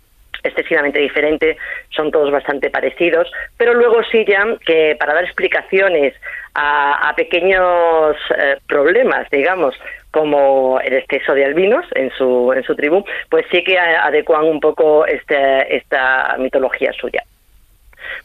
excesivamente 0.45 1.01
diferente, 1.01 1.57
son 1.91 2.13
todos 2.13 2.31
bastante 2.31 2.71
parecidos, 2.71 3.31
pero 3.57 3.75
luego 3.75 4.03
sí 4.05 4.25
ya 4.25 4.47
que 4.65 4.95
para 4.99 5.15
dar 5.15 5.25
explicaciones 5.25 6.15
a, 6.55 7.09
a 7.09 7.15
pequeños 7.17 8.17
eh, 8.37 8.57
problemas, 8.69 9.29
digamos, 9.31 9.75
como 10.11 10.81
el 10.81 10.95
exceso 10.95 11.35
de 11.35 11.45
albinos 11.45 11.85
en 11.95 12.11
su, 12.11 12.53
en 12.53 12.63
su 12.63 12.75
tribu, 12.75 13.05
pues 13.29 13.47
sí 13.51 13.63
que 13.63 13.79
adecuan 13.79 14.45
un 14.45 14.61
poco 14.61 15.07
este, 15.07 15.77
esta 15.77 16.37
mitología 16.39 16.93
suya. 16.93 17.23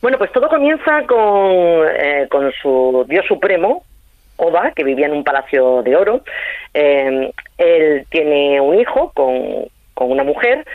Bueno, 0.01 0.18
pues 0.18 0.32
todo 0.32 0.47
comienza 0.49 1.03
con, 1.05 1.88
eh, 1.88 2.28
con 2.30 2.51
su 2.61 3.05
dios 3.07 3.26
supremo, 3.26 3.84
Oba, 4.38 4.72
que 4.72 4.84
vivía 4.84 5.06
en 5.06 5.14
un 5.14 5.24
palacio 5.24 5.84
de 5.84 5.96
oro. 5.96 6.22
Eh, 6.74 7.32
él 7.58 8.06
tiene 8.10 8.60
un 8.60 8.80
hijo 8.80 9.12
con, 9.14 9.68
con 9.94 10.12
una 10.12 10.24
mujer 10.24 10.66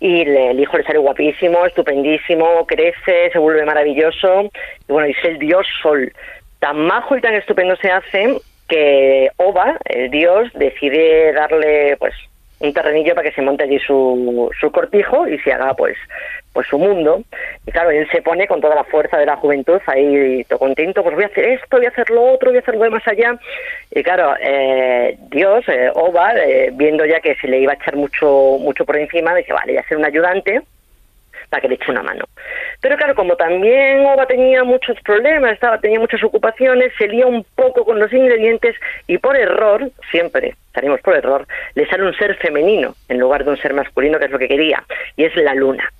y 0.00 0.20
el 0.22 0.60
hijo 0.60 0.76
le 0.76 0.84
sale 0.84 0.98
guapísimo, 0.98 1.64
estupendísimo, 1.64 2.66
crece, 2.66 3.30
se 3.32 3.38
vuelve 3.38 3.64
maravilloso 3.64 4.42
y 4.42 4.92
bueno, 4.92 5.08
es 5.08 5.24
el 5.24 5.38
dios 5.38 5.66
sol. 5.82 6.12
Tan 6.58 6.78
majo 6.78 7.16
y 7.16 7.20
tan 7.20 7.34
estupendo 7.34 7.76
se 7.76 7.90
hace 7.90 8.36
que 8.68 9.30
Oba, 9.36 9.78
el 9.84 10.10
dios, 10.10 10.50
decide 10.54 11.32
darle 11.32 11.96
pues 11.98 12.14
un 12.64 12.72
terrenillo 12.72 13.14
para 13.14 13.28
que 13.28 13.34
se 13.34 13.42
monte 13.42 13.64
allí 13.64 13.78
su, 13.78 14.50
su 14.58 14.70
cortijo 14.70 15.26
y 15.28 15.38
se 15.38 15.52
haga 15.52 15.74
pues 15.74 15.96
pues 16.52 16.68
su 16.68 16.78
mundo. 16.78 17.22
Y 17.66 17.72
claro 17.72 17.90
él 17.90 18.08
se 18.10 18.22
pone 18.22 18.46
con 18.46 18.60
toda 18.60 18.76
la 18.76 18.84
fuerza 18.84 19.18
de 19.18 19.26
la 19.26 19.36
juventud 19.36 19.80
ahí 19.86 20.44
todo 20.44 20.60
contento 20.60 21.02
pues 21.02 21.14
voy 21.14 21.24
a 21.24 21.26
hacer 21.26 21.44
esto 21.44 21.76
voy 21.76 21.86
a 21.86 21.90
hacer 21.90 22.08
lo 22.10 22.22
otro 22.32 22.50
voy 22.50 22.58
a 22.58 22.60
hacer 22.60 22.74
lo 22.74 22.84
de 22.84 22.90
más 22.90 23.06
allá. 23.06 23.38
Y 23.90 24.02
claro 24.02 24.34
eh, 24.40 25.18
Dios 25.30 25.64
eh, 25.68 25.90
Oba 25.94 26.34
eh, 26.36 26.70
viendo 26.72 27.04
ya 27.04 27.20
que 27.20 27.34
se 27.36 27.48
le 27.48 27.58
iba 27.58 27.72
a 27.72 27.76
echar 27.76 27.96
mucho 27.96 28.56
mucho 28.60 28.84
por 28.84 28.96
encima 28.96 29.34
dice 29.34 29.52
vale 29.52 29.72
voy 29.72 29.78
a 29.78 29.88
ser 29.88 29.98
un 29.98 30.04
ayudante 30.04 30.62
para 31.48 31.60
que 31.60 31.68
le 31.68 31.74
eche 31.74 31.90
una 31.90 32.02
mano. 32.02 32.24
Pero 32.80 32.96
claro, 32.96 33.14
como 33.14 33.36
también 33.36 34.04
Oba 34.06 34.26
tenía 34.26 34.64
muchos 34.64 35.00
problemas, 35.00 35.52
estaba, 35.52 35.78
tenía 35.78 36.00
muchas 36.00 36.22
ocupaciones, 36.22 36.92
se 36.98 37.08
lía 37.08 37.26
un 37.26 37.44
poco 37.54 37.84
con 37.84 37.98
los 37.98 38.12
ingredientes 38.12 38.76
y 39.06 39.18
por 39.18 39.36
error, 39.36 39.90
siempre 40.10 40.54
salimos 40.74 41.00
por 41.00 41.14
error, 41.14 41.46
le 41.74 41.86
sale 41.86 42.04
un 42.04 42.14
ser 42.14 42.34
femenino 42.36 42.94
en 43.08 43.18
lugar 43.18 43.44
de 43.44 43.50
un 43.50 43.56
ser 43.56 43.72
masculino, 43.72 44.18
que 44.18 44.26
es 44.26 44.30
lo 44.30 44.38
que 44.38 44.48
quería, 44.48 44.82
y 45.16 45.24
es 45.24 45.34
la 45.36 45.54
luna. 45.54 45.90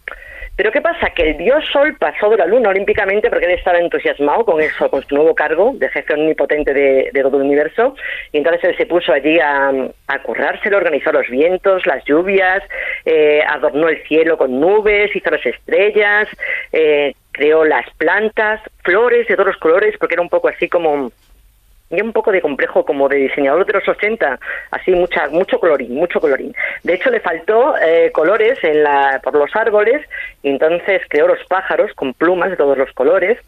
Pero 0.56 0.70
¿qué 0.70 0.80
pasa? 0.80 1.10
Que 1.10 1.30
el 1.30 1.36
dios 1.36 1.64
Sol 1.72 1.96
pasó 1.98 2.30
de 2.30 2.36
la 2.36 2.46
luna 2.46 2.68
olímpicamente 2.68 3.28
porque 3.28 3.46
él 3.46 3.52
estaba 3.52 3.78
entusiasmado 3.78 4.44
con 4.44 4.60
eso, 4.60 4.88
con 4.88 5.02
su 5.02 5.16
nuevo 5.16 5.34
cargo 5.34 5.72
de 5.74 5.88
jefe 5.88 6.14
omnipotente 6.14 6.72
de, 6.72 7.10
de 7.12 7.22
todo 7.22 7.38
el 7.38 7.42
universo, 7.44 7.96
y 8.30 8.38
entonces 8.38 8.62
él 8.64 8.76
se 8.76 8.86
puso 8.86 9.12
allí 9.12 9.40
a, 9.40 9.72
a 10.06 10.22
currárselo, 10.22 10.76
organizó 10.76 11.10
los 11.10 11.28
vientos, 11.28 11.84
las 11.86 12.04
lluvias, 12.04 12.62
eh, 13.04 13.42
adornó 13.48 13.88
el 13.88 14.00
cielo 14.04 14.38
con 14.38 14.60
nubes, 14.60 15.14
hizo 15.14 15.30
las 15.30 15.44
estrellas, 15.44 16.28
eh, 16.72 17.14
creó 17.32 17.64
las 17.64 17.86
plantas, 17.96 18.60
flores 18.84 19.26
de 19.26 19.34
todos 19.34 19.48
los 19.48 19.56
colores, 19.56 19.96
porque 19.98 20.14
era 20.14 20.22
un 20.22 20.28
poco 20.28 20.48
así 20.48 20.68
como 20.68 21.10
un 22.02 22.12
poco 22.12 22.32
de 22.32 22.40
complejo 22.40 22.84
como 22.84 23.08
de 23.08 23.16
diseñador 23.16 23.66
de 23.66 23.74
los 23.74 23.88
80, 23.88 24.38
así 24.70 24.90
mucha, 24.92 25.28
mucho 25.28 25.58
colorín, 25.58 25.94
mucho 25.94 26.20
colorín. 26.20 26.54
De 26.82 26.94
hecho, 26.94 27.10
le 27.10 27.20
faltó 27.20 27.74
eh, 27.78 28.10
colores 28.12 28.58
en 28.62 28.82
la, 28.82 29.20
por 29.22 29.34
los 29.34 29.54
árboles 29.54 30.02
entonces 30.42 31.02
creó 31.08 31.26
los 31.26 31.42
pájaros 31.46 31.92
con 31.94 32.12
plumas 32.12 32.50
de 32.50 32.56
todos 32.56 32.76
los 32.76 32.92
colores, 32.92 33.38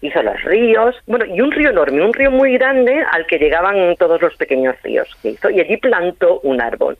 hizo 0.00 0.22
los 0.22 0.42
ríos, 0.42 0.96
bueno, 1.06 1.26
y 1.26 1.40
un 1.40 1.52
río 1.52 1.70
enorme, 1.70 2.02
un 2.02 2.14
río 2.14 2.30
muy 2.30 2.56
grande 2.56 3.04
al 3.12 3.26
que 3.26 3.38
llegaban 3.38 3.94
todos 3.96 4.20
los 4.22 4.34
pequeños 4.36 4.74
ríos 4.82 5.08
que 5.22 5.30
hizo, 5.30 5.50
y 5.50 5.60
allí 5.60 5.76
plantó 5.76 6.40
un 6.40 6.60
árbol. 6.60 6.96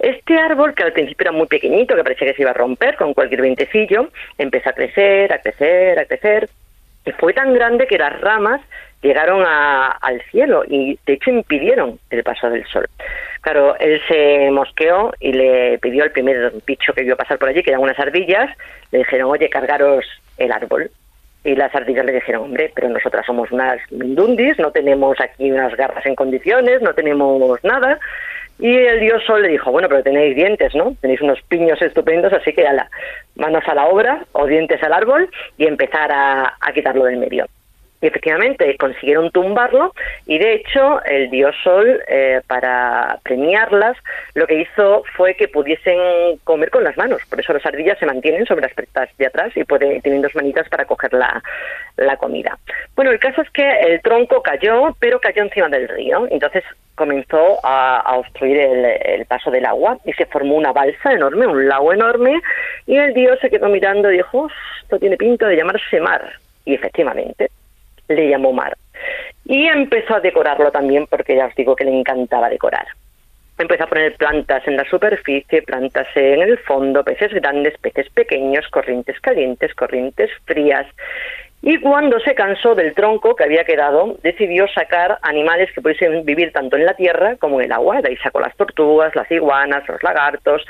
Este 0.00 0.36
árbol, 0.36 0.74
que 0.74 0.82
al 0.82 0.92
principio 0.92 1.24
era 1.24 1.32
muy 1.32 1.46
pequeñito, 1.46 1.94
que 1.94 2.02
parecía 2.02 2.28
que 2.28 2.34
se 2.34 2.42
iba 2.42 2.50
a 2.50 2.54
romper 2.54 2.96
con 2.96 3.14
cualquier 3.14 3.42
vientecillo, 3.42 4.08
empezó 4.38 4.70
a 4.70 4.72
crecer, 4.72 5.32
a 5.32 5.38
crecer, 5.38 5.98
a 5.98 6.04
crecer, 6.06 6.48
y 7.04 7.12
fue 7.12 7.32
tan 7.32 7.54
grande 7.54 7.86
que 7.86 7.98
las 7.98 8.20
ramas 8.20 8.60
llegaron 9.02 9.44
a- 9.46 9.92
al 9.92 10.20
cielo 10.30 10.62
y 10.68 10.98
de 11.06 11.14
hecho 11.14 11.30
impidieron 11.30 11.98
el 12.10 12.22
paso 12.22 12.50
del 12.50 12.64
sol. 12.66 12.86
Claro, 13.40 13.74
él 13.78 14.00
se 14.06 14.50
mosqueó 14.50 15.12
y 15.20 15.32
le 15.32 15.78
pidió 15.78 16.02
al 16.02 16.12
primer 16.12 16.52
bicho 16.66 16.92
que 16.92 17.02
vio 17.02 17.16
pasar 17.16 17.38
por 17.38 17.48
allí, 17.48 17.62
que 17.62 17.70
eran 17.70 17.82
unas 17.82 17.98
ardillas, 17.98 18.54
le 18.92 18.98
dijeron, 18.98 19.30
oye, 19.30 19.48
cargaros 19.48 20.04
el 20.36 20.52
árbol. 20.52 20.90
Y 21.42 21.54
las 21.56 21.74
ardillas 21.74 22.04
le 22.04 22.12
dijeron, 22.12 22.42
hombre, 22.42 22.70
pero 22.74 22.90
nosotras 22.90 23.24
somos 23.24 23.50
unas 23.50 23.78
mindundis, 23.90 24.58
no 24.58 24.72
tenemos 24.72 25.18
aquí 25.20 25.50
unas 25.50 25.74
garras 25.74 26.04
en 26.04 26.14
condiciones, 26.14 26.82
no 26.82 26.92
tenemos 26.92 27.64
nada. 27.64 27.98
Y 28.58 28.76
el 28.76 29.00
dios 29.00 29.24
Sol 29.24 29.40
le 29.40 29.48
dijo, 29.48 29.72
bueno, 29.72 29.88
pero 29.88 30.02
tenéis 30.02 30.36
dientes, 30.36 30.74
¿no? 30.74 30.94
Tenéis 31.00 31.22
unos 31.22 31.40
piños 31.48 31.80
estupendos, 31.80 32.30
así 32.34 32.52
que 32.52 32.66
a 32.66 32.74
la, 32.74 32.90
manos 33.36 33.66
a 33.66 33.74
la 33.74 33.86
obra 33.86 34.22
o 34.32 34.44
dientes 34.46 34.82
al 34.82 34.92
árbol 34.92 35.30
y 35.56 35.66
empezar 35.66 36.10
a 36.12 36.72
quitarlo 36.74 37.04
del 37.04 37.16
medio. 37.16 37.46
Y 38.00 38.06
efectivamente 38.06 38.76
consiguieron 38.78 39.30
tumbarlo 39.30 39.92
y 40.26 40.38
de 40.38 40.54
hecho 40.54 41.02
el 41.04 41.30
dios 41.30 41.54
Sol, 41.62 42.02
eh, 42.08 42.40
para 42.46 43.18
premiarlas, 43.22 43.96
lo 44.34 44.46
que 44.46 44.60
hizo 44.60 45.02
fue 45.16 45.34
que 45.34 45.48
pudiesen 45.48 46.38
comer 46.44 46.70
con 46.70 46.84
las 46.84 46.96
manos. 46.96 47.20
Por 47.28 47.40
eso 47.40 47.52
las 47.52 47.66
ardillas 47.66 47.98
se 47.98 48.06
mantienen 48.06 48.46
sobre 48.46 48.62
las 48.62 48.74
patas 48.74 49.10
de 49.18 49.26
atrás 49.26 49.54
y 49.56 49.64
pueden, 49.64 50.00
tienen 50.00 50.22
dos 50.22 50.34
manitas 50.34 50.68
para 50.68 50.84
coger 50.84 51.12
la, 51.12 51.42
comida. 52.18 52.58
Bueno, 52.96 53.10
el 53.10 53.18
caso 53.18 53.42
es 53.42 53.50
que 53.50 53.68
el 53.80 54.00
tronco 54.02 54.42
cayó, 54.42 54.96
pero 54.98 55.20
cayó 55.20 55.42
encima 55.42 55.68
del 55.68 55.88
río. 55.88 56.26
Entonces 56.30 56.64
comenzó 56.94 57.58
a, 57.62 58.16
obstruir 58.16 58.58
el, 58.58 58.84
el, 58.84 59.26
paso 59.26 59.50
del 59.50 59.64
agua 59.64 59.98
y 60.04 60.12
se 60.12 60.26
formó 60.26 60.56
una 60.56 60.72
balsa 60.72 61.12
enorme, 61.12 61.46
un 61.46 61.68
lago 61.68 61.92
enorme, 61.92 62.40
y 62.86 62.96
el 62.96 63.14
dios 63.14 63.38
se 63.40 63.48
quedó 63.48 63.68
mirando 63.68 64.10
y 64.10 64.16
dijo, 64.16 64.48
esto 64.82 64.98
tiene 64.98 65.16
pinta 65.16 65.46
de 65.46 65.56
llamarse 65.56 66.00
mar. 66.00 66.32
Y 66.64 66.74
efectivamente, 66.74 67.50
le 68.14 68.28
llamó 68.28 68.52
mar. 68.52 68.76
Y 69.44 69.66
empezó 69.66 70.16
a 70.16 70.20
decorarlo 70.20 70.70
también 70.70 71.06
porque 71.06 71.36
ya 71.36 71.46
os 71.46 71.54
digo 71.54 71.74
que 71.74 71.84
le 71.84 71.98
encantaba 71.98 72.48
decorar. 72.48 72.86
Empezó 73.58 73.84
a 73.84 73.88
poner 73.88 74.16
plantas 74.16 74.66
en 74.66 74.76
la 74.76 74.84
superficie, 74.84 75.62
plantas 75.62 76.06
en 76.14 76.40
el 76.40 76.58
fondo, 76.58 77.04
peces 77.04 77.32
grandes, 77.34 77.76
peces 77.78 78.08
pequeños, 78.10 78.66
corrientes 78.68 79.20
calientes, 79.20 79.74
corrientes 79.74 80.30
frías. 80.46 80.86
Y 81.62 81.78
cuando 81.78 82.18
se 82.20 82.34
cansó 82.34 82.74
del 82.74 82.94
tronco 82.94 83.36
que 83.36 83.44
había 83.44 83.64
quedado, 83.64 84.16
decidió 84.22 84.66
sacar 84.68 85.18
animales 85.20 85.70
que 85.74 85.82
pudiesen 85.82 86.24
vivir 86.24 86.52
tanto 86.52 86.76
en 86.76 86.86
la 86.86 86.94
tierra 86.94 87.36
como 87.36 87.60
en 87.60 87.66
el 87.66 87.72
agua. 87.72 88.00
De 88.00 88.08
ahí 88.08 88.16
sacó 88.16 88.40
las 88.40 88.56
tortugas, 88.56 89.14
las 89.14 89.30
iguanas, 89.30 89.86
los 89.86 90.02
lagartos. 90.02 90.64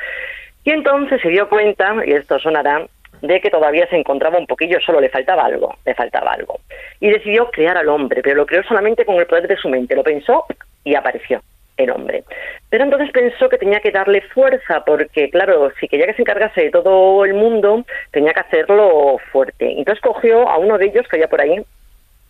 Y 0.65 0.71
entonces 0.71 1.21
se 1.23 1.29
dio 1.29 1.49
cuenta, 1.49 1.95
y 2.05 2.13
esto 2.13 2.41
sonará, 2.41 2.87
de 3.23 3.41
que 3.41 3.51
todavía 3.51 3.87
se 3.89 3.97
encontraba 3.97 4.39
un 4.39 4.47
poquillo, 4.47 4.81
solo 4.81 5.01
le 5.01 5.09
faltaba 5.09 5.45
algo, 5.45 5.77
le 5.85 5.95
faltaba 5.95 6.33
algo. 6.33 6.61
Y 7.01 7.11
decidió 7.11 7.51
crear 7.51 7.77
al 7.77 7.89
hombre, 7.89 8.23
pero 8.23 8.37
lo 8.37 8.47
creó 8.47 8.63
solamente 8.65 9.05
con 9.05 9.17
el 9.17 9.27
poder 9.27 9.49
de 9.49 9.57
su 9.57 9.69
mente, 9.69 9.95
lo 9.95 10.03
pensó 10.03 10.45
y 10.85 10.95
apareció 10.95 11.43
el 11.77 11.91
hombre. 11.91 12.25
Pero 12.69 12.85
entonces 12.85 13.11
pensó 13.11 13.49
que 13.49 13.59
tenía 13.59 13.81
que 13.81 13.91
darle 13.91 14.21
fuerza, 14.23 14.85
porque 14.85 15.31
claro, 15.31 15.71
si 15.81 15.89
quería 15.89 16.07
que 16.07 16.15
se 16.15 16.23
encargase 16.23 16.63
de 16.63 16.71
todo 16.71 17.25
el 17.25 17.35
mundo, 17.35 17.85
tenía 18.11 18.33
que 18.33 18.41
hacerlo 18.41 19.19
fuerte. 19.33 19.79
Entonces 19.79 20.01
cogió 20.03 20.49
a 20.49 20.59
uno 20.59 20.79
de 20.79 20.87
ellos 20.87 21.07
que 21.09 21.17
había 21.17 21.29
por 21.29 21.41
ahí, 21.41 21.63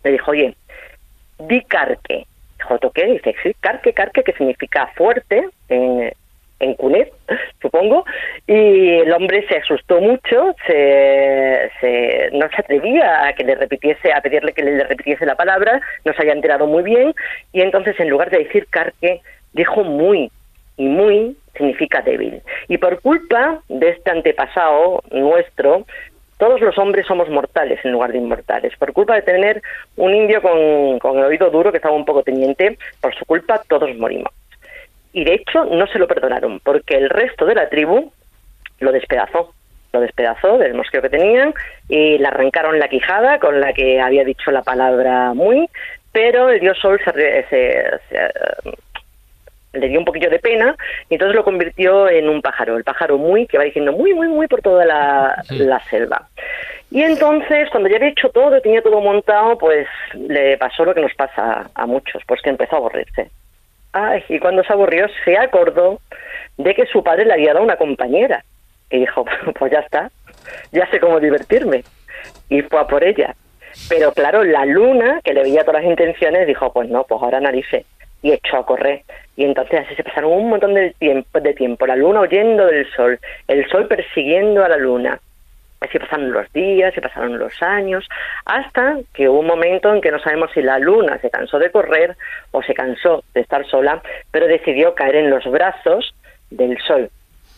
le 0.03 0.11
dijo, 0.11 0.31
oye, 0.31 0.55
di 1.39 1.61
carque. 1.61 2.25
Dijo, 2.57 2.91
¿qué? 2.91 3.05
Dice, 3.05 3.35
sí, 3.43 3.55
carque, 3.59 3.93
carque, 3.93 4.23
que 4.23 4.33
significa 4.33 4.87
fuerte 4.95 5.47
en, 5.69 6.11
en 6.61 6.75
Cunet, 6.75 7.11
supongo, 7.61 8.05
y 8.47 8.99
el 8.99 9.11
hombre 9.11 9.45
se 9.47 9.57
asustó 9.57 9.99
mucho, 9.99 10.55
se, 10.65 11.71
se, 11.79 12.29
no 12.33 12.47
se 12.49 12.61
atrevía 12.61 13.27
a 13.27 13.33
que 13.33 13.43
le 13.43 13.55
repitiese, 13.55 14.13
a 14.13 14.21
pedirle 14.21 14.53
que 14.53 14.63
le 14.63 14.83
repitiese 14.83 15.25
la 15.25 15.35
palabra, 15.35 15.81
no 16.05 16.13
se 16.13 16.21
había 16.21 16.33
enterado 16.33 16.67
muy 16.67 16.83
bien, 16.83 17.13
y 17.51 17.61
entonces 17.61 17.99
en 17.99 18.09
lugar 18.09 18.29
de 18.29 18.39
decir 18.39 18.67
carque, 18.69 19.21
dijo 19.53 19.83
muy, 19.83 20.31
y 20.77 20.87
muy 20.87 21.35
significa 21.55 22.01
débil. 22.01 22.41
Y 22.67 22.77
por 22.77 23.01
culpa 23.01 23.59
de 23.67 23.89
este 23.89 24.09
antepasado 24.09 25.03
nuestro, 25.11 25.85
todos 26.37 26.61
los 26.61 26.77
hombres 26.77 27.05
somos 27.05 27.29
mortales 27.29 27.79
en 27.83 27.91
lugar 27.91 28.11
de 28.11 28.17
inmortales. 28.17 28.73
Por 28.77 28.93
culpa 28.93 29.15
de 29.15 29.21
tener 29.21 29.61
un 29.97 30.15
indio 30.15 30.41
con, 30.41 30.97
con 30.99 31.17
el 31.19 31.25
oído 31.25 31.49
duro 31.49 31.71
que 31.71 31.77
estaba 31.77 31.95
un 31.95 32.05
poco 32.05 32.23
teniente, 32.23 32.77
por 32.99 33.13
su 33.13 33.25
culpa 33.25 33.61
todos 33.67 33.95
morimos 33.95 34.31
y 35.13 35.23
de 35.23 35.33
hecho 35.35 35.65
no 35.65 35.87
se 35.87 35.99
lo 35.99 36.07
perdonaron 36.07 36.59
porque 36.59 36.95
el 36.95 37.09
resto 37.09 37.45
de 37.45 37.55
la 37.55 37.69
tribu 37.69 38.11
lo 38.79 38.91
despedazó. 38.91 39.53
Lo 39.93 39.99
despedazó 39.99 40.57
del 40.57 40.73
mosqueo 40.73 41.01
que 41.01 41.09
tenían 41.09 41.53
y 41.89 42.17
le 42.17 42.25
arrancaron 42.25 42.79
la 42.79 42.87
quijada 42.87 43.39
con 43.39 43.59
la 43.59 43.73
que 43.73 43.99
había 43.99 44.23
dicho 44.23 44.49
la 44.49 44.61
palabra 44.61 45.33
muy, 45.33 45.67
pero 46.13 46.49
el 46.49 46.61
dios 46.61 46.77
Sol 46.79 46.99
se, 47.03 47.45
le 49.73 49.87
dio 49.89 49.99
un 49.99 50.05
poquillo 50.05 50.29
de 50.29 50.39
pena 50.39 50.75
y 51.09 51.15
entonces 51.15 51.35
lo 51.35 51.43
convirtió 51.43 52.09
en 52.09 52.29
un 52.29 52.41
pájaro, 52.41 52.77
el 52.77 52.85
pájaro 52.85 53.17
muy, 53.17 53.47
que 53.47 53.57
va 53.57 53.65
diciendo 53.65 53.91
muy, 53.91 54.13
muy, 54.13 54.29
muy 54.29 54.47
por 54.47 54.61
toda 54.61 54.85
la, 54.85 55.43
la 55.49 55.79
selva. 55.89 56.29
Y 56.89 57.03
entonces, 57.03 57.69
cuando 57.69 57.89
ya 57.89 57.97
había 57.97 58.09
hecho 58.09 58.29
todo, 58.29 58.61
tenía 58.61 58.81
todo 58.81 59.01
montado, 59.01 59.57
pues 59.57 59.87
le 60.13 60.57
pasó 60.57 60.85
lo 60.85 60.93
que 60.93 61.01
nos 61.01 61.13
pasa 61.15 61.69
a 61.73 61.85
muchos, 61.85 62.21
pues 62.25 62.41
que 62.41 62.49
empezó 62.49 62.75
a 62.75 62.79
aburrirse 62.79 63.29
y 64.29 64.39
cuando 64.39 64.63
se 64.63 64.73
aburrió 64.73 65.07
se 65.25 65.37
acordó 65.37 65.99
de 66.57 66.73
que 66.73 66.85
su 66.85 67.03
padre 67.03 67.25
le 67.25 67.33
había 67.33 67.53
dado 67.53 67.65
una 67.65 67.77
compañera. 67.77 68.43
Y 68.89 68.99
dijo, 68.99 69.25
pues 69.59 69.71
ya 69.71 69.79
está, 69.79 70.11
ya 70.71 70.89
sé 70.89 70.99
cómo 70.99 71.19
divertirme. 71.19 71.83
Y 72.49 72.61
fue 72.63 72.79
a 72.79 72.87
por 72.87 73.03
ella. 73.03 73.35
Pero 73.89 74.11
claro, 74.11 74.43
la 74.43 74.65
luna, 74.65 75.21
que 75.23 75.33
le 75.33 75.43
veía 75.43 75.63
todas 75.63 75.81
las 75.81 75.89
intenciones, 75.89 76.47
dijo, 76.47 76.71
pues 76.73 76.89
no, 76.89 77.03
pues 77.03 77.21
ahora 77.21 77.39
narice. 77.39 77.85
Y 78.21 78.33
echó 78.33 78.57
a 78.57 78.65
correr. 78.65 79.03
Y 79.35 79.45
entonces 79.45 79.81
así 79.81 79.95
se 79.95 80.03
pasaron 80.03 80.33
un 80.33 80.49
montón 80.49 80.73
de 80.73 80.91
tiempo, 80.91 81.39
de 81.39 81.53
tiempo. 81.53 81.87
La 81.87 81.95
luna 81.95 82.21
huyendo 82.21 82.67
del 82.67 82.89
sol, 82.91 83.19
el 83.47 83.67
sol 83.69 83.87
persiguiendo 83.87 84.63
a 84.63 84.69
la 84.69 84.77
luna. 84.77 85.19
Así 85.81 85.97
pasaron 85.97 86.31
los 86.31 86.51
días, 86.53 86.93
se 86.93 87.01
pasaron 87.01 87.39
los 87.39 87.59
años, 87.63 88.07
hasta 88.45 88.99
que 89.13 89.27
hubo 89.27 89.39
un 89.39 89.47
momento 89.47 89.91
en 89.93 89.99
que 89.99 90.11
no 90.11 90.19
sabemos 90.19 90.51
si 90.53 90.61
la 90.61 90.77
luna 90.77 91.17
se 91.19 91.31
cansó 91.31 91.57
de 91.57 91.71
correr 91.71 92.15
o 92.51 92.61
se 92.61 92.75
cansó 92.75 93.23
de 93.33 93.41
estar 93.41 93.65
sola, 93.65 94.01
pero 94.29 94.45
decidió 94.45 94.93
caer 94.93 95.15
en 95.15 95.31
los 95.31 95.43
brazos 95.45 96.13
del 96.51 96.77
sol. 96.83 97.09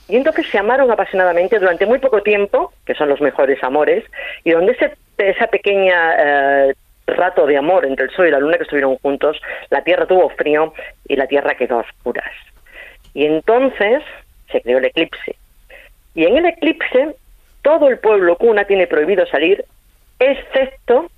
Y 0.08 0.16
entonces 0.16 0.48
se 0.48 0.58
amaron 0.58 0.90
apasionadamente 0.90 1.60
durante 1.60 1.86
muy 1.86 2.00
poco 2.00 2.24
tiempo, 2.24 2.72
que 2.86 2.96
son 2.96 3.10
los 3.10 3.20
mejores 3.20 3.62
amores, 3.62 4.06
y 4.46 4.52
donde 4.52 4.72
ese, 4.72 4.94
esa 5.18 5.48
pequeña 5.48 6.16
eh, 6.18 6.74
rato 7.08 7.46
de 7.46 7.58
amor 7.58 7.86
entre 7.86 8.06
el 8.06 8.12
sol 8.12 8.28
y 8.28 8.32
la 8.32 8.40
luna 8.40 8.56
que 8.58 8.64
estuvieron 8.64 8.98
juntos, 9.00 9.42
la 9.70 9.84
tierra 9.84 10.06
tuvo 10.06 10.30
frío 10.30 10.74
y 11.10 11.18
la 11.18 11.28
tierra 11.28 11.56
quedó 11.56 11.80
a 11.80 11.82
oscuras. 11.82 12.32
Y 13.14 13.26
entonces 13.26 14.02
se 14.50 14.62
creó 14.62 14.78
el 14.78 14.86
eclipse. 14.86 15.36
Y 16.16 16.26
en 16.26 16.38
el 16.38 16.46
eclipse 16.46 17.16
todo 17.64 17.88
el 17.88 17.98
pueblo 17.98 18.38
cuna 18.38 18.66
tiene 18.66 18.86
prohibido 18.86 19.26
salir, 19.26 19.66
excepto 20.20 21.10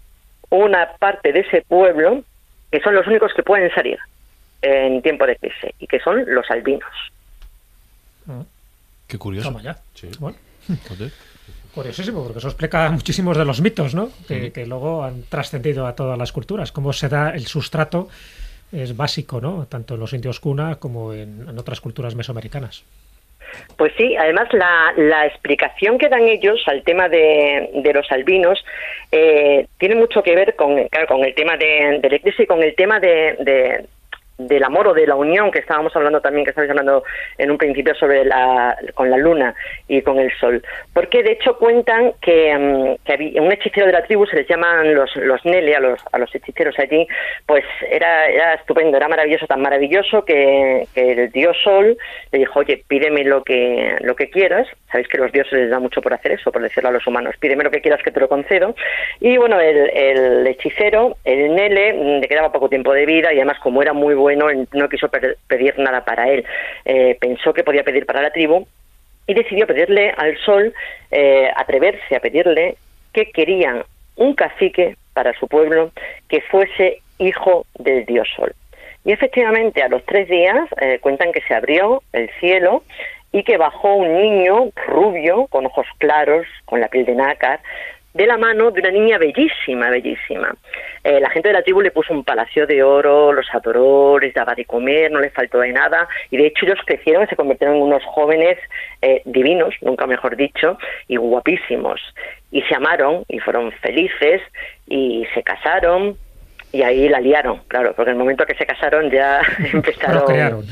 una 0.49 0.93
parte 0.97 1.33
de 1.33 1.41
ese 1.41 1.61
pueblo 1.67 2.23
que 2.71 2.79
son 2.79 2.95
los 2.95 3.05
únicos 3.07 3.33
que 3.35 3.43
pueden 3.43 3.73
salir 3.73 3.97
en 4.61 5.01
tiempo 5.01 5.25
de 5.25 5.35
crisis 5.35 5.71
y 5.79 5.87
que 5.87 5.99
son 5.99 6.23
los 6.27 6.49
albinos. 6.49 6.89
Ah. 8.27 8.43
Qué 9.07 9.17
curioso. 9.17 9.53
Curiosísimo, 11.73 12.23
porque 12.23 12.39
eso 12.39 12.47
explica 12.47 12.89
muchísimos 12.89 13.37
de 13.37 13.45
los 13.45 13.59
mitos, 13.61 13.93
¿no? 13.93 14.09
Que, 14.27 14.65
luego 14.65 15.03
han 15.03 15.23
trascendido 15.23 15.85
a 15.85 15.93
todas 15.93 16.17
las 16.17 16.31
culturas. 16.31 16.71
Cómo 16.71 16.93
se 16.93 17.09
da 17.09 17.31
el 17.31 17.47
sustrato 17.47 18.07
es 18.71 18.95
básico, 18.95 19.41
¿no? 19.41 19.65
Tanto 19.67 19.95
en 19.95 19.99
los 19.99 20.13
indios 20.13 20.39
cuna 20.39 20.75
como 20.77 21.13
en 21.13 21.57
otras 21.59 21.81
culturas 21.81 22.15
mesoamericanas. 22.15 22.83
Pues 23.77 23.91
sí, 23.97 24.15
además 24.15 24.47
la, 24.53 24.93
la, 24.95 25.25
explicación 25.25 25.97
que 25.97 26.07
dan 26.07 26.27
ellos 26.27 26.63
al 26.67 26.83
tema 26.83 27.09
de, 27.09 27.69
de 27.73 27.93
los 27.93 28.09
albinos 28.11 28.63
eh, 29.11 29.67
tiene 29.77 29.95
mucho 29.95 30.23
que 30.23 30.35
ver 30.35 30.55
con, 30.55 30.75
con 31.07 31.25
el 31.25 31.35
tema 31.35 31.57
de, 31.57 31.99
del 32.01 32.21
y 32.37 32.45
con 32.45 32.63
el 32.63 32.75
tema 32.75 32.99
de, 32.99 33.85
del 34.37 34.63
amor 34.63 34.87
o 34.87 34.93
de 34.93 35.07
la 35.07 35.15
unión 35.15 35.51
que 35.51 35.59
estábamos 35.59 35.95
hablando 35.95 36.21
también, 36.21 36.45
que 36.45 36.49
estabais 36.49 36.69
hablando 36.69 37.03
en 37.37 37.51
un 37.51 37.57
principio 37.57 37.95
sobre 37.95 38.25
la, 38.25 38.77
con 38.93 39.09
la 39.09 39.17
luna 39.17 39.55
y 39.87 40.01
con 40.01 40.19
el 40.19 40.31
sol. 40.37 40.61
Porque 40.93 41.23
de 41.23 41.33
hecho 41.33 41.57
cuentan 41.57 42.13
que, 42.21 42.55
mm, 42.57 43.05
que 43.05 43.39
un 43.39 43.51
hechicero 43.51 43.87
de 43.87 43.93
la 43.93 44.03
tribu, 44.03 44.25
se 44.25 44.35
les 44.35 44.47
llaman 44.47 44.93
los, 44.93 45.15
los 45.15 45.43
Nele, 45.45 45.75
a 45.75 45.79
los, 45.79 45.99
a 46.11 46.17
los 46.17 46.33
hechiceros 46.33 46.77
allí, 46.79 47.07
pues 47.45 47.63
era, 47.89 48.27
era 48.27 48.53
estupendo, 48.55 48.97
era 48.97 49.07
maravilloso, 49.07 49.47
tan 49.47 49.61
maravilloso 49.61 50.25
que, 50.25 50.87
que 50.93 51.11
el 51.13 51.31
dios 51.31 51.57
sol 51.63 51.97
le 52.31 52.39
dijo, 52.39 52.59
oye, 52.59 52.83
pídeme 52.87 53.23
lo 53.23 53.43
que, 53.43 53.95
lo 54.01 54.15
que 54.15 54.29
quieras. 54.29 54.67
Sabéis 54.95 55.09
que 55.09 55.17
los 55.17 55.33
dioses 55.33 55.51
les 55.51 55.69
da 55.69 55.77
mucho 55.77 56.01
por 56.01 56.13
hacer 56.13 56.31
eso, 56.31 56.53
por 56.53 56.61
decirlo 56.61 56.87
a 56.87 56.93
los 56.93 57.05
humanos, 57.05 57.35
pídeme 57.37 57.65
lo 57.65 57.69
que 57.69 57.81
quieras 57.81 58.01
que 58.01 58.11
te 58.11 58.19
lo 58.21 58.29
concedo. 58.29 58.73
Y 59.19 59.35
bueno, 59.35 59.59
el, 59.59 60.47
hechicero, 60.47 61.17
el 61.25 61.53
Nele, 61.53 61.91
mm, 61.91 62.21
le 62.21 62.27
quedaba 62.29 62.53
poco 62.53 62.69
tiempo 62.69 62.93
de 62.93 63.05
vida 63.05 63.33
y 63.33 63.35
además 63.35 63.59
como 63.59 63.81
era 63.81 63.91
muy 63.91 64.13
bueno, 64.13 64.47
no 64.71 64.87
quiso 64.87 65.09
pedir 65.09 65.77
nada 65.79 66.05
para 66.05 66.29
él. 66.29 66.45
Eh, 66.85 67.17
pensó 67.19 67.53
que 67.53 67.65
podía 67.65 67.83
pedir 67.83 68.05
para 68.05 68.21
la 68.21 68.31
tribu 68.31 68.65
y 69.27 69.33
decidió 69.33 69.67
pedirle 69.67 70.13
al 70.15 70.37
sol, 70.37 70.73
eh, 71.11 71.49
atreverse 71.53 72.15
a 72.15 72.21
pedirle 72.21 72.77
que 73.11 73.31
querían 73.31 73.83
un 74.15 74.33
cacique 74.33 74.95
para 75.13 75.33
su 75.33 75.49
pueblo 75.49 75.91
que 76.29 76.39
fuese 76.39 77.01
hijo 77.17 77.65
del 77.79 78.05
dios 78.05 78.29
sol. 78.33 78.55
Y 79.03 79.11
efectivamente, 79.11 79.83
a 79.83 79.89
los 79.89 80.03
tres 80.05 80.29
días 80.29 80.67
eh, 80.81 80.99
cuentan 80.99 81.31
que 81.31 81.41
se 81.41 81.53
abrió 81.53 82.01
el 82.13 82.29
cielo 82.39 82.83
y 83.31 83.43
que 83.43 83.57
bajó 83.57 83.95
un 83.95 84.21
niño 84.21 84.69
rubio, 84.87 85.47
con 85.47 85.65
ojos 85.65 85.87
claros, 85.97 86.45
con 86.65 86.79
la 86.79 86.87
piel 86.87 87.05
de 87.05 87.15
nácar, 87.15 87.59
de 88.15 88.25
la 88.25 88.37
mano 88.37 88.71
de 88.71 88.79
una 88.79 88.91
niña 88.91 89.17
bellísima, 89.17 89.89
bellísima. 89.89 90.55
Eh, 91.03 91.19
la 91.19 91.29
gente 91.29 91.49
de 91.49 91.53
la 91.53 91.63
tribu 91.63 91.81
le 91.81 91.91
puso 91.91 92.13
un 92.13 92.23
palacio 92.23 92.65
de 92.65 92.81
oro, 92.81 93.33
los 93.33 93.45
adoró, 93.53 94.17
les 94.17 94.33
daba 94.33 94.55
de 94.55 94.63
comer, 94.63 95.11
no 95.11 95.19
les 95.19 95.33
faltó 95.33 95.59
de 95.59 95.73
nada, 95.73 96.07
y 96.31 96.37
de 96.37 96.47
hecho 96.47 96.65
ellos 96.65 96.79
crecieron 96.85 97.25
y 97.25 97.27
se 97.27 97.35
convirtieron 97.35 97.75
en 97.75 97.81
unos 97.81 98.03
jóvenes 98.05 98.57
eh, 99.01 99.21
divinos, 99.25 99.75
nunca 99.81 100.07
mejor 100.07 100.37
dicho, 100.37 100.77
y 101.09 101.17
guapísimos. 101.17 101.99
Y 102.51 102.61
se 102.61 102.75
amaron 102.75 103.25
y 103.27 103.39
fueron 103.39 103.73
felices 103.73 104.41
y 104.87 105.27
se 105.33 105.43
casaron 105.43 106.15
y 106.75 106.83
ahí 106.83 107.07
la 107.07 107.21
liaron, 107.21 107.61
claro, 107.69 107.93
porque 107.95 108.11
en 108.11 108.17
el 108.17 108.19
momento 108.19 108.45
que 108.45 108.53
se 108.55 108.65
casaron 108.65 109.09
ya 109.09 109.39
empezaron. 109.73 110.25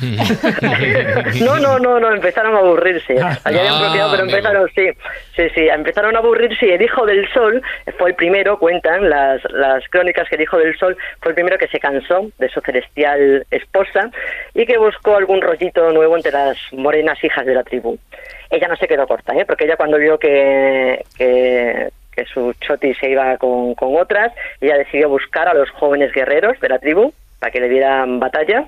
no, 1.45 1.59
no, 1.59 1.80
no, 1.80 1.99
no, 1.99 2.13
empezaron 2.13 2.53
a 2.55 2.59
aburrirse. 2.59 3.17
Ah, 3.21 3.39
habían 3.45 3.67
ah, 3.69 4.09
pero 4.11 4.23
empezaron, 4.23 4.69
sí, 4.75 4.89
sí, 5.35 5.43
sí, 5.55 5.69
empezaron 5.69 6.15
a 6.17 6.19
aburrirse 6.19 6.65
y 6.65 6.71
el 6.71 6.81
hijo 6.81 7.05
del 7.05 7.25
sol 7.31 7.61
fue 7.97 8.09
el 8.09 8.15
primero, 8.15 8.59
cuentan 8.59 9.09
las, 9.09 9.41
las 9.51 9.88
crónicas 9.89 10.27
que 10.27 10.35
el 10.35 10.41
hijo 10.41 10.57
del 10.57 10.77
sol 10.77 10.97
fue 11.21 11.31
el 11.31 11.35
primero 11.35 11.57
que 11.57 11.69
se 11.69 11.80
cansó 11.80 12.30
de 12.38 12.49
su 12.49 12.59
celestial 12.59 13.45
esposa 13.49 14.11
y 14.53 14.65
que 14.65 14.77
buscó 14.77 15.15
algún 15.15 15.41
rollito 15.41 15.89
nuevo 15.93 16.17
entre 16.17 16.34
las 16.34 16.57
morenas 16.73 17.23
hijas 17.23 17.45
de 17.45 17.55
la 17.55 17.63
tribu. 17.63 17.97
Ella 18.49 18.67
no 18.67 18.75
se 18.75 18.88
quedó 18.88 19.07
corta, 19.07 19.34
¿eh? 19.34 19.45
porque 19.45 19.63
ella 19.63 19.77
cuando 19.77 19.97
vio 19.97 20.19
que, 20.19 21.01
que 21.17 21.89
que 22.15 22.26
su 22.26 22.53
choti 22.53 22.94
se 22.95 23.10
iba 23.10 23.38
con, 23.38 23.76
con 23.76 23.95
otras, 23.95 24.31
ella 24.61 24.77
decidió 24.77 25.10
buscar 25.10 25.48
a 25.48 25.53
los 25.53 25.69
jóvenes 25.72 26.11
guerreros 26.14 26.60
de 26.60 26.69
la 26.69 26.80
tribu 26.80 27.14
para 27.40 27.52
que 27.52 27.60
le 27.60 27.69
dieran 27.69 28.19
batalla 28.19 28.68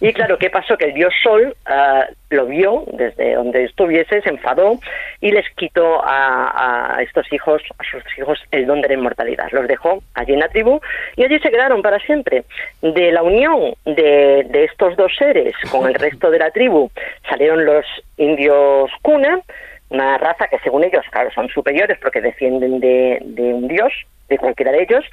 y 0.00 0.12
claro, 0.12 0.38
¿qué 0.38 0.50
pasó? 0.50 0.76
Que 0.76 0.86
el 0.86 0.94
dios 0.94 1.12
Sol 1.22 1.56
ah, 1.66 2.06
lo 2.30 2.46
vio 2.46 2.84
desde 2.92 3.34
donde 3.34 3.64
estuviese, 3.64 4.20
se 4.20 4.28
enfadó 4.28 4.78
y 5.20 5.30
les 5.32 5.48
quitó 5.54 6.04
a, 6.04 6.96
a, 6.96 7.02
estos 7.02 7.32
hijos, 7.32 7.62
a 7.78 7.84
sus 7.84 8.02
hijos, 8.18 8.38
el 8.50 8.66
don 8.66 8.80
de 8.80 8.88
la 8.88 8.94
inmortalidad. 8.94 9.50
Los 9.52 9.66
dejó 9.66 10.02
allí 10.14 10.34
en 10.34 10.40
la 10.40 10.48
tribu 10.48 10.80
y 11.16 11.24
allí 11.24 11.38
se 11.38 11.50
quedaron 11.50 11.82
para 11.82 11.98
siempre. 12.00 12.44
De 12.82 13.12
la 13.12 13.22
unión 13.22 13.74
de, 13.84 14.46
de 14.48 14.64
estos 14.64 14.96
dos 14.96 15.12
seres 15.16 15.54
con 15.70 15.88
el 15.88 15.94
resto 15.94 16.30
de 16.30 16.38
la 16.38 16.50
tribu 16.50 16.90
salieron 17.28 17.64
los 17.64 17.86
indios 18.16 18.90
Kuna, 19.02 19.40
una 19.90 20.18
raza 20.18 20.48
que 20.48 20.58
según 20.60 20.84
ellos, 20.84 21.04
claro, 21.10 21.30
son 21.32 21.48
superiores 21.48 21.98
porque 22.00 22.20
defienden 22.20 22.80
de, 22.80 23.20
un 23.36 23.68
dios, 23.68 23.92
de 24.28 24.38
cualquiera 24.38 24.72
de 24.72 24.82
ellos, 24.82 25.04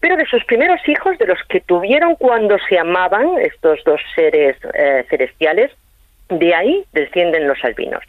pero 0.00 0.16
de 0.16 0.26
sus 0.26 0.44
primeros 0.44 0.80
hijos, 0.88 1.18
de 1.18 1.26
los 1.26 1.38
que 1.48 1.60
tuvieron 1.60 2.16
cuando 2.16 2.56
se 2.68 2.78
amaban 2.78 3.38
estos 3.38 3.82
dos 3.84 4.00
seres 4.14 4.56
eh, 4.74 5.04
celestiales, 5.08 5.70
de 6.28 6.54
ahí 6.54 6.84
descienden 6.92 7.46
los 7.46 7.62
albinos 7.64 8.02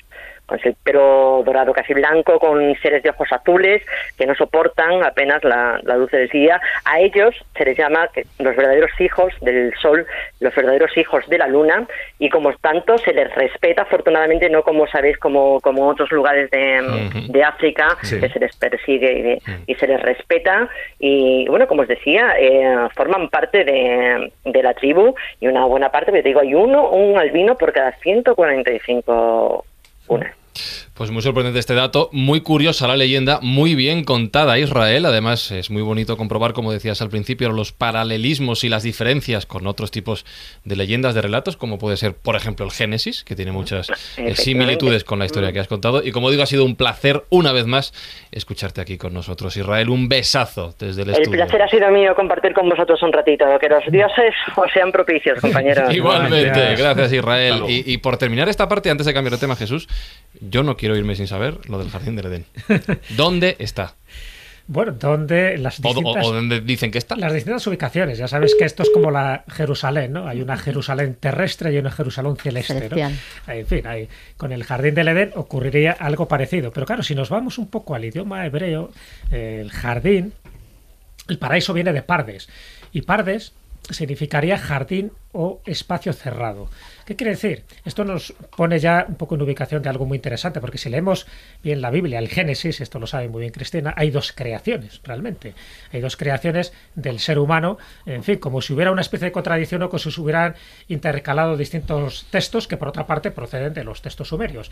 con 0.46 0.60
el 0.64 0.76
pelo 0.84 1.44
dorado 1.46 1.74
casi 1.74 1.94
blanco, 1.94 2.40
con 2.40 2.76
seres 2.82 3.04
de 3.04 3.10
ojos 3.10 3.32
azules 3.32 3.82
que 4.18 4.26
no 4.26 4.36
soportan 4.36 5.04
apenas 5.04 5.44
la, 5.44 5.80
luz 5.98 6.12
del 6.12 6.28
día. 6.30 6.60
A 6.86 7.00
ellos 7.00 7.36
se 7.56 7.66
les 7.66 7.78
llama 7.78 8.10
los 8.40 8.56
verdaderos 8.56 8.92
hijos 9.00 9.34
del 9.42 9.74
sol, 9.82 10.06
los 10.40 10.54
verdaderos 10.54 10.96
hijos 10.98 11.28
de 11.28 11.38
la 11.38 11.48
luna, 11.48 11.88
y 12.20 12.30
como 12.30 12.54
tanto 12.54 12.98
se 12.98 13.14
les 13.14 13.34
respeta, 13.36 13.84
afortunadamente 13.84 14.50
no 14.50 14.64
como 14.64 14.88
sabéis, 14.88 15.18
como, 15.18 15.60
como 15.62 15.88
otros 15.88 16.12
lugares 16.12 16.50
de, 16.52 17.44
África, 17.44 17.98
que 18.00 18.30
se 18.30 18.40
les 18.40 18.56
persigue 18.56 19.40
y, 19.68 19.76
se 19.76 19.88
les 19.88 20.02
respeta. 20.02 20.70
Y 21.00 21.46
bueno, 21.48 21.68
como 21.68 21.82
os 21.82 21.88
decía, 21.88 22.36
eh, 22.40 22.88
forman 22.96 23.30
parte 23.30 23.64
de, 23.64 24.32
de, 24.46 24.64
la 24.64 24.74
tribu 24.74 25.14
y 25.40 25.48
una 25.48 25.66
buena 25.66 25.90
parte, 25.90 26.12
pero 26.12 26.24
digo, 26.24 26.40
hay 26.40 26.56
uno, 26.56 26.90
un 26.90 27.18
albino 27.18 27.58
por 27.58 27.74
cada 27.74 27.92
145 27.94 29.66
una. 30.08 30.36
Pues 30.94 31.10
muy 31.10 31.24
sorprendente 31.24 31.58
este 31.60 31.74
dato, 31.74 32.10
muy 32.12 32.42
curiosa 32.42 32.88
la 32.88 32.96
leyenda, 32.96 33.40
muy 33.42 33.74
bien 33.74 34.04
contada 34.04 34.60
Israel. 34.60 35.08
Además, 35.08 35.50
es 35.50 35.72
muy 35.72 35.82
bonito 35.82 36.18
comprobar, 36.18 36.54
como 36.54 36.72
decías 36.72 37.02
al 37.02 37.10
principio, 37.10 37.52
los 37.52 37.72
paralelismos 37.72 38.64
y 38.64 38.70
las 38.70 38.84
diferencias 38.84 39.48
con 39.48 39.66
otros 39.66 39.90
tipos 39.90 40.24
de 40.66 40.76
leyendas, 40.76 41.16
de 41.16 41.24
relatos, 41.24 41.58
como 41.58 41.80
puede 41.80 41.98
ser, 41.98 42.14
por 42.14 42.36
ejemplo, 42.36 42.64
el 42.64 42.72
Génesis, 42.72 43.24
que 43.24 43.36
tiene 43.36 43.52
muchas 43.52 43.90
eh, 44.18 44.36
similitudes 44.36 45.04
con 45.04 45.18
la 45.18 45.26
historia 45.26 45.52
que 45.52 45.60
has 45.60 45.68
contado. 45.68 46.04
Y 46.04 46.12
como 46.12 46.30
digo, 46.30 46.44
ha 46.44 46.46
sido 46.46 46.64
un 46.64 46.76
placer 46.76 47.24
una 47.32 47.54
vez 47.54 47.66
más 47.66 47.92
escucharte 48.32 48.80
aquí 48.80 49.00
con 49.00 49.16
nosotros. 49.16 49.58
Israel, 49.58 49.90
un 49.90 50.08
besazo 50.08 50.76
desde 50.78 51.02
el, 51.02 51.10
estudio. 51.10 51.32
El 51.32 51.48
placer 51.48 51.62
ha 51.64 51.70
sido 51.70 51.90
mío 51.90 52.14
compartir 52.14 52.54
con 52.54 52.70
vosotros 52.70 53.02
un 53.02 53.12
ratito. 53.12 53.46
Que 53.60 53.68
los 53.68 53.84
dioses 53.92 54.36
os 54.56 54.72
sean 54.72 54.92
propicios, 54.92 55.40
compañeros. 55.40 55.92
Igualmente, 55.96 56.76
gracias, 56.76 57.14
Israel. 57.14 57.64
Y, 57.68 57.94
y 57.94 57.98
por 57.98 58.18
terminar 58.18 58.48
esta 58.48 58.70
parte, 58.70 58.92
antes 58.92 59.08
de 59.08 59.14
cambiar 59.16 59.34
de 59.34 59.40
tema, 59.40 59.56
Jesús, 59.56 59.88
yo 60.40 60.62
no 60.62 60.78
quiero 60.78 60.83
irme 60.96 61.16
sin 61.16 61.28
saber 61.28 61.58
lo 61.70 61.78
del 61.78 61.90
jardín 61.90 62.16
del 62.16 62.26
Edén. 62.28 62.46
¿Dónde 63.18 63.56
está? 63.60 63.96
Bueno, 64.66 64.94
¿dónde 64.94 65.58
las 65.58 65.82
distintas, 65.82 66.26
o, 66.26 66.34
dónde 66.34 66.62
dicen 66.62 66.90
que 66.90 66.98
está. 66.98 67.18
Las 67.18 67.34
distintas 67.34 67.68
ubicaciones. 67.68 68.18
Ya 68.18 68.30
sabes 68.30 68.56
que 68.58 68.64
esto 68.64 68.84
es 68.84 68.90
como 68.92 69.12
la 69.12 69.44
Jerusalén, 69.50 70.14
¿no? 70.14 70.28
Hay 70.28 70.42
una 70.42 70.56
Jerusalén 70.56 71.18
terrestre 71.20 71.74
y 71.74 71.78
una 71.78 71.92
Jerusalén 71.92 72.38
celeste, 72.38 72.90
¿no? 72.90 72.98
En 73.52 73.68
fin, 73.68 73.84
con 74.38 74.54
el 74.54 74.64
jardín 74.64 74.96
del 74.96 75.10
Edén 75.10 75.32
ocurriría 75.36 75.92
algo 75.92 76.30
parecido. 76.30 76.72
Pero 76.72 76.86
claro, 76.86 77.04
si 77.04 77.14
nos 77.14 77.30
vamos 77.30 77.58
un 77.58 77.68
poco 77.68 77.94
al 77.94 78.06
idioma 78.06 78.46
hebreo, 78.46 78.92
el 79.32 79.70
jardín, 79.70 80.32
el 81.28 81.38
paraíso 81.38 81.74
viene 81.74 81.92
de 81.92 82.02
Pardes. 82.02 82.48
Y 82.94 83.02
Pardes 83.02 83.52
significaría 83.90 84.58
jardín 84.58 85.12
o 85.34 85.62
espacio 85.66 86.14
cerrado. 86.14 86.70
¿Qué 87.06 87.16
quiere 87.16 87.32
decir? 87.32 87.64
Esto 87.86 88.06
nos 88.06 88.34
pone 88.56 88.80
ya 88.80 89.06
un 89.08 89.16
poco 89.16 89.36
en 89.36 89.42
ubicación 89.42 89.82
de 89.82 89.90
algo 89.90 90.06
muy 90.06 90.18
interesante, 90.18 90.62
porque 90.62 90.78
si 90.78 90.90
leemos 90.90 91.28
bien 91.64 91.82
la 91.82 91.90
Biblia, 91.90 92.20
el 92.20 92.30
Génesis, 92.30 92.82
esto 92.82 93.00
lo 93.00 93.08
sabe 93.08 93.28
muy 93.28 93.42
bien 93.42 93.52
Cristina, 93.52 93.94
hay 93.98 94.12
dos 94.12 94.32
creaciones, 94.32 95.02
realmente. 95.04 95.54
Hay 95.92 96.02
dos 96.02 96.18
creaciones 96.18 96.74
del 96.96 97.20
ser 97.20 97.40
humano, 97.40 97.78
en 98.06 98.24
fin, 98.24 98.38
como 98.38 98.62
si 98.62 98.74
hubiera 98.74 98.92
una 98.92 99.02
especie 99.02 99.26
de 99.26 99.32
contradicción 99.32 99.84
o 99.84 99.90
como 99.90 100.00
si 100.00 100.12
se 100.12 100.22
hubieran 100.22 100.56
intercalado 100.88 101.58
distintos 101.58 102.26
textos 102.30 102.68
que 102.68 102.78
por 102.78 102.88
otra 102.88 103.06
parte 103.06 103.32
proceden 103.32 103.74
de 103.74 103.84
los 103.84 104.02
textos 104.02 104.30
sumerios. 104.30 104.72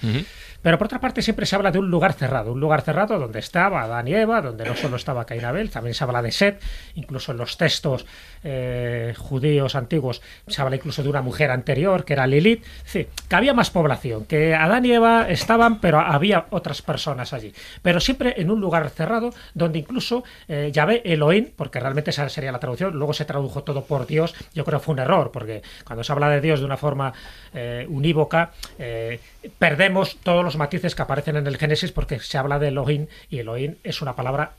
Pero 0.61 0.77
por 0.77 0.85
otra 0.85 0.99
parte 0.99 1.21
siempre 1.21 1.45
se 1.45 1.55
habla 1.55 1.71
de 1.71 1.79
un 1.79 1.89
lugar 1.89 2.13
cerrado, 2.13 2.53
un 2.53 2.59
lugar 2.59 2.81
cerrado 2.81 3.19
donde 3.19 3.39
estaba 3.39 3.81
Adán 3.83 4.07
y 4.07 4.13
Eva, 4.13 4.41
donde 4.41 4.65
no 4.65 4.75
solo 4.75 4.95
estaba 4.95 5.25
Caín 5.25 5.45
Abel, 5.45 5.69
también 5.69 5.93
se 5.93 6.03
habla 6.03 6.21
de 6.21 6.31
Set, 6.31 6.61
incluso 6.95 7.31
en 7.31 7.37
los 7.37 7.57
textos 7.57 8.05
eh, 8.43 9.13
judíos 9.17 9.75
antiguos 9.75 10.21
se 10.47 10.61
habla 10.61 10.75
incluso 10.75 11.03
de 11.03 11.09
una 11.09 11.21
mujer 11.21 11.51
anterior 11.51 12.05
que 12.05 12.13
era 12.13 12.20
Lilith, 12.27 12.64
sí, 12.85 13.07
que 13.27 13.35
había 13.35 13.53
más 13.53 13.69
población, 13.69 14.26
que 14.26 14.56
Adán 14.56 14.85
y 14.85 14.91
Eva 14.91 15.30
estaban, 15.30 15.80
pero 15.80 15.99
había 15.99 16.45
otras 16.49 16.81
personas 16.81 17.34
allí. 17.34 17.53
Pero 17.81 17.99
siempre 17.99 18.35
en 18.38 18.52
un 18.52 18.60
lugar 18.60 18.89
cerrado, 18.89 19.31
donde 19.53 19.80
incluso 19.80 20.23
eh, 20.48 20.69
Yahvé 20.73 21.02
Elohim, 21.06 21.49
porque 21.56 21.80
realmente 21.80 22.11
esa 22.11 22.27
sería 22.30 22.52
la 22.52 22.60
traducción, 22.60 22.93
luego 22.93 23.14
se 23.14 23.26
tradujo 23.26 23.64
todo 23.64 23.85
por 23.85 24.07
Dios, 24.07 24.34
yo 24.53 24.65
creo 24.65 24.80
que 24.80 24.85
fue 24.85 24.93
un 24.93 24.99
error, 24.99 25.31
porque 25.31 25.61
cuando 25.85 26.03
se 26.03 26.11
habla 26.11 26.30
de 26.30 26.41
Dios 26.41 26.60
de 26.60 26.65
una 26.65 26.77
forma 26.77 27.14
eh, 27.53 27.85
unívoca, 27.89 28.52
eh, 28.80 29.19
perdemos 29.57 30.18
todos 30.23 30.43
los 30.43 30.57
matices 30.57 30.95
que 30.95 31.02
aparecen 31.02 31.38
en 31.38 31.48
el 31.48 31.57
Génesis 31.57 31.91
porque 31.91 32.19
se 32.19 32.38
habla 32.38 32.60
de 32.60 32.69
Elohim 32.69 33.07
y 33.30 33.39
Elohim 33.39 33.76
es 33.84 34.02
una 34.02 34.15
palabra 34.15 34.53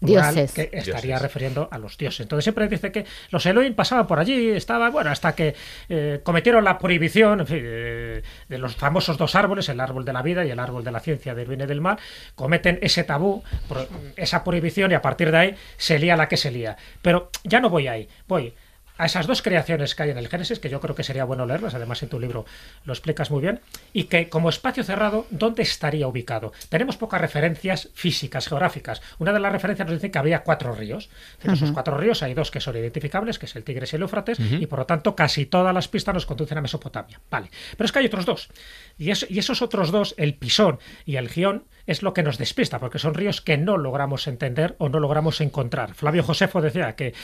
Dioses. 0.00 0.52
que 0.52 0.70
estaría 0.72 1.18
refiriendo 1.18 1.68
a 1.70 1.78
los 1.78 1.96
dioses. 1.98 2.20
Entonces 2.20 2.44
siempre 2.44 2.68
dice 2.68 2.92
que 2.92 3.04
los 3.30 3.44
Elohim 3.46 3.74
pasaban 3.74 4.06
por 4.06 4.18
allí, 4.18 4.50
estaba 4.50 4.90
bueno, 4.90 5.10
hasta 5.10 5.34
que 5.34 5.54
eh, 5.88 6.20
cometieron 6.22 6.64
la 6.64 6.78
prohibición 6.78 7.44
de 7.44 8.22
los 8.48 8.76
famosos 8.76 9.16
dos 9.18 9.34
árboles, 9.34 9.68
el 9.68 9.80
árbol 9.80 10.04
de 10.04 10.12
la 10.12 10.22
vida 10.22 10.44
y 10.44 10.50
el 10.50 10.58
árbol 10.58 10.84
de 10.84 10.92
la 10.92 11.00
ciencia 11.00 11.34
del 11.34 11.48
bien 11.48 11.62
y 11.62 11.66
del 11.66 11.80
mal, 11.80 11.98
cometen 12.34 12.78
ese 12.82 13.04
tabú, 13.04 13.42
esa 14.16 14.44
prohibición 14.44 14.92
y 14.92 14.94
a 14.94 15.02
partir 15.02 15.30
de 15.30 15.38
ahí 15.38 15.56
se 15.76 15.98
lía 15.98 16.16
la 16.16 16.28
que 16.28 16.36
se 16.36 16.50
lía. 16.50 16.76
Pero 17.02 17.30
ya 17.44 17.60
no 17.60 17.70
voy 17.70 17.88
ahí, 17.88 18.08
voy 18.26 18.54
a 18.98 19.06
esas 19.06 19.26
dos 19.26 19.42
creaciones 19.42 19.94
que 19.94 20.02
hay 20.02 20.10
en 20.10 20.18
el 20.18 20.28
Génesis, 20.28 20.58
que 20.58 20.68
yo 20.68 20.80
creo 20.80 20.94
que 20.94 21.04
sería 21.04 21.24
bueno 21.24 21.46
leerlas, 21.46 21.74
además 21.74 22.02
en 22.02 22.08
tu 22.08 22.20
libro 22.20 22.44
lo 22.84 22.92
explicas 22.92 23.30
muy 23.30 23.40
bien, 23.40 23.60
y 23.92 24.04
que 24.04 24.28
como 24.28 24.48
espacio 24.48 24.84
cerrado, 24.84 25.26
¿dónde 25.30 25.62
estaría 25.62 26.06
ubicado? 26.06 26.52
Tenemos 26.68 26.96
pocas 26.96 27.20
referencias 27.20 27.88
físicas, 27.94 28.48
geográficas. 28.48 29.00
Una 29.18 29.32
de 29.32 29.40
las 29.40 29.52
referencias 29.52 29.86
nos 29.88 29.96
dice 29.96 30.10
que 30.10 30.18
había 30.18 30.42
cuatro 30.42 30.74
ríos. 30.74 31.08
En 31.42 31.52
esos 31.52 31.70
cuatro 31.72 31.96
ríos 31.96 32.22
hay 32.22 32.34
dos 32.34 32.50
que 32.50 32.60
son 32.60 32.76
identificables, 32.76 33.38
que 33.38 33.46
es 33.46 33.56
el 33.56 33.64
Tigres 33.64 33.92
y 33.92 33.96
el 33.96 34.02
Éufrates, 34.02 34.38
y 34.40 34.66
por 34.66 34.80
lo 34.80 34.86
tanto 34.86 35.14
casi 35.14 35.46
todas 35.46 35.72
las 35.72 35.88
pistas 35.88 36.14
nos 36.14 36.26
conducen 36.26 36.58
a 36.58 36.60
Mesopotamia. 36.60 37.20
Vale. 37.30 37.50
Pero 37.76 37.86
es 37.86 37.92
que 37.92 38.00
hay 38.00 38.06
otros 38.06 38.26
dos. 38.26 38.48
Y, 38.98 39.10
y 39.10 39.38
esos 39.38 39.62
otros 39.62 39.92
dos, 39.92 40.14
el 40.18 40.34
Pisón 40.34 40.80
y 41.06 41.16
el 41.16 41.28
Gión, 41.28 41.64
es 41.88 42.02
lo 42.02 42.12
que 42.12 42.22
nos 42.22 42.38
despista, 42.38 42.78
porque 42.78 42.98
son 42.98 43.14
ríos 43.14 43.40
que 43.40 43.56
no 43.56 43.78
logramos 43.78 44.28
entender 44.28 44.76
o 44.78 44.90
no 44.90 45.00
logramos 45.00 45.40
encontrar. 45.40 45.94
Flavio 45.94 46.22
Josefo 46.22 46.60
decía 46.60 46.94
que, 46.94 47.14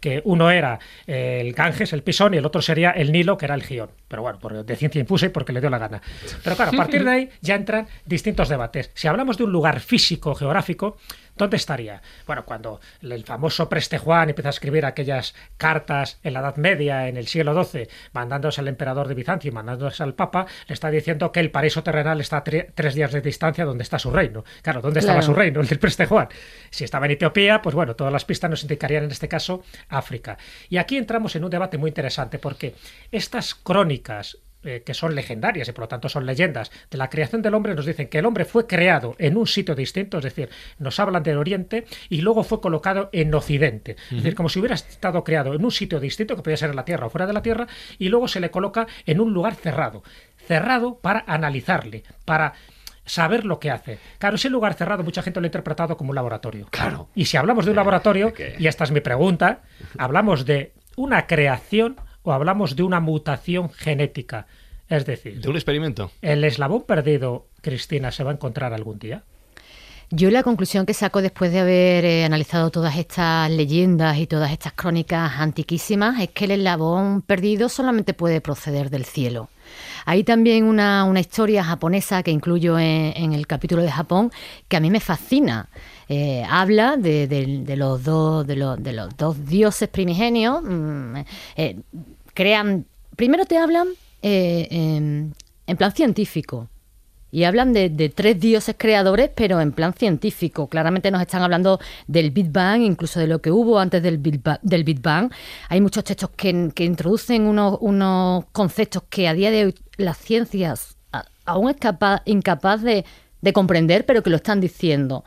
que 0.00 0.22
uno 0.24 0.50
era 0.50 0.78
el 1.06 1.52
Ganges, 1.52 1.92
el 1.92 2.02
Pisón, 2.02 2.32
y 2.32 2.36
el 2.36 2.46
otro 2.46 2.62
sería 2.62 2.92
el 2.92 3.10
Nilo, 3.10 3.36
que 3.36 3.46
era 3.46 3.56
el 3.56 3.64
Gión. 3.64 3.90
Pero 4.06 4.22
bueno, 4.22 4.38
por, 4.38 4.64
de 4.64 4.76
ciencia 4.76 5.00
impuse 5.00 5.26
y 5.26 5.28
porque 5.30 5.52
le 5.52 5.60
dio 5.60 5.70
la 5.70 5.78
gana. 5.78 6.00
Pero 6.44 6.54
claro, 6.54 6.70
a 6.72 6.76
partir 6.76 7.04
de 7.04 7.10
ahí 7.10 7.30
ya 7.40 7.56
entran 7.56 7.88
distintos 8.06 8.48
debates. 8.48 8.92
Si 8.94 9.08
hablamos 9.08 9.36
de 9.38 9.44
un 9.44 9.52
lugar 9.52 9.80
físico, 9.80 10.36
geográfico, 10.36 10.96
¿Dónde 11.36 11.56
estaría? 11.56 12.02
Bueno, 12.26 12.44
cuando 12.44 12.80
el 13.00 13.24
famoso 13.24 13.68
Preste 13.68 13.98
Juan 13.98 14.28
empieza 14.28 14.48
a 14.48 14.50
escribir 14.50 14.84
aquellas 14.84 15.34
cartas 15.56 16.18
en 16.22 16.34
la 16.34 16.40
Edad 16.40 16.56
Media, 16.56 17.08
en 17.08 17.16
el 17.16 17.26
siglo 17.26 17.64
XII, 17.64 17.88
mandándose 18.12 18.60
al 18.60 18.68
emperador 18.68 19.08
de 19.08 19.14
Bizancio 19.14 19.48
y 19.50 19.52
mandándose 19.52 20.02
al 20.02 20.14
Papa, 20.14 20.46
le 20.66 20.74
está 20.74 20.90
diciendo 20.90 21.32
que 21.32 21.40
el 21.40 21.50
paraíso 21.50 21.82
terrenal 21.82 22.20
está 22.20 22.38
a 22.38 22.44
tres 22.44 22.94
días 22.94 23.12
de 23.12 23.22
distancia 23.22 23.64
donde 23.64 23.82
está 23.82 23.98
su 23.98 24.10
reino. 24.10 24.44
Claro, 24.62 24.82
¿dónde 24.82 25.00
estaba 25.00 25.22
su 25.22 25.32
reino? 25.32 25.60
El 25.60 25.68
del 25.68 25.78
Preste 25.78 26.06
Juan. 26.06 26.28
Si 26.70 26.84
estaba 26.84 27.06
en 27.06 27.12
Etiopía, 27.12 27.62
pues 27.62 27.74
bueno, 27.74 27.96
todas 27.96 28.12
las 28.12 28.24
pistas 28.24 28.50
nos 28.50 28.62
indicarían 28.62 29.04
en 29.04 29.10
este 29.10 29.28
caso 29.28 29.62
África. 29.88 30.36
Y 30.68 30.76
aquí 30.76 30.96
entramos 30.96 31.34
en 31.34 31.44
un 31.44 31.50
debate 31.50 31.78
muy 31.78 31.88
interesante 31.88 32.38
porque 32.38 32.74
estas 33.10 33.54
crónicas 33.54 34.38
eh, 34.64 34.82
que 34.84 34.94
son 34.94 35.14
legendarias 35.14 35.68
y 35.68 35.72
por 35.72 35.82
lo 35.82 35.88
tanto 35.88 36.08
son 36.08 36.24
leyendas 36.24 36.70
de 36.90 36.98
la 36.98 37.10
creación 37.10 37.42
del 37.42 37.54
hombre, 37.54 37.74
nos 37.74 37.86
dicen 37.86 38.08
que 38.08 38.18
el 38.18 38.26
hombre 38.26 38.44
fue 38.44 38.66
creado 38.66 39.16
en 39.18 39.36
un 39.36 39.46
sitio 39.46 39.74
distinto, 39.74 40.18
es 40.18 40.24
decir, 40.24 40.50
nos 40.78 41.00
hablan 41.00 41.22
del 41.22 41.38
Oriente 41.38 41.86
y 42.08 42.20
luego 42.20 42.44
fue 42.44 42.60
colocado 42.60 43.08
en 43.12 43.34
Occidente. 43.34 43.96
Es 44.10 44.18
decir, 44.18 44.34
como 44.34 44.48
si 44.48 44.60
hubiera 44.60 44.74
estado 44.74 45.24
creado 45.24 45.54
en 45.54 45.64
un 45.64 45.70
sitio 45.70 46.00
distinto, 46.00 46.36
que 46.36 46.42
podía 46.42 46.56
ser 46.56 46.70
en 46.70 46.76
la 46.76 46.84
Tierra 46.84 47.06
o 47.06 47.10
fuera 47.10 47.26
de 47.26 47.32
la 47.32 47.42
Tierra, 47.42 47.66
y 47.98 48.08
luego 48.08 48.28
se 48.28 48.40
le 48.40 48.50
coloca 48.50 48.86
en 49.06 49.20
un 49.20 49.32
lugar 49.32 49.54
cerrado. 49.54 50.02
Cerrado 50.46 50.98
para 50.98 51.24
analizarle, 51.26 52.04
para 52.24 52.54
saber 53.04 53.44
lo 53.44 53.58
que 53.58 53.70
hace. 53.70 53.98
Claro, 54.18 54.36
ese 54.36 54.48
lugar 54.48 54.74
cerrado 54.74 55.02
mucha 55.02 55.22
gente 55.22 55.40
lo 55.40 55.44
ha 55.44 55.48
interpretado 55.48 55.96
como 55.96 56.10
un 56.10 56.16
laboratorio. 56.16 56.68
Claro. 56.70 57.08
Y 57.14 57.24
si 57.26 57.36
hablamos 57.36 57.64
de 57.64 57.72
un 57.72 57.76
laboratorio, 57.76 58.32
y 58.58 58.66
esta 58.66 58.84
es 58.84 58.90
mi 58.90 59.00
pregunta, 59.00 59.62
hablamos 59.98 60.46
de 60.46 60.72
una 60.96 61.26
creación 61.26 61.96
o 62.22 62.32
hablamos 62.32 62.76
de 62.76 62.82
una 62.82 63.00
mutación 63.00 63.70
genética? 63.70 64.46
Es 64.88 65.06
decir, 65.06 65.40
de 65.40 65.48
un 65.48 65.56
experimento. 65.56 66.10
¿El 66.20 66.44
eslabón 66.44 66.82
perdido, 66.82 67.46
Cristina, 67.60 68.10
se 68.12 68.24
va 68.24 68.30
a 68.30 68.34
encontrar 68.34 68.74
algún 68.74 68.98
día? 68.98 69.24
Yo 70.14 70.30
la 70.30 70.42
conclusión 70.42 70.84
que 70.84 70.92
saco 70.92 71.22
después 71.22 71.52
de 71.52 71.60
haber 71.60 72.04
eh, 72.04 72.24
analizado 72.26 72.70
todas 72.70 72.98
estas 72.98 73.50
leyendas 73.50 74.18
y 74.18 74.26
todas 74.26 74.52
estas 74.52 74.74
crónicas 74.74 75.32
antiquísimas 75.38 76.20
es 76.20 76.28
que 76.28 76.44
el 76.44 76.50
eslabón 76.50 77.22
perdido 77.22 77.70
solamente 77.70 78.12
puede 78.12 78.42
proceder 78.42 78.90
del 78.90 79.06
cielo. 79.06 79.48
Hay 80.04 80.22
también 80.22 80.64
una, 80.64 81.10
historia 81.18 81.64
japonesa 81.64 82.22
que 82.22 82.30
incluyo 82.30 82.78
en, 82.78 83.32
el 83.32 83.46
capítulo 83.46 83.80
de 83.80 83.90
Japón 83.90 84.30
que 84.68 84.76
a 84.76 84.80
mí 84.80 84.90
me 84.90 85.00
fascina. 85.00 85.70
Eh, 86.14 86.44
habla 86.46 86.98
de, 86.98 87.64
los 87.74 88.04
dos, 88.04 88.46
de, 88.46 88.54
los, 88.54 89.16
dos 89.16 89.46
dioses 89.46 89.88
primigenios. 89.88 90.62
Mm, 90.62 91.16
eh, 91.56 91.76
crean, 92.34 92.84
primero 93.16 93.46
te 93.46 93.56
hablan 93.56 93.88
eh, 94.20 94.68
en, 94.70 95.76
plan 95.78 95.92
científico. 95.92 96.68
Y 97.30 97.44
hablan 97.44 97.72
de, 97.72 98.12
tres 98.14 98.38
dioses 98.38 98.74
creadores, 98.76 99.30
pero 99.34 99.58
en 99.62 99.72
plan 99.72 99.94
científico. 99.94 100.66
Claramente 100.66 101.10
nos 101.10 101.22
están 101.22 101.40
hablando 101.40 101.80
del 102.06 102.30
Big 102.30 102.52
Bang, 102.52 102.82
incluso 102.82 103.18
de 103.18 103.26
lo 103.26 103.40
que 103.40 103.50
hubo 103.50 103.78
antes 103.78 104.02
del 104.02 104.18
Big 104.18 104.42
Bang. 104.42 104.58
Del 104.60 104.84
Big 104.84 105.00
Bang. 105.00 105.32
Hay 105.70 105.80
muchos 105.80 106.04
textos 106.04 106.28
que, 106.36 106.50
introducen 106.50 107.46
unos, 107.46 108.44
conceptos 108.52 109.04
que 109.08 109.28
a 109.28 109.32
día 109.32 109.50
de 109.50 109.64
hoy 109.64 109.74
las 109.96 110.18
ciencias 110.18 110.98
aún 111.46 111.70
es 111.70 111.76
incapaz 112.26 112.82
de, 112.82 113.06
de 113.42 113.52
comprender, 113.52 114.06
pero 114.06 114.22
que 114.22 114.30
lo 114.30 114.36
están 114.36 114.60
diciendo. 114.60 115.24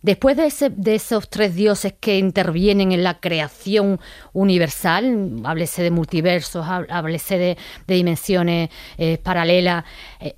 Después 0.00 0.36
de, 0.36 0.46
ese, 0.46 0.70
de, 0.70 0.94
esos 0.94 1.28
tres 1.28 1.56
dioses 1.56 1.92
que 1.98 2.18
intervienen 2.18 2.92
en 2.92 3.02
la 3.02 3.18
creación 3.18 3.98
universal, 4.32 5.40
háblese 5.44 5.82
de 5.82 5.90
multiversos, 5.90 6.64
háblese 6.66 7.38
de, 7.38 7.58
dimensiones 7.86 8.70
eh, 8.96 9.18
paralelas, 9.18 9.84
eh, 10.20 10.36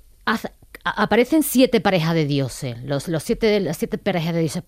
aparecen 0.83 1.43
siete 1.43 1.79
parejas 1.79 2.15
de 2.15 2.25
dioses, 2.25 2.81
los, 2.83 3.05
siete, 3.23 3.59
las 3.59 3.77
siete 3.77 3.99
parejas 3.99 4.33
de 4.33 4.39
dioses 4.39 4.63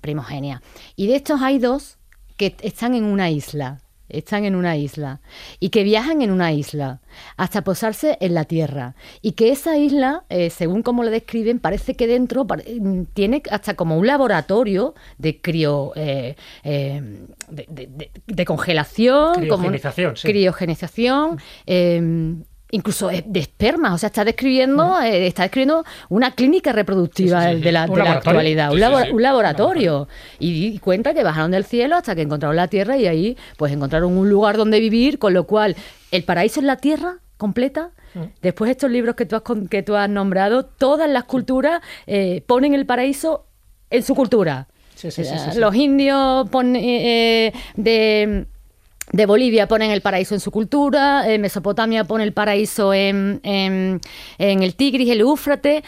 primogenias. 0.00 0.60
Y 0.96 1.06
de 1.06 1.16
estos 1.16 1.40
hay 1.40 1.58
dos 1.58 1.98
que 2.36 2.56
están 2.62 2.94
en 2.94 3.04
una 3.04 3.30
isla 3.30 3.80
están 4.12 4.44
en 4.44 4.54
una 4.54 4.76
isla 4.76 5.20
y 5.60 5.70
que 5.70 5.82
viajan 5.82 6.22
en 6.22 6.30
una 6.30 6.52
isla 6.52 7.00
hasta 7.36 7.62
posarse 7.62 8.16
en 8.20 8.34
la 8.34 8.44
Tierra. 8.44 8.94
Y 9.20 9.32
que 9.32 9.50
esa 9.50 9.76
isla, 9.76 10.24
eh, 10.28 10.50
según 10.50 10.82
como 10.82 11.04
lo 11.04 11.10
describen, 11.10 11.58
parece 11.58 11.94
que 11.94 12.06
dentro 12.06 12.46
tiene 13.14 13.42
hasta 13.50 13.74
como 13.74 13.98
un 13.98 14.06
laboratorio 14.06 14.94
de 15.18 15.40
crio 15.40 15.92
eh, 15.96 16.36
eh, 16.64 17.02
de, 17.48 18.44
congelación, 18.44 19.34
criogenización, 19.34 20.14
criogenización 20.22 21.38
incluso 22.72 23.08
de 23.08 23.38
esperma, 23.38 23.92
o 23.94 23.98
sea, 23.98 24.08
está 24.08 24.24
describiendo, 24.24 25.00
eh, 25.00 25.26
está 25.26 25.42
describiendo 25.42 25.84
una 26.08 26.32
clínica 26.32 26.72
reproductiva 26.72 27.46
de 27.46 27.70
la, 27.70 27.82
actualidad, 27.82 28.72
un, 28.72 29.22
laboratorio. 29.22 30.08
Y, 30.38 30.78
cuenta 30.78 31.12
que 31.12 31.22
bajaron 31.22 31.50
del 31.50 31.64
cielo 31.64 31.96
hasta 31.96 32.14
que 32.14 32.22
encontraron 32.22 32.56
la 32.56 32.68
Tierra 32.68 32.96
y 32.96 33.06
ahí 33.06 33.36
pues 33.58 33.72
encontraron 33.72 34.16
un 34.16 34.28
lugar 34.28 34.56
donde 34.56 34.80
vivir, 34.80 35.18
con 35.18 35.34
lo 35.34 35.46
cual 35.46 35.76
el 36.10 36.24
paraíso 36.24 36.60
es 36.60 36.66
la 36.66 36.76
Tierra 36.76 37.18
completa. 37.36 37.90
Mm. 38.14 38.20
Después 38.40 38.70
estos 38.70 38.90
libros 38.90 39.16
que 39.16 39.26
tú 39.26 39.36
has, 39.36 39.42
que 39.68 39.82
tú 39.82 39.94
has 39.94 40.08
nombrado, 40.08 40.64
todas 40.64 41.10
las 41.10 41.24
culturas 41.24 41.82
eh, 42.06 42.42
ponen 42.46 42.72
el 42.72 42.86
paraíso 42.86 43.44
en 43.90 44.02
su 44.02 44.14
cultura. 44.14 44.68
Los 45.56 45.74
indios 45.74 46.48
ponen 46.48 46.76
eh, 46.76 47.52
de 47.76 48.46
de 49.12 49.26
Bolivia 49.26 49.68
ponen 49.68 49.90
el 49.90 50.00
paraíso 50.00 50.34
en 50.34 50.40
su 50.40 50.50
cultura, 50.50 51.30
en 51.30 51.40
Mesopotamia 51.42 52.04
pone 52.04 52.24
el 52.24 52.32
paraíso 52.32 52.92
en, 52.94 53.40
en, 53.42 54.00
en 54.38 54.62
el 54.62 54.74
Tigris, 54.74 55.10
el 55.10 55.20
Éufrates, 55.20 55.84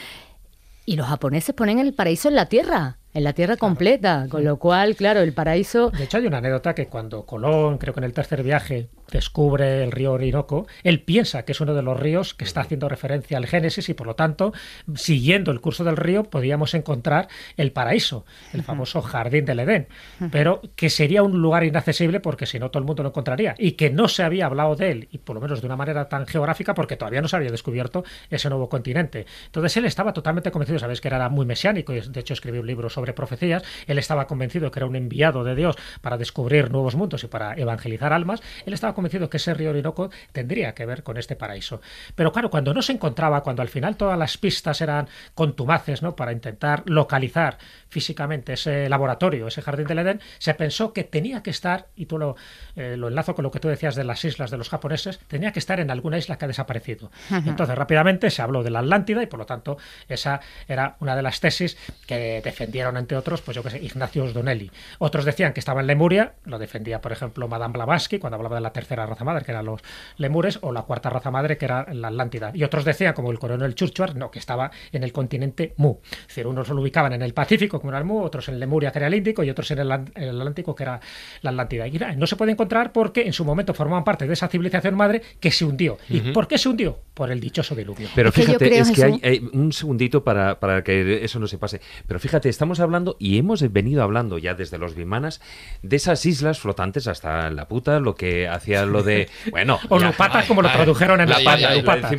y 0.87 0.97
los 0.97 1.07
japoneses 1.07 1.55
ponen 1.55 1.79
el 1.79 1.95
paraíso 1.95 2.29
en 2.29 2.35
la 2.35 2.47
tierra 2.47 2.99
en 3.15 3.25
la 3.25 3.33
tierra 3.33 3.57
completa, 3.57 4.27
con 4.29 4.45
lo 4.45 4.59
cual, 4.59 4.97
claro, 4.97 5.21
el 5.21 5.33
paraíso... 5.33 5.91
De 5.91 6.05
hecho, 6.05 6.19
hay 6.19 6.27
una 6.27 6.39
anécdota 6.39 6.75
que 6.75 6.89
cuando 6.89 7.25
Colón, 7.25 7.79
creo 7.79 7.95
que 7.95 8.01
en 8.01 8.05
el 8.05 8.13
tercer 8.13 8.43
viaje, 8.43 8.89
descubre 9.11 9.85
el 9.85 9.93
río 9.93 10.13
Orinoco, 10.13 10.67
él 10.83 11.01
piensa 11.01 11.45
que 11.45 11.53
es 11.53 11.61
uno 11.61 11.75
de 11.75 11.83
los 11.83 11.99
ríos 11.99 12.35
que 12.35 12.45
está 12.45 12.63
haciendo 12.63 12.89
referencia 12.89 13.37
al 13.37 13.47
Génesis 13.47 13.89
y 13.89 13.95
por 13.95 14.09
lo 14.09 14.17
tanto, 14.17 14.53
siguiendo 14.97 15.53
el 15.53 15.61
curso 15.61 15.85
del 15.85 15.97
río, 15.97 16.25
podríamos 16.25 16.75
encontrar 16.75 17.29
el 17.57 17.71
paraíso, 17.71 18.25
el 18.53 18.65
famoso 18.65 19.03
jardín 19.03 19.45
del 19.45 19.61
Edén, 19.61 19.87
pero 20.33 20.63
que 20.75 20.91
sería 20.91 21.23
un 21.23 21.41
lugar 21.41 21.63
inaccesible 21.65 22.19
porque 22.19 22.47
si 22.47 22.59
no 22.59 22.71
todo 22.71 22.81
el 22.81 22.87
mundo 22.87 23.05
lo 23.05 23.11
encontraría. 23.11 23.55
Y 23.59 23.73
que 23.73 23.91
no 23.91 24.09
se 24.09 24.25
había 24.25 24.47
hablado 24.47 24.75
de 24.75 24.91
él, 24.91 25.09
y 25.13 25.19
por 25.19 25.35
lo 25.35 25.41
menos 25.41 25.61
de 25.61 25.67
una 25.67 25.77
manera 25.77 26.09
tan 26.09 26.27
geográfica 26.27 26.75
porque 26.75 26.97
todavía 26.97 27.23
no 27.23 27.29
se 27.29 27.37
había 27.37 27.51
descubierto 27.51 28.05
ese 28.31 28.49
nuevo 28.49 28.69
continente. 28.69 29.27
Entonces 29.47 29.77
él 29.77 29.85
estaba 29.85 30.13
totalmente 30.13 30.51
convencido, 30.51 30.81
sabéis 30.81 31.01
que 31.01 31.09
era 31.09 31.29
muy 31.29 31.47
mesiánico 31.47 31.93
y 31.93 32.01
de 32.01 32.21
hecho 32.21 32.35
escribió 32.35 32.61
un 32.61 32.67
libro 32.67 32.91
sobre 32.91 33.04
profecías, 33.13 33.63
él 33.87 33.99
estaba 33.99 34.27
convencido 34.27 34.71
que 34.71 34.79
era 34.79 34.87
un 34.87 34.97
enviado 34.97 35.45
de 35.45 35.55
Dios 35.55 35.77
para 36.01 36.17
descubrir 36.17 36.71
nuevos 36.71 36.95
mundos 36.95 37.25
y 37.25 37.27
para 37.27 37.55
evangelizar 37.55 38.13
almas, 38.13 38.43
él 38.67 38.73
estaba 38.73 38.95
convencido 38.95 39.29
que 39.29 39.37
ese 39.37 39.55
río 39.55 39.71
Orinoco 39.71 40.11
tendría 40.33 40.75
que 40.75 40.87
ver 40.87 41.03
con 41.03 41.17
este 41.17 41.37
paraíso. 41.37 41.81
Pero 42.15 42.33
claro, 42.33 42.51
cuando 42.51 42.73
no 42.73 42.83
se 42.83 42.93
encontraba, 42.93 43.43
cuando 43.43 43.63
al 43.63 43.69
final 43.69 43.97
todas 43.97 44.19
las 44.19 44.39
pistas 44.39 44.81
eran 44.81 45.09
contumaces 45.35 46.03
¿no? 46.03 46.17
para 46.17 46.33
intentar 46.33 46.83
localizar 46.87 47.59
físicamente 47.89 48.55
ese 48.55 48.89
laboratorio, 48.89 49.47
ese 49.47 49.63
jardín 49.63 49.87
del 49.87 49.99
Edén, 49.99 50.21
se 50.39 50.55
pensó 50.55 50.93
que 50.93 51.05
tenía 51.05 51.43
que 51.43 51.51
estar, 51.51 51.89
y 51.97 52.07
tú 52.07 52.19
lo, 52.19 52.37
eh, 52.77 52.97
lo 52.97 53.09
enlazo 53.09 53.35
con 53.35 53.43
lo 53.43 53.51
que 53.51 53.61
tú 53.61 53.69
decías 53.69 53.95
de 53.95 54.05
las 54.05 54.25
islas 54.25 54.51
de 54.51 54.59
los 54.59 54.69
japoneses, 54.69 55.19
tenía 55.29 55.53
que 55.53 55.59
estar 55.59 55.81
en 55.81 55.91
alguna 55.91 56.19
isla 56.19 56.37
que 56.37 56.45
ha 56.45 56.49
desaparecido. 56.49 57.11
Entonces 57.31 57.77
rápidamente 57.77 58.31
se 58.31 58.43
habló 58.43 58.63
de 58.63 58.71
la 58.71 58.81
Atlántida 58.81 59.23
y 59.23 59.27
por 59.27 59.39
lo 59.39 59.47
tanto 59.47 59.79
esa 60.09 60.41
era 60.69 60.97
una 61.01 61.17
de 61.17 61.23
las 61.23 61.41
tesis 61.41 61.77
que 62.07 62.41
defendieron 62.43 62.94
entre 62.99 63.17
otros, 63.17 63.41
pues 63.43 63.55
yo 63.55 63.63
que 63.63 63.71
sé, 63.71 63.83
Ignacio 63.83 64.33
Donelli. 64.33 64.71
Otros 64.99 65.25
decían 65.25 65.53
que 65.53 65.61
estaba 65.61 65.81
en 65.81 65.87
Lemuria, 65.87 66.35
lo 66.45 66.59
defendía 66.59 67.01
por 67.01 67.13
ejemplo 67.13 67.49
Madame 67.49 67.73
Blavatsky 67.73 68.19
cuando 68.19 68.37
hablaba 68.37 68.57
de 68.57 68.63
la 68.63 68.73
tercera 68.73 69.07
raza 69.07 69.25
madre, 69.25 69.45
que 69.45 69.53
eran 69.53 69.65
los 69.65 69.81
lemures, 70.17 70.59
o 70.63 70.73
la 70.73 70.83
cuarta 70.83 71.11
raza 71.11 71.31
madre, 71.31 71.57
que 71.57 71.65
era 71.65 71.87
la 71.93 72.09
Atlántida. 72.09 72.53
Y 72.55 72.65
otros 72.65 72.85
decían, 72.85 73.15
como 73.15 73.31
el 73.31 73.39
coronel 73.39 73.75
Churchill, 73.75 74.17
no, 74.17 74.31
que 74.31 74.39
estaba 74.39 74.71
en 74.93 75.03
el 75.03 75.13
continente 75.13 75.75
Mu. 75.77 75.97
Es 76.03 76.29
decir, 76.29 76.47
unos 76.47 76.69
lo 76.69 76.81
ubicaban 76.81 77.13
en 77.13 77.23
el 77.23 77.35
Pacífico, 77.35 77.81
como 77.81 77.91
era 77.91 77.99
el 77.99 78.05
Mu, 78.05 78.23
otros 78.23 78.49
en 78.49 78.59
Lemuria, 78.59 78.91
que 78.91 78.99
era 78.99 79.09
el 79.09 79.15
Índico, 79.15 79.43
y 79.43 79.51
otros 79.51 79.71
en 79.71 79.81
el, 79.81 79.93
Atlántico, 79.93 80.75
que 80.75 80.83
era 80.83 81.01
la 81.43 81.51
Atlántida. 81.51 81.87
Y 81.87 81.99
no 82.17 82.27
se 82.27 82.37
puede 82.37 82.53
encontrar 82.53 82.93
porque 82.93 83.23
en 83.23 83.33
su 83.33 83.45
momento 83.45 83.75
formaban 83.75 84.05
parte 84.05 84.27
de 84.27 84.33
esa 84.33 84.49
civilización 84.49 84.95
madre 84.95 85.23
que 85.41 85.51
se 85.51 85.65
hundió. 85.65 85.99
¿Y 86.09 86.21
por 86.33 86.49
qué 86.49 86.59
se 86.59 86.69
hundió? 86.69 86.99
Por 87.15 87.31
el 87.31 87.41
dichoso 87.41 87.75
diluvio. 87.75 88.09
Pero 88.15 88.33
fíjate, 88.33 88.79
es 88.79 88.91
que 88.91 89.05
hay, 89.05 89.49
un 89.53 89.73
segundito 89.73 90.25
para, 90.25 90.59
para 90.59 90.83
que 90.83 91.25
eso 91.25 91.39
no 91.39 91.47
se 91.47 91.59
pase. 91.59 91.81
Pero 92.07 92.19
fíjate, 92.21 92.49
estamos 92.49 92.81
hablando 92.85 93.17
y 93.19 93.39
hemos 93.39 93.61
venido 93.73 94.03
hablando 94.03 94.39
ya 94.39 94.55
desde 94.55 94.79
los 94.79 94.95
Bimanas 94.95 95.41
de 95.83 95.97
esas 95.97 96.25
islas 96.27 96.59
flotantes 96.59 97.07
hasta 97.07 97.51
la 97.51 97.67
puta, 97.67 98.01
lo 98.01 98.15
que 98.15 98.49
hacía 98.49 98.87
lo 98.87 99.03
de 99.03 99.29
bueno. 99.51 99.79
O 99.89 99.99
Lupata, 99.99 100.47
como 100.47 100.63
lo 100.63 100.71
tradujeron 100.71 101.21
en 101.21 101.31
la 101.31 101.41
pata. 101.45 102.11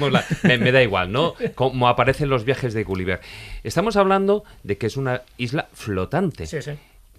me, 0.44 0.72
da 0.72 0.84
igual, 0.84 1.12
¿no? 1.12 1.36
Como 1.56 1.88
aparecen 1.88 2.30
los 2.30 2.46
viajes 2.46 2.74
de 2.74 2.84
Gulliver. 2.84 3.22
Estamos 3.64 3.96
hablando 3.96 4.44
de 4.64 4.78
que 4.78 4.88
es 4.88 4.98
una 4.98 5.22
isla 5.38 5.68
flotante. 5.74 6.46
Sí, 6.46 6.62
sí. 6.62 6.72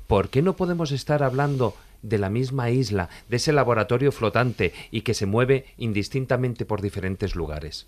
¿Por 0.06 0.28
qué 0.28 0.42
no 0.42 0.56
podemos 0.56 0.92
estar 0.92 1.22
hablando 1.22 1.74
de 2.02 2.18
la 2.18 2.30
misma 2.30 2.70
isla, 2.70 3.08
de 3.28 3.36
ese 3.36 3.52
laboratorio 3.52 4.12
flotante 4.12 4.72
y 4.90 5.00
que 5.00 5.14
se 5.14 5.26
mueve 5.26 5.66
indistintamente 5.78 6.64
por 6.64 6.80
diferentes 6.80 7.34
lugares? 7.34 7.86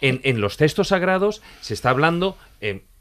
En, 0.00 0.40
los 0.40 0.56
textos 0.56 0.88
sagrados 0.88 1.42
se 1.60 1.74
está 1.74 1.90
hablando. 1.90 2.36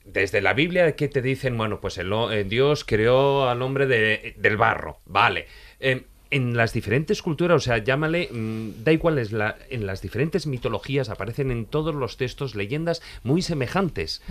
Desde 0.05 0.41
la 0.41 0.53
Biblia 0.53 0.95
que 0.95 1.07
te 1.07 1.21
dicen, 1.21 1.57
bueno, 1.57 1.81
pues 1.81 1.97
el, 1.97 2.13
eh, 2.31 2.45
Dios 2.47 2.83
creó 2.85 3.49
al 3.49 3.61
hombre 3.61 3.87
de- 3.87 4.35
del 4.37 4.55
barro, 4.57 4.99
vale. 5.05 5.47
Eh, 5.79 6.03
en 6.31 6.55
las 6.57 6.73
diferentes 6.73 7.21
culturas, 7.21 7.57
o 7.57 7.59
sea, 7.59 7.77
llámale, 7.77 8.29
mm, 8.31 8.83
da 8.83 8.91
igual, 8.91 9.19
es 9.19 9.31
la, 9.31 9.57
en 9.69 9.85
las 9.85 10.01
diferentes 10.01 10.47
mitologías 10.47 11.09
aparecen 11.09 11.51
en 11.51 11.65
todos 11.65 11.93
los 11.95 12.17
textos 12.17 12.55
leyendas 12.55 13.01
muy 13.23 13.41
semejantes. 13.41 14.21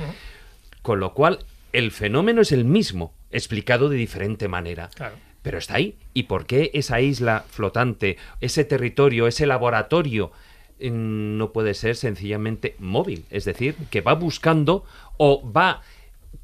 Con 0.82 1.00
lo 1.00 1.14
cual, 1.14 1.38
el 1.72 1.90
fenómeno 1.92 2.42
es 2.42 2.52
el 2.52 2.64
mismo, 2.64 3.14
explicado 3.30 3.88
de 3.88 3.96
diferente 3.96 4.48
manera. 4.48 4.90
Claro. 4.94 5.16
Pero 5.42 5.58
está 5.58 5.74
ahí. 5.76 5.96
¿Y 6.14 6.24
por 6.24 6.46
qué 6.46 6.70
esa 6.74 7.00
isla 7.00 7.44
flotante, 7.48 8.16
ese 8.40 8.64
territorio, 8.64 9.26
ese 9.26 9.46
laboratorio, 9.46 10.30
no 10.80 11.52
puede 11.52 11.74
ser 11.74 11.96
sencillamente 11.96 12.76
móvil? 12.78 13.24
Es 13.30 13.44
decir, 13.44 13.74
que 13.90 14.00
va 14.00 14.14
buscando 14.14 14.84
o 15.16 15.42
va 15.50 15.82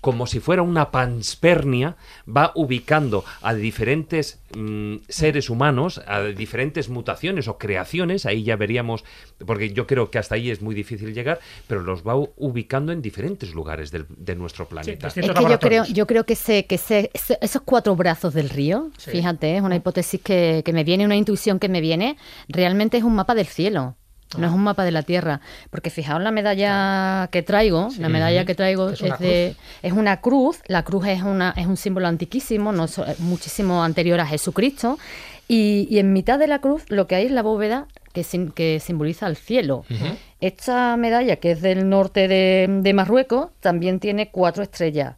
como 0.00 0.26
si 0.26 0.40
fuera 0.40 0.62
una 0.62 0.90
panspermia, 0.92 1.96
va 2.26 2.52
ubicando 2.54 3.22
a 3.42 3.52
diferentes 3.54 4.40
mm, 4.56 4.96
seres 5.08 5.50
humanos, 5.50 6.00
a 6.06 6.22
diferentes 6.22 6.88
mutaciones 6.88 7.48
o 7.48 7.58
creaciones, 7.58 8.24
ahí 8.24 8.42
ya 8.44 8.56
veríamos, 8.56 9.04
porque 9.44 9.72
yo 9.72 9.86
creo 9.86 10.10
que 10.10 10.18
hasta 10.18 10.36
ahí 10.36 10.50
es 10.50 10.62
muy 10.62 10.74
difícil 10.74 11.12
llegar, 11.12 11.40
pero 11.66 11.82
los 11.82 12.02
va 12.06 12.14
ubicando 12.36 12.92
en 12.92 13.02
diferentes 13.02 13.52
lugares 13.52 13.90
del- 13.90 14.06
de 14.08 14.36
nuestro 14.36 14.66
planeta. 14.66 15.08
distintos 15.08 15.30
Es 15.36 15.44
que 15.44 15.50
yo 15.50 15.58
creo, 15.58 15.84
yo 15.84 16.06
creo 16.06 16.24
que, 16.24 16.32
ese, 16.32 16.64
que 16.66 16.76
ese- 16.76 17.10
esos 17.42 17.62
cuatro 17.62 17.94
brazos 17.94 18.32
del 18.32 18.48
río, 18.48 18.90
Sí. 18.96 19.10
fíjate, 19.10 19.56
es 19.56 19.62
una 19.62 19.76
hipótesis 19.76 20.20
que, 20.22 20.62
que 20.64 20.72
me 20.72 20.84
viene, 20.84 21.04
una 21.04 21.16
intuición 21.16 21.58
que 21.58 21.68
me 21.68 21.80
viene, 21.82 22.16
realmente 22.48 22.96
es 22.96 23.02
un 23.04 23.16
mapa 23.16 23.34
del 23.34 23.46
cielo. 23.46 23.96
No 24.38 24.46
es 24.46 24.52
un 24.52 24.62
mapa 24.62 24.84
de 24.84 24.92
la 24.92 25.02
Tierra, 25.02 25.40
porque 25.70 25.90
fijaos 25.90 26.22
la 26.22 26.30
medalla 26.30 27.28
que 27.32 27.42
traigo, 27.42 27.88
la 27.98 28.08
medalla 28.08 28.44
que 28.44 28.54
traigo 28.54 28.90
Es 28.90 28.94
es, 28.94 29.02
una 29.02 29.16
de, 29.16 29.56
es 29.82 29.92
una 29.92 30.20
cruz, 30.20 30.60
la 30.68 30.84
cruz 30.84 31.06
es 31.08 31.22
una 31.22 31.52
es 31.56 31.66
un 31.66 31.76
símbolo 31.76 32.06
antiquísimo, 32.06 32.70
no 32.72 32.86
so- 32.86 33.04
muchísimo 33.18 33.82
anterior 33.82 34.20
a 34.20 34.26
Jesucristo, 34.26 34.98
y, 35.48 35.88
y 35.90 35.98
en 35.98 36.12
mitad 36.12 36.38
de 36.38 36.46
la 36.46 36.60
cruz 36.60 36.84
lo 36.88 37.08
que 37.08 37.16
hay 37.16 37.26
es 37.26 37.32
la 37.32 37.42
bóveda 37.42 37.86
que, 38.12 38.22
sim- 38.22 38.52
que 38.52 38.78
simboliza 38.78 39.26
el 39.26 39.36
cielo. 39.36 39.84
Esta 40.40 40.96
medalla, 40.96 41.36
que 41.36 41.50
es 41.52 41.60
del 41.60 41.88
norte 41.88 42.28
de, 42.28 42.66
de 42.68 42.94
Marruecos, 42.94 43.50
también 43.60 43.98
tiene 44.00 44.30
cuatro 44.30 44.62
estrellas. 44.62 45.14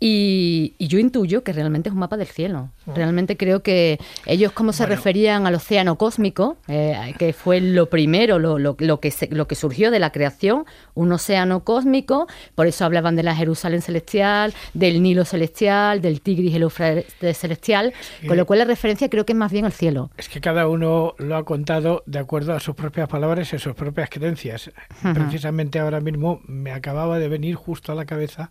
Y, 0.00 0.74
y 0.78 0.86
yo 0.86 0.98
intuyo 1.00 1.42
que 1.42 1.52
realmente 1.52 1.88
es 1.88 1.92
un 1.92 1.98
mapa 1.98 2.16
del 2.16 2.28
cielo. 2.28 2.70
Realmente 2.94 3.36
creo 3.36 3.62
que 3.62 3.98
ellos, 4.26 4.52
como 4.52 4.72
se 4.72 4.86
referían 4.86 5.46
al 5.46 5.56
océano 5.56 5.96
cósmico, 5.98 6.56
eh, 6.68 7.14
que 7.18 7.32
fue 7.32 7.60
lo 7.60 7.90
primero, 7.90 8.38
lo, 8.38 8.58
lo- 8.58 8.76
lo 8.78 9.00
que 9.00 9.10
se- 9.10 9.28
lo 9.30 9.48
que 9.48 9.56
surgió 9.56 9.90
de 9.90 9.98
la 9.98 10.10
creación, 10.12 10.64
un 10.94 11.10
océano 11.12 11.64
cósmico, 11.64 12.28
por 12.54 12.66
eso 12.68 12.84
hablaban 12.84 13.16
de 13.16 13.24
la 13.24 13.34
Jerusalén 13.34 13.82
celestial, 13.82 14.54
del 14.72 15.02
Nilo 15.02 15.24
celestial, 15.24 16.00
del 16.00 16.20
Tigris 16.20 16.52
y 16.52 16.56
el 16.56 16.62
Éufrates 16.62 17.36
celestial, 17.36 17.92
con 18.26 18.36
lo 18.36 18.46
cual 18.46 18.60
la 18.60 18.64
referencia 18.66 19.10
creo 19.10 19.26
que 19.26 19.32
es 19.32 19.38
más 19.38 19.50
bien 19.52 19.64
al 19.64 19.72
cielo. 19.72 20.10
Es 20.16 20.28
que 20.28 20.40
cada 20.40 20.68
uno 20.68 21.14
lo 21.18 21.36
ha 21.36 21.44
contado 21.44 22.04
de 22.06 22.20
acuerdo 22.20 22.54
a 22.54 22.60
sus 22.60 22.74
propias 22.76 23.08
palabras 23.08 23.52
y 23.52 23.58
sus 23.58 23.74
propias 23.74 24.08
creencias. 24.10 24.70
Precisamente 25.12 25.78
ahora 25.80 26.00
mismo 26.00 26.40
me 26.46 26.70
acababa 26.72 27.18
de 27.18 27.28
venir 27.28 27.56
justo 27.56 27.90
a 27.92 27.94
la 27.94 28.04
cabeza 28.04 28.50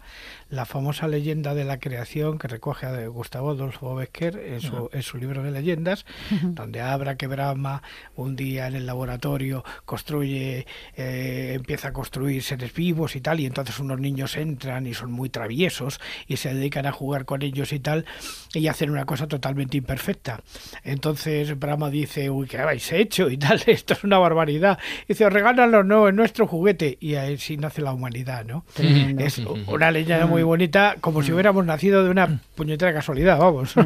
la 0.49 0.65
famosa 0.65 1.07
leyenda 1.07 1.36
de 1.41 1.63
la 1.63 1.79
creación 1.79 2.37
que 2.37 2.47
recoge 2.47 2.85
a 2.85 3.07
Gustavo 3.07 3.51
Adolfo 3.51 3.95
Becker 3.95 4.37
en 4.37 4.61
su, 4.61 4.89
en 4.91 5.03
su 5.03 5.17
libro 5.17 5.43
de 5.43 5.51
leyendas, 5.51 6.05
donde 6.41 6.81
habla 6.81 7.15
que 7.15 7.27
Brahma 7.27 7.81
un 8.15 8.35
día 8.35 8.67
en 8.67 8.75
el 8.75 8.85
laboratorio 8.85 9.63
construye, 9.85 10.65
eh, 10.95 11.53
empieza 11.55 11.89
a 11.89 11.93
construir 11.93 12.43
seres 12.43 12.73
vivos 12.73 13.15
y 13.15 13.21
tal, 13.21 13.39
y 13.39 13.45
entonces 13.45 13.79
unos 13.79 13.99
niños 13.99 14.35
entran 14.35 14.87
y 14.87 14.93
son 14.93 15.11
muy 15.11 15.29
traviesos 15.29 15.99
y 16.27 16.37
se 16.37 16.53
dedican 16.53 16.85
a 16.85 16.91
jugar 16.91 17.25
con 17.25 17.41
ellos 17.41 17.73
y 17.73 17.79
tal, 17.79 18.05
y 18.53 18.67
hacen 18.67 18.89
una 18.89 19.05
cosa 19.05 19.27
totalmente 19.27 19.77
imperfecta. 19.77 20.41
Entonces 20.83 21.57
Brahma 21.57 21.89
dice, 21.89 22.29
uy, 22.29 22.47
¿qué 22.47 22.57
habéis 22.59 22.91
hecho? 22.91 23.29
Y 23.29 23.37
tal, 23.37 23.61
esto 23.67 23.93
es 23.93 24.03
una 24.03 24.17
barbaridad. 24.17 24.79
Y 25.03 25.13
dice, 25.13 25.29
regálalo, 25.29 25.83
no, 25.83 26.07
es 26.07 26.13
nuestro 26.13 26.47
juguete. 26.47 26.97
Y 26.99 27.15
así 27.15 27.57
nace 27.57 27.81
la 27.81 27.93
humanidad, 27.93 28.45
¿no? 28.45 28.65
Tremendo. 28.73 29.23
Es 29.23 29.39
una 29.67 29.91
leyenda 29.91 30.25
muy 30.25 30.43
bonita, 30.43 30.95
como 30.99 31.21
si 31.27 31.33
hubiéramos 31.33 31.65
nacido 31.65 32.05
de 32.05 32.09
una 32.09 32.39
puñetera 32.55 32.93
casualidad, 32.93 33.37
vamos. 33.37 33.73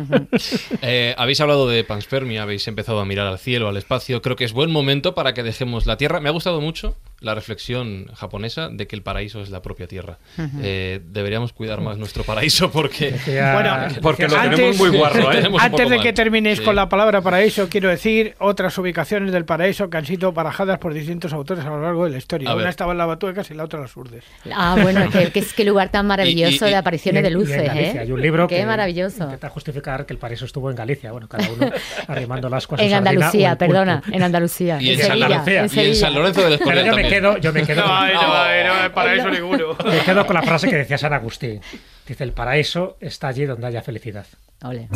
Eh, 0.84 1.14
habéis 1.18 1.40
hablado 1.42 1.68
de 1.68 1.84
panspermia, 1.84 2.44
habéis 2.44 2.68
empezado 2.68 3.00
a 3.00 3.06
mirar 3.06 3.28
al 3.28 3.40
cielo, 3.40 3.68
al 3.68 3.78
espacio. 3.78 4.22
Creo 4.22 4.36
que 4.36 4.46
es 4.46 4.54
buen 4.54 4.72
momento 4.72 5.14
para 5.14 5.34
que 5.34 5.44
dejemos 5.44 5.86
la 5.86 5.98
Tierra. 5.98 6.20
Me 6.20 6.30
ha 6.30 6.32
gustado 6.32 6.62
mucho 6.62 6.96
la 7.22 7.36
reflexión 7.36 8.08
japonesa 8.16 8.70
de 8.70 8.88
que 8.88 8.96
el 8.96 9.04
paraíso 9.04 9.42
es 9.42 9.50
la 9.50 9.62
propia 9.62 9.88
Tierra. 9.88 10.18
Eh, 10.62 11.00
deberíamos 11.06 11.54
cuidar 11.54 11.80
más 11.80 11.98
nuestro 11.98 12.24
paraíso 12.24 12.70
porque... 12.72 13.12
Bueno, 13.54 13.78
Porque 14.02 14.28
lo 14.28 14.36
Antes- 14.38 14.56
tenemos 14.58 14.78
muy 14.78 14.90
guarro, 14.98 15.32
¿eh? 15.32 15.44
Antes 15.60 15.90
de 15.90 15.96
mal. 15.98 16.04
que 16.04 16.14
terminéis 16.14 16.58
Sí. 16.60 16.66
con 16.66 16.76
la 16.76 16.90
palabra 16.90 17.22
paraíso, 17.22 17.70
quiero 17.70 17.90
decir 17.90 18.36
otras 18.40 18.78
ubicaciones 18.78 19.32
del 19.32 19.46
paraíso 19.46 19.90
que 19.90 19.98
han 19.98 20.06
sido 20.06 20.32
barajadas 20.34 20.80
por 20.80 20.94
distintos 20.94 21.32
autores 21.34 21.64
a 21.64 21.70
lo 21.70 21.82
largo 21.82 22.06
de 22.06 22.12
la 22.12 22.18
historia. 22.18 22.50
A 22.50 22.54
Una 22.56 22.64
ver. 22.64 22.70
estaba 22.72 22.92
en 22.92 22.98
la 22.98 23.06
Batuecas 23.06 23.50
y 23.52 23.54
la 23.54 23.64
otra 23.66 23.78
en 23.78 23.84
las 23.84 23.96
Urdes. 23.96 24.24
Ah, 24.54 24.76
bueno, 24.82 25.08
que 25.12 25.64
lugar 25.64 25.90
tan 25.90 26.08
maravilloso 26.08 26.66
Y- 26.66 26.70
y- 26.70 26.72
de 26.72 26.76
apariciones 26.76 27.22
de 27.24 27.30
y 27.30 27.32
en 27.32 27.38
luces, 27.40 27.64
Galicia 27.64 27.92
¿eh? 27.94 28.00
Hay 28.00 28.12
un 28.12 28.22
libro 28.22 28.48
Qué 28.48 28.58
que 28.58 28.66
maravilloso. 28.66 29.24
intenta 29.26 29.50
justificar 29.50 30.06
que 30.08 30.14
el 30.14 30.20
paraíso 30.20 30.46
estuvo 30.46 30.70
en 30.72 30.76
Galicia. 30.76 31.12
Bueno, 31.12 31.28
cada 31.28 31.48
uno 31.52 31.70
arrimando 32.08 32.50
las 32.50 32.66
cosas. 32.66 32.86
En 32.86 32.94
Andalucía, 32.94 33.56
perdona, 33.58 34.02
en 34.12 34.24
Andalucía. 34.24 34.82
Y 34.82 34.90
en 34.94 35.00
en 35.02 35.06
San 35.06 35.20
Lorenzo. 35.20 35.50
en 35.50 35.56
Y 35.56 35.58
en 35.60 35.70
Sevilla. 35.70 35.96
San 35.96 36.14
Lorenzo 36.16 36.42
del 36.42 36.50
Pero 36.52 36.56
Escorial 36.64 36.86
yo 36.86 36.92
me 36.96 37.02
también. 37.04 37.11
Quedo, 37.12 37.38
yo 37.38 37.54
me 37.54 37.66
quedo, 37.66 37.84
con, 37.86 38.14
no, 38.14 38.84
no, 38.84 38.94
paraíso 38.94 39.30
ninguno. 39.30 39.76
me 39.86 40.00
quedo 40.00 40.26
con 40.26 40.36
la 40.36 40.42
frase 40.42 40.70
que 40.70 40.78
decía 40.78 40.98
San 40.98 41.14
Agustín. 41.14 41.62
Dice, 42.08 42.24
el 42.24 42.34
paraíso 42.34 42.98
está 43.00 43.28
allí 43.28 43.46
donde 43.46 43.68
haya 43.68 43.82
felicidad. 43.82 44.26
Ole. 44.64 44.90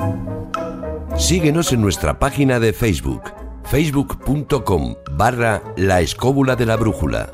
Síguenos 1.17 1.71
en 1.73 1.81
nuestra 1.81 2.19
página 2.19 2.59
de 2.59 2.73
Facebook, 2.73 3.23
facebook.com 3.65 4.95
barra 5.11 5.61
la 5.75 6.01
escóbula 6.01 6.55
de 6.55 6.65
la 6.65 6.75
brújula. 6.75 7.29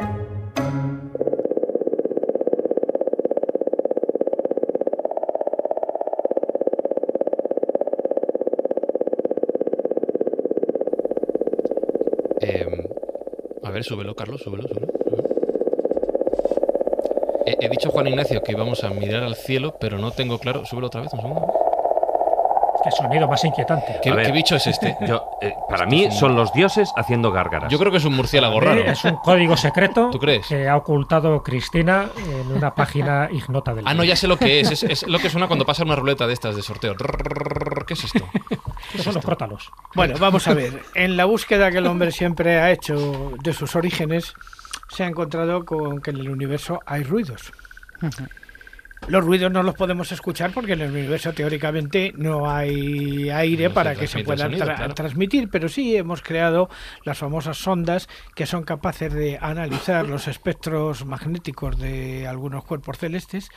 Eh, 12.43 12.65
a 13.71 13.73
ver, 13.73 13.83
súbelo, 13.85 14.13
Carlos, 14.15 14.41
súbelo, 14.41 14.63
súbelo. 14.67 14.87
súbelo. 14.91 15.21
He, 17.45 17.65
he 17.65 17.69
dicho 17.69 17.89
Juan 17.89 18.07
Ignacio 18.07 18.43
que 18.43 18.51
íbamos 18.51 18.83
a 18.83 18.89
mirar 18.89 19.23
al 19.23 19.35
cielo, 19.35 19.75
pero 19.79 19.97
no 19.97 20.11
tengo 20.11 20.37
claro. 20.39 20.65
Súbelo 20.65 20.87
otra 20.87 21.01
vez, 21.01 21.13
un 21.13 21.21
segundo. 21.21 21.47
Qué 22.83 22.89
sonido 22.91 23.27
más 23.27 23.43
inquietante. 23.45 23.99
¿Qué, 24.01 24.09
A 24.09 24.15
ver. 24.15 24.25
qué 24.25 24.31
bicho 24.31 24.55
es 24.55 24.65
este? 24.65 24.97
Yo, 25.07 25.29
eh, 25.39 25.53
para 25.69 25.85
mí 25.85 26.09
son 26.11 26.35
los 26.35 26.51
dioses 26.51 26.91
haciendo 26.95 27.31
gárgaras. 27.31 27.71
Yo 27.71 27.77
creo 27.77 27.91
que 27.91 27.99
es 27.99 28.05
un 28.05 28.15
murciélago 28.15 28.59
raro. 28.59 28.81
Es 28.81 29.03
un 29.05 29.17
código 29.17 29.55
secreto 29.55 30.09
¿Tú 30.11 30.17
crees? 30.17 30.47
que 30.47 30.67
ha 30.67 30.75
ocultado 30.77 31.43
Cristina 31.43 32.09
en 32.17 32.51
una 32.51 32.73
página 32.73 33.29
ignota 33.31 33.75
del 33.75 33.87
Ah, 33.87 33.93
no, 33.93 34.03
ya 34.03 34.15
sé 34.15 34.27
lo 34.27 34.35
que 34.37 34.59
es. 34.61 34.71
es. 34.71 34.83
es 34.83 35.07
lo 35.07 35.19
que 35.19 35.29
suena 35.29 35.45
cuando 35.47 35.63
pasa 35.63 35.83
una 35.83 35.95
ruleta 35.95 36.25
de 36.25 36.33
estas 36.33 36.55
de 36.55 36.63
sorteo. 36.63 36.95
¿Qué 37.85 37.93
es 37.93 38.03
esto? 38.03 38.25
Estos 38.91 39.03
son 39.05 39.15
los 39.15 39.25
crótalos. 39.25 39.71
Bueno, 39.95 40.15
vamos 40.19 40.47
a 40.47 40.53
ver. 40.53 40.81
En 40.95 41.17
la 41.17 41.25
búsqueda 41.25 41.71
que 41.71 41.77
el 41.79 41.87
hombre 41.87 42.11
siempre 42.11 42.59
ha 42.59 42.71
hecho 42.71 43.33
de 43.43 43.53
sus 43.53 43.75
orígenes, 43.75 44.33
se 44.89 45.03
ha 45.03 45.07
encontrado 45.07 45.65
con 45.65 46.01
que 46.01 46.11
en 46.11 46.17
el 46.17 46.29
universo 46.29 46.79
hay 46.85 47.03
ruidos. 47.03 47.51
Los 49.07 49.25
ruidos 49.25 49.51
no 49.51 49.63
los 49.63 49.73
podemos 49.73 50.11
escuchar 50.11 50.51
porque 50.53 50.73
en 50.73 50.81
el 50.81 50.91
universo 50.91 51.33
teóricamente 51.33 52.13
no 52.15 52.49
hay 52.51 53.31
aire 53.31 53.67
No 53.69 53.73
para 53.73 53.95
que 53.95 54.05
se 54.05 54.23
puedan 54.23 54.51
sonido, 54.51 54.65
tra- 54.67 54.75
claro. 54.75 54.93
transmitir, 54.93 55.49
pero 55.49 55.69
sí 55.69 55.95
hemos 55.97 56.21
creado 56.21 56.69
las 57.03 57.17
famosas 57.17 57.57
sondas 57.57 58.07
que 58.35 58.45
son 58.45 58.61
capaces 58.63 59.11
de 59.11 59.39
analizar 59.41 60.07
los 60.07 60.27
espectros 60.27 61.03
magnéticos 61.03 61.79
de 61.79 62.27
algunos 62.27 62.63
cuerpos 62.63 62.99
celestes 62.99 63.49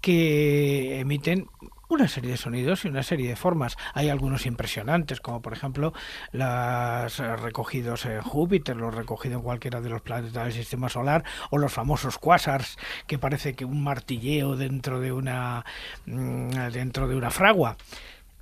que 0.00 1.00
emiten 1.00 1.46
una 1.88 2.08
serie 2.08 2.32
de 2.32 2.36
sonidos 2.36 2.84
y 2.84 2.88
una 2.88 3.02
serie 3.02 3.28
de 3.28 3.36
formas. 3.36 3.76
Hay 3.94 4.08
algunos 4.08 4.46
impresionantes, 4.46 5.20
como 5.20 5.42
por 5.42 5.52
ejemplo 5.52 5.92
los 6.32 7.18
recogidos 7.18 8.04
en 8.06 8.20
Júpiter, 8.22 8.76
los 8.76 8.94
recogidos 8.94 9.38
en 9.38 9.44
cualquiera 9.44 9.80
de 9.80 9.90
los 9.90 10.02
planetas 10.02 10.44
del 10.44 10.52
sistema 10.52 10.88
solar, 10.88 11.24
o 11.50 11.58
los 11.58 11.72
famosos 11.72 12.18
quasars, 12.18 12.78
que 13.06 13.18
parece 13.18 13.54
que 13.54 13.64
un 13.64 13.82
martilleo 13.82 14.56
dentro 14.56 15.00
de 15.00 15.12
una 15.12 15.64
mm, 16.06 16.70
dentro 16.72 17.08
de 17.08 17.16
una 17.16 17.30
fragua. 17.30 17.76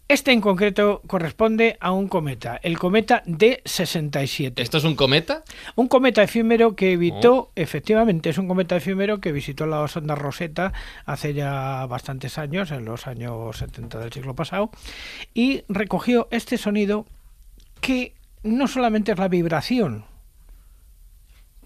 Este 0.06 0.32
en 0.32 0.42
concreto 0.42 1.00
corresponde 1.06 1.78
a 1.80 1.90
un 1.90 2.08
cometa, 2.08 2.60
el 2.62 2.78
cometa 2.78 3.22
D67. 3.24 4.52
¿Esto 4.56 4.76
es 4.76 4.84
un 4.84 4.96
cometa? 4.96 5.44
Un 5.76 5.88
cometa 5.88 6.22
efímero 6.22 6.76
que 6.76 6.92
evitó, 6.92 7.50
efectivamente, 7.56 8.28
es 8.28 8.36
un 8.36 8.46
cometa 8.46 8.76
efímero 8.76 9.22
que 9.22 9.32
visitó 9.32 9.64
la 9.64 9.88
sonda 9.88 10.14
Rosetta 10.14 10.74
hace 11.06 11.32
ya 11.32 11.86
bastantes 11.86 12.36
años, 12.36 12.70
en 12.70 12.84
los 12.84 13.06
años 13.06 13.56
70 13.56 13.98
del 13.98 14.12
siglo 14.12 14.34
pasado, 14.34 14.70
y 15.32 15.62
recogió 15.68 16.28
este 16.30 16.58
sonido 16.58 17.06
que 17.80 18.12
no 18.42 18.68
solamente 18.68 19.12
es 19.12 19.18
la 19.18 19.28
vibración, 19.28 20.04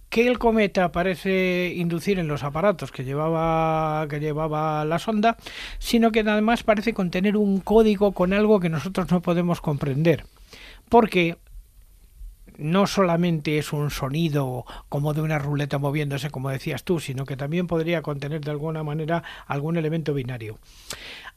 que 0.08 0.26
el 0.26 0.38
cometa 0.38 0.90
parece 0.92 1.72
inducir 1.76 2.18
en 2.18 2.28
los 2.28 2.42
aparatos 2.42 2.92
que 2.92 3.04
llevaba, 3.04 4.06
que 4.08 4.20
llevaba 4.20 4.84
la 4.84 4.98
sonda, 4.98 5.36
sino 5.78 6.12
que 6.12 6.20
además 6.20 6.62
parece 6.62 6.94
contener 6.94 7.36
un 7.36 7.60
código 7.60 8.12
con 8.12 8.32
algo 8.32 8.60
que 8.60 8.68
nosotros 8.68 9.10
no 9.10 9.20
podemos 9.20 9.60
comprender. 9.60 10.24
Porque 10.88 11.36
no 12.58 12.86
solamente 12.86 13.58
es 13.58 13.72
un 13.72 13.90
sonido 13.90 14.64
como 14.88 15.14
de 15.14 15.22
una 15.22 15.38
ruleta 15.38 15.78
moviéndose, 15.78 16.30
como 16.30 16.50
decías 16.50 16.84
tú, 16.84 17.00
sino 17.00 17.24
que 17.24 17.36
también 17.36 17.66
podría 17.66 18.02
contener 18.02 18.40
de 18.40 18.50
alguna 18.50 18.82
manera 18.82 19.22
algún 19.46 19.76
elemento 19.76 20.12
binario. 20.12 20.58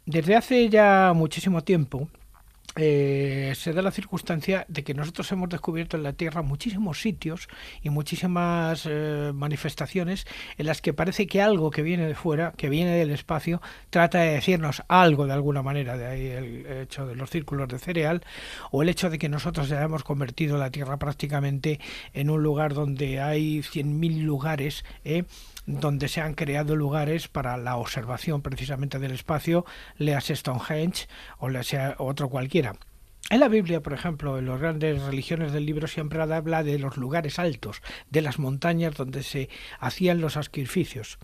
Desde 0.06 0.36
hace 0.36 0.68
ya 0.70 1.14
muchísimo 1.16 1.64
tiempo, 1.64 2.10
eh, 2.78 3.54
se 3.56 3.74
da 3.74 3.82
la 3.82 3.92
circunstancia 3.92 4.66
de 4.70 4.84
que 4.84 4.94
nosotros 4.94 5.30
hemos 5.32 5.50
descubierto 5.50 5.98
en 5.98 6.04
la 6.04 6.14
Tierra 6.14 6.42
muchísimos 6.42 7.02
sitios 7.02 7.50
y 7.82 7.90
muchísimas 7.90 8.88
eh, 8.90 9.32
manifestaciones 9.34 10.26
en 10.58 10.68
las 10.68 10.82
que 10.82 10.94
parece 10.94 11.28
que 11.28 11.42
algo 11.42 11.70
que 11.70 11.82
viene 11.82 12.08
de 12.08 12.16
fuera, 12.16 12.54
que 12.56 12.70
viene 12.70 12.96
del 12.96 13.12
espacio, 13.12 13.62
trata 13.90 14.20
de 14.20 14.34
decirnos 14.34 14.84
algo 14.88 15.26
de 15.26 15.34
alguna 15.34 15.62
manera, 15.62 15.98
de 15.98 16.06
ahí 16.06 16.28
el 16.28 16.66
hecho 16.84 17.06
de 17.06 17.16
los 17.16 17.30
círculos 17.30 17.68
de 17.68 17.78
cereal, 17.78 18.22
o 18.72 18.84
el 18.84 18.90
hecho 18.90 19.10
de 19.10 19.20
que 19.20 19.28
nosotros 19.28 19.68
ya 19.68 19.82
hemos 19.82 20.04
convertido 20.04 20.58
la 20.58 20.72
Tierra 20.72 20.98
prácticamente 20.98 21.80
en 22.14 22.30
un 22.30 22.42
lugar 22.42 22.74
donde 22.74 23.20
hay 23.20 23.60
100.000 23.60 24.22
lugares, 24.22 24.86
¿eh? 25.04 25.24
donde 25.66 26.08
se 26.08 26.22
han 26.22 26.34
creado 26.34 26.76
lugares 26.76 27.28
para 27.28 27.58
la 27.58 27.78
observación 27.78 28.42
precisamente 28.42 29.00
del 29.00 29.12
espacio, 29.12 29.66
leas 29.98 30.28
Stonehenge 30.28 31.08
o 31.38 31.50
le 31.50 31.64
sea 31.64 31.96
otro 32.00 32.30
En 33.32 33.40
la 33.40 33.48
Biblia, 33.48 33.80
por 33.80 33.94
ejemplo, 33.94 34.38
en 34.38 34.46
las 34.46 34.60
grandes 34.60 35.02
religiones 35.04 35.54
del 35.54 35.66
libro 35.66 35.88
siempre 35.88 36.22
habla 36.22 36.64
de 36.64 36.78
los 36.78 36.98
lugares 36.98 37.40
altos, 37.40 37.82
de 38.10 38.22
las 38.22 38.40
montañas 38.40 38.96
donde 38.96 39.24
se 39.24 39.48
hacían 39.80 40.20
los 40.20 40.34
sacrificios. 40.34 41.18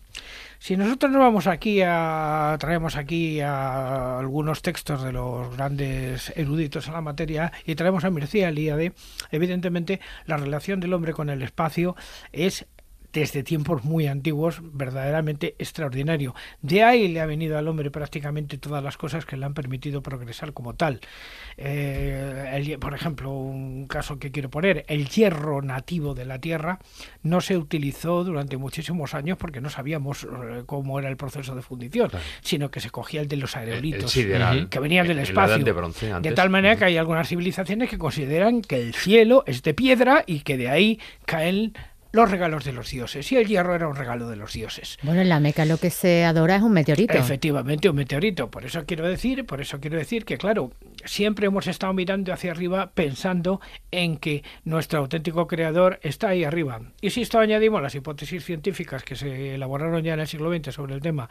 Si 0.58 0.78
nosotros 0.78 1.12
nos 1.12 1.20
vamos 1.20 1.48
aquí 1.48 1.82
a 1.84 2.56
traemos 2.62 2.96
aquí 2.96 3.42
a 3.42 4.20
algunos 4.20 4.62
textos 4.62 5.04
de 5.04 5.12
los 5.12 5.54
grandes 5.58 6.32
eruditos 6.38 6.88
en 6.88 6.94
la 6.94 7.02
materia 7.02 7.52
y 7.66 7.76
traemos 7.76 8.06
a 8.06 8.10
Mircea 8.10 8.50
Eliade, 8.50 8.94
evidentemente 9.30 10.00
la 10.28 10.38
relación 10.38 10.80
del 10.80 10.94
hombre 10.94 11.12
con 11.12 11.30
el 11.30 11.42
espacio 11.42 11.98
es 12.32 12.68
desde 13.14 13.44
tiempos 13.44 13.84
muy 13.84 14.08
antiguos 14.08 14.60
verdaderamente 14.62 15.56
extraordinario. 15.60 16.36
De 16.62 16.84
ahí 16.84 17.08
le 17.08 17.22
ha 17.22 17.26
venido 17.26 17.58
al 17.58 17.68
hombre 17.68 17.90
prácticamente 17.92 18.58
todas 18.58 18.84
las 18.84 18.98
cosas 18.98 19.26
que 19.26 19.38
le 19.38 19.46
han 19.46 19.54
permitido 19.54 20.02
progresar 20.02 20.54
como 20.54 20.76
tal. 20.76 21.00
Eh, 21.58 22.78
por 22.80 22.94
ejemplo, 22.94 23.32
un 23.32 23.88
caso 23.88 24.20
que 24.20 24.32
quiero 24.32 24.50
poner, 24.50 24.86
el 24.88 25.10
hierro 25.10 25.62
nativo 25.62 26.14
de 26.14 26.26
la 26.26 26.40
Tierra 26.40 26.80
no 27.24 27.42
se 27.42 27.58
utilizó 27.58 28.24
durante 28.24 28.58
muchísimos 28.58 29.14
años 29.14 29.38
porque 29.38 29.62
no 29.62 29.70
sabíamos 29.70 30.24
eh, 30.24 30.64
cómo 30.66 31.00
era 31.00 31.10
el 31.10 31.18
proceso 31.18 31.56
de 31.56 31.62
fundición, 31.62 32.12
sino 32.42 32.70
que 32.70 32.80
se 32.80 32.90
cogía 32.90 33.22
el 33.22 33.28
de 33.28 33.38
los 33.38 33.56
aerolitos 33.56 34.14
que 34.14 34.80
venían 34.80 35.08
del 35.08 35.20
espacio. 35.20 35.58
De, 35.58 36.20
de, 36.22 36.32
tal 36.34 36.50
manera 36.50 36.76
que 36.76 36.86
hay 36.86 36.98
algunas 36.98 37.28
civilizaciones 37.28 37.90
que 37.90 37.98
consideran 37.98 38.62
que 38.62 38.82
el 38.82 38.94
cielo 38.94 39.44
es 39.48 39.64
de 39.64 39.74
piedra 39.74 40.24
y 40.28 40.42
que 40.42 40.58
de 40.58 40.70
ahí 40.70 41.00
caen 41.26 41.74
los 42.12 42.32
regalos 42.32 42.64
de 42.66 42.74
los 42.74 42.90
dioses. 42.90 43.32
Y 43.32 43.38
el 43.38 43.48
hierro 43.48 43.76
era 43.76 43.88
un 43.88 43.96
regalo 43.96 44.30
de 44.30 44.36
los 44.36 44.54
dioses. 44.54 44.98
Bueno, 45.04 45.22
en 45.22 45.30
la 45.30 45.40
Meca 45.40 45.66
lo 45.66 45.78
que 45.78 45.90
se 45.90 46.26
adora 46.26 46.56
es 46.56 46.62
un 46.62 46.74
meteorito. 46.74 47.14
Efectivamente, 47.14 47.90
un 47.90 47.96
meteorito. 47.96 48.50
Por 48.50 48.66
eso 48.66 48.86
quiero 48.86 49.08
decir, 49.08 49.46
por 49.46 49.62
eso 49.62 49.80
quiero 49.80 49.98
decir 49.98 50.26
que, 50.26 50.38
claro, 50.38 50.72
siempre 51.06 51.48
hemos 51.48 51.68
estado 51.68 51.94
mirando 51.94 52.34
hacia 52.34 52.52
arriba 52.52 52.92
pensando 52.94 53.62
en 53.92 54.18
que 54.18 54.44
nuestro 54.64 55.00
auténtico 55.00 55.48
creador 55.48 56.00
está 56.02 56.30
ahí 56.30 56.44
arriba. 56.44 56.82
Y 57.02 57.10
si 57.10 57.22
esto 57.22 57.40
añadimos 57.40 57.82
las 57.82 57.96
hipótesis 57.96 58.44
científicas 58.44 59.04
que 59.04 59.16
se 59.16 59.56
elaboraron 59.56 60.04
ya 60.04 60.14
en 60.14 60.22
el 60.22 60.28
siglo 60.28 60.52
XX 60.52 60.74
sobre 60.74 60.96
el 60.96 61.02
tema, 61.02 61.30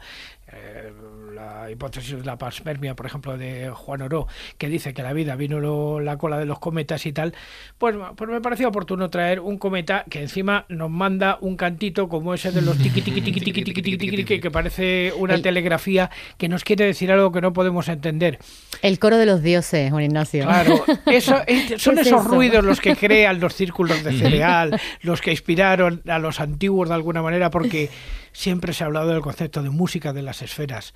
eh, 0.51 0.91
la 1.33 1.69
hipótesis 1.69 2.17
de 2.17 2.23
la 2.23 2.37
panspermia, 2.37 2.95
por 2.95 3.05
ejemplo, 3.05 3.37
de 3.37 3.69
Juan 3.69 4.01
Oró, 4.01 4.27
que 4.57 4.69
dice 4.69 4.93
que 4.93 5.03
la 5.03 5.13
vida 5.13 5.35
vino 5.35 5.99
la 5.99 6.17
cola 6.17 6.37
de 6.37 6.45
los 6.45 6.59
cometas 6.59 7.05
y 7.05 7.13
tal, 7.13 7.33
pues, 7.77 7.95
pues 8.15 8.29
me 8.29 8.41
pareció 8.41 8.69
oportuno 8.69 9.09
traer 9.09 9.39
un 9.39 9.57
cometa 9.57 10.05
que 10.09 10.21
encima 10.21 10.65
nos 10.69 10.89
manda 10.89 11.37
un 11.41 11.55
cantito 11.55 12.09
como 12.09 12.33
ese 12.33 12.51
de 12.51 12.61
los 12.61 12.77
tiqui 12.77 13.01
tiqui 13.01 13.21
tiqui 13.21 13.41
tiqui 13.41 13.63
tiqui 13.63 13.81
tiqui 13.81 14.17
tiqui 14.17 14.39
que 14.39 14.51
parece 14.51 15.13
una 15.17 15.41
telegrafía 15.41 16.09
que 16.37 16.49
nos 16.49 16.63
quiere 16.63 16.85
decir 16.85 17.11
algo 17.11 17.31
que 17.31 17.41
no 17.41 17.53
podemos 17.53 17.87
entender. 17.87 18.39
El 18.81 18.99
coro 18.99 19.17
de 19.17 19.25
los 19.25 19.41
dioses, 19.41 19.91
Juan 19.91 20.03
Ignacio. 20.03 20.43
Claro, 20.43 20.83
eso, 21.05 21.37
son 21.77 21.99
esos 21.99 22.25
ruidos 22.25 22.63
los 22.63 22.81
que 22.81 22.95
crean 22.95 23.39
los 23.39 23.55
círculos 23.55 24.03
de 24.03 24.13
cereal, 24.17 24.79
los 25.01 25.21
que 25.21 25.31
inspiraron 25.31 26.01
a 26.07 26.19
los 26.19 26.39
antiguos 26.39 26.89
de 26.89 26.95
alguna 26.95 27.21
manera, 27.21 27.49
porque 27.49 27.89
siempre 28.31 28.73
se 28.73 28.83
ha 28.83 28.87
hablado 28.87 29.09
del 29.09 29.21
concepto 29.21 29.63
de 29.63 29.69
música 29.69 30.13
de 30.13 30.21
las 30.21 30.41
esferas 30.41 30.93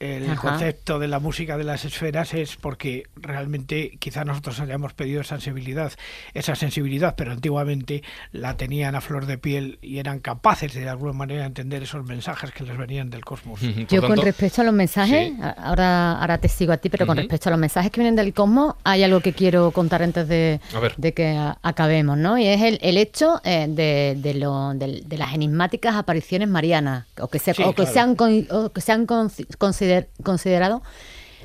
el 0.00 0.34
concepto 0.36 0.98
de 0.98 1.08
la 1.08 1.18
música 1.18 1.56
de 1.56 1.64
las 1.64 1.84
esferas 1.84 2.34
es 2.34 2.56
porque 2.56 3.04
realmente 3.16 3.92
quizá 3.98 4.24
nosotros 4.24 4.60
hayamos 4.60 4.92
pedido 4.92 5.22
sensibilidad, 5.22 5.92
esa 6.34 6.54
sensibilidad, 6.54 7.14
pero 7.16 7.32
antiguamente 7.32 8.02
la 8.32 8.56
tenían 8.56 8.94
a 8.94 9.00
flor 9.00 9.26
de 9.26 9.38
piel 9.38 9.78
y 9.82 9.98
eran 9.98 10.18
capaces 10.20 10.74
de, 10.74 10.88
alguna 10.88 11.12
manera 11.12 11.46
entender 11.46 11.82
esos 11.82 12.04
mensajes 12.04 12.50
que 12.52 12.64
les 12.64 12.76
venían 12.76 13.10
del 13.10 13.24
cosmos. 13.24 13.60
Yo 13.88 14.02
con 14.06 14.18
respecto 14.18 14.62
a 14.62 14.64
los 14.64 14.74
mensajes, 14.74 15.32
ahora, 15.56 16.18
ahora 16.20 16.38
te 16.38 16.48
sigo 16.48 16.72
a 16.72 16.76
ti, 16.76 16.88
pero 16.88 17.06
con 17.06 17.16
respecto 17.16 17.48
a 17.48 17.52
los 17.52 17.60
mensajes 17.60 17.90
que 17.90 18.00
vienen 18.00 18.16
del 18.16 18.34
cosmos, 18.34 18.74
hay 18.84 19.02
algo 19.04 19.20
que 19.20 19.32
quiero 19.32 19.70
contar 19.70 20.02
antes 20.02 20.28
de, 20.28 20.60
de 20.96 21.14
que 21.14 21.38
acabemos, 21.62 22.18
¿no? 22.18 22.36
Y 22.36 22.46
es 22.46 22.62
el, 22.62 22.78
el 22.82 22.98
hecho 22.98 23.40
eh, 23.44 23.66
de, 23.68 24.16
de, 24.20 24.34
lo, 24.34 24.74
de, 24.74 25.16
las 25.16 25.34
enigmáticas 25.34 25.94
apariciones 25.94 26.48
marianas, 26.48 27.06
o 27.18 27.28
que, 27.28 27.38
se, 27.38 27.52
o 27.64 27.72
que 27.74 27.86
sean, 27.86 28.16
o 28.50 28.70
que 28.70 28.80
sean 28.80 29.06
considerado 30.22 30.82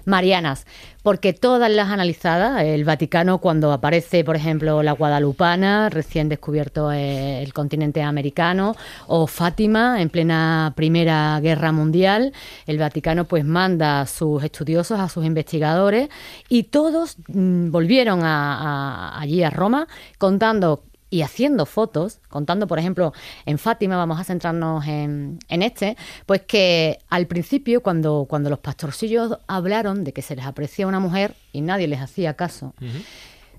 marianas, 0.06 0.66
porque 1.04 1.34
todas 1.34 1.72
las 1.72 1.90
analizadas, 1.90 2.64
el 2.64 2.84
Vaticano 2.84 3.38
cuando 3.38 3.72
aparece, 3.72 4.24
por 4.24 4.36
ejemplo, 4.36 4.84
la 4.84 4.92
Guadalupana, 4.92 5.90
recién 5.90 6.28
descubierto 6.28 6.92
eh, 6.92 7.42
el 7.42 7.54
continente 7.54 8.02
americano, 8.02 8.76
o 9.08 9.28
Fátima 9.28 10.02
en 10.02 10.10
plena 10.10 10.74
Primera 10.76 11.40
Guerra 11.42 11.72
Mundial, 11.72 12.34
el 12.66 12.78
Vaticano 12.78 13.26
pues 13.26 13.46
manda 13.46 14.02
a 14.02 14.06
sus 14.08 14.44
estudiosos, 14.44 15.00
a 15.00 15.08
sus 15.08 15.26
investigadores, 15.26 16.10
y 16.50 16.64
todos 16.64 17.18
mm, 17.28 17.72
volvieron 17.72 18.22
allí 18.24 19.44
a 19.44 19.50
Roma 19.50 19.88
contando 20.18 20.84
y 21.10 21.22
haciendo 21.22 21.66
fotos, 21.66 22.20
contando, 22.30 22.68
por 22.68 22.80
ejemplo, 22.80 23.14
en 23.46 23.58
Fátima, 23.58 23.98
vamos 23.98 24.20
a 24.20 24.24
centrarnos 24.24 24.86
en, 24.88 25.40
este, 25.50 25.98
pues 26.26 26.42
que 26.42 27.00
al 27.10 27.28
principio, 27.28 27.82
cuando, 27.82 28.26
cuando 28.30 28.50
los 28.50 28.60
pastorcillos 28.60 29.38
hablaron 29.48 30.04
de 30.04 30.14
que 30.14 30.22
se 30.22 30.36
les 30.36 30.46
aprecia 30.46 30.88
una 30.88 31.00
mujer 31.00 31.36
y 31.52 31.62
nadie 31.62 31.88
les 31.88 32.00
hacía 32.00 32.36
caso, 32.36 32.74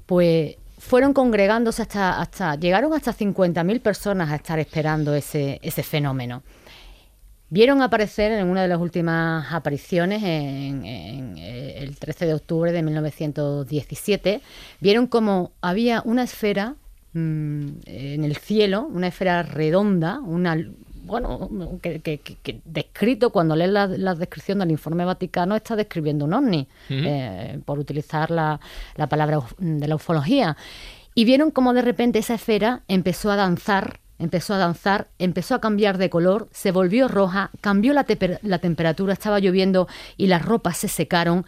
pues 0.07 0.57
fueron 0.79 1.13
congregándose 1.13 1.83
hasta, 1.83 2.21
hasta 2.21 2.55
llegaron 2.55 2.93
hasta 2.95 3.13
50.000 3.13 3.81
personas 3.81 4.31
a 4.31 4.37
estar 4.37 4.59
esperando 4.59 5.15
ese, 5.15 5.61
ese 5.63 5.83
fenómeno. 5.83 6.43
Vieron 7.51 7.83
aparecer 7.83 8.31
en 8.31 8.47
una 8.47 8.63
de 8.63 8.69
las 8.69 8.79
últimas 8.79 9.53
apariciones, 9.53 10.23
en, 10.23 10.87
en, 10.87 11.37
eh, 11.37 11.79
el 11.79 11.97
13 11.99 12.27
de 12.27 12.35
octubre 12.35 12.71
de 12.71 12.83
1917, 12.83 14.41
vieron 14.79 15.09
como 15.09 15.51
había 15.61 16.01
una 16.05 16.23
esfera 16.23 16.77
Mm, 17.13 17.69
en 17.87 18.25
el 18.25 18.37
cielo, 18.37 18.89
una 18.93 19.09
esfera 19.09 19.43
redonda, 19.43 20.21
una 20.21 20.57
bueno, 21.11 21.51
que, 21.83 22.21
descrito 22.65 23.31
cuando 23.31 23.57
lees 23.57 23.71
la, 23.71 24.15
descripción 24.15 24.61
del 24.61 24.71
informe 24.71 25.05
vaticano 25.05 25.57
está 25.57 25.75
describiendo 25.75 26.25
un 26.25 26.35
ovni, 26.35 26.69
eh, 26.89 27.59
por 27.65 27.81
utilizar 27.81 28.31
la, 28.31 28.61
la, 28.95 29.09
palabra 29.09 29.41
de 29.59 29.89
la 29.89 29.97
ufología. 29.97 30.57
Y 31.15 31.25
vieron 31.25 31.51
cómo 31.51 31.75
de 31.75 31.83
repente 31.83 32.21
esa 32.21 32.35
esfera 32.35 32.83
empezó 32.87 33.33
a 33.33 33.37
danzar, 33.37 33.99
empezó 34.21 34.55
a 34.55 34.59
danzar, 34.59 35.09
empezó 35.19 35.57
a 35.57 35.61
cambiar 35.61 35.99
de 35.99 36.11
color, 36.11 36.49
se 36.53 36.71
volvió 36.71 37.09
roja, 37.09 37.51
cambió 37.61 37.93
la, 37.93 38.07
la 38.43 38.59
temperatura, 38.61 39.13
estaba 39.13 39.41
lloviendo 39.41 39.89
y 40.17 40.29
las 40.29 40.45
ropas 40.45 40.77
se 40.77 40.87
secaron. 40.87 41.45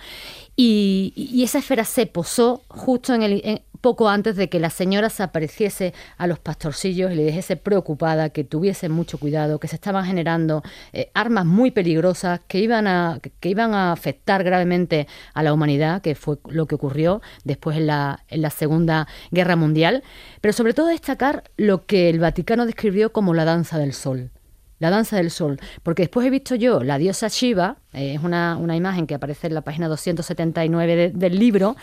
Y, 0.57 1.13
y 1.15 1.45
esa 1.45 1.59
esfera 1.59 1.85
se 1.85 2.07
posó 2.07 2.63
justo 2.67 3.15
en 3.15 3.23
el, 3.23 3.63
poco 3.83 4.09
antes 4.09 4.37
de 4.37 4.49
que 4.49 4.61
la 4.61 4.71
señora 4.71 5.11
se 5.11 5.23
apareciese 5.23 5.93
a 6.17 6.27
los 6.27 6.39
pastorcillos 6.39 7.13
y 7.13 7.17
le 7.17 7.25
dijese 7.25 7.57
preocupada 7.57 8.31
que 8.31 8.45
tuviesen 8.45 8.93
mucho 8.93 9.19
cuidado, 9.19 9.61
que 9.61 9.69
se 9.69 9.75
estaban 9.75 10.07
generando 10.07 10.63
eh, 10.95 11.11
armas 11.13 11.45
muy 11.45 11.73
peligrosas 11.73 12.41
que 12.47 12.61
iban, 12.61 12.87
a, 12.87 13.21
que 13.41 13.49
iban 13.49 13.75
a 13.75 13.93
afectar 13.93 14.45
gravemente 14.45 15.07
a 15.35 15.43
la 15.43 15.53
humanidad, 15.53 16.01
que 16.01 16.15
fue 16.15 16.39
lo 16.49 16.67
que 16.67 16.77
ocurrió 16.77 17.21
después 17.45 17.77
en 17.77 17.89
la, 17.89 18.25
en 18.29 18.41
la 18.41 18.51
Segunda 18.51 19.09
Guerra 19.33 19.57
Mundial, 19.57 20.03
pero 20.41 20.55
sobre 20.55 20.73
todo 20.73 20.87
destacar 20.87 21.45
lo 21.57 21.85
que 21.85 22.09
el 22.09 22.21
Vaticano 22.21 22.65
describió 22.65 23.13
como 23.13 23.35
la 23.35 23.45
danza 23.45 23.79
del 23.79 23.93
sol 23.93 24.31
la 24.79 24.91
danza 24.91 25.17
del 25.17 25.31
sol, 25.31 25.61
porque 25.85 26.03
después 26.03 26.27
he 26.27 26.31
visto 26.31 26.57
yo 26.57 26.83
la 26.83 26.99
diosa 26.99 27.29
Shiva, 27.29 27.77
eh, 27.93 28.15
es 28.15 28.23
una, 28.25 28.57
una, 28.57 28.75
imagen 28.75 29.07
que 29.07 29.15
aparece 29.15 29.47
en 29.47 29.55
la 29.55 29.61
página 29.61 29.87
279 29.87 31.13
del 31.15 31.39
libro, 31.39 31.77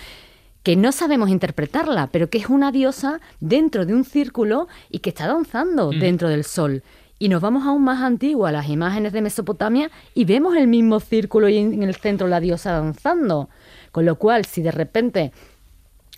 que 0.69 0.75
no 0.75 0.91
sabemos 0.91 1.31
interpretarla, 1.31 2.09
pero 2.11 2.29
que 2.29 2.37
es 2.37 2.47
una 2.47 2.71
diosa 2.71 3.21
dentro 3.39 3.87
de 3.87 3.95
un 3.95 4.05
círculo 4.05 4.67
y 4.91 4.99
que 4.99 5.09
está 5.09 5.25
danzando 5.25 5.91
Mm. 5.91 5.99
dentro 5.99 6.29
del 6.29 6.43
sol. 6.43 6.83
Y 7.17 7.29
nos 7.29 7.41
vamos 7.41 7.65
aún 7.65 7.83
más 7.83 8.03
antiguo 8.03 8.45
a 8.45 8.51
las 8.51 8.69
imágenes 8.69 9.11
de 9.11 9.23
Mesopotamia 9.23 9.89
y 10.13 10.25
vemos 10.25 10.55
el 10.55 10.67
mismo 10.67 10.99
círculo 10.99 11.49
y 11.49 11.57
en 11.57 11.81
el 11.81 11.95
centro 11.95 12.27
la 12.27 12.39
diosa 12.39 12.73
danzando. 12.73 13.49
Con 13.91 14.05
lo 14.05 14.17
cual, 14.17 14.45
si 14.45 14.61
de 14.61 14.69
repente 14.69 15.31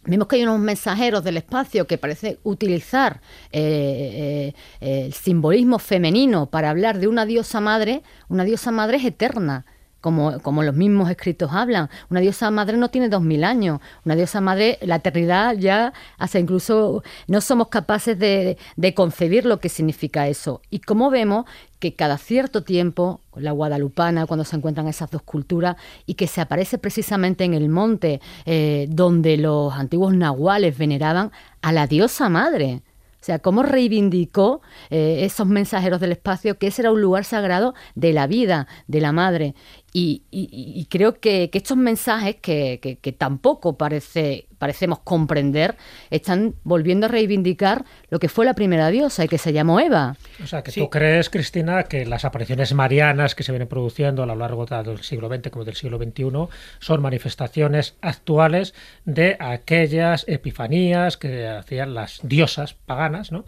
Vemos 0.03 0.27
que 0.27 0.35
hay 0.37 0.43
unos 0.43 0.59
mensajeros 0.59 1.23
del 1.23 1.37
espacio 1.37 1.85
que 1.85 1.99
parece 1.99 2.39
utilizar 2.43 3.21
eh, 3.51 4.51
eh, 4.81 5.05
el 5.05 5.13
simbolismo 5.13 5.77
femenino 5.77 6.47
para 6.47 6.71
hablar 6.71 6.97
de 6.99 7.07
una 7.07 7.25
diosa 7.25 7.61
madre. 7.61 8.01
Una 8.27 8.43
diosa 8.43 8.71
madre 8.71 8.97
es 8.97 9.05
eterna, 9.05 9.63
como, 10.01 10.63
los 10.63 10.75
mismos 10.75 11.09
escritos 11.09 11.51
hablan. 11.53 11.89
Una 12.09 12.19
diosa 12.19 12.51
madre 12.51 12.77
no 12.77 12.89
tiene 12.89 13.07
dos 13.07 13.21
mil 13.21 13.43
años. 13.43 13.79
Una 14.03 14.15
diosa 14.15 14.41
madre, 14.41 14.77
la 14.81 14.95
eternidad 14.95 15.55
ya 15.55 15.93
hace 16.17 16.39
incluso 16.39 17.03
no 17.27 17.39
somos 17.39 17.69
capaces 17.69 18.17
de, 18.17 18.57
de 18.75 18.93
concebir 18.93 19.45
lo 19.45 19.59
que 19.59 19.69
significa 19.69 20.27
eso. 20.27 20.61
Y 20.69 20.79
como 20.79 21.09
vemos 21.09 21.45
que 21.79 21.95
cada 21.95 22.17
cierto 22.17 22.63
tiempo, 22.63 23.21
la 23.35 23.51
guadalupana, 23.51 24.27
cuando 24.27 24.43
se 24.43 24.55
encuentran 24.55 24.87
esas 24.87 25.09
dos 25.09 25.23
culturas, 25.23 25.77
y 26.05 26.13
que 26.13 26.27
se 26.27 26.41
aparece 26.41 26.77
precisamente 26.77 27.43
en 27.43 27.53
el 27.53 27.69
monte 27.69 28.21
eh, 28.45 28.87
donde 28.89 29.37
los 29.37 29.73
antiguos 29.73 30.13
nahuales 30.13 30.77
veneraban 30.77 31.31
a 31.61 31.71
la 31.71 31.87
diosa 31.87 32.29
madre. 32.29 32.81
O 33.21 33.23
sea, 33.23 33.37
cómo 33.37 33.61
reivindicó 33.61 34.61
eh, 34.89 35.19
esos 35.25 35.45
mensajeros 35.45 36.01
del 36.01 36.13
espacio 36.13 36.57
que 36.57 36.67
ese 36.67 36.81
era 36.81 36.91
un 36.91 37.01
lugar 37.01 37.23
sagrado 37.23 37.75
de 37.93 38.13
la 38.13 38.25
vida, 38.25 38.67
de 38.87 38.99
la 38.99 39.11
madre. 39.11 39.53
Y, 39.93 40.23
y- 40.31 40.47
y 40.51 40.85
creo 40.85 41.19
que, 41.19 41.49
que 41.49 41.57
estos 41.57 41.75
mensajes 41.75 42.37
que, 42.41 42.79
que- 42.81 42.95
que 42.97 43.11
tampoco 43.11 43.77
parece, 43.77 44.47
parecemos 44.57 44.99
comprender 44.99 45.75
están 46.09 46.55
volviendo 46.63 47.07
a 47.07 47.09
reivindicar 47.09 47.83
lo 48.09 48.17
que 48.19 48.29
fue 48.29 48.45
la 48.45 48.53
primera 48.53 48.89
diosa 48.89 49.25
y 49.25 49.27
que 49.27 49.37
se 49.37 49.51
llamó 49.51 49.81
Eva. 49.81 50.15
O 50.41 50.47
sea, 50.47 50.63
que 50.63 50.71
Sí. 50.71 50.79
tú 50.79 50.89
crees, 50.89 51.29
Cristina, 51.29 51.83
que 51.83 52.05
las 52.05 52.23
apariciones 52.23 52.73
marianas 52.73 53.35
que 53.35 53.43
se 53.43 53.51
vienen 53.51 53.67
produciendo 53.67 54.23
a 54.23 54.25
lo 54.25 54.35
largo 54.35 54.65
tanto 54.65 54.91
del 54.91 55.01
siglo 55.03 55.27
XX 55.27 55.49
como 55.49 55.65
del 55.65 55.75
siglo 55.75 55.97
XXI 55.97 56.47
son 56.79 57.01
manifestaciones 57.01 57.95
actuales 58.01 58.73
de 59.03 59.35
aquellas 59.39 60.23
epifanías 60.27 61.17
que 61.17 61.47
hacían 61.47 61.93
las 61.93 62.19
diosas 62.23 62.75
paganas, 62.75 63.31
¿no? 63.33 63.45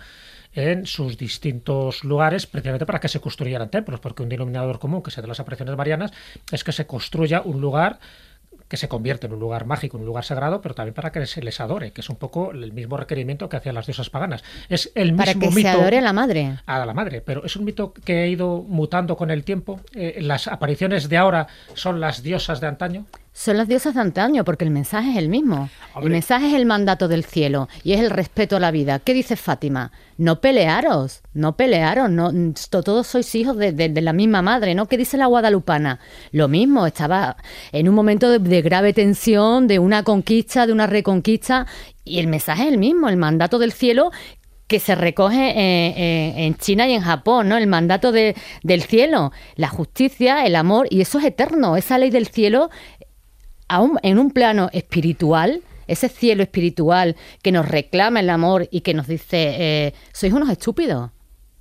En 0.56 0.86
sus 0.86 1.18
distintos 1.18 2.04
lugares, 2.04 2.46
precisamente 2.48 2.86
para 2.86 3.00
que 3.00 3.08
se 3.08 3.20
construyeran 3.20 3.70
templos, 3.70 4.00
porque 4.00 4.24
un 4.24 4.30
denominador 4.30 4.80
común 4.80 5.02
que 5.04 5.12
se 5.12 5.22
da 5.22 5.28
las 5.28 5.40
apariciones 5.40 5.76
marianas 5.76 6.12
es 6.52 6.64
que 6.64 6.72
se 6.72 6.86
construya 6.86 7.42
un 7.42 7.62
lugar 7.62 8.00
que 8.68 8.78
se 8.78 8.88
convierte 8.88 9.28
en 9.28 9.34
un 9.34 9.40
lugar 9.40 9.66
mágico, 9.66 9.98
en 9.98 10.02
un 10.02 10.08
lugar 10.08 10.24
sagrado, 10.24 10.62
pero 10.62 10.74
también 10.74 10.96
para 10.96 11.12
que 11.12 11.24
se 11.28 11.44
les 11.44 11.60
adore, 11.60 11.92
que 11.92 12.02
es 12.02 12.10
un 12.10 12.16
poco 12.16 12.52
el 12.52 12.74
mismo 12.74 12.98
requerimiento 12.98 13.48
que 13.48 13.58
hacían 13.58 13.76
las 13.76 13.86
diosas 13.86 14.10
paganas. 14.10 14.44
Es 14.68 14.92
el 14.96 15.16
Para 15.16 15.36
mismo 15.36 15.50
que 15.50 15.56
mito 15.56 15.70
se 15.70 15.78
adore 15.78 16.00
a 16.00 16.02
la 16.02 16.12
madre. 16.14 16.58
a 16.66 16.84
la 16.84 16.94
madre, 16.94 17.22
pero 17.22 17.46
es 17.46 17.56
un 17.56 17.66
mito 17.66 17.94
que 17.94 18.24
ha 18.24 18.26
ido 18.26 18.64
mutando 18.68 19.16
con 19.16 19.30
el 19.30 19.44
tiempo. 19.44 19.80
Eh, 19.94 20.18
las 20.22 20.48
apariciones 20.48 21.08
de 21.08 21.18
ahora 21.18 21.46
son 21.76 22.00
las 22.00 22.24
diosas 22.24 22.62
de 22.62 22.68
antaño. 22.68 23.06
Son 23.36 23.58
las 23.58 23.68
diosas 23.68 23.96
de 23.96 24.02
antaño, 24.02 24.44
porque 24.46 24.64
el 24.64 24.70
mensaje 24.70 25.10
es 25.12 25.18
el 25.18 25.28
mismo. 25.28 25.68
El 26.00 26.12
mensaje 26.12 26.48
es 26.50 26.54
el 26.54 26.68
mandato 26.68 27.08
del 27.08 27.24
cielo 27.26 27.68
y 27.84 27.94
es 27.94 28.00
el 28.00 28.12
respeto 28.12 28.56
a 28.58 28.60
la 28.60 28.70
vida. 28.70 29.00
¿Qué 29.00 29.14
dice 29.16 29.36
Fátima? 29.36 29.92
No 30.20 30.40
pelearos, 30.40 31.22
no 31.34 31.56
pelearos, 31.58 32.12
no, 32.12 32.32
to- 32.70 32.84
todos 32.84 33.08
sois 33.08 33.34
hijos 33.34 33.58
de, 33.58 33.72
de- 33.72 33.90
de 33.90 34.02
la 34.02 34.14
misma 34.14 34.44
madre, 34.44 34.76
¿no? 34.76 34.86
¿Qué 34.88 34.98
dice 34.98 35.18
la 35.18 35.26
guadalupana? 35.26 36.00
Lo 36.32 36.48
mismo, 36.48 36.86
estaba 36.86 37.36
en 37.72 37.90
un 37.90 37.96
momento 37.96 38.30
de, 38.30 38.38
de 38.38 38.62
grave 38.62 38.94
tensión, 38.94 39.68
de 39.68 39.80
una 39.80 40.04
conquista, 40.04 40.68
de 40.68 40.74
una 40.74 40.86
reconquista, 40.86 41.66
y 42.06 42.20
el 42.20 42.28
mensaje 42.28 42.64
es 42.64 42.70
el 42.70 42.78
mismo, 42.78 43.10
el 43.10 43.18
mandato 43.18 43.58
del 43.58 43.72
cielo 43.72 44.12
que 44.66 44.80
se 44.80 44.96
recoge 44.96 45.50
eh, 45.50 45.94
eh, 45.98 46.34
en 46.46 46.56
China 46.56 46.88
y 46.88 46.94
en 46.94 47.02
Japón, 47.02 47.50
¿no? 47.50 47.58
El 47.58 47.68
mandato 47.68 48.12
de- 48.12 48.34
del 48.64 48.82
cielo, 48.82 49.32
la 49.56 49.68
justicia, 49.68 50.46
el 50.46 50.56
amor, 50.56 50.88
y 50.90 51.02
eso 51.02 51.20
es 51.20 51.26
eterno, 51.26 51.76
esa 51.76 51.98
ley 51.98 52.10
del 52.10 52.28
cielo 52.28 52.70
aún 53.74 53.98
en 54.04 54.20
un 54.20 54.30
plano 54.30 54.70
espiritual, 54.72 55.62
ese 55.88 56.08
cielo 56.08 56.44
espiritual 56.44 57.16
que 57.42 57.52
nos 57.52 57.68
reclama 57.68 58.20
el 58.20 58.30
amor 58.30 58.68
y 58.70 58.82
que 58.82 58.94
nos 58.94 59.08
dice, 59.08 59.56
eh, 59.58 59.94
sois 60.12 60.32
unos 60.32 60.50
estúpidos. 60.50 61.10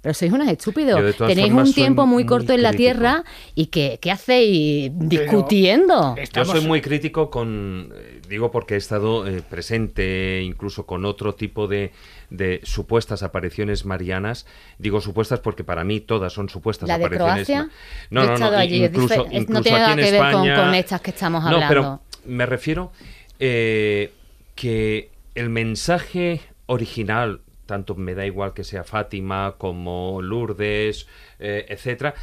Pero 0.02 0.14
sois 0.14 0.32
unos 0.32 0.48
estúpidos. 0.48 1.00
Yo, 1.16 1.26
Tenéis 1.28 1.52
un 1.52 1.72
tiempo 1.72 2.06
muy 2.06 2.24
muy 2.24 2.26
corto 2.26 2.52
en 2.52 2.62
la 2.62 2.70
crítico. 2.70 2.90
tierra 2.92 3.24
y 3.54 3.66
que, 3.66 3.98
¿qué 4.02 4.10
hacéis 4.10 4.90
discutiendo? 4.94 6.16
Yo 6.16 6.22
Estamos- 6.22 6.48
soy 6.50 6.66
muy 6.66 6.80
crítico 6.80 7.30
con, 7.30 7.92
eh, 7.94 8.20
digo 8.28 8.50
porque 8.50 8.74
he 8.74 8.78
estado 8.78 9.26
eh, 9.28 9.42
presente 9.48 10.42
incluso 10.42 10.86
con 10.86 11.04
otro 11.04 11.36
tipo 11.36 11.68
de, 11.68 11.92
de 12.30 12.60
supuestas 12.64 13.22
apariciones 13.22 13.84
marianas. 13.84 14.44
Digo 14.78 15.00
supuestas 15.00 15.38
porque 15.38 15.62
para 15.62 15.84
mí 15.84 16.00
todas 16.00 16.32
son 16.32 16.48
supuestas 16.48 16.88
¿La 16.88 16.98
de 16.98 17.04
apariciones. 17.04 17.46
Croacia? 17.46 17.70
Yo 17.70 18.08
No, 18.10 18.22
he 18.22 18.24
no, 18.24 18.28
no, 18.30 18.34
estado 18.34 18.56
allí, 18.58 18.82
es 18.84 18.90
incluso, 18.90 19.14
es- 19.14 19.30
no 19.32 19.38
incluso 19.38 19.62
tiene 19.62 19.78
aquí 19.78 19.82
nada 19.88 19.92
en 19.92 19.98
que 20.04 20.10
ver 20.10 20.20
con- 20.20 20.28
España- 20.30 20.56
con 20.64 20.74
estas 20.74 21.00
que 21.00 21.10
estamos 21.10 21.42
No, 21.44 21.48
hablando. 21.50 21.68
pero 21.68 22.00
me 22.26 22.44
refiero 22.46 22.90
eh, 23.38 24.12
que 24.56 25.10
el 25.36 25.48
mensaje 25.48 26.40
original, 26.66 27.40
tanto 27.66 27.94
me 27.94 28.14
da 28.14 28.26
igual 28.26 28.54
que 28.54 28.64
sea 28.64 28.84
Fátima 28.84 29.54
como 29.58 30.20
Lourdes, 30.22 31.06
eh, 31.38 31.66
etcétera, 31.68 32.14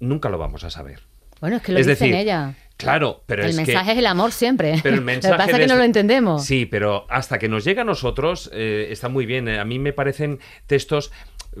nunca 0.00 0.28
lo 0.28 0.38
vamos 0.38 0.64
a 0.64 0.70
saber. 0.70 1.00
Bueno, 1.40 1.56
es 1.56 1.62
que 1.62 1.72
lo 1.72 1.78
es 1.78 1.86
dicen 1.86 2.10
decir, 2.10 2.20
ella. 2.22 2.54
Claro, 2.76 3.22
pero 3.26 3.42
el 3.42 3.50
es 3.50 3.56
que- 3.56 3.62
mensaje 3.66 3.92
es 3.92 3.98
el 3.98 4.06
amor 4.06 4.32
siempre. 4.32 4.74
pero 4.82 4.94
el 4.94 5.00
lo 5.00 5.06
mensaje 5.06 5.34
que 5.34 5.38
pasa 5.38 5.50
es 5.52 5.58
que 5.58 5.66
no 5.66 5.76
lo 5.76 5.84
entendemos. 5.84 6.44
Sí, 6.44 6.66
pero 6.66 7.06
hasta 7.08 7.38
que 7.38 7.48
nos 7.48 7.64
llega 7.64 7.82
a 7.82 7.84
nosotros 7.84 8.50
eh, 8.52 8.88
está 8.90 9.08
muy 9.08 9.26
bien. 9.26 9.48
A 9.48 9.64
mí 9.64 9.78
me 9.78 9.92
parecen 9.92 10.38
textos. 10.66 11.12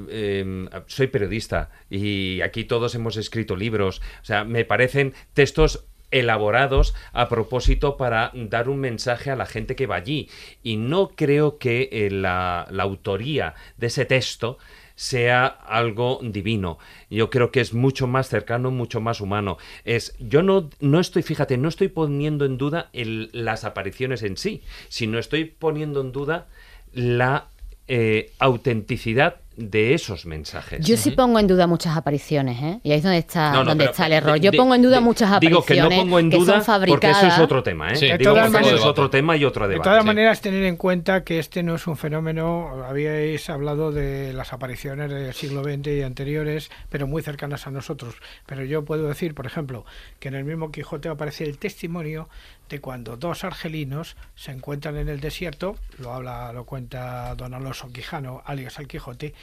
eh, 0.08 0.68
soy 0.86 1.08
periodista 1.08 1.70
y 1.90 2.40
aquí 2.40 2.64
todos 2.64 2.94
hemos 2.94 3.16
escrito 3.16 3.56
libros. 3.56 4.00
O 4.22 4.24
sea, 4.24 4.44
me 4.44 4.64
parecen 4.64 5.14
textos 5.34 5.84
elaborados 6.12 6.94
a 7.12 7.28
propósito 7.28 7.96
para 7.96 8.30
dar 8.34 8.68
un 8.68 8.78
mensaje 8.78 9.30
a 9.30 9.36
la 9.36 9.46
gente 9.46 9.74
que 9.74 9.86
va 9.86 9.96
allí. 9.96 10.28
Y 10.62 10.76
no 10.76 11.08
creo 11.08 11.58
que 11.58 11.88
eh, 11.90 12.10
la, 12.10 12.68
la 12.70 12.84
autoría 12.84 13.54
de 13.76 13.88
ese 13.88 14.04
texto 14.04 14.58
sea 14.94 15.46
algo 15.46 16.20
divino. 16.22 16.78
Yo 17.10 17.30
creo 17.30 17.50
que 17.50 17.60
es 17.60 17.74
mucho 17.74 18.06
más 18.06 18.28
cercano, 18.28 18.70
mucho 18.70 19.00
más 19.00 19.20
humano. 19.20 19.58
Es, 19.84 20.14
yo 20.18 20.42
no, 20.42 20.70
no 20.80 21.00
estoy, 21.00 21.22
fíjate, 21.22 21.56
no 21.58 21.68
estoy 21.68 21.88
poniendo 21.88 22.44
en 22.44 22.58
duda 22.58 22.90
las 22.92 23.64
apariciones 23.64 24.22
en 24.22 24.36
sí, 24.36 24.62
sino 24.88 25.18
estoy 25.18 25.46
poniendo 25.46 26.00
en 26.00 26.12
duda 26.12 26.46
la 26.92 27.48
eh, 27.88 28.30
autenticidad 28.38 29.41
de 29.56 29.94
esos 29.94 30.24
mensajes. 30.26 30.84
Yo 30.86 30.96
sí 30.96 31.10
pongo 31.10 31.38
en 31.38 31.46
duda 31.46 31.66
muchas 31.66 31.96
apariciones, 31.96 32.62
¿eh? 32.62 32.80
Y 32.82 32.92
ahí 32.92 32.98
es 32.98 33.02
donde 33.02 33.18
está, 33.18 33.52
No, 33.52 33.58
no, 33.58 33.70
donde 33.70 33.84
está 33.86 34.06
el 34.06 34.12
error. 34.14 34.36
Yo 34.38 34.50
pongo 34.52 34.74
en 34.74 34.82
duda 34.82 35.00
muchas 35.00 35.28
Digo 35.40 35.58
apariciones 35.60 35.88
que 35.90 35.96
no 35.96 36.02
pongo 36.02 36.18
en 36.18 36.30
duda 36.30 36.62
porque 36.86 37.10
eso 37.10 37.26
es 37.26 37.38
otro 37.38 37.62
tema, 37.62 37.92
¿eh? 37.92 37.96
Sí, 37.96 38.06
De 38.08 38.18
Digo 38.18 38.32
todas 38.32 38.46
porque 38.50 38.58
eso 38.58 38.66
es 38.68 38.72
maneras- 38.74 38.86
otro 38.90 39.10
tema 39.10 39.36
y 39.36 39.44
otro 39.44 39.66
De 39.66 39.72
debate. 39.74 39.88
todas 39.90 40.02
sí. 40.02 40.06
maneras, 40.06 40.40
tener 40.40 40.64
en 40.64 40.76
cuenta 40.76 41.22
que 41.24 41.38
este 41.38 41.62
no 41.62 41.74
es 41.74 41.86
un 41.86 41.96
fenómeno, 41.96 42.84
habíais 42.88 43.48
hablado 43.50 43.92
de 43.92 44.32
las 44.32 44.52
apariciones 44.52 45.10
del 45.10 45.32
siglo 45.34 45.62
XX 45.62 45.86
y 45.88 46.02
anteriores, 46.02 46.70
pero 46.88 47.06
muy 47.06 47.22
cercanas 47.22 47.66
a 47.66 47.70
nosotros. 47.70 48.14
Pero 48.46 48.64
yo 48.64 48.84
puedo 48.84 49.06
decir, 49.08 49.34
por 49.34 49.46
ejemplo, 49.46 49.84
que 50.18 50.28
en 50.28 50.34
el 50.34 50.44
mismo 50.44 50.72
Quijote 50.72 51.08
aparece 51.08 51.44
el 51.44 51.58
testimonio 51.58 52.28
de 52.72 52.80
cuando 52.80 53.18
dos 53.18 53.44
argelinos 53.44 54.16
se 54.34 54.50
encuentran 54.50 54.96
en 54.96 55.10
el 55.10 55.20
desierto, 55.20 55.76
lo 55.98 56.14
habla, 56.14 56.54
lo 56.54 56.64
cuenta 56.64 57.34
don 57.34 57.52
Alonso 57.52 57.92
Quijano, 57.92 58.42
alias 58.46 58.78
el 58.78 58.88
Quijote, 58.88 59.34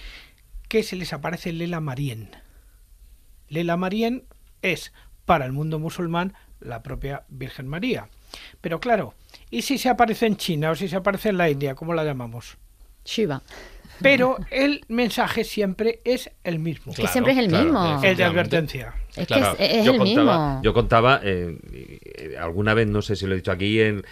que 0.67 0.81
se 0.81 0.95
les 0.95 1.13
aparece 1.13 1.53
Lela 1.53 1.79
Marien. 1.79 2.31
Lela 3.47 3.77
Marien 3.77 4.23
es, 4.63 4.91
para 5.25 5.45
el 5.45 5.51
mundo 5.51 5.77
musulmán, 5.77 6.33
la 6.59 6.81
propia 6.81 7.23
Virgen 7.29 7.67
María. 7.67 8.09
Pero 8.61 8.79
claro, 8.79 9.13
¿y 9.51 9.61
si 9.61 9.77
se 9.77 9.89
aparece 9.89 10.25
en 10.25 10.37
China 10.37 10.71
o 10.71 10.75
si 10.75 10.87
se 10.87 10.95
aparece 10.95 11.29
en 11.29 11.37
la 11.37 11.51
India? 11.51 11.75
¿Cómo 11.75 11.93
la 11.93 12.03
llamamos? 12.03 12.57
Shiva. 13.05 13.43
Pero 14.01 14.37
el 14.49 14.83
mensaje 14.87 15.43
siempre 15.43 16.01
es 16.03 16.31
el 16.43 16.57
mismo. 16.57 16.93
que 16.93 17.07
siempre 17.07 17.33
es 17.33 17.39
el 17.39 17.49
mismo. 17.49 18.01
El 18.01 18.17
de 18.17 18.23
advertencia. 18.23 18.95
Es 19.21 19.27
Claro. 19.27 19.57
que 19.57 19.65
es, 19.65 19.71
es 19.77 19.85
yo 19.85 19.91
el 19.93 19.97
contaba, 19.97 20.47
mismo. 20.47 20.61
Yo 20.63 20.73
contaba, 20.73 21.21
eh, 21.23 21.57
eh, 21.71 22.35
alguna 22.39 22.73
vez, 22.73 22.87
no 22.87 23.01
sé 23.01 23.15
si 23.15 23.25
lo 23.27 23.33
he 23.33 23.37
dicho 23.37 23.51
aquí, 23.51 23.79
en 23.81 24.03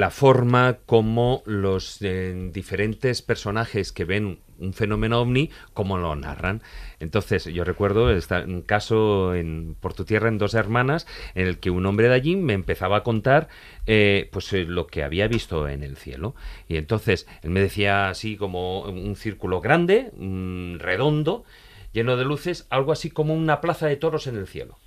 la 0.00 0.10
forma 0.10 0.78
como 0.86 1.42
los 1.46 1.98
eh, 2.02 2.50
diferentes 2.52 3.22
personajes 3.22 3.92
que 3.92 4.04
ven 4.04 4.40
un 4.58 4.72
fenómeno 4.74 5.20
ovni, 5.20 5.50
como 5.74 5.96
lo 5.98 6.14
narran. 6.14 6.62
Entonces, 7.00 7.44
yo 7.46 7.64
recuerdo 7.64 8.10
esta- 8.12 8.44
un 8.44 8.62
caso 8.62 9.34
en 9.34 9.74
Por 9.80 9.94
tu 9.94 10.04
tierra 10.04 10.28
en 10.28 10.38
Dos 10.38 10.54
Hermanas, 10.54 11.06
en 11.34 11.46
el 11.48 11.58
que 11.58 11.70
un 11.70 11.84
hombre 11.86 12.08
de 12.08 12.14
allí 12.14 12.36
me 12.36 12.52
empezaba 12.52 12.98
a 12.98 13.02
contar 13.02 13.48
eh, 13.86 14.28
pues 14.32 14.52
eh, 14.52 14.64
lo 14.64 14.86
que 14.86 15.02
había 15.02 15.26
visto 15.26 15.68
en 15.68 15.82
el 15.82 15.96
cielo. 15.96 16.34
Y 16.68 16.76
entonces, 16.76 17.26
él 17.42 17.50
me 17.50 17.60
decía 17.60 18.08
así 18.08 18.36
como 18.36 18.82
un 18.82 19.16
círculo 19.16 19.60
grande, 19.60 20.10
mm, 20.16 20.76
redondo, 20.78 21.44
lleno 21.92 22.16
de 22.16 22.24
luces, 22.24 22.66
algo 22.70 22.92
así 22.92 23.10
como 23.10 23.34
una 23.34 23.60
plaza 23.60 23.86
de 23.86 23.96
toros 23.96 24.26
en 24.26 24.36
el 24.36 24.46
cielo. 24.46 24.78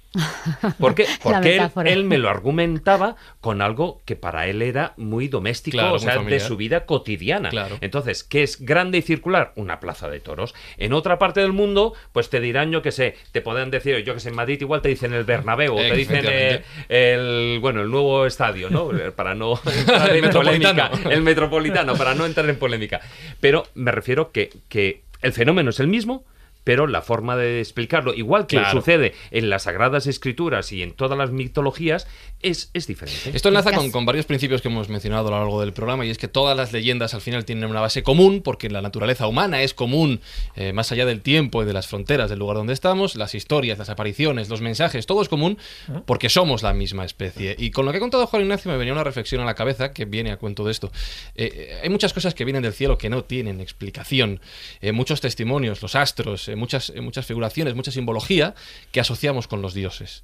¿Por 0.80 0.96
qué? 0.96 1.06
Porque 1.22 1.62
él, 1.86 2.04
me 2.04 2.18
lo 2.18 2.30
argumentaba 2.30 3.16
con 3.42 3.62
algo 3.62 4.02
que 4.06 4.16
para 4.16 4.48
él 4.48 4.62
era 4.62 4.94
muy 4.98 5.28
doméstico, 5.28 5.78
Claro, 5.78 5.96
o 5.96 6.00
sea, 6.00 6.18
de 6.20 6.40
su 6.40 6.58
vida 6.58 6.86
cotidiana. 6.86 7.50
Claro. 7.50 7.78
Entonces, 7.82 8.24
¿qué 8.24 8.44
es 8.44 8.62
grande 8.62 9.00
y 9.00 9.02
circular? 9.02 9.52
Una 9.56 9.80
plaza 9.80 10.10
de 10.10 10.20
toros. 10.20 10.56
En 10.78 10.94
otra 10.94 11.20
parte 11.20 11.42
del 11.42 11.54
mundo, 11.54 11.94
pues 12.12 12.30
te 12.30 12.40
dirán, 12.40 12.72
yo 12.72 12.82
que 12.82 12.92
sé, 12.92 13.16
te 13.32 13.42
podrán 13.42 13.72
decir, 13.72 13.98
yo 14.04 14.14
que 14.14 14.20
sé, 14.20 14.30
en 14.30 14.36
Madrid 14.36 14.62
igual 14.62 14.82
te 14.82 14.90
dicen 14.90 15.14
el 15.14 15.24
Bernabéu, 15.24 15.76
o 15.76 15.78
te 15.78 15.96
dicen 15.96 16.26
eh, 16.28 16.64
el, 16.88 17.60
bueno, 17.60 17.82
el 17.82 17.90
nuevo 17.90 18.26
estadio, 18.26 18.70
¿no? 18.70 18.90
Para 19.16 19.36
no 19.36 19.60
entrar 19.66 20.16
en 20.16 20.30
polémica. 20.30 20.92
El 21.10 21.22
metropolitano, 21.22 21.96
para 21.96 22.16
no 22.16 22.26
entrar 22.26 22.50
en 22.50 22.58
polémica. 22.58 23.02
Pero 23.40 23.68
me 23.76 23.92
refiero 23.92 24.32
que, 24.32 24.50
que 24.70 25.02
el 25.22 25.34
fenómeno 25.34 25.72
es 25.72 25.80
el 25.80 25.88
mismo, 25.88 26.24
pero 26.66 26.88
la 26.88 27.02
forma 27.02 27.38
de 27.38 27.62
explicarlo, 27.62 28.14
igual 28.14 28.46
que 28.48 28.58
Claro. 28.58 28.72
sucede 28.82 29.14
en 29.32 29.50
las 29.50 29.64
Sagradas 29.64 30.06
Escrituras 30.08 30.74
y 30.74 30.84
en 30.84 30.92
todas 30.92 31.18
las 31.18 31.32
mitologías, 31.32 32.08
es, 32.42 32.70
es 32.74 32.86
diferente. 32.88 33.32
Esto 33.34 33.48
enlaza 33.48 33.72
con, 33.72 33.90
con 33.92 34.06
varios 34.06 34.26
principios 34.26 34.62
que 34.62 34.68
hemos 34.68 34.90
mencionado 34.90 35.30
a 35.30 35.32
lo 35.32 35.38
largo 35.38 35.62
del 35.62 35.72
programa 35.72 36.06
y 36.06 36.10
es 36.10 36.18
que 36.18 36.28
todas 36.28 36.58
las 36.58 36.74
leyendas 36.74 37.14
al 37.14 37.22
final 37.22 37.46
tienen 37.46 37.70
una 37.70 37.80
base 37.80 38.04
común 38.04 38.42
porque 38.44 38.70
la 38.70 38.82
naturaleza 38.82 39.26
humana 39.28 39.62
es 39.62 39.74
común 39.74 40.20
eh, 40.56 40.74
más 40.74 40.92
allá 40.92 41.06
del 41.06 41.22
tiempo 41.22 41.64
y 41.64 41.66
de 41.66 41.72
las 41.74 41.88
fronteras 41.88 42.30
del 42.30 42.40
lugar 42.40 42.58
donde 42.58 42.74
estamos, 42.74 43.16
las 43.16 43.34
historias, 43.36 43.78
las 43.78 43.90
apariciones, 43.90 44.50
los 44.50 44.62
mensajes, 44.62 45.06
todo 45.06 45.22
es 45.22 45.30
común 45.30 45.58
porque 46.06 46.30
somos 46.30 46.62
la 46.64 46.74
misma 46.74 47.06
especie. 47.06 47.56
Y 47.58 47.72
con 47.72 47.86
lo 47.86 47.92
que 47.92 47.98
ha 47.98 48.02
contado 48.02 48.28
Juan 48.28 48.42
Ignacio 48.42 48.72
me 48.72 48.78
venía 48.78 48.94
una 48.94 49.04
reflexión 49.04 49.42
a 49.42 49.46
la 49.46 49.54
cabeza 49.56 49.94
que 49.94 50.06
viene 50.06 50.32
a 50.32 50.38
cuento 50.38 50.64
de 50.66 50.72
esto. 50.72 50.92
Eh, 51.36 51.52
eh, 51.54 51.80
hay 51.84 51.90
muchas 51.90 52.12
cosas 52.12 52.34
que 52.34 52.44
vienen 52.44 52.64
del 52.64 52.74
cielo 52.74 52.98
que 52.98 53.10
no 53.10 53.24
tienen 53.24 53.62
explicación, 53.62 54.40
Eh, 54.82 54.92
muchos 54.92 55.22
testimonios, 55.22 55.82
los 55.82 55.96
astros, 55.96 56.48
eh, 56.50 56.55
muchas, 56.56 56.94
muchas 57.02 57.26
figuraciones, 57.26 57.76
mucha 57.76 57.92
simbología 57.92 58.56
que 58.92 59.00
asociamos 59.00 59.48
con 59.48 59.62
los 59.62 59.74
dioses. 59.74 60.24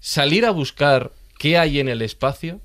Salir 0.00 0.44
a 0.46 0.50
buscar 0.50 1.12
qué 1.38 1.58
hay 1.58 1.80
en 1.80 1.88
el 1.88 2.02
espacio, 2.02 2.60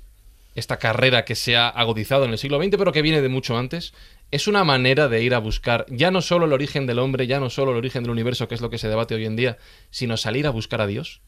esta 0.54 0.78
carrera 0.78 1.24
que 1.24 1.34
se 1.34 1.56
ha 1.56 1.68
agudizado 1.68 2.24
en 2.24 2.30
el 2.30 2.38
siglo 2.38 2.62
XX, 2.62 2.76
pero 2.76 2.92
que 2.92 3.02
viene 3.02 3.20
de 3.20 3.28
mucho 3.28 3.56
antes, 3.56 3.92
es 4.30 4.46
una 4.48 4.64
manera 4.64 5.08
de 5.08 5.22
ir 5.22 5.34
a 5.34 5.38
buscar 5.38 5.86
ya 5.88 6.10
no 6.10 6.22
solo 6.22 6.46
el 6.46 6.52
origen 6.52 6.86
del 6.86 6.98
hombre, 6.98 7.26
ya 7.26 7.40
no 7.40 7.50
solo 7.50 7.72
el 7.72 7.78
origen 7.78 8.02
del 8.02 8.10
universo, 8.10 8.48
que 8.48 8.54
es 8.54 8.60
lo 8.60 8.70
que 8.70 8.78
se 8.78 8.88
debate 8.88 9.14
hoy 9.14 9.26
en 9.26 9.36
día, 9.36 9.58
sino 9.90 10.16
salir 10.16 10.46
a 10.46 10.50
buscar 10.50 10.80
a 10.80 10.86
Dios. 10.86 11.20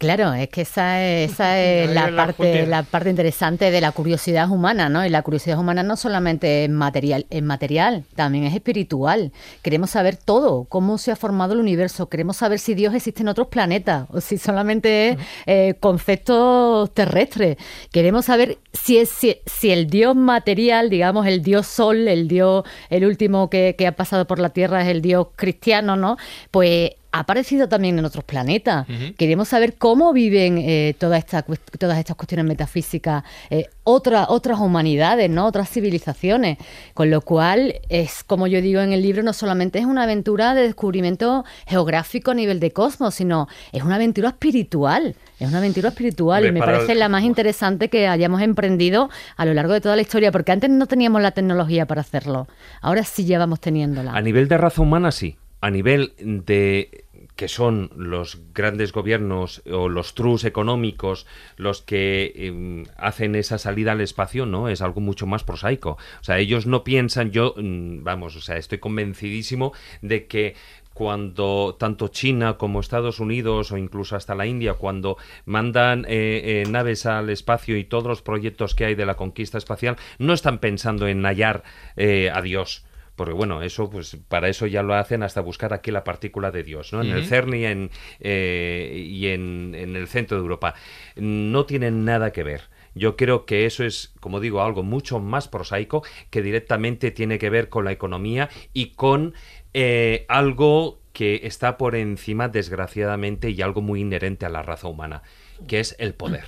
Claro, 0.00 0.32
es 0.32 0.48
que 0.48 0.62
esa 0.62 1.04
es, 1.04 1.32
esa 1.32 1.60
es 1.62 1.90
la 1.90 2.10
parte, 2.16 2.66
la 2.66 2.84
parte 2.84 3.10
interesante 3.10 3.70
de 3.70 3.82
la 3.82 3.92
curiosidad 3.92 4.48
humana, 4.50 4.88
¿no? 4.88 5.04
Y 5.04 5.10
la 5.10 5.20
curiosidad 5.20 5.58
humana 5.58 5.82
no 5.82 5.94
solamente 5.94 6.64
es 6.64 6.70
material, 6.70 7.26
es 7.28 7.42
material, 7.42 8.04
también 8.14 8.44
es 8.44 8.54
espiritual. 8.54 9.30
Queremos 9.60 9.90
saber 9.90 10.16
todo, 10.16 10.64
cómo 10.64 10.96
se 10.96 11.12
ha 11.12 11.16
formado 11.16 11.52
el 11.52 11.60
universo, 11.60 12.08
queremos 12.08 12.38
saber 12.38 12.60
si 12.60 12.72
Dios 12.72 12.94
existe 12.94 13.20
en 13.20 13.28
otros 13.28 13.48
planetas 13.48 14.06
o 14.10 14.22
si 14.22 14.38
solamente 14.38 15.10
es 15.10 15.18
eh, 15.44 15.74
conceptos 15.78 16.94
terrestres. 16.94 17.58
Queremos 17.92 18.24
saber 18.24 18.56
si 18.72 18.96
es 18.96 19.10
si, 19.10 19.36
si 19.44 19.70
el 19.70 19.90
Dios 19.90 20.16
material, 20.16 20.88
digamos, 20.88 21.26
el 21.26 21.42
Dios 21.42 21.66
Sol, 21.66 22.08
el 22.08 22.26
Dios, 22.26 22.64
el 22.88 23.04
último 23.04 23.50
que, 23.50 23.74
que 23.76 23.86
ha 23.86 23.92
pasado 23.92 24.26
por 24.26 24.38
la 24.38 24.48
Tierra 24.48 24.80
es 24.80 24.88
el 24.88 25.02
Dios 25.02 25.26
cristiano, 25.36 25.94
¿no? 25.96 26.16
Pues 26.50 26.92
ha 27.12 27.20
aparecido 27.20 27.68
también 27.68 27.98
en 27.98 28.04
otros 28.04 28.24
planetas. 28.24 28.86
Queremos 29.18 29.48
saber 29.48 29.74
cómo 29.74 30.12
viven 30.12 30.58
eh, 30.58 30.94
toda 30.98 31.18
esta 31.18 31.44
todas 31.78 31.98
estas 31.98 32.14
cuestiones 32.16 32.46
metafísicas, 32.46 33.24
eh, 33.50 33.66
otra- 33.84 34.26
otras 34.28 34.60
humanidades, 34.60 35.28
¿no? 35.28 35.46
otras 35.46 35.68
civilizaciones. 35.68 36.58
Con 36.94 37.10
lo 37.10 37.20
cual, 37.22 37.74
es 37.88 38.22
como 38.24 38.46
yo 38.46 38.60
digo 38.60 38.80
en 38.80 38.92
el 38.92 39.02
libro, 39.02 39.22
no 39.22 39.32
solamente 39.32 39.78
es 39.80 39.86
una 39.86 40.04
aventura 40.04 40.54
de 40.54 40.62
descubrimiento 40.62 41.44
geográfico 41.66 42.30
a 42.30 42.34
nivel 42.34 42.60
de 42.60 42.70
cosmos, 42.70 43.14
sino 43.14 43.48
es 43.72 43.82
una 43.82 43.96
aventura 43.96 44.28
espiritual. 44.28 45.16
Es 45.40 45.48
una 45.48 45.58
aventura 45.58 45.88
espiritual 45.88 46.44
Hombre, 46.44 46.50
y 46.50 46.52
me 46.52 46.60
parece 46.60 46.94
la 46.94 47.08
más 47.08 47.24
interesante 47.24 47.88
que 47.88 48.06
hayamos 48.06 48.42
emprendido 48.42 49.08
a 49.36 49.44
lo 49.46 49.54
largo 49.54 49.72
de 49.72 49.80
toda 49.80 49.96
la 49.96 50.02
historia, 50.02 50.30
porque 50.30 50.52
antes 50.52 50.68
no 50.70 50.86
teníamos 50.86 51.22
la 51.22 51.30
tecnología 51.32 51.86
para 51.86 52.02
hacerlo. 52.02 52.46
Ahora 52.82 53.04
sí 53.04 53.24
ya 53.24 53.38
vamos 53.38 53.58
teniéndola. 53.60 54.12
A 54.12 54.20
nivel 54.20 54.48
de 54.48 54.58
raza 54.58 54.82
humana, 54.82 55.10
sí. 55.10 55.36
A 55.60 55.70
nivel 55.70 56.14
de 56.18 57.04
que 57.36 57.48
son 57.48 57.90
los 57.96 58.38
grandes 58.52 58.92
gobiernos 58.92 59.62
o 59.70 59.88
los 59.88 60.14
trus 60.14 60.44
económicos 60.44 61.26
los 61.56 61.80
que 61.80 62.32
em, 62.34 62.84
hacen 62.98 63.34
esa 63.34 63.56
salida 63.56 63.92
al 63.92 64.00
espacio, 64.00 64.46
no, 64.46 64.68
es 64.68 64.82
algo 64.82 65.00
mucho 65.00 65.26
más 65.26 65.44
prosaico. 65.44 65.96
O 66.20 66.24
sea, 66.24 66.38
ellos 66.38 66.66
no 66.66 66.84
piensan, 66.84 67.30
yo, 67.30 67.54
mm, 67.56 68.02
vamos, 68.02 68.36
o 68.36 68.40
sea, 68.40 68.56
estoy 68.56 68.78
convencidísimo 68.78 69.72
de 70.02 70.26
que 70.26 70.54
cuando 70.92 71.76
tanto 71.78 72.08
China 72.08 72.58
como 72.58 72.80
Estados 72.80 73.20
Unidos 73.20 73.72
o 73.72 73.78
incluso 73.78 74.16
hasta 74.16 74.34
la 74.34 74.44
India, 74.44 74.74
cuando 74.74 75.16
mandan 75.46 76.04
eh, 76.08 76.64
eh, 76.66 76.68
naves 76.68 77.06
al 77.06 77.30
espacio 77.30 77.78
y 77.78 77.84
todos 77.84 78.06
los 78.06 78.20
proyectos 78.20 78.74
que 78.74 78.84
hay 78.84 78.94
de 78.94 79.06
la 79.06 79.16
conquista 79.16 79.56
espacial, 79.56 79.96
no 80.18 80.34
están 80.34 80.58
pensando 80.58 81.08
en 81.08 81.24
hallar 81.24 81.62
eh, 81.96 82.30
a 82.30 82.42
Dios. 82.42 82.84
Porque 83.20 83.34
bueno, 83.34 83.60
eso 83.60 83.90
pues 83.90 84.16
para 84.28 84.48
eso 84.48 84.66
ya 84.66 84.82
lo 84.82 84.94
hacen 84.94 85.22
hasta 85.22 85.42
buscar 85.42 85.74
aquí 85.74 85.90
la 85.90 86.04
partícula 86.04 86.50
de 86.50 86.62
Dios, 86.62 86.94
¿no? 86.94 87.02
En 87.02 87.10
el. 87.10 87.26
CERN 87.26 87.52
y 87.54 87.66
en, 87.66 87.90
eh, 88.18 89.04
y 89.06 89.26
en, 89.26 89.74
en 89.74 89.94
el 89.94 90.08
centro 90.08 90.38
de 90.38 90.42
Europa. 90.42 90.72
No 91.16 91.66
tienen 91.66 92.06
nada 92.06 92.32
que 92.32 92.42
ver. 92.44 92.70
Yo 92.94 93.18
creo 93.18 93.44
que 93.44 93.66
eso 93.66 93.84
es, 93.84 94.14
como 94.20 94.40
digo, 94.40 94.62
algo 94.62 94.82
mucho 94.82 95.18
más 95.20 95.48
prosaico 95.48 96.02
que 96.30 96.40
directamente 96.40 97.10
tiene 97.10 97.38
que 97.38 97.50
ver 97.50 97.68
con 97.68 97.84
la 97.84 97.92
economía 97.92 98.48
y 98.72 98.92
con 98.92 99.34
eh, 99.74 100.24
algo 100.30 101.02
que 101.12 101.42
está 101.44 101.76
por 101.76 101.96
encima, 101.96 102.48
desgraciadamente, 102.48 103.50
y 103.50 103.60
algo 103.60 103.82
muy 103.82 104.00
inherente 104.00 104.46
a 104.46 104.48
la 104.48 104.62
raza 104.62 104.88
humana, 104.88 105.22
que 105.66 105.80
es 105.80 105.94
el 105.98 106.14
poder. 106.14 106.44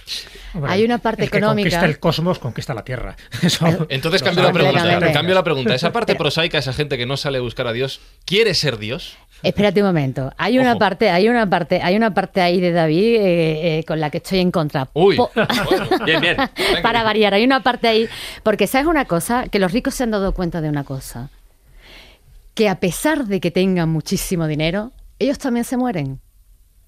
Hay 0.66 0.84
una 0.84 0.98
parte 0.98 1.24
el 1.24 1.30
que 1.30 1.38
económica. 1.38 1.68
conquista 1.70 1.86
el 1.86 1.98
cosmos, 1.98 2.38
conquista 2.38 2.74
la 2.74 2.84
Tierra. 2.84 3.16
Eso- 3.42 3.86
Entonces 3.88 4.22
cambio 4.22 4.42
la 4.44 4.52
pregunta. 4.52 5.12
Cambio 5.12 5.34
la 5.34 5.44
pregunta. 5.44 5.74
Esa 5.74 5.92
parte 5.92 6.12
Pero- 6.12 6.18
prosaica, 6.24 6.58
esa 6.58 6.72
gente 6.72 6.98
que 6.98 7.06
no 7.06 7.16
sale 7.16 7.38
a 7.38 7.40
buscar 7.40 7.66
a 7.66 7.72
Dios, 7.72 8.00
¿quiere 8.24 8.54
ser 8.54 8.78
Dios? 8.78 9.16
Espérate 9.42 9.80
un 9.80 9.88
momento. 9.88 10.32
Hay 10.38 10.58
una 10.60 10.70
Ojo. 10.72 10.78
parte, 10.78 11.10
hay 11.10 11.28
una 11.28 11.48
parte, 11.50 11.80
hay 11.82 11.96
una 11.96 12.14
parte 12.14 12.40
ahí 12.40 12.60
de 12.60 12.70
David 12.70 13.16
eh, 13.16 13.78
eh, 13.78 13.84
con 13.84 13.98
la 13.98 14.08
que 14.10 14.18
estoy 14.18 14.38
en 14.38 14.52
contra. 14.52 14.88
Uy. 14.94 15.16
Bueno. 15.16 15.48
Bien, 16.04 16.20
bien. 16.20 16.36
Venga. 16.36 16.82
Para 16.82 17.02
variar, 17.02 17.34
hay 17.34 17.44
una 17.44 17.60
parte 17.62 17.88
ahí. 17.88 18.08
Porque 18.44 18.68
sabes 18.68 18.86
una 18.86 19.04
cosa, 19.06 19.48
que 19.48 19.58
los 19.58 19.72
ricos 19.72 19.94
se 19.94 20.04
han 20.04 20.12
dado 20.12 20.32
cuenta 20.32 20.60
de 20.60 20.68
una 20.68 20.84
cosa. 20.84 21.30
Que 22.54 22.68
a 22.68 22.76
pesar 22.80 23.24
de 23.26 23.40
que 23.40 23.50
tengan 23.50 23.88
muchísimo 23.88 24.46
dinero, 24.46 24.92
ellos 25.18 25.38
también 25.38 25.64
se 25.64 25.76
mueren. 25.76 26.20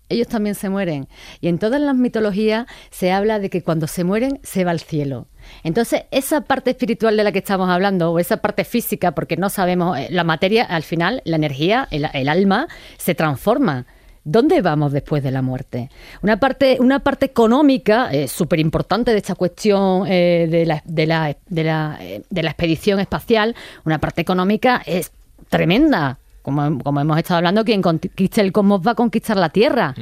Ellos 0.08 0.28
también 0.28 0.54
se 0.54 0.68
mueren. 0.68 1.08
Y 1.40 1.48
en 1.48 1.58
todas 1.58 1.80
las 1.80 1.96
mitologías 1.96 2.66
se 2.90 3.10
habla 3.10 3.38
de 3.38 3.48
que 3.48 3.62
cuando 3.62 3.86
se 3.86 4.04
mueren 4.04 4.38
se 4.42 4.64
va 4.64 4.70
al 4.70 4.80
cielo. 4.80 5.26
Entonces, 5.62 6.02
esa 6.10 6.42
parte 6.42 6.70
espiritual 6.70 7.16
de 7.16 7.24
la 7.24 7.32
que 7.32 7.38
estamos 7.38 7.70
hablando, 7.70 8.12
o 8.12 8.18
esa 8.18 8.38
parte 8.38 8.64
física, 8.64 9.12
porque 9.12 9.36
no 9.36 9.48
sabemos, 9.48 9.98
eh, 9.98 10.08
la 10.10 10.24
materia, 10.24 10.64
al 10.64 10.82
final, 10.82 11.22
la 11.24 11.36
energía, 11.36 11.88
el, 11.90 12.28
alma, 12.28 12.68
se 12.98 13.14
transforma. 13.14 13.86
¿Dónde 14.24 14.62
vamos 14.62 14.92
después 14.92 15.22
de 15.22 15.30
la 15.30 15.42
muerte? 15.42 15.90
Una 16.22 16.38
parte, 16.38 16.78
una 16.80 17.00
parte 17.00 17.26
económica 17.26 18.10
súper 18.26 18.58
importante 18.58 19.10
de 19.10 19.18
esta 19.18 19.34
cuestión 19.34 20.06
eh, 20.06 20.46
de, 20.50 20.64
la, 20.64 20.82
de, 20.86 21.06
la, 21.06 21.36
de, 21.46 21.64
la, 21.64 21.98
eh, 22.00 22.22
de 22.30 22.42
la 22.42 22.50
expedición 22.50 23.00
espacial, 23.00 23.54
una 23.84 23.98
parte 23.98 24.22
económica 24.22 24.82
es 24.86 25.12
tremenda. 25.50 26.18
Como, 26.44 26.78
como 26.78 27.00
hemos 27.00 27.18
estado 27.18 27.38
hablando, 27.38 27.64
quien 27.64 27.82
conquiste 27.82 28.40
el 28.40 28.52
cosmos 28.52 28.80
va 28.86 28.92
a 28.92 28.94
conquistar 28.94 29.36
la 29.36 29.48
Tierra. 29.48 29.94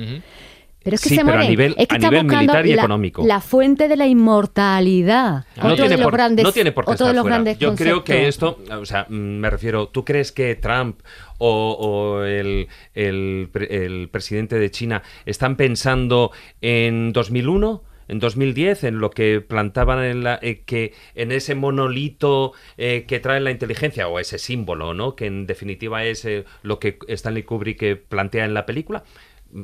Pero 0.84 0.96
es 0.96 1.00
que 1.00 1.10
Sí, 1.10 1.14
se 1.14 1.20
pero 1.20 1.34
a 1.34 1.36
mueren. 1.36 1.50
nivel- 1.52 1.74
es 1.78 1.86
que 1.86 1.94
a 1.94 1.96
está 1.96 2.10
nivel 2.10 2.24
buscando 2.24 2.40
militar 2.40 2.66
y 2.66 2.74
la, 2.74 2.82
económico. 2.82 3.24
la 3.24 3.40
fuente 3.40 3.86
de 3.86 3.96
la 3.96 4.08
inmortalidad. 4.08 5.44
No 5.56 5.62
otro, 5.64 5.74
tiene, 5.76 5.88
de 5.90 5.96
los 5.98 6.04
por, 6.06 6.12
grandes, 6.12 6.44
no 6.44 6.50
tiene 6.52 6.72
por 6.72 6.84
qué 6.84 6.90
otro 6.90 7.06
de 7.06 7.10
estar 7.10 7.14
los 7.14 7.22
fuera. 7.22 7.36
grandes 7.36 7.58
Yo 7.58 7.74
creo 7.76 8.02
que 8.04 8.26
esto, 8.26 8.58
o 8.80 8.84
sea, 8.84 9.06
mm, 9.08 9.14
me 9.14 9.48
refiero, 9.48 9.86
¿tú 9.88 10.04
crees 10.04 10.32
que 10.32 10.56
Trump 10.56 10.98
o, 11.38 11.76
o 11.78 12.24
el, 12.24 12.66
el 12.94 13.48
el 13.70 14.08
presidente 14.10 14.58
de 14.58 14.70
China 14.72 15.02
están 15.24 15.54
pensando 15.56 16.32
en 16.60 17.12
2001? 17.12 17.82
En 18.12 18.18
2010, 18.18 18.84
en 18.84 18.98
lo 18.98 19.08
que 19.08 19.40
plantaban 19.40 20.04
en 20.04 20.22
la, 20.22 20.38
eh, 20.42 20.64
que 20.66 20.92
en 21.14 21.32
ese 21.32 21.54
monolito 21.54 22.52
eh, 22.76 23.06
que 23.08 23.20
trae 23.20 23.40
la 23.40 23.50
inteligencia, 23.50 24.06
o 24.06 24.18
ese 24.18 24.38
símbolo, 24.38 24.92
¿no? 24.92 25.16
Que 25.16 25.24
en 25.24 25.46
definitiva 25.46 26.04
es 26.04 26.26
eh, 26.26 26.44
lo 26.62 26.78
que 26.78 26.98
Stanley 27.08 27.44
Kubrick 27.44 28.02
plantea 28.10 28.44
en 28.44 28.52
la 28.52 28.66
película, 28.66 29.02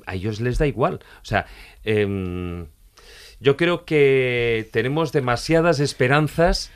a 0.06 0.14
ellos 0.14 0.40
les 0.40 0.56
da 0.56 0.66
igual. 0.66 1.00
O 1.20 1.26
sea, 1.26 1.44
em, 1.84 2.68
yo 3.38 3.58
creo 3.58 3.84
que 3.84 4.66
tenemos 4.72 5.12
demasiadas 5.12 5.78
esperanzas 5.78 6.72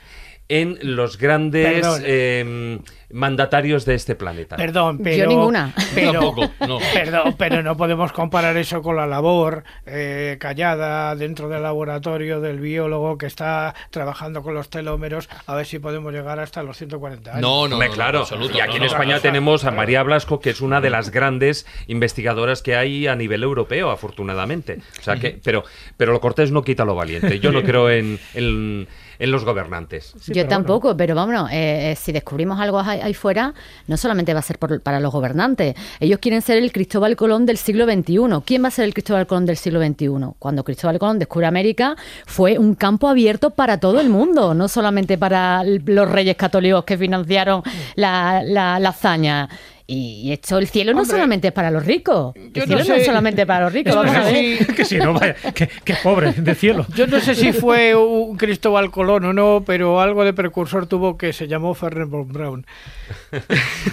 en 0.49 0.77
los 0.81 1.17
grandes 1.17 1.85
em, 2.03 2.79
mandatarios 3.11 3.85
de 3.85 3.95
este 3.95 4.15
planeta. 4.15 4.55
Perdón, 4.55 4.99
pero. 5.03 5.17
Yo 5.17 5.27
ninguna. 5.27 5.73
Pero, 5.95 6.11
Tampoco, 6.11 6.49
no. 6.67 6.79
Perdón, 6.93 7.35
pero 7.37 7.63
no 7.63 7.77
podemos 7.77 8.11
comparar 8.11 8.57
eso 8.57 8.81
con 8.81 8.95
la 8.95 9.07
labor 9.07 9.63
eh, 9.85 10.37
callada 10.39 11.15
dentro 11.15 11.49
del 11.49 11.63
laboratorio 11.63 12.41
del 12.41 12.59
biólogo 12.59 13.17
que 13.17 13.25
está 13.25 13.73
trabajando 13.89 14.43
con 14.43 14.53
los 14.53 14.69
telómeros 14.69 15.29
a 15.45 15.55
ver 15.55 15.65
si 15.65 15.79
podemos 15.79 16.11
llegar 16.13 16.39
hasta 16.39 16.63
los 16.63 16.77
140 16.77 17.31
años. 17.31 17.41
No, 17.41 17.67
no, 17.67 17.79
claro. 17.91 18.19
absoluto, 18.19 18.57
y 18.57 18.61
aquí 18.61 18.71
no, 18.71 18.75
en 18.75 18.81
no. 18.81 18.87
España 18.87 19.19
tenemos 19.19 19.65
a 19.65 19.71
María 19.71 20.03
Blasco, 20.03 20.39
que 20.39 20.49
es 20.49 20.61
una 20.61 20.81
de 20.81 20.89
las 20.89 21.11
grandes 21.11 21.65
investigadoras 21.87 22.61
que 22.61 22.75
hay 22.75 23.07
a 23.07 23.15
nivel 23.15 23.43
europeo, 23.43 23.91
afortunadamente. 23.91 24.79
O 24.99 25.03
sea 25.03 25.17
que, 25.17 25.39
pero, 25.43 25.63
pero 25.97 26.11
lo 26.11 26.19
cortés 26.19 26.51
no 26.51 26.63
quita 26.63 26.85
lo 26.85 26.95
valiente. 26.95 27.39
Yo 27.39 27.51
no 27.51 27.63
creo 27.63 27.89
en, 27.89 28.19
en, 28.33 28.87
en 29.19 29.31
los 29.31 29.45
gobernantes. 29.45 30.13
Sí, 30.19 30.33
Yo 30.33 30.41
pero 30.43 30.47
tampoco, 30.49 30.97
pero 30.97 31.15
vámonos, 31.15 31.49
eh, 31.51 31.91
eh, 31.91 31.95
si 31.95 32.11
descubrimos 32.11 32.59
algo 32.59 32.79
ahí, 32.79 32.99
ahí 33.01 33.13
fuera, 33.13 33.53
no 33.87 33.97
solamente 33.97 34.33
va 34.33 34.39
a 34.39 34.43
ser 34.43 34.57
por- 34.59 34.81
para 34.81 34.99
los 34.99 35.11
gobernantes. 35.11 35.75
Ellos 35.99 36.19
quieren 36.19 36.41
ser 36.41 36.57
el 36.57 36.71
Cristóbal 36.71 37.15
Colón 37.15 37.45
del 37.45 37.57
siglo 37.57 37.85
XXI. 37.85 38.41
¿Quién 38.45 38.63
va 38.63 38.67
a 38.67 38.71
ser 38.71 38.85
el 38.85 38.93
Cristóbal 38.93 39.27
Colón 39.27 39.45
del 39.45 39.57
siglo 39.57 39.79
XXI? 39.81 40.33
Cuando 40.39 40.63
Cristóbal 40.63 40.99
Colón 40.99 41.19
descubre 41.19 41.47
América, 41.47 41.95
fue 42.25 42.57
un 42.57 42.75
campo 42.75 43.07
abierto 43.07 43.51
para 43.51 43.79
todo 43.79 43.99
el 43.99 44.09
mundo, 44.09 44.53
no 44.53 44.67
solamente 44.67 45.17
para 45.17 45.63
los 45.63 46.09
reyes 46.09 46.35
católicos 46.35 46.83
que 46.83 46.97
financiaron 46.97 47.61
la, 47.95 48.41
la, 48.43 48.79
la 48.79 48.89
hazaña. 48.89 49.49
Y 49.95 50.31
esto, 50.31 50.57
el 50.57 50.67
cielo 50.67 50.93
no 50.93 51.01
Hombre, 51.01 51.11
solamente 51.11 51.47
es 51.49 51.53
para 51.53 51.69
los 51.71 51.85
ricos. 51.85 52.35
El 52.35 52.51
no 52.53 52.65
cielo 52.65 52.77
no, 52.79 52.83
sé- 52.85 52.95
es 52.97 53.05
solamente 53.05 53.45
para 53.45 53.65
los 53.65 53.73
ricos. 53.73 53.95
Vamos 53.95 54.15
a 54.15 54.23
ver. 54.23 54.65
que 54.75 54.85
si 54.85 54.97
no, 54.97 55.13
vaya, 55.13 55.35
que, 55.53 55.67
que 55.67 55.95
pobre, 56.01 56.31
de 56.33 56.55
cielo. 56.55 56.85
Yo 56.95 57.05
no 57.07 57.19
sé 57.19 57.35
si 57.35 57.51
fue 57.53 57.95
un 57.95 58.37
Cristóbal 58.37 58.89
Colón 58.91 59.25
o 59.25 59.33
no, 59.33 59.63
pero 59.65 60.01
algo 60.01 60.23
de 60.23 60.33
precursor 60.33 60.87
tuvo 60.87 61.17
que 61.17 61.33
se 61.33 61.47
llamó 61.47 61.73
Ferrer 61.73 62.05
von 62.05 62.27
Braun. 62.31 62.65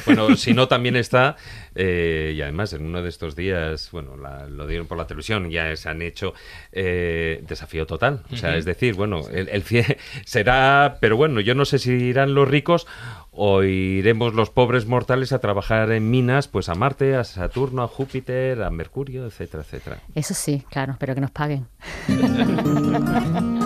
Bueno, 0.06 0.36
si 0.36 0.54
no, 0.54 0.68
también 0.68 0.96
está, 0.96 1.36
eh, 1.74 2.32
y 2.36 2.40
además 2.42 2.72
en 2.72 2.84
uno 2.86 3.02
de 3.02 3.08
estos 3.08 3.36
días, 3.36 3.88
bueno, 3.92 4.16
la- 4.16 4.46
lo 4.46 4.66
dieron 4.66 4.86
por 4.86 4.98
la 4.98 5.06
televisión, 5.06 5.50
ya 5.50 5.74
se 5.76 5.88
han 5.88 6.02
hecho 6.02 6.34
eh, 6.72 7.42
desafío 7.46 7.86
total. 7.86 8.22
O 8.32 8.36
sea, 8.36 8.56
es 8.56 8.64
decir, 8.64 8.94
bueno, 8.94 9.22
el, 9.32 9.48
el 9.48 9.64
cie- 9.64 9.96
será, 10.24 10.98
pero 11.00 11.16
bueno, 11.16 11.40
yo 11.40 11.54
no 11.54 11.64
sé 11.64 11.78
si 11.78 11.90
irán 11.92 12.34
los 12.34 12.48
ricos 12.48 12.86
o 13.32 13.62
iremos 13.62 14.34
los 14.34 14.50
pobres 14.50 14.86
mortales 14.86 15.32
a 15.32 15.38
trabajar 15.38 15.92
en 15.92 16.10
minas, 16.10 16.48
pues 16.48 16.68
a 16.68 16.74
Marte, 16.74 17.16
a 17.16 17.24
Saturno, 17.24 17.82
a 17.82 17.88
Júpiter, 17.88 18.62
a 18.62 18.70
Mercurio, 18.70 19.26
etcétera, 19.26 19.62
etcétera. 19.62 20.00
Eso 20.14 20.34
sí, 20.34 20.64
claro, 20.70 20.96
pero 20.98 21.14
que 21.14 21.20
nos 21.20 21.30
paguen. 21.30 21.66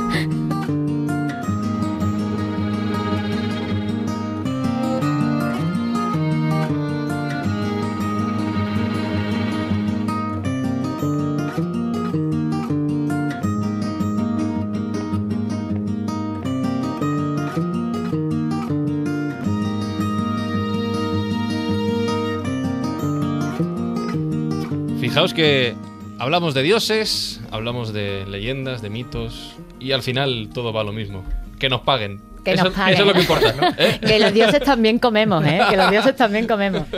Fijaos 25.15 25.33
que 25.33 25.77
hablamos 26.19 26.55
de 26.55 26.63
dioses, 26.65 27.41
hablamos 27.53 27.93
de 27.93 28.27
leyendas, 28.27 28.83
de 28.83 28.91
mitos, 28.91 29.55
y 29.79 29.93
al 29.93 30.03
final 30.03 30.49
todo 30.53 30.73
va 30.73 30.81
a 30.81 30.85
lo 30.85 30.93
mismo. 30.93 31.23
Que 31.61 31.69
nos 31.69 31.83
paguen. 31.83 32.21
Que 32.45 32.55
eso, 32.55 32.65
nos 32.65 32.73
paguen. 32.73 32.95
eso 32.95 33.03
es 33.03 33.07
lo 33.07 33.15
que 33.15 33.21
importa, 33.21 33.53
¿no? 33.53 33.69
¿Eh? 33.79 34.01
Que 34.05 34.19
los 34.19 34.35
dioses 34.35 34.65
también 34.65 34.99
comemos, 34.99 35.47
¿eh? 35.47 35.61
Que 35.71 35.77
los 35.77 35.89
dioses 35.89 36.17
también 36.17 36.49
comemos. 36.49 36.89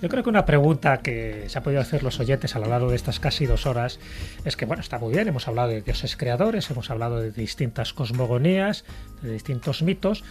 Yo 0.00 0.08
creo 0.08 0.22
que 0.22 0.30
una 0.30 0.46
pregunta 0.46 1.02
que 1.02 1.44
se 1.48 1.58
ha 1.58 1.62
podido 1.62 1.82
hacer 1.82 2.02
los 2.02 2.18
oyentes 2.18 2.56
a 2.56 2.60
lo 2.60 2.66
largo 2.66 2.88
de 2.88 2.96
estas 2.96 3.20
casi 3.20 3.44
dos 3.44 3.66
horas 3.66 4.00
es 4.46 4.56
que, 4.56 4.64
bueno, 4.64 4.80
está 4.80 4.98
muy 4.98 5.12
bien, 5.12 5.28
hemos 5.28 5.46
hablado 5.46 5.68
de 5.68 5.82
dioses 5.82 6.16
creadores, 6.16 6.70
hemos 6.70 6.88
hablado 6.88 7.20
de 7.20 7.30
distintas 7.30 7.92
cosmogonías, 7.92 8.86
de 9.20 9.34
distintos 9.34 9.82
mitos, 9.82 10.24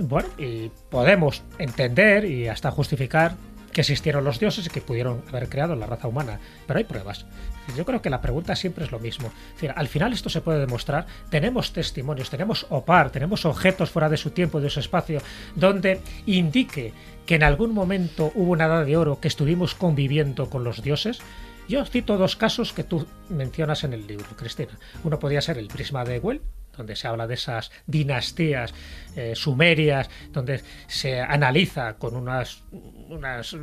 bueno, 0.00 0.28
y 0.36 0.72
podemos 0.90 1.44
entender 1.60 2.24
y 2.24 2.48
hasta 2.48 2.72
justificar 2.72 3.36
que 3.76 3.82
existieron 3.82 4.24
los 4.24 4.40
dioses 4.40 4.64
y 4.64 4.70
que 4.70 4.80
pudieron 4.80 5.22
haber 5.28 5.50
creado 5.50 5.76
la 5.76 5.84
raza 5.84 6.08
humana, 6.08 6.40
pero 6.66 6.78
hay 6.78 6.84
pruebas. 6.84 7.26
Yo 7.76 7.84
creo 7.84 8.00
que 8.00 8.08
la 8.08 8.22
pregunta 8.22 8.56
siempre 8.56 8.86
es 8.86 8.90
lo 8.90 8.98
mismo. 8.98 9.30
Al 9.74 9.86
final 9.86 10.14
esto 10.14 10.30
se 10.30 10.40
puede 10.40 10.60
demostrar. 10.60 11.04
Tenemos 11.28 11.74
testimonios, 11.74 12.30
tenemos 12.30 12.66
OPAR, 12.70 13.10
tenemos 13.10 13.44
objetos 13.44 13.90
fuera 13.90 14.08
de 14.08 14.16
su 14.16 14.30
tiempo 14.30 14.58
y 14.58 14.62
de 14.62 14.70
su 14.70 14.80
espacio, 14.80 15.20
donde 15.56 16.00
indique 16.24 16.94
que 17.26 17.34
en 17.34 17.42
algún 17.42 17.74
momento 17.74 18.32
hubo 18.34 18.52
una 18.52 18.64
edad 18.64 18.86
de 18.86 18.96
oro 18.96 19.20
que 19.20 19.28
estuvimos 19.28 19.74
conviviendo 19.74 20.48
con 20.48 20.64
los 20.64 20.82
dioses. 20.82 21.18
Yo 21.68 21.84
cito 21.84 22.16
dos 22.16 22.34
casos 22.34 22.72
que 22.72 22.82
tú 22.82 23.06
mencionas 23.28 23.84
en 23.84 23.92
el 23.92 24.06
libro, 24.06 24.24
Cristina. 24.36 24.78
Uno 25.04 25.18
podría 25.18 25.42
ser 25.42 25.58
el 25.58 25.68
prisma 25.68 26.02
de 26.02 26.18
Well, 26.18 26.40
donde 26.76 26.96
se 26.96 27.08
habla 27.08 27.26
de 27.26 27.34
esas 27.34 27.70
dinastías 27.86 28.74
eh, 29.16 29.34
sumerias, 29.34 30.10
donde 30.32 30.60
se 30.86 31.20
analiza 31.20 31.94
con 31.94 32.16
unas, 32.16 32.62
unas 32.72 33.56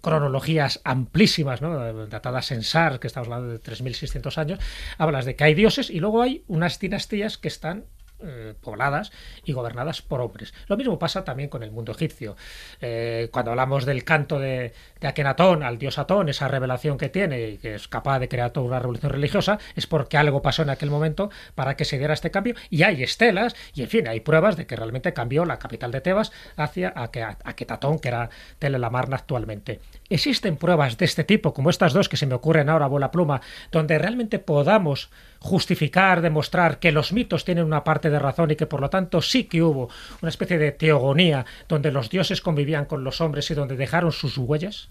cronologías 0.00 0.80
amplísimas, 0.84 1.62
¿no? 1.62 2.06
datadas 2.06 2.50
en 2.52 2.62
Sar, 2.62 2.98
que 2.98 3.06
estamos 3.06 3.28
hablando 3.28 3.52
de 3.52 3.60
3.600 3.60 4.38
años, 4.38 4.58
hablas 4.98 5.24
de 5.24 5.36
que 5.36 5.44
hay 5.44 5.54
dioses 5.54 5.90
y 5.90 6.00
luego 6.00 6.22
hay 6.22 6.44
unas 6.46 6.78
dinastías 6.78 7.38
que 7.38 7.48
están 7.48 7.84
eh, 8.20 8.54
pobladas 8.60 9.12
y 9.44 9.52
gobernadas 9.52 10.02
por 10.02 10.20
hombres. 10.20 10.54
Lo 10.68 10.76
mismo 10.76 10.98
pasa 10.98 11.24
también 11.24 11.48
con 11.48 11.62
el 11.62 11.70
mundo 11.70 11.92
egipcio. 11.92 12.36
Eh, 12.80 13.28
cuando 13.32 13.50
hablamos 13.50 13.84
del 13.84 14.04
canto 14.04 14.38
de, 14.38 14.72
de 15.00 15.08
Akenatón 15.08 15.62
al 15.62 15.78
dios 15.78 15.98
Atón, 15.98 16.28
esa 16.28 16.48
revelación 16.48 16.98
que 16.98 17.08
tiene 17.08 17.48
y 17.48 17.58
que 17.58 17.74
es 17.74 17.88
capaz 17.88 18.18
de 18.18 18.28
crear 18.28 18.50
toda 18.50 18.66
una 18.66 18.78
revolución 18.78 19.12
religiosa, 19.12 19.58
es 19.74 19.86
porque 19.86 20.16
algo 20.16 20.42
pasó 20.42 20.62
en 20.62 20.70
aquel 20.70 20.90
momento 20.90 21.30
para 21.54 21.76
que 21.76 21.84
se 21.84 21.98
diera 21.98 22.14
este 22.14 22.30
cambio. 22.30 22.54
Y 22.70 22.82
hay 22.82 23.02
estelas 23.02 23.54
y, 23.74 23.82
en 23.82 23.88
fin, 23.88 24.08
hay 24.08 24.20
pruebas 24.20 24.56
de 24.56 24.66
que 24.66 24.76
realmente 24.76 25.12
cambió 25.12 25.44
la 25.44 25.58
capital 25.58 25.90
de 25.90 26.00
Tebas 26.00 26.32
hacia 26.56 26.92
Aketatón, 26.96 27.98
que 27.98 28.08
era 28.08 28.30
Telelamarna 28.58 29.16
actualmente. 29.16 29.80
Existen 30.08 30.56
pruebas 30.56 30.96
de 30.98 31.04
este 31.04 31.24
tipo, 31.24 31.52
como 31.52 31.70
estas 31.70 31.92
dos 31.92 32.08
que 32.08 32.16
se 32.16 32.26
me 32.26 32.34
ocurren 32.34 32.68
ahora 32.68 32.86
a 32.86 32.88
bola 32.88 33.10
pluma, 33.10 33.40
donde 33.72 33.98
realmente 33.98 34.38
podamos 34.38 35.10
justificar, 35.46 36.20
demostrar 36.20 36.78
que 36.78 36.92
los 36.92 37.12
mitos 37.12 37.44
tienen 37.44 37.64
una 37.64 37.84
parte 37.84 38.10
de 38.10 38.18
razón 38.18 38.50
y 38.50 38.56
que 38.56 38.66
por 38.66 38.80
lo 38.80 38.90
tanto 38.90 39.22
sí 39.22 39.44
que 39.44 39.62
hubo 39.62 39.88
una 40.20 40.28
especie 40.28 40.58
de 40.58 40.72
teogonía 40.72 41.46
donde 41.68 41.90
los 41.90 42.10
dioses 42.10 42.40
convivían 42.40 42.84
con 42.84 43.04
los 43.04 43.20
hombres 43.20 43.50
y 43.50 43.54
donde 43.54 43.76
dejaron 43.76 44.12
sus 44.12 44.36
huellas? 44.36 44.88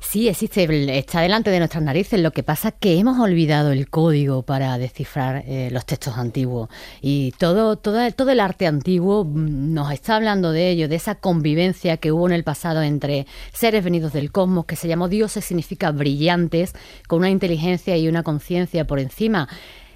Sí, 0.00 0.28
existe, 0.28 0.98
está 0.98 1.20
delante 1.20 1.50
de 1.50 1.58
nuestras 1.58 1.84
narices. 1.84 2.20
Lo 2.20 2.32
que 2.32 2.42
pasa 2.42 2.68
es 2.68 2.74
que 2.80 2.98
hemos 2.98 3.20
olvidado 3.20 3.70
el 3.70 3.90
código 3.90 4.42
para 4.42 4.76
descifrar 4.78 5.44
eh, 5.46 5.68
los 5.70 5.84
textos 5.84 6.16
antiguos. 6.16 6.70
Y 7.02 7.32
todo, 7.38 7.76
todo, 7.76 8.10
todo 8.12 8.30
el 8.30 8.40
arte 8.40 8.66
antiguo 8.66 9.24
mm, 9.24 9.74
nos 9.74 9.92
está 9.92 10.16
hablando 10.16 10.52
de 10.52 10.70
ello, 10.70 10.88
de 10.88 10.96
esa 10.96 11.16
convivencia 11.16 11.98
que 11.98 12.12
hubo 12.12 12.26
en 12.26 12.32
el 12.32 12.44
pasado 12.44 12.82
entre 12.82 13.26
seres 13.52 13.84
venidos 13.84 14.12
del 14.12 14.32
cosmos, 14.32 14.64
que 14.64 14.74
se 14.74 14.88
llamó 14.88 15.08
dioses, 15.08 15.44
significa 15.44 15.92
brillantes, 15.92 16.72
con 17.06 17.18
una 17.20 17.30
inteligencia 17.30 17.96
y 17.96 18.08
una 18.08 18.22
conciencia 18.22 18.86
por 18.86 19.00
encima 19.00 19.48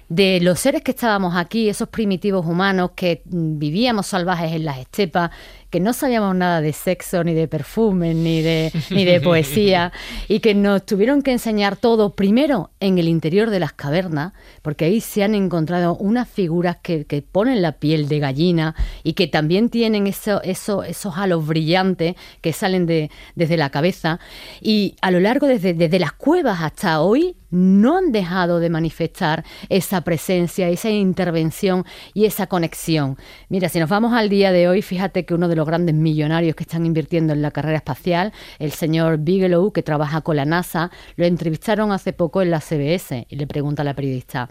de 0.09 0.39
los 0.41 0.59
seres 0.59 0.83
que 0.83 0.91
estábamos 0.91 1.35
aquí, 1.35 1.67
esos 1.67 1.89
primitivos 1.89 2.45
humanos 2.45 2.91
que 2.95 3.23
mm, 3.25 3.57
vivíamos 3.57 4.07
salvajes 4.07 4.53
en 4.53 4.65
las 4.65 4.77
estepas, 4.77 5.31
que 5.69 5.79
no 5.79 5.93
sabíamos 5.93 6.35
nada 6.35 6.61
de 6.61 6.71
sexo, 6.73 7.23
ni 7.23 7.33
de 7.33 7.47
perfume, 7.47 8.13
ni 8.13 8.41
de, 8.41 8.71
ni 8.91 9.03
de 9.03 9.19
poesía, 9.21 9.91
y 10.27 10.39
que 10.39 10.53
nos 10.53 10.85
tuvieron 10.85 11.21
que 11.21 11.31
enseñar 11.31 11.75
todo 11.75 12.15
primero 12.15 12.69
en 12.79 12.97
el 12.97 13.09
interior 13.09 13.49
de 13.49 13.59
las 13.59 13.73
cavernas, 13.73 14.33
porque 14.61 14.85
ahí 14.85 15.01
se 15.01 15.23
han 15.23 15.33
encontrado 15.35 15.95
unas 15.97 16.29
figuras 16.29 16.77
que, 16.81 17.05
que 17.05 17.21
ponen 17.21 17.61
la 17.61 17.73
piel 17.73 18.07
de 18.07 18.19
gallina 18.19 18.75
y 19.03 19.13
que 19.13 19.27
también 19.27 19.69
tienen 19.69 20.07
eso, 20.07 20.41
eso, 20.43 20.83
esos 20.83 21.17
halos 21.17 21.45
brillantes 21.45 22.15
que 22.41 22.53
salen 22.53 22.85
de, 22.85 23.09
desde 23.35 23.57
la 23.57 23.69
cabeza. 23.69 24.19
Y 24.61 24.95
a 25.01 25.11
lo 25.11 25.19
largo, 25.19 25.47
desde, 25.47 25.73
desde 25.73 25.99
las 25.99 26.13
cuevas 26.13 26.61
hasta 26.61 27.01
hoy, 27.01 27.35
no 27.55 27.97
han 27.97 28.11
dejado 28.11 28.59
de 28.59 28.69
manifestar 28.69 29.45
esa 29.69 30.01
presencia, 30.01 30.67
esa 30.67 30.89
intervención 30.89 31.85
y 32.13 32.25
esa 32.25 32.47
conexión. 32.47 33.17
Mira, 33.47 33.69
si 33.69 33.79
nos 33.79 33.89
vamos 33.89 34.13
al 34.13 34.27
día 34.29 34.51
de 34.51 34.67
hoy, 34.67 34.81
fíjate 34.81 35.25
que 35.25 35.33
uno 35.33 35.47
de 35.47 35.55
los 35.55 35.65
grandes 35.65 35.95
millonarios 35.95 36.55
que 36.55 36.63
están 36.63 36.85
invirtiendo 36.85 37.31
en 37.31 37.41
la 37.41 37.51
carrera 37.51 37.77
espacial, 37.77 38.33
el 38.59 38.71
señor 38.71 39.19
Bigelow, 39.19 39.71
que 39.71 39.83
trabaja 39.83 40.21
con 40.21 40.35
la 40.35 40.45
NASA, 40.45 40.91
lo 41.15 41.25
entrevistaron 41.25 41.93
hace 41.93 42.11
poco 42.11 42.41
en 42.41 42.51
la 42.51 42.59
CBS 42.59 43.25
y 43.29 43.35
le 43.37 43.47
pregunta 43.47 43.83
a 43.83 43.85
la 43.85 43.93
periodista, 43.93 44.49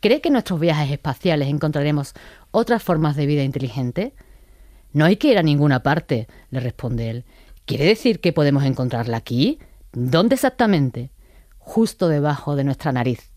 ¿cree 0.00 0.20
que 0.20 0.28
en 0.28 0.34
nuestros 0.34 0.58
viajes 0.58 0.90
espaciales 0.90 1.48
encontraremos 1.48 2.14
otras 2.50 2.82
formas 2.82 3.14
de 3.14 3.26
vida 3.26 3.44
inteligente? 3.44 4.12
No 4.92 5.04
hay 5.04 5.16
que 5.16 5.28
ir 5.28 5.38
a 5.38 5.44
ninguna 5.44 5.84
parte, 5.84 6.26
le 6.50 6.58
responde 6.58 7.10
él. 7.10 7.24
¿Quiere 7.64 7.84
decir 7.84 8.18
que 8.18 8.32
podemos 8.32 8.64
encontrarla 8.64 9.18
aquí? 9.18 9.60
¿Dónde 9.92 10.34
exactamente? 10.34 11.10
Justo 11.60 12.08
debajo 12.08 12.56
de 12.56 12.64
nuestra 12.64 12.90
nariz. 12.90 13.30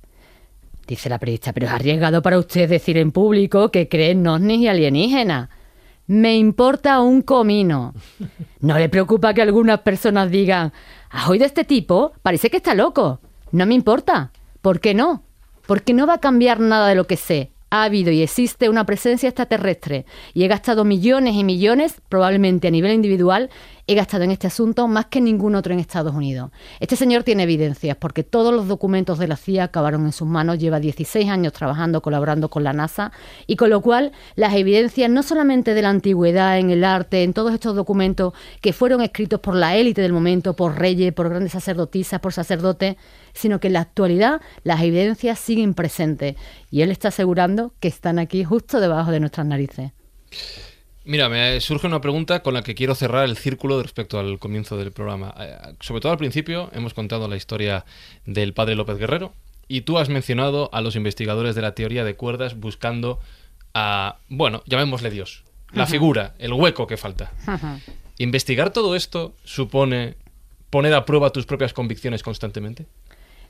Dice 0.88 1.08
la 1.10 1.20
periodista, 1.20 1.54
pero 1.54 1.68
es 1.68 1.72
arriesgado 1.72 2.22
para 2.22 2.40
usted 2.40 2.68
decir 2.68 2.98
en 2.98 3.12
público 3.12 3.70
que 3.70 3.88
cree 3.88 4.12
en 4.12 4.28
ovnis 4.28 4.60
y 4.60 4.68
alienígenas. 4.68 5.50
Me 6.08 6.36
importa 6.36 7.00
un 7.00 7.22
comino. 7.22 7.94
No 8.60 8.78
le 8.78 8.90
preocupa 8.90 9.34
que 9.34 9.42
algunas 9.42 9.80
personas 9.82 10.30
digan, 10.30 10.74
¿has 11.10 11.30
oído 11.30 11.46
este 11.46 11.64
tipo? 11.64 12.14
Parece 12.22 12.50
que 12.50 12.58
está 12.58 12.74
loco. 12.74 13.22
No 13.52 13.66
me 13.66 13.76
importa. 13.76 14.32
¿Por 14.62 14.80
qué 14.80 14.94
no? 14.94 15.24
Porque 15.68 15.94
no 15.94 16.08
va 16.08 16.16
a 16.16 16.20
cambiar 16.20 16.60
nada 16.60 16.88
de 16.88 16.96
lo 16.96 17.08
que 17.08 17.18
sé 17.18 17.54
ha 17.74 17.86
habido 17.86 18.12
y 18.12 18.22
existe 18.22 18.70
una 18.70 18.86
presencia 18.86 19.30
extraterrestre 19.30 20.06
y 20.36 20.44
he 20.44 20.48
gastado 20.48 20.86
millones 20.86 21.34
y 21.34 21.44
millones, 21.44 22.00
probablemente 22.08 22.68
a 22.68 22.72
nivel 22.72 22.94
individual, 22.94 23.50
he 23.86 23.96
gastado 23.96 24.24
en 24.24 24.32
este 24.32 24.48
asunto 24.48 24.88
más 24.88 25.08
que 25.08 25.20
ningún 25.20 25.56
otro 25.56 25.74
en 25.74 25.80
Estados 25.80 26.16
Unidos. 26.16 26.52
Este 26.80 26.96
señor 26.96 27.24
tiene 27.24 27.44
evidencias 27.44 27.98
porque 27.98 28.24
todos 28.24 28.54
los 28.54 28.68
documentos 28.68 29.20
de 29.20 29.28
la 29.28 29.36
CIA 29.36 29.66
acabaron 29.66 30.06
en 30.06 30.14
sus 30.14 30.28
manos, 30.28 30.60
lleva 30.60 30.80
16 30.80 31.30
años 31.30 31.54
trabajando, 31.54 32.02
colaborando 32.02 32.50
con 32.50 32.64
la 32.64 32.74
NASA 32.74 33.12
y 33.46 33.56
con 33.56 33.70
lo 33.70 33.82
cual 33.82 34.14
las 34.36 34.54
evidencias 34.54 35.10
no 35.10 35.24
solamente 35.24 35.74
de 35.74 35.82
la 35.82 35.90
antigüedad, 35.90 36.60
en 36.60 36.70
el 36.70 36.84
arte, 36.84 37.24
en 37.24 37.34
todos 37.34 37.54
estos 37.54 37.76
documentos 37.76 38.34
que 38.62 38.74
fueron 38.74 39.02
escritos 39.02 39.40
por 39.40 39.56
la 39.56 39.76
élite 39.76 40.02
del 40.02 40.14
momento, 40.14 40.56
por 40.56 40.80
reyes, 40.80 41.14
por 41.14 41.30
grandes 41.30 41.52
sacerdotisas, 41.52 42.20
por 42.20 42.34
sacerdotes, 42.34 42.96
sino 43.34 43.60
que 43.60 43.68
en 43.68 43.74
la 43.74 43.82
actualidad 43.82 44.42
las 44.64 44.82
evidencias 44.82 45.40
siguen 45.40 45.74
presentes 45.74 46.36
y 46.72 46.82
él 46.82 46.92
está 46.92 47.10
asegurando 47.10 47.74
que 47.80 47.88
están 47.88 48.20
aquí 48.20 48.44
justo 48.44 48.80
debajo 48.80 49.12
de 49.12 49.20
nuestras 49.20 49.46
narices. 49.46 49.92
Mira, 51.06 51.28
me 51.28 51.60
surge 51.60 51.86
una 51.86 52.00
pregunta 52.00 52.42
con 52.44 52.54
la 52.54 52.64
que 52.64 52.76
quiero 52.76 52.96
cerrar 52.96 53.26
el 53.26 53.36
círculo 53.36 53.82
respecto 53.82 54.20
al 54.20 54.40
comienzo 54.40 54.78
del 54.78 54.92
programa. 54.94 55.36
Eh, 55.38 55.58
sobre 55.82 56.00
todo 56.00 56.14
al 56.14 56.18
principio 56.18 56.70
hemos 56.74 56.94
contado 56.94 57.28
la 57.28 57.36
historia 57.36 57.84
del 58.26 58.54
padre 58.54 58.76
López 58.76 58.98
Guerrero 58.98 59.34
y 59.68 59.82
tú 59.82 59.98
has 59.98 60.08
mencionado 60.08 60.70
a 60.72 60.82
los 60.82 60.96
investigadores 60.96 61.56
de 61.56 61.62
la 61.62 61.76
teoría 61.76 62.06
de 62.06 62.16
cuerdas 62.16 62.58
buscando 62.58 63.20
a, 63.74 64.18
bueno, 64.30 64.64
llamémosle 64.66 65.10
Dios, 65.10 65.44
la 65.74 65.88
figura, 65.88 66.36
el 66.40 66.54
hueco 66.54 66.88
que 66.88 66.96
falta. 66.96 67.32
¿Investigar 68.18 68.72
todo 68.72 68.96
esto 68.96 69.34
supone 69.44 70.16
poner 70.70 70.94
a 70.94 71.06
prueba 71.06 71.32
tus 71.32 71.46
propias 71.46 71.74
convicciones 71.74 72.24
constantemente? 72.24 72.86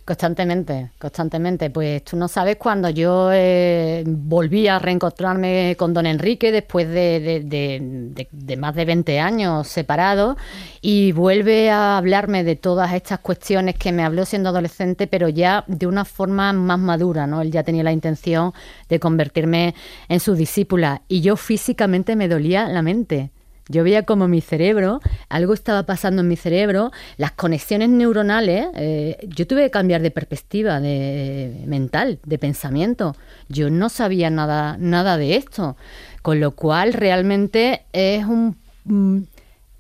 Constantemente, 0.06 0.92
constantemente. 1.00 1.70
Pues 1.70 2.04
tú 2.04 2.18
no 2.18 2.28
sabes 2.28 2.58
cuando 2.58 2.90
yo 2.90 3.30
eh, 3.32 4.04
volví 4.06 4.68
a 4.68 4.78
reencontrarme 4.78 5.78
con 5.78 5.94
don 5.94 6.06
Enrique 6.06 6.52
después 6.52 6.90
de, 6.90 8.58
más 8.60 8.76
de 8.76 8.84
20 8.84 9.20
años 9.22 9.66
separados 9.66 10.36
y 10.82 11.14
vuelve 11.14 11.70
a 11.72 11.98
hablarme 11.98 12.44
de 12.44 12.58
todas 12.58 12.92
estas 12.94 13.20
cuestiones 13.20 13.76
que 13.76 13.94
me 13.94 14.04
habló 14.04 14.26
siendo 14.26 14.50
adolescente, 14.50 15.08
pero 15.08 15.30
ya 15.30 15.64
de 15.68 15.88
una 15.88 16.04
forma 16.04 16.52
más 16.52 16.80
madura, 16.80 17.26
¿no? 17.26 17.42
Él 17.42 17.52
ya 17.52 17.64
tenía 17.64 17.84
la 17.84 17.94
intención 17.94 18.52
de 18.90 19.00
convertirme 19.00 19.74
en 20.10 20.20
su 20.20 20.36
discípula 20.36 21.04
y 21.08 21.22
yo 21.22 21.38
físicamente 21.38 22.18
me 22.18 22.28
dolía 22.28 22.68
la 22.68 22.82
mente. 22.82 23.32
Yo 23.70 23.84
veía 23.84 24.04
como 24.04 24.28
mi 24.28 24.42
cerebro, 24.42 25.00
algo 25.30 25.54
estaba 25.54 25.84
pasando 25.84 26.22
en 26.22 26.28
mi 26.28 26.36
cerebro, 26.36 26.92
las 27.18 27.32
conexiones 27.32 27.90
neuronales, 27.90 28.68
eh, 28.76 29.18
yo 29.28 29.48
tuve 29.48 29.64
que 29.64 29.72
cambiar 29.72 30.02
de 30.02 30.12
perspectiva 30.12 30.80
de, 30.80 31.64
mental, 31.66 32.20
de 32.26 32.38
pensamiento. 32.38 33.16
Yo 33.48 33.70
no 33.70 33.90
sabía 33.90 34.30
nada, 34.30 34.78
nada 34.80 35.18
de 35.18 35.36
esto. 35.36 35.78
Con 36.22 36.40
lo 36.40 36.52
cual 36.52 36.94
realmente 36.94 37.84
es 37.94 38.26
un 38.26 38.56
mm, 38.86 39.24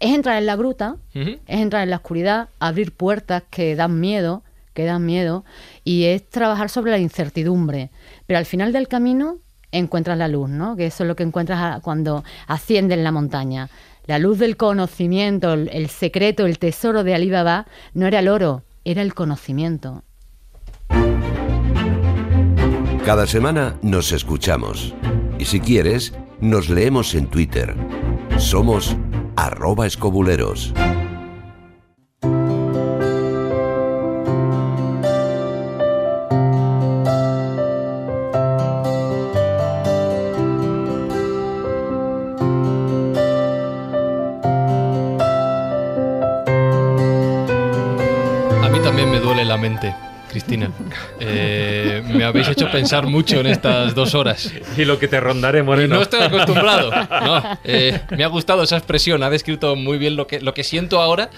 es 0.04 0.14
entrar 0.14 0.38
en 0.38 0.46
la 0.46 0.58
gruta, 0.58 0.98
es 1.14 1.40
entrar 1.48 1.84
en 1.84 1.90
la 1.90 1.96
oscuridad, 1.96 2.50
abrir 2.60 2.92
puertas 2.92 3.44
que 3.50 3.74
dan 3.78 4.02
miedo, 4.02 4.44
que 4.74 4.84
dan 4.84 5.06
miedo, 5.06 5.46
y 5.86 6.06
es 6.06 6.30
trabajar 6.30 6.70
sobre 6.70 6.92
la 6.92 6.98
incertidumbre. 6.98 7.90
Pero 8.28 8.38
al 8.38 8.46
final 8.46 8.74
del 8.74 8.90
camino 8.90 9.38
encuentras 9.74 10.18
la 10.18 10.28
luz, 10.28 10.50
¿no? 10.50 10.76
Que 10.76 10.86
eso 10.86 11.04
es 11.04 11.08
lo 11.08 11.16
que 11.16 11.24
encuentras 11.24 11.82
cuando 11.82 12.24
asciendes 12.48 12.98
en 12.98 13.04
la 13.04 13.12
montaña. 13.12 13.70
La 14.06 14.20
luz 14.20 14.40
del 14.40 14.58
conocimiento, 14.58 15.54
el 15.54 15.90
secreto, 15.90 16.46
el 16.46 16.60
tesoro 16.60 17.04
de 17.04 17.16
Alibaba 17.16 17.68
no 17.94 18.06
era 18.08 18.20
el 18.20 18.28
oro, 18.28 18.64
era 18.86 19.02
el 19.02 19.14
conocimiento. 19.14 20.04
Cada 23.06 23.28
semana 23.28 23.78
nos 23.82 24.14
escuchamos. 24.14 24.94
Y 25.38 25.46
si 25.46 25.60
quieres, 25.60 26.14
nos 26.40 26.70
leemos 26.70 27.16
en 27.16 27.28
Twitter. 27.28 27.76
Somos 28.38 28.96
arroba 29.36 29.88
escobuleros. 29.88 30.74
Cristina. 50.30 50.72
Eh, 51.20 52.04
me 52.14 52.24
habéis 52.24 52.50
hecho 52.50 52.70
pensar 52.72 53.06
mucho 53.06 53.40
en 53.40 53.48
estas 53.48 53.94
dos 53.96 54.16
horas. 54.16 54.52
Y 54.76 54.84
lo 54.84 55.00
que 55.00 55.08
te 55.08 55.20
rondaré, 55.20 55.64
Moreno. 55.64 55.96
No 55.96 56.02
estoy 56.02 56.22
acostumbrado. 56.22 56.92
Eh, 57.64 58.02
me 58.18 58.24
ha 58.24 58.28
gustado 58.28 58.64
esa 58.64 58.78
expresión. 58.78 59.24
Ha 59.24 59.30
descrito 59.30 59.76
muy 59.76 59.98
bien 59.98 60.16
lo 60.16 60.28
que, 60.28 60.42
lo 60.42 60.54
que 60.54 60.64
siento 60.64 61.02
ahora 61.02 61.30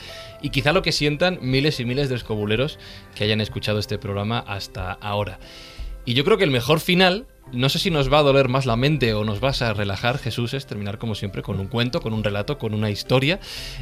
y 0.41 0.49
quizá 0.49 0.71
lo 0.71 0.81
que 0.81 0.91
sientan 0.91 1.37
miles 1.41 1.79
y 1.79 1.85
miles 1.85 2.09
de 2.09 2.15
escobuleros 2.15 2.79
que 3.13 3.25
hayan 3.25 3.41
escuchado 3.41 3.79
este 3.79 3.97
programa 3.97 4.39
hasta 4.39 4.93
ahora. 4.93 5.39
Y 6.05 6.13
yo 6.13 6.23
creo 6.23 6.37
que 6.37 6.43
el 6.43 6.51
mejor 6.51 6.79
final, 6.79 7.25
no 7.51 7.67
sé 7.69 7.79
si 7.79 7.91
nos 7.91 8.11
va 8.11 8.19
a 8.19 8.23
doler 8.23 8.47
más 8.47 8.65
la 8.65 8.75
mente 8.75 9.13
o 9.13 9.23
nos 9.23 9.39
vas 9.39 9.61
a 9.61 9.73
relajar, 9.73 10.19
Jesús, 10.19 10.53
es 10.53 10.65
terminar 10.65 10.97
como 10.97 11.15
siempre 11.15 11.41
con 11.41 11.59
un 11.59 11.67
cuento, 11.67 11.99
con 11.99 12.13
un 12.13 12.23
relato, 12.23 12.57
con 12.57 12.73
una 12.73 12.89
historia. 12.89 13.39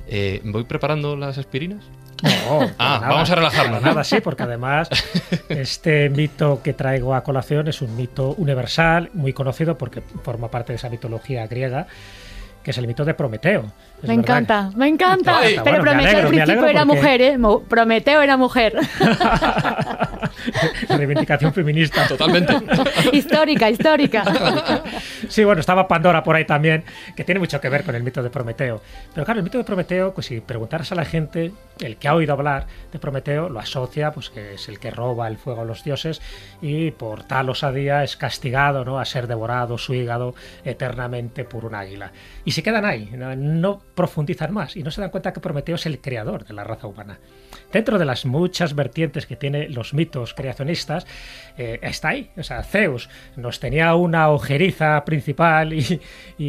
Eh, 0.07 0.41
¿Voy 0.43 0.63
preparando 0.63 1.15
las 1.15 1.37
aspirinas? 1.37 1.83
No, 2.23 2.71
ah, 2.79 2.99
vamos 3.01 3.29
a 3.29 3.35
relajarnos. 3.35 3.81
Nada, 3.81 4.03
sí, 4.03 4.21
porque 4.21 4.43
además 4.43 4.89
este 5.49 6.09
mito 6.09 6.61
que 6.63 6.73
traigo 6.73 7.13
a 7.13 7.23
colación 7.23 7.67
es 7.67 7.81
un 7.81 7.95
mito 7.95 8.33
universal, 8.37 9.09
muy 9.13 9.33
conocido 9.33 9.77
porque 9.77 10.01
forma 10.23 10.49
parte 10.49 10.71
de 10.71 10.77
esa 10.77 10.89
mitología 10.89 11.45
griega 11.47 11.87
que 12.63 12.71
es 12.71 12.77
el 12.77 12.87
mito 12.87 13.03
de 13.03 13.13
Prometeo. 13.13 13.65
me 14.03 14.13
encanta, 14.13 14.71
me 14.75 14.87
encanta. 14.87 15.41
Pero 15.65 15.81
Prometeo 15.81 16.19
al 16.19 16.27
principio 16.27 16.65
era 16.65 16.85
mujer, 16.85 17.21
¿eh? 17.21 17.37
Prometeo 17.67 18.21
era 18.21 18.37
mujer. 18.37 18.73
Reivindicación 20.89 21.53
feminista. 21.53 22.07
Totalmente. 22.07 22.53
histórica, 23.11 23.69
histórica. 23.69 24.83
sí, 25.27 25.43
bueno, 25.43 25.61
estaba 25.61 25.87
Pandora 25.87 26.23
por 26.23 26.35
ahí 26.35 26.45
también, 26.45 26.83
que 27.15 27.23
tiene 27.23 27.39
mucho 27.39 27.59
que 27.59 27.69
ver 27.69 27.83
con 27.83 27.95
el 27.95 28.03
mito 28.03 28.21
de 28.21 28.29
Prometeo. 28.29 28.81
Pero 29.13 29.25
claro, 29.25 29.39
el 29.39 29.43
mito 29.43 29.57
de 29.57 29.63
Prometeo, 29.63 30.13
pues 30.13 30.27
si 30.27 30.41
preguntaras 30.41 30.91
a 30.91 30.95
la 30.95 31.05
gente, 31.05 31.51
el 31.79 31.97
que 31.97 32.07
ha 32.07 32.15
oído 32.15 32.33
hablar 32.33 32.67
de 32.91 32.99
Prometeo 32.99 33.49
lo 33.49 33.59
asocia, 33.59 34.11
pues 34.11 34.29
que 34.29 34.55
es 34.55 34.69
el 34.69 34.79
que 34.79 34.91
roba 34.91 35.27
el 35.27 35.37
fuego 35.37 35.61
a 35.61 35.65
los 35.65 35.83
dioses 35.83 36.21
y 36.61 36.91
por 36.91 37.23
tal 37.23 37.49
osadía 37.49 38.03
es 38.03 38.17
castigado, 38.17 38.85
¿no? 38.85 38.99
A 38.99 39.05
ser 39.05 39.27
devorado 39.27 39.77
su 39.77 39.93
hígado 39.93 40.35
eternamente 40.63 41.43
por 41.43 41.65
un 41.65 41.75
águila. 41.75 42.11
Y 42.45 42.51
se 42.51 42.63
quedan 42.63 42.85
ahí, 42.85 43.09
no, 43.13 43.81
profundizan 43.95 44.53
más 44.53 44.75
y 44.75 44.83
no 44.83 44.91
se 44.91 45.01
dan 45.01 45.09
cuenta 45.09 45.33
que 45.33 45.39
Prometeo 45.39 45.75
es 45.75 45.85
el 45.85 45.99
creador 45.99 46.45
de 46.45 46.53
la 46.53 46.63
raza 46.63 46.87
humana. 46.87 47.19
Dentro 47.73 47.97
de 47.97 48.05
las 48.05 48.25
muchas 48.25 48.75
vertientes 48.75 49.25
que 49.25 49.35
tiene 49.35 49.67
los 49.67 49.95
mitos 49.95 50.35
creacionistas, 50.35 51.07
eh, 51.57 51.79
está 51.81 52.09
ahí. 52.09 52.29
O 52.37 52.43
sea, 52.43 52.63
Zeus 52.63 53.09
nos 53.35 53.59
tenía 53.59 53.95
una 53.95 54.29
ojeriza 54.29 55.03
principal 55.05 55.73
y, 55.73 55.99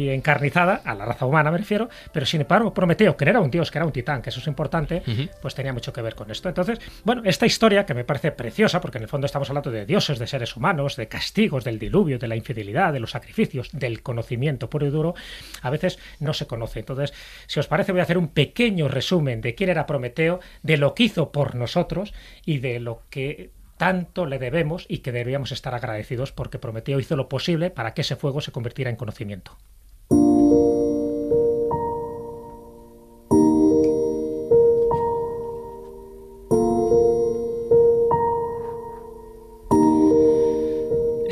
encarnizada, 0.09 0.81
a 0.85 0.93
la 0.93 1.05
raza 1.05 1.25
humana 1.25 1.51
me 1.51 1.57
refiero, 1.57 1.89
pero 2.11 2.25
sin 2.27 2.41
embargo 2.41 2.73
Prometeo, 2.73 3.17
que 3.17 3.25
no 3.25 3.31
era 3.31 3.39
un 3.39 3.49
dios, 3.49 3.71
que 3.71 3.79
era 3.79 3.85
un 3.85 3.91
titán, 3.91 4.21
que 4.21 4.29
eso 4.29 4.39
es 4.39 4.47
importante, 4.47 5.01
pues 5.41 5.55
tenía 5.55 5.73
mucho 5.73 5.91
que 5.91 6.01
ver 6.01 6.13
con 6.13 6.29
esto. 6.29 6.47
Entonces, 6.47 6.79
bueno, 7.03 7.23
esta 7.25 7.47
historia 7.47 7.85
que 7.85 7.95
me 7.95 8.03
parece 8.03 8.31
preciosa, 8.31 8.79
porque 8.79 8.99
en 8.99 9.03
el 9.03 9.09
fondo 9.09 9.25
estamos 9.25 9.49
hablando 9.49 9.71
de 9.71 9.85
dioses, 9.85 10.19
de 10.19 10.27
seres 10.27 10.55
humanos, 10.55 10.95
de 10.95 11.07
castigos, 11.07 11.63
del 11.63 11.79
diluvio, 11.79 12.19
de 12.19 12.27
la 12.27 12.35
infidelidad, 12.35 12.93
de 12.93 12.99
los 12.99 13.11
sacrificios, 13.11 13.69
del 13.71 14.03
conocimiento 14.03 14.69
puro 14.69 14.85
y 14.85 14.91
duro, 14.91 15.15
a 15.61 15.69
veces 15.71 15.97
no 16.19 16.33
se 16.33 16.45
conoce. 16.45 16.79
Entonces, 16.79 17.13
si 17.47 17.59
os 17.59 17.67
parece, 17.67 17.91
voy 17.91 18.01
a 18.01 18.03
hacer 18.03 18.19
un 18.19 18.27
pequeño 18.27 18.87
resumen 18.87 19.41
de 19.41 19.55
quién 19.55 19.71
era 19.71 19.87
Prometeo, 19.87 20.39
de 20.61 20.77
lo 20.77 20.93
que 20.93 21.03
hizo 21.03 21.14
por 21.31 21.55
nosotros 21.55 22.13
y 22.45 22.59
de 22.59 22.79
lo 22.79 23.01
que 23.09 23.51
tanto 23.77 24.25
le 24.25 24.39
debemos 24.39 24.85
y 24.87 24.99
que 24.99 25.11
deberíamos 25.11 25.51
estar 25.51 25.75
agradecidos 25.75 26.31
porque 26.31 26.59
Prometeo 26.59 26.99
hizo 26.99 27.15
lo 27.15 27.29
posible 27.29 27.69
para 27.69 27.93
que 27.93 28.01
ese 28.01 28.15
fuego 28.15 28.41
se 28.41 28.51
convirtiera 28.51 28.89
en 28.89 28.95
conocimiento. 28.95 29.57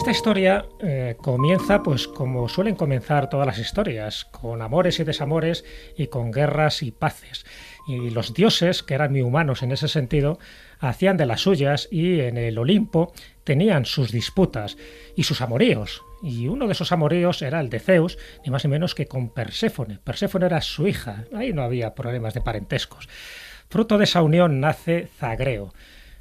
Esta 0.03 0.11
historia 0.11 0.65
eh, 0.79 1.15
comienza, 1.21 1.81
pues 1.81 2.09
como 2.09 2.49
suelen 2.49 2.75
comenzar 2.75 3.29
todas 3.29 3.47
las 3.47 3.57
historias, 3.57 4.25
con 4.25 4.61
amores 4.61 4.99
y 4.99 5.05
desamores 5.05 5.63
y 5.95 6.07
con 6.07 6.29
guerras 6.29 6.83
y 6.83 6.91
paces. 6.91 7.45
Y 7.87 8.09
los 8.11 8.33
dioses, 8.33 8.81
que 8.81 8.93
eran 8.93 9.11
muy 9.11 9.21
humanos 9.21 9.61
en 9.61 9.71
ese 9.71 9.87
sentido, 9.87 10.39
hacían 10.79 11.17
de 11.17 11.25
las 11.25 11.41
suyas 11.41 11.87
y 11.91 12.21
en 12.21 12.37
el 12.37 12.57
Olimpo 12.57 13.13
tenían 13.43 13.85
sus 13.85 14.11
disputas 14.11 14.77
y 15.15 15.23
sus 15.23 15.41
amoríos 15.41 16.01
Y 16.21 16.47
uno 16.47 16.67
de 16.67 16.73
esos 16.73 16.91
amoríos 16.93 17.41
era 17.41 17.59
el 17.59 17.69
de 17.69 17.79
Zeus, 17.79 18.17
ni 18.45 18.51
más 18.51 18.63
ni 18.63 18.71
menos 18.71 18.95
que 18.95 19.07
con 19.07 19.29
Perséfone. 19.29 19.99
Perséfone 20.03 20.45
era 20.45 20.61
su 20.61 20.87
hija, 20.87 21.25
ahí 21.33 21.51
no 21.51 21.63
había 21.63 21.93
problemas 21.93 22.33
de 22.33 22.41
parentescos. 22.41 23.09
Fruto 23.69 23.97
de 23.97 24.05
esa 24.05 24.21
unión 24.21 24.59
nace 24.61 25.07
Zagreo. 25.19 25.73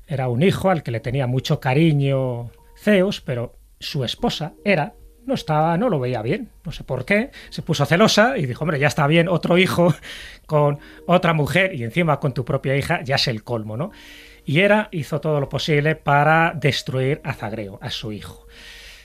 Era 0.09 0.29
un 0.29 0.43
hijo 0.43 0.71
al 0.71 0.83
que 0.83 0.91
le 0.91 1.01
tenía 1.01 1.27
mucho 1.27 1.61
cariño 1.61 2.51
Zeus, 2.77 3.21
pero 3.21 3.57
su 3.79 4.05
esposa, 4.05 4.55
era 4.65 4.95
no 5.27 5.35
estaba, 5.35 5.77
no 5.77 5.89
lo 5.89 6.01
veía 6.01 6.23
bien, 6.23 6.51
no 6.65 6.73
sé 6.73 6.85
por 6.85 7.05
qué, 7.05 7.31
se 7.51 7.63
puso 7.63 7.87
celosa 7.87 8.37
y 8.37 8.47
dijo, 8.47 8.65
hombre, 8.65 8.79
ya 8.79 8.89
está 8.89 9.07
bien, 9.07 9.29
otro 9.29 9.59
hijo 9.59 9.95
con 10.47 10.79
otra 11.07 11.33
mujer 11.33 11.75
y 11.75 11.85
encima 11.85 12.21
con 12.21 12.35
tu 12.35 12.45
propia 12.45 12.77
hija, 12.77 13.03
ya 13.03 13.17
es 13.17 13.29
el 13.29 13.45
colmo, 13.45 13.77
¿no? 13.77 13.93
Y 14.45 14.61
Hera 14.61 14.89
hizo 14.91 15.21
todo 15.21 15.41
lo 15.41 15.49
posible 15.49 15.95
para 15.95 16.53
destruir 16.57 17.21
a 17.23 17.33
Zagreo, 17.33 17.79
a 17.81 17.91
su 17.91 18.13
hijo. 18.13 18.47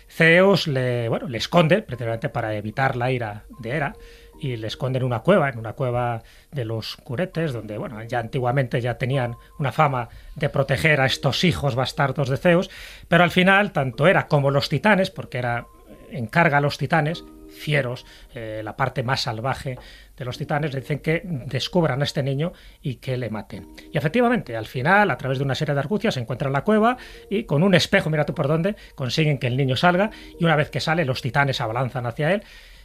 Zeus 0.10 0.68
le, 0.68 1.10
bueno, 1.10 1.27
le 1.27 1.38
esconde, 1.38 1.84
precisamente 1.84 2.30
para 2.30 2.56
evitar 2.56 2.95
la 2.95 3.11
ira 3.11 3.44
de 3.60 3.69
Hera, 3.69 3.95
y 4.39 4.56
le 4.56 4.68
esconde 4.68 4.98
en 4.99 5.06
una 5.06 5.19
cueva, 5.19 5.49
en 5.49 5.60
una 5.60 5.73
cueva 5.73 6.23
de 6.52 6.65
los 6.65 6.95
curetes, 6.98 7.53
donde 7.53 7.77
bueno, 7.77 8.02
ya 8.03 8.19
antiguamente 8.19 8.81
ya 8.81 8.98
tenían 8.98 9.35
una 9.60 9.72
fama 9.72 10.10
de 10.35 10.49
proteger 10.49 11.02
a 11.02 11.06
estos 11.06 11.44
hijos 11.44 11.76
bastardos 11.76 12.30
de 12.30 12.38
Zeus, 12.38 12.69
pero 13.07 13.23
al 13.23 13.31
final 13.31 13.72
tanto 13.72 14.07
Hera 14.07 14.27
como 14.27 14.52
los 14.52 14.69
titanes, 14.69 15.11
porque 15.11 15.39
era 15.39 15.68
encarga 16.11 16.57
a 16.57 16.61
los 16.61 16.77
titanes, 16.77 17.23
fieros, 17.47 18.05
eh, 18.34 18.61
la 18.63 18.75
parte 18.75 19.03
más 19.03 19.21
salvaje 19.21 19.77
de 20.15 20.25
los 20.25 20.38
titanes, 20.38 20.73
le 20.73 20.81
dicen 20.81 20.99
que 20.99 21.21
descubran 21.23 22.01
a 22.01 22.03
este 22.05 22.23
niño 22.23 22.53
y 22.81 22.95
que 22.95 23.17
le 23.17 23.29
maten. 23.29 23.67
Y 23.91 23.97
efectivamente, 23.97 24.55
al 24.55 24.65
final, 24.65 25.11
a 25.11 25.17
través 25.17 25.38
de 25.38 25.43
una 25.43 25.55
serie 25.55 25.73
de 25.73 25.79
argucias, 25.79 26.17
encuentran 26.17 26.53
la 26.53 26.63
cueva 26.63 26.97
y 27.29 27.43
con 27.43 27.63
un 27.63 27.75
espejo, 27.75 28.09
mira 28.09 28.25
tú 28.25 28.34
por 28.34 28.47
dónde, 28.47 28.75
consiguen 28.95 29.38
que 29.38 29.47
el 29.47 29.57
niño 29.57 29.75
salga 29.75 30.11
y 30.39 30.43
una 30.43 30.55
vez 30.55 30.69
que 30.69 30.79
sale, 30.79 31.05
los 31.05 31.21
titanes 31.21 31.61
abalanzan 31.61 32.05
hacia 32.05 32.34
él 32.34 32.43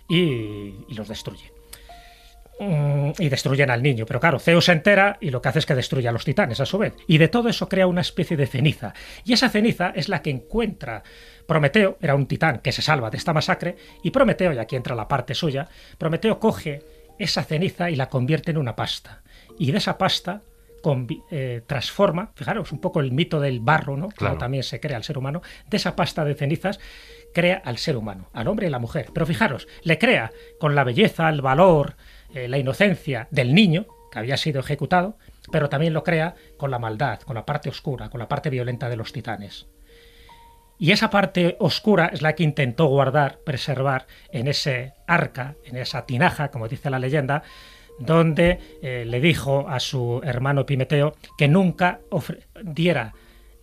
y, 0.08 0.74
y 0.88 0.94
los 0.94 1.08
destruyen 1.08 1.50
mm, 2.60 3.12
y 3.18 3.28
destruyen 3.28 3.70
al 3.70 3.82
niño. 3.82 4.04
Pero 4.06 4.20
claro, 4.20 4.38
Zeus 4.38 4.66
se 4.66 4.72
entera 4.72 5.16
y 5.20 5.30
lo 5.30 5.40
que 5.40 5.48
hace 5.48 5.60
es 5.60 5.66
que 5.66 5.74
destruye 5.74 6.08
a 6.08 6.12
los 6.12 6.24
titanes 6.24 6.60
a 6.60 6.66
su 6.66 6.78
vez. 6.78 6.94
Y 7.06 7.18
de 7.18 7.28
todo 7.28 7.48
eso 7.48 7.68
crea 7.68 7.86
una 7.86 8.02
especie 8.02 8.36
de 8.36 8.46
ceniza. 8.46 8.94
Y 9.24 9.32
esa 9.32 9.48
ceniza 9.48 9.92
es 9.94 10.08
la 10.08 10.22
que 10.22 10.30
encuentra 10.30 11.02
Prometeo, 11.47 11.98
era 12.01 12.14
un 12.14 12.27
titán 12.27 12.59
que 12.59 12.73
se 12.73 12.82
salva 12.82 13.10
de 13.10 13.16
esta 13.16 13.32
masacre, 13.32 13.77
y 14.02 14.10
Prometeo, 14.10 14.52
y 14.52 14.59
aquí 14.59 14.77
entra 14.77 14.94
la 14.94 15.09
parte 15.09 15.35
suya, 15.35 15.69
Prometeo 15.98 16.39
coge 16.39 16.82
esa 17.19 17.43
ceniza 17.44 17.90
y 17.90 17.97
la 17.97 18.09
convierte 18.09 18.51
en 18.51 18.59
una 18.59 18.77
pasta. 18.77 19.23
Y 19.59 19.70
de 19.73 19.78
esa 19.78 19.98
pasta 19.98 20.43
eh, 21.31 21.62
transforma, 21.66 22.32
fijaros, 22.35 22.73
un 22.73 22.81
poco 22.81 23.01
el 23.01 23.12
mito 23.12 23.39
del 23.39 23.60
barro, 23.60 23.97
¿no? 23.97 24.09
Como 24.10 24.36
también 24.36 24.64
se 24.64 24.81
crea 24.81 24.97
al 24.97 25.05
ser 25.05 25.16
humano, 25.16 25.43
de 25.69 25.77
esa 25.77 25.94
pasta 25.94 26.24
de 26.24 26.35
cenizas 26.35 26.81
crea 27.32 27.62
al 27.64 27.78
ser 27.78 27.97
humano, 27.97 28.28
al 28.32 28.48
hombre 28.48 28.66
y 28.66 28.70
la 28.70 28.78
mujer. 28.78 29.10
Pero 29.12 29.27
fijaros, 29.27 29.69
le 29.82 29.98
crea 29.98 30.32
con 30.59 30.74
la 30.74 30.85
belleza, 30.85 31.28
el 31.28 31.40
valor, 31.40 31.94
eh, 32.35 32.48
la 32.48 32.59
inocencia 32.59 33.28
del 33.31 33.55
niño, 33.55 33.86
que 34.10 34.19
había 34.19 34.36
sido 34.36 34.60
ejecutado, 34.60 35.16
pero 35.51 35.69
también 35.69 35.94
lo 35.94 36.02
crea 36.02 36.35
con 36.56 36.70
la 36.70 36.78
maldad, 36.78 37.20
con 37.20 37.35
la 37.35 37.47
parte 37.47 37.69
oscura, 37.69 38.10
con 38.10 38.19
la 38.19 38.28
parte 38.28 38.51
violenta 38.51 38.89
de 38.89 38.97
los 38.97 39.12
titanes. 39.12 39.66
Y 40.82 40.90
esa 40.90 41.10
parte 41.10 41.54
oscura 41.60 42.06
es 42.12 42.22
la 42.22 42.34
que 42.34 42.42
intentó 42.42 42.86
guardar, 42.86 43.38
preservar 43.44 44.09
en 44.32 44.48
ese 44.48 44.94
arca, 45.06 45.54
en 45.64 45.76
esa 45.76 46.06
tinaja, 46.06 46.50
como 46.50 46.66
dice 46.66 46.90
la 46.90 46.98
leyenda, 46.98 47.44
donde 48.00 48.59
eh, 48.82 49.04
le 49.06 49.20
dijo 49.20 49.68
a 49.68 49.78
su 49.78 50.20
hermano 50.24 50.66
Pimeteo 50.66 51.14
que 51.38 51.46
nunca 51.46 52.00
diera 52.64 53.14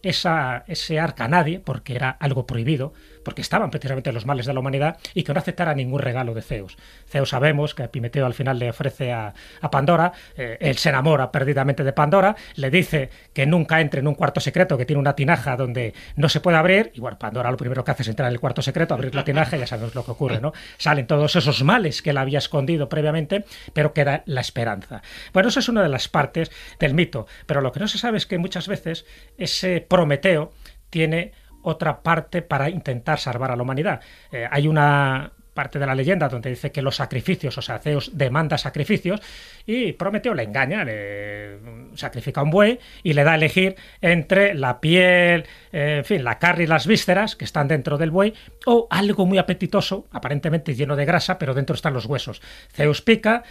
esa, 0.01 0.63
ese 0.65 0.97
arca 0.97 1.25
a 1.25 1.27
nadie, 1.27 1.59
porque 1.59 1.93
era 1.93 2.09
algo 2.09 2.47
prohibido, 2.47 2.93
porque 3.29 3.43
estaban 3.43 3.69
precisamente 3.69 4.11
los 4.11 4.25
males 4.25 4.47
de 4.47 4.53
la 4.55 4.59
humanidad, 4.59 4.97
y 5.13 5.21
que 5.21 5.31
no 5.35 5.39
aceptara 5.39 5.75
ningún 5.75 5.99
regalo 5.99 6.33
de 6.33 6.41
Zeus. 6.41 6.75
Zeus 7.07 7.29
sabemos 7.29 7.75
que 7.75 7.83
Epimeteo 7.83 8.25
al 8.25 8.33
final 8.33 8.57
le 8.57 8.71
ofrece 8.71 9.13
a, 9.13 9.35
Pandora, 9.69 10.13
eh, 10.35 10.57
él 10.59 10.79
se 10.79 10.89
enamora 10.89 11.31
perdidamente 11.31 11.83
de 11.83 11.93
Pandora, 11.93 12.35
le 12.55 12.71
dice 12.71 13.11
que 13.31 13.45
nunca 13.45 13.81
entre 13.81 13.99
en 13.99 14.07
un 14.07 14.15
cuarto 14.15 14.39
secreto 14.39 14.79
que 14.79 14.85
tiene 14.87 14.99
una 14.99 15.13
tinaja 15.15 15.55
donde 15.55 15.93
no 16.15 16.27
se 16.27 16.39
puede 16.39 16.57
abrir, 16.57 16.91
y 16.95 17.01
bueno, 17.01 17.19
Pandora 17.19 17.51
lo 17.51 17.57
primero 17.57 17.83
que 17.83 17.91
hace 17.91 18.01
es 18.01 18.07
entrar 18.07 18.29
en 18.29 18.33
el 18.33 18.39
cuarto 18.39 18.63
secreto, 18.63 18.95
abrir 18.95 19.13
la 19.13 19.23
tinaja 19.23 19.57
y 19.57 19.59
ya 19.59 19.67
sabemos 19.67 19.93
lo 19.93 20.03
que 20.03 20.09
ocurre, 20.09 20.41
¿no? 20.41 20.51
Salen 20.79 21.05
todos 21.05 21.35
esos 21.35 21.61
males 21.61 22.01
que 22.01 22.09
él 22.09 22.17
había 22.17 22.39
escondido 22.39 22.89
previamente, 22.89 23.45
pero 23.73 23.93
queda 23.93 24.23
la 24.25 24.41
esperanza. 24.41 25.03
Bueno, 25.33 25.49
eso 25.49 25.59
es 25.59 25.69
una 25.69 25.83
de 25.83 25.89
las 25.89 26.07
partes 26.07 26.49
del 26.79 26.95
mito, 26.95 27.27
pero 27.45 27.61
lo 27.61 27.71
que 27.71 27.79
no 27.79 27.87
se 27.87 27.99
sabe 27.99 28.17
es 28.17 28.25
que 28.25 28.39
muchas 28.39 28.67
veces 28.67 29.05
ese 29.37 29.85
Prometeo 29.87 30.51
tiene 30.89 31.33
otra 31.63 32.01
parte 32.01 32.41
para 32.41 32.69
intentar 32.69 33.19
salvar 33.19 33.51
a 33.51 33.55
la 33.55 33.63
humanidad. 33.63 34.01
Eh, 34.31 34.47
hay 34.49 34.67
una 34.67 35.31
parte 35.59 35.77
de 35.77 35.85
la 35.85 35.93
leyenda 35.93 36.29
donde 36.29 36.51
dice 36.51 36.71
que 36.71 36.81
los 36.81 36.95
sacrificios, 36.95 37.57
o 37.57 37.61
sea, 37.61 37.79
Zeus 37.79 38.11
demanda 38.17 38.57
sacrificios 38.57 39.19
y 39.65 39.91
Prometeo 39.91 40.33
le 40.33 40.43
engaña, 40.43 40.85
le 40.85 41.57
sacrifica 41.95 42.41
un 42.41 42.49
buey 42.49 42.79
y 43.03 43.11
le 43.11 43.25
da 43.25 43.33
a 43.33 43.35
elegir 43.35 43.75
entre 43.99 44.53
la 44.53 44.79
piel, 44.79 45.45
eh, 45.73 45.97
en 45.97 46.05
fin, 46.05 46.23
la 46.23 46.39
carne 46.39 46.63
y 46.63 46.67
las 46.67 46.87
vísceras 46.87 47.35
que 47.35 47.43
están 47.43 47.67
dentro 47.67 47.97
del 47.97 48.09
buey 48.09 48.33
o 48.65 48.87
algo 48.89 49.25
muy 49.25 49.37
apetitoso, 49.37 50.07
aparentemente 50.11 50.75
lleno 50.75 50.95
de 50.95 51.03
grasa, 51.03 51.37
pero 51.37 51.53
dentro 51.53 51.75
están 51.75 51.93
los 51.93 52.05
huesos. 52.05 52.41
Zeus 52.71 53.01
pica, 53.01 53.43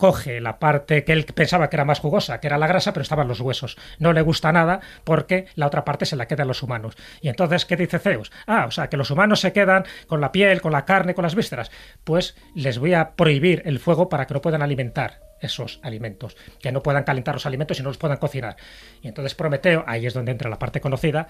coge 0.00 0.40
la 0.40 0.58
parte 0.58 1.04
que 1.04 1.12
él 1.12 1.26
pensaba 1.26 1.68
que 1.68 1.76
era 1.76 1.84
más 1.84 2.00
jugosa, 2.00 2.40
que 2.40 2.46
era 2.46 2.56
la 2.56 2.66
grasa, 2.66 2.94
pero 2.94 3.02
estaban 3.02 3.28
los 3.28 3.40
huesos. 3.40 3.76
No 3.98 4.14
le 4.14 4.22
gusta 4.22 4.50
nada 4.50 4.80
porque 5.04 5.44
la 5.56 5.66
otra 5.66 5.84
parte 5.84 6.06
se 6.06 6.16
la 6.16 6.26
quedan 6.26 6.48
los 6.48 6.62
humanos. 6.62 6.96
Y 7.20 7.28
entonces, 7.28 7.66
¿qué 7.66 7.76
dice 7.76 7.98
Zeus? 7.98 8.32
Ah, 8.46 8.64
o 8.66 8.70
sea, 8.70 8.88
que 8.88 8.96
los 8.96 9.10
humanos 9.10 9.40
se 9.40 9.52
quedan 9.52 9.84
con 10.06 10.22
la 10.22 10.32
piel, 10.32 10.62
con 10.62 10.72
la 10.72 10.86
carne, 10.86 11.14
con 11.14 11.22
las 11.22 11.34
vísceras. 11.34 11.70
Pues 12.02 12.34
les 12.54 12.78
voy 12.78 12.94
a 12.94 13.10
prohibir 13.10 13.62
el 13.66 13.78
fuego 13.78 14.08
para 14.08 14.26
que 14.26 14.32
no 14.32 14.40
puedan 14.40 14.62
alimentar 14.62 15.20
esos 15.38 15.80
alimentos, 15.82 16.34
que 16.60 16.72
no 16.72 16.82
puedan 16.82 17.04
calentar 17.04 17.34
los 17.34 17.44
alimentos 17.44 17.78
y 17.78 17.82
no 17.82 17.90
los 17.90 17.98
puedan 17.98 18.16
cocinar. 18.16 18.56
Y 19.02 19.08
entonces 19.08 19.34
Prometeo, 19.34 19.84
ahí 19.86 20.06
es 20.06 20.14
donde 20.14 20.32
entra 20.32 20.48
la 20.48 20.58
parte 20.58 20.80
conocida, 20.80 21.28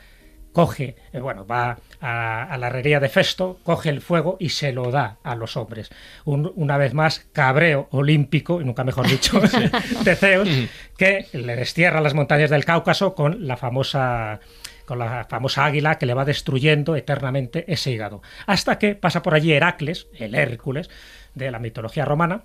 coge, 0.52 0.97
eh, 1.12 1.20
bueno, 1.20 1.47
va 1.47 1.78
a, 2.01 2.56
la 2.59 2.66
herrería 2.68 3.01
de 3.01 3.09
Festo, 3.09 3.59
coge 3.62 3.89
el 3.89 4.01
fuego 4.01 4.36
y 4.40 4.51
se 4.51 4.72
lo 4.72 4.90
da 4.90 5.18
a 5.22 5.35
los 5.35 5.56
hombres. 5.56 5.90
una 6.24 6.77
vez 6.77 6.94
más, 6.94 7.28
cabreo 7.32 7.89
olímpico, 7.90 8.60
y 8.60 8.64
nunca 8.64 8.85
mejor 8.85 9.06
dicho, 9.09 9.40
de 10.05 10.16
Zeus, 10.16 10.48
que 10.97 11.27
le 11.32 11.56
destierra 11.56 12.01
las 12.01 12.14
montañas 12.14 12.51
del 12.51 12.64
Cáucaso 12.64 13.14
con 13.14 13.47
la 13.47 13.56
famosa 13.56 14.40
con 14.86 14.98
la 14.98 15.24
famosa 15.31 15.66
águila 15.66 15.98
que 15.98 16.06
le 16.06 16.14
va 16.14 16.24
destruyendo 16.24 16.97
eternamente 16.97 17.64
ese 17.72 17.93
hígado. 17.93 18.22
Hasta 18.47 18.77
que 18.77 18.97
pasa 18.97 19.22
por 19.22 19.35
allí 19.35 19.52
Heracles, 19.52 20.09
el 20.18 20.35
Hércules 20.35 20.90
de 21.32 21.52
la 21.52 21.60
mitología 21.60 22.05
romana, 22.05 22.43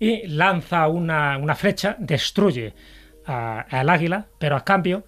y 0.00 0.26
lanza 0.26 0.88
una, 0.88 1.54
flecha, 1.54 1.94
destruye 2.00 2.74
al 3.26 3.88
águila, 3.88 4.26
pero 4.40 4.56
a 4.56 4.64
cambio 4.64 5.04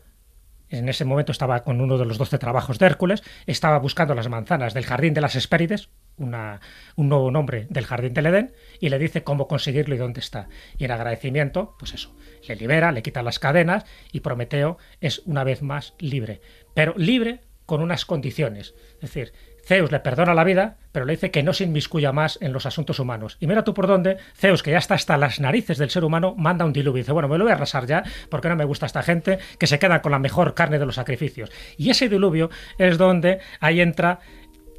en 0.71 0.89
ese 0.89 1.05
momento 1.05 1.33
estaba 1.33 1.63
con 1.65 1.81
uno 1.81 1.99
de 1.99 2.05
los 2.05 2.19
doce 2.19 2.39
trabajos 2.39 2.79
de 2.79 2.87
Hércules, 2.87 3.23
estaba 3.47 3.79
buscando 3.79 4.15
las 4.15 4.29
manzanas 4.29 4.75
del 4.75 4.87
jardín 4.87 5.15
de 5.15 5.21
las 5.21 5.37
Hespérides, 5.37 5.89
una, 6.17 6.61
un 6.97 7.09
nuevo 7.09 7.31
nombre 7.31 7.67
del 7.71 7.87
jardín 7.87 8.15
del 8.15 8.27
Edén, 8.27 8.53
y 8.81 8.89
le 8.89 8.99
dice 8.99 9.23
cómo 9.23 9.49
conseguirlo 9.49 9.95
y 9.95 9.99
dónde 9.99 10.21
está. 10.21 10.49
Y 10.77 10.85
en 10.85 10.91
agradecimiento, 10.91 11.75
pues 11.79 11.95
eso, 11.95 12.15
le 12.47 12.57
libera, 12.57 12.93
le 12.93 13.03
quita 13.03 13.23
las 13.23 13.39
cadenas 13.39 13.85
y 14.13 14.21
Prometeo 14.21 14.79
es 15.01 15.23
una 15.25 15.45
vez 15.45 15.63
más 15.63 15.95
libre. 15.99 16.41
Pero 16.75 16.95
libre 16.97 17.41
con 17.69 17.83
unas 17.83 18.07
condiciones. 18.07 18.75
Es 18.95 19.13
decir, 19.13 19.33
Zeus 19.69 19.93
le 19.93 20.01
perdona 20.01 20.33
la 20.33 20.45
vida, 20.45 20.79
pero 20.93 21.05
le 21.05 21.13
dice 21.13 21.31
que 21.31 21.43
no 21.43 21.53
se 21.53 21.65
inmiscuya 21.65 22.11
más 22.11 22.39
en 22.41 22.55
los 22.55 22.65
asuntos 22.65 22.99
humanos. 23.01 23.37
Y 23.39 23.47
mira 23.47 23.65
tú 23.65 23.75
por 23.75 23.87
dónde, 23.87 24.17
Zeus, 24.35 24.63
que 24.63 24.71
ya 24.71 24.79
está 24.79 24.95
hasta 24.95 25.19
las 25.19 25.41
narices 25.41 25.77
del 25.77 25.91
ser 25.91 26.05
humano, 26.05 26.35
manda 26.39 26.65
un 26.65 26.73
diluvio. 26.73 27.03
Dice, 27.03 27.13
bueno, 27.13 27.29
me 27.29 27.37
lo 27.37 27.45
voy 27.45 27.53
a 27.53 27.57
arrasar 27.57 27.85
ya, 27.85 28.03
porque 28.31 28.49
no 28.49 28.57
me 28.57 28.65
gusta 28.65 28.87
esta 28.87 29.03
gente 29.03 29.39
que 29.59 29.67
se 29.67 29.79
queda 29.79 30.01
con 30.01 30.11
la 30.11 30.19
mejor 30.19 30.55
carne 30.55 30.79
de 30.79 30.87
los 30.87 30.95
sacrificios. 30.95 31.53
Y 31.77 31.91
ese 31.91 32.09
diluvio 32.09 32.49
es 32.79 32.97
donde 32.97 33.41
ahí 33.61 33.83
entra 33.83 34.21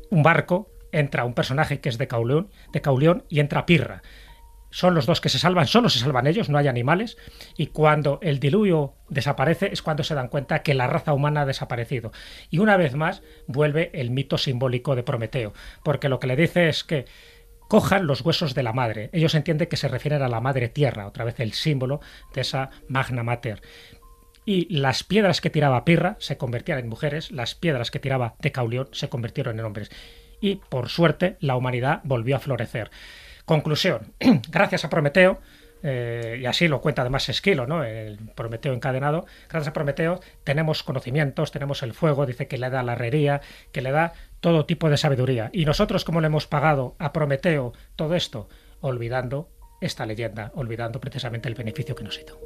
un 0.09 0.23
barco, 0.23 0.71
entra 0.91 1.23
un 1.23 1.35
personaje 1.35 1.79
que 1.81 1.89
es 1.89 1.99
de 1.99 2.07
Cauleón, 2.07 2.49
de 2.73 2.81
Cauleón 2.81 3.25
y 3.29 3.41
entra 3.41 3.67
Pirra 3.67 4.01
son 4.71 4.95
los 4.95 5.05
dos 5.05 5.21
que 5.21 5.29
se 5.29 5.39
salvan, 5.39 5.67
solo 5.67 5.89
se 5.89 5.99
salvan 5.99 6.27
ellos, 6.27 6.49
no 6.49 6.57
hay 6.57 6.67
animales, 6.67 7.17
y 7.57 7.67
cuando 7.67 8.19
el 8.21 8.39
diluvio 8.39 8.95
desaparece 9.09 9.69
es 9.71 9.81
cuando 9.81 10.03
se 10.03 10.15
dan 10.15 10.27
cuenta 10.27 10.63
que 10.63 10.73
la 10.73 10.87
raza 10.87 11.13
humana 11.13 11.41
ha 11.41 11.45
desaparecido. 11.45 12.11
Y 12.49 12.59
una 12.59 12.77
vez 12.77 12.95
más 12.95 13.23
vuelve 13.47 13.91
el 13.93 14.11
mito 14.11 14.37
simbólico 14.37 14.95
de 14.95 15.03
Prometeo, 15.03 15.53
porque 15.83 16.09
lo 16.09 16.19
que 16.19 16.27
le 16.27 16.35
dice 16.35 16.69
es 16.69 16.83
que 16.83 17.05
cojan 17.67 18.07
los 18.07 18.21
huesos 18.21 18.55
de 18.55 18.63
la 18.63 18.73
madre. 18.73 19.09
Ellos 19.13 19.35
entienden 19.35 19.67
que 19.67 19.77
se 19.77 19.87
refieren 19.87 20.21
a 20.21 20.27
la 20.27 20.41
madre 20.41 20.69
tierra, 20.69 21.07
otra 21.07 21.23
vez 21.23 21.39
el 21.39 21.53
símbolo 21.53 22.01
de 22.33 22.41
esa 22.41 22.71
magna 22.87 23.23
mater. 23.23 23.61
Y 24.43 24.73
las 24.75 25.03
piedras 25.03 25.41
que 25.41 25.51
tiraba 25.51 25.85
Pirra 25.85 26.15
se 26.19 26.37
convertían 26.37 26.79
en 26.79 26.89
mujeres, 26.89 27.29
las 27.31 27.53
piedras 27.53 27.91
que 27.91 27.99
tiraba 27.99 28.35
Decaulión 28.39 28.89
se 28.91 29.07
convirtieron 29.07 29.59
en 29.59 29.65
hombres. 29.65 29.91
Y 30.41 30.55
por 30.55 30.89
suerte 30.89 31.37
la 31.39 31.55
humanidad 31.55 32.01
volvió 32.03 32.35
a 32.35 32.39
florecer. 32.39 32.89
Conclusión, 33.49 34.13
gracias 34.51 34.85
a 34.85 34.91
Prometeo, 34.91 35.39
eh, 35.81 36.38
y 36.39 36.45
así 36.45 36.67
lo 36.67 36.81
cuenta 36.81 37.01
además 37.01 37.30
Esquilo, 37.30 37.65
¿no? 37.65 37.84
el 37.84 38.19
Prometeo 38.35 38.73
encadenado, 38.73 39.26
gracias 39.49 39.69
a 39.69 39.73
Prometeo 39.73 40.19
tenemos 40.43 40.84
conocimientos, 40.84 41.51
tenemos 41.51 41.81
el 41.81 41.95
fuego, 41.95 42.27
dice 42.27 42.47
que 42.47 42.59
le 42.59 42.69
da 42.69 42.84
la 42.84 42.93
herrería, 42.93 43.41
que 43.71 43.81
le 43.81 43.89
da 43.89 44.13
todo 44.39 44.67
tipo 44.67 44.88
de 44.88 44.97
sabiduría. 44.97 45.49
Y 45.51 45.65
nosotros, 45.65 46.05
como 46.05 46.21
le 46.21 46.27
hemos 46.27 46.45
pagado 46.45 46.95
a 46.99 47.11
Prometeo 47.11 47.73
todo 47.95 48.13
esto? 48.13 48.49
Olvidando 48.81 49.49
esta 49.81 50.05
leyenda, 50.05 50.51
olvidando 50.53 50.99
precisamente 50.99 51.49
el 51.49 51.55
beneficio 51.55 51.95
que 51.95 52.03
nos 52.03 52.19
hizo. 52.19 52.39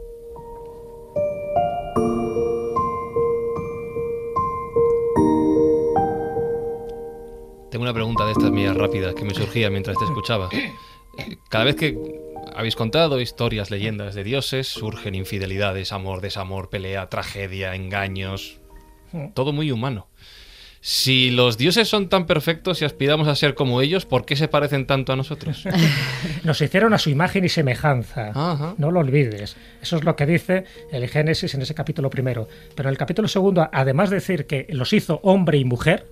Tengo 7.70 7.84
una 7.84 7.94
pregunta 7.94 8.24
de 8.26 8.32
estas 8.32 8.52
mías 8.52 8.78
rápidas 8.78 9.16
que 9.16 9.26
me 9.26 9.34
surgía 9.34 9.70
mientras 9.70 9.98
te 9.98 10.06
escuchaba. 10.06 10.48
Cada 11.50 11.66
vez 11.66 11.76
que 11.76 11.98
habéis 12.56 12.76
contado 12.76 13.22
historias, 13.22 13.72
leyendas 13.72 14.16
de 14.16 14.24
dioses, 14.24 14.68
surgen 14.68 15.16
infidelidades, 15.16 15.92
amor, 15.92 16.22
desamor, 16.22 16.70
pelea, 16.70 17.10
tragedia, 17.10 17.76
engaños. 17.76 18.60
Todo 19.34 19.54
muy 19.54 19.72
humano. 19.72 20.08
Si 20.86 21.32
los 21.32 21.58
dioses 21.58 21.88
son 21.88 22.10
tan 22.10 22.26
perfectos 22.26 22.82
y 22.82 22.86
aspiramos 22.86 23.30
a 23.30 23.36
ser 23.36 23.56
como 23.56 23.82
ellos, 23.82 24.06
¿por 24.06 24.26
qué 24.26 24.36
se 24.36 24.50
parecen 24.50 24.86
tanto 24.86 25.14
a 25.14 25.16
nosotros? 25.16 25.64
Nos 26.44 26.60
hicieron 26.62 26.94
a 26.94 26.98
su 26.98 27.10
imagen 27.10 27.46
y 27.46 27.50
semejanza. 27.50 28.32
Ajá. 28.36 28.76
No 28.78 28.92
lo 28.92 29.00
olvides. 29.00 29.56
Eso 29.82 29.96
es 29.96 30.04
lo 30.04 30.18
que 30.18 30.26
dice 30.26 30.66
el 30.92 31.08
Génesis 31.08 31.54
en 31.54 31.62
ese 31.62 31.74
capítulo 31.74 32.10
primero. 32.10 32.50
Pero 32.76 32.90
en 32.90 32.94
el 32.94 32.98
capítulo 32.98 33.30
segundo, 33.30 33.70
además 33.72 34.10
de 34.10 34.18
decir 34.18 34.46
que 34.46 34.68
los 34.72 34.92
hizo 34.92 35.22
hombre 35.24 35.58
y 35.58 35.64
mujer, 35.64 36.06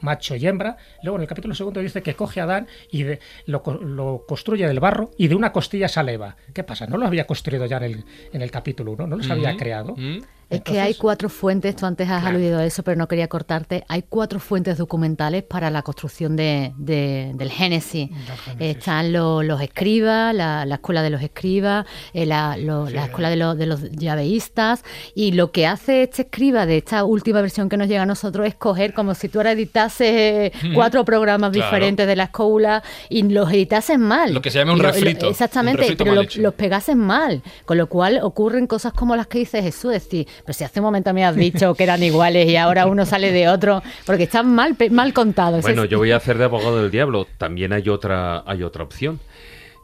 macho 0.00 0.36
y 0.36 0.46
hembra. 0.46 0.76
Luego 1.02 1.16
en 1.16 1.22
el 1.22 1.28
capítulo 1.28 1.54
segundo 1.54 1.80
dice 1.80 2.02
que 2.02 2.14
coge 2.14 2.40
a 2.40 2.44
Adán 2.44 2.66
y 2.90 3.02
de- 3.02 3.18
lo, 3.46 3.62
lo 3.80 4.24
construye 4.26 4.66
del 4.66 4.80
barro 4.80 5.10
y 5.16 5.28
de 5.28 5.34
una 5.34 5.52
costilla 5.52 5.88
sale 5.88 6.12
Eva. 6.14 6.36
¿Qué 6.54 6.62
pasa? 6.64 6.86
¿No 6.86 6.96
lo 6.96 7.06
había 7.06 7.26
construido 7.26 7.66
ya 7.66 7.78
en 7.78 7.82
el, 7.84 8.04
en 8.32 8.42
el 8.42 8.50
capítulo 8.50 8.92
1? 8.92 9.06
¿No 9.06 9.16
los 9.16 9.30
había 9.30 9.56
creado? 9.56 9.94
Es 10.50 10.62
que 10.62 10.80
hay 10.80 10.94
cuatro 10.94 11.28
fuentes, 11.28 11.76
tú 11.76 11.84
antes 11.84 12.08
has 12.08 12.24
aludido 12.24 12.58
a 12.58 12.64
eso, 12.64 12.82
pero 12.82 12.96
no 12.96 13.06
quería 13.06 13.28
cortarte. 13.28 13.84
Hay 13.88 14.02
cuatro 14.08 14.40
fuentes 14.40 14.78
documentales 14.78 15.42
para 15.42 15.68
la 15.70 15.82
construcción 15.82 16.36
de, 16.36 16.72
de- 16.78 17.32
del 17.34 17.50
Génesis. 17.50 18.08
Están 18.58 19.12
lo- 19.12 19.42
los 19.42 19.60
escribas, 19.60 20.34
la, 20.34 20.64
la 20.64 20.76
escuela 20.76 21.02
de 21.02 21.10
los 21.10 21.20
escribas, 21.22 21.86
eh, 22.14 22.24
la, 22.24 22.56
escuela 23.04 23.28
de, 23.30 23.36
los- 23.36 23.58
de 23.58 23.66
los 23.66 23.90
llaveístas. 23.92 24.84
Y 25.14 25.32
lo 25.32 25.52
que 25.52 25.66
hace 25.66 26.02
este 26.04 26.22
escriba 26.22 26.64
de 26.66 26.78
esta 26.78 27.04
última 27.04 27.40
versión 27.42 27.68
que 27.68 27.76
nos 27.76 27.88
llega 27.88 28.02
a 28.02 28.06
nosotros 28.06 28.46
es 28.46 28.54
coger, 28.54 28.94
como 28.94 29.14
si 29.14 29.28
tú 29.28 29.38
ahora 29.40 29.52
editases 29.52 30.08
eh, 30.08 30.52
cuatro 30.74 31.04
programas 31.04 31.50
Claro. 31.52 31.66
diferentes 31.66 32.06
de 32.06 32.16
la 32.16 32.24
escuela 32.24 32.82
y 33.08 33.22
los 33.22 33.50
editases 33.52 33.98
mal. 33.98 34.32
Lo 34.32 34.40
que 34.42 34.50
se 34.50 34.58
llama 34.58 34.72
un 34.72 34.78
lo- 34.82 34.90
refrito, 34.90 35.26
un 35.26 35.32
exactamente, 35.32 35.82
refrito 35.82 36.04
pero 36.04 36.22
los 36.42 36.54
pegasen 36.54 36.98
mal. 36.98 37.42
Con 37.66 37.76
lo 37.78 37.86
cual 37.88 38.20
ocurren 38.22 38.66
cosas 38.66 38.92
como 38.92 39.14
las 39.14 39.26
que 39.26 39.38
dice 39.40 39.62
Jesús, 39.62 39.94
es 39.94 40.04
decir, 40.04 40.26
pero 40.44 40.52
si 40.52 40.64
hace 40.64 40.80
un 40.80 40.84
momento 40.84 41.12
me 41.14 41.24
has 41.24 41.36
dicho 41.36 41.74
que 41.74 41.84
eran 41.84 42.02
iguales 42.02 42.48
y 42.48 42.56
ahora 42.56 42.86
uno 42.86 43.04
sale 43.06 43.32
de 43.32 43.48
otro, 43.48 43.82
porque 44.06 44.24
están 44.24 44.54
mal, 44.54 44.76
mal 44.90 45.12
contados. 45.12 45.62
Bueno, 45.62 45.84
Es- 45.84 45.90
yo 45.90 45.98
voy 45.98 46.12
a 46.12 46.16
hacer 46.16 46.38
de 46.38 46.44
abogado 46.44 46.80
del 46.82 46.90
diablo. 46.90 47.26
También 47.38 47.72
hay 47.72 47.88
otra, 47.88 48.42
hay 48.46 48.62
otra 48.62 48.84
opción. 48.84 49.20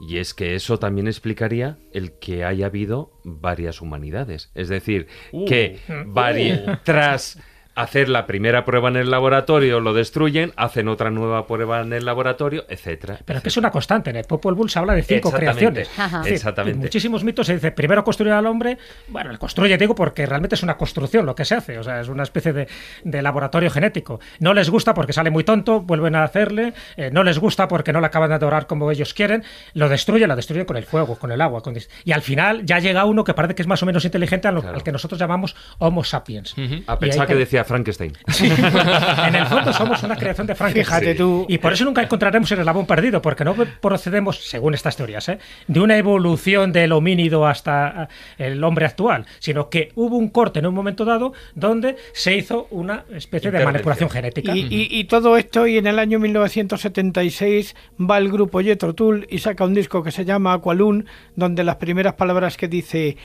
Y 0.09 0.18
es 0.18 0.35
que 0.35 0.55
eso 0.56 0.78
también 0.78 1.06
explicaría 1.06 1.78
el 1.93 2.12
que 2.18 2.44
haya 2.44 2.66
habido 2.66 3.12
varias 3.22 3.81
humanidades. 3.81 4.51
Es 4.55 4.68
decir, 4.68 5.06
Uh. 5.32 5.44
que 5.47 5.78
vari- 6.06 6.81
tras 6.82 7.39
hacer 7.74 8.09
la 8.09 8.26
primera 8.26 8.64
prueba 8.64 8.88
en 8.88 8.96
el 8.96 9.10
laboratorio 9.10 9.80
lo 9.80 9.92
destruyen, 9.94 10.52
hacen 10.56 10.88
otra 10.88 11.10
nueva 11.10 11.46
prueba 11.46 11.80
en 11.80 11.92
el 11.92 12.05
laboratorio, 12.05 12.64
etcétera. 12.68 13.18
Pero 13.24 13.42
que 13.42 13.48
es 13.48 13.56
una 13.56 13.70
constante. 13.70 14.10
En 14.10 14.16
el 14.16 14.24
Popol 14.24 14.55
Vuh 14.55 14.68
se 14.68 14.78
habla 14.78 14.94
de 14.94 15.02
cinco 15.02 15.28
Exactamente. 15.30 15.82
creaciones. 15.88 16.14
Decir, 16.22 16.32
Exactamente. 16.34 16.76
En 16.76 16.80
muchísimos 16.82 17.24
mitos 17.24 17.46
se 17.46 17.55
dice 17.55 17.72
primero 17.72 18.05
construir 18.05 18.32
al 18.32 18.46
hombre. 18.46 18.78
Bueno, 19.09 19.30
el 19.30 19.38
construye, 19.38 19.76
digo, 19.76 19.94
porque 19.94 20.24
realmente 20.26 20.55
es 20.55 20.62
una 20.62 20.76
construcción 20.76 21.26
lo 21.26 21.34
que 21.34 21.44
se 21.44 21.55
hace. 21.56 21.78
O 21.78 21.82
sea, 21.82 22.01
es 22.01 22.09
una 22.09 22.22
especie 22.22 22.52
de, 22.52 22.68
de 23.02 23.22
laboratorio 23.22 23.70
genético. 23.70 24.20
No 24.38 24.55
les 24.55 24.70
gusta 24.70 24.94
porque 24.94 25.12
sale 25.12 25.30
muy 25.30 25.44
tonto, 25.44 25.80
vuelven 25.80 26.14
a 26.14 26.24
hacerle. 26.24 26.74
eh, 26.96 27.10
no 27.12 27.24
les 27.24 27.38
gusta 27.38 27.66
porque 27.68 27.92
no 27.92 28.01
la 28.01 28.06
acaban 28.09 28.28
de 28.28 28.36
adorar 28.36 28.66
como 28.66 28.90
ellos 28.90 29.14
quieren. 29.14 29.42
Lo 29.74 29.88
destruye, 29.88 30.26
lo 30.26 30.36
destruye 30.36 30.64
con 30.66 30.76
el 30.76 30.84
fuego, 30.84 31.16
con 31.18 31.32
el 31.32 31.40
agua. 31.40 31.60
con 31.62 31.74
y 32.05 32.12
al 32.12 32.22
final 32.22 32.64
ya 32.64 32.78
llega 32.78 33.05
uno 33.05 33.24
que 33.24 33.34
parece 33.34 33.56
que 33.56 33.62
es 33.62 33.68
más 33.68 33.82
o 33.82 33.86
menos 33.86 34.05
inteligente, 34.05 34.46
a 34.46 34.52
lo- 34.52 34.60
Claro. 34.60 34.76
al 34.76 34.82
que 34.84 34.92
nosotros 34.92 35.18
llamamos 35.18 35.56
Homo 35.78 36.05
sapiens. 36.05 36.55
A 36.56 36.60
Y 36.60 36.64
ahí 36.86 36.96
pensar 37.01 37.26
que 37.26 37.34
te- 37.34 37.40
Frankenstein. 37.64 38.12
en 39.26 39.34
el 39.34 39.46
fondo 39.46 39.72
somos 39.72 40.02
una 40.02 40.16
creación 40.16 40.46
de 40.46 40.54
Frankenstein. 40.54 41.00
Fíjate 41.00 41.14
tú. 41.16 41.46
Y 41.48 41.58
por 41.58 41.72
eso 41.72 41.84
nunca 41.84 42.02
encontraremos 42.02 42.50
el 42.52 42.60
eslabón 42.60 42.86
perdido, 42.86 43.20
porque 43.22 43.44
no 43.44 43.54
procedemos, 43.80 44.38
según 44.44 44.74
estas 44.74 44.96
teorías, 44.96 45.28
¿eh? 45.28 45.38
de 45.66 45.80
una 45.80 45.96
evolución 45.96 46.72
del 46.72 46.92
homínido 46.92 47.46
hasta 47.46 48.08
eh, 48.38 48.46
el 48.46 48.62
hombre 48.64 48.86
actual, 48.86 49.26
sino 49.38 49.68
que 49.70 49.90
hubo 49.94 50.16
un 50.16 50.28
corte 50.28 50.58
en 50.60 50.66
un 50.66 50.74
momento 50.74 51.04
dado 51.04 51.32
donde 51.54 51.96
se 52.12 52.36
hizo 52.36 52.66
una 52.70 53.04
especie 53.14 53.50
de 53.50 53.64
manipulación 53.64 54.10
genética. 54.10 54.54
Y, 54.54 54.60
y- 54.70 54.88
y 55.00 55.04
todo 55.04 55.36
esto, 55.36 55.66
y 55.66 55.78
en 55.78 55.86
el 55.86 55.98
año 55.98 56.18
1976 56.18 57.74
va 58.00 58.18
el 58.18 58.30
grupo 58.30 58.60
Jethro 58.60 58.94
Tull 58.94 59.26
y 59.30 59.38
saca 59.38 59.64
un 59.64 59.74
disco 59.74 60.02
que 60.02 60.10
se 60.10 60.24
llama 60.24 60.52
Aqualun, 60.52 61.06
donde 61.36 61.64
las 61.64 61.76
primeras 61.76 62.14
palabras 62.14 62.56
que 62.56 62.68
dice 62.68 63.16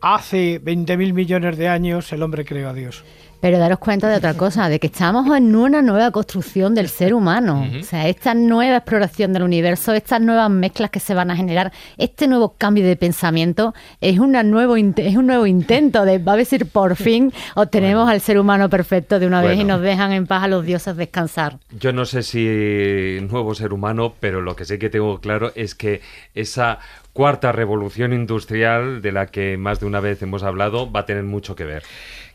hace 0.00 0.60
20.000 0.62 1.12
millones 1.12 1.56
de 1.56 1.68
años 1.68 2.12
el 2.12 2.22
hombre 2.22 2.44
creó 2.44 2.68
a 2.70 2.74
Dios. 2.74 3.04
Pero 3.42 3.58
daros 3.58 3.80
cuenta 3.80 4.08
de 4.08 4.18
otra 4.18 4.34
cosa, 4.34 4.68
de 4.68 4.78
que 4.78 4.86
estamos 4.86 5.26
en 5.36 5.56
una 5.56 5.82
nueva 5.82 6.12
construcción 6.12 6.76
del 6.76 6.88
ser 6.88 7.12
humano. 7.12 7.68
O 7.80 7.82
sea, 7.82 8.06
esta 8.06 8.34
nueva 8.34 8.76
exploración 8.76 9.32
del 9.32 9.42
universo, 9.42 9.92
estas 9.94 10.20
nuevas 10.20 10.48
mezclas 10.48 10.90
que 10.90 11.00
se 11.00 11.12
van 11.12 11.28
a 11.28 11.34
generar, 11.34 11.72
este 11.98 12.28
nuevo 12.28 12.54
cambio 12.56 12.86
de 12.86 12.94
pensamiento 12.94 13.74
es, 14.00 14.20
una 14.20 14.44
nuevo, 14.44 14.76
es 14.76 15.16
un 15.16 15.26
nuevo 15.26 15.48
intento 15.48 16.04
de, 16.04 16.18
va 16.18 16.34
a 16.34 16.36
decir, 16.36 16.66
por 16.66 16.94
fin 17.02 17.32
obtenemos 17.56 18.08
al 18.08 18.20
ser 18.20 18.38
humano 18.38 18.70
perfecto 18.70 19.18
de 19.18 19.26
una 19.26 19.42
vez 19.42 19.54
y 19.54 19.56
Bueno. 19.56 19.74
nos 19.74 19.82
dejan 19.82 20.12
en 20.12 20.28
paz 20.28 20.44
a 20.44 20.46
los 20.46 20.64
dioses 20.64 20.96
descansar. 20.96 21.58
Yo 21.76 21.92
no 21.92 22.04
sé 22.04 22.22
si 22.22 23.18
nuevo 23.28 23.56
ser 23.56 23.72
humano, 23.72 24.14
pero 24.20 24.40
lo 24.40 24.54
que 24.54 24.64
sí 24.64 24.78
que 24.78 24.88
tengo 24.88 25.18
claro 25.18 25.50
es 25.56 25.74
que 25.74 26.00
esa 26.36 26.78
cuarta 27.12 27.52
revolución 27.52 28.12
industrial 28.12 29.02
de 29.02 29.12
la 29.12 29.26
que 29.26 29.56
más 29.56 29.80
de 29.80 29.86
una 29.86 30.00
vez 30.00 30.22
hemos 30.22 30.42
hablado 30.42 30.90
va 30.90 31.00
a 31.00 31.06
tener 31.06 31.24
mucho 31.24 31.54
que 31.54 31.64
ver. 31.64 31.82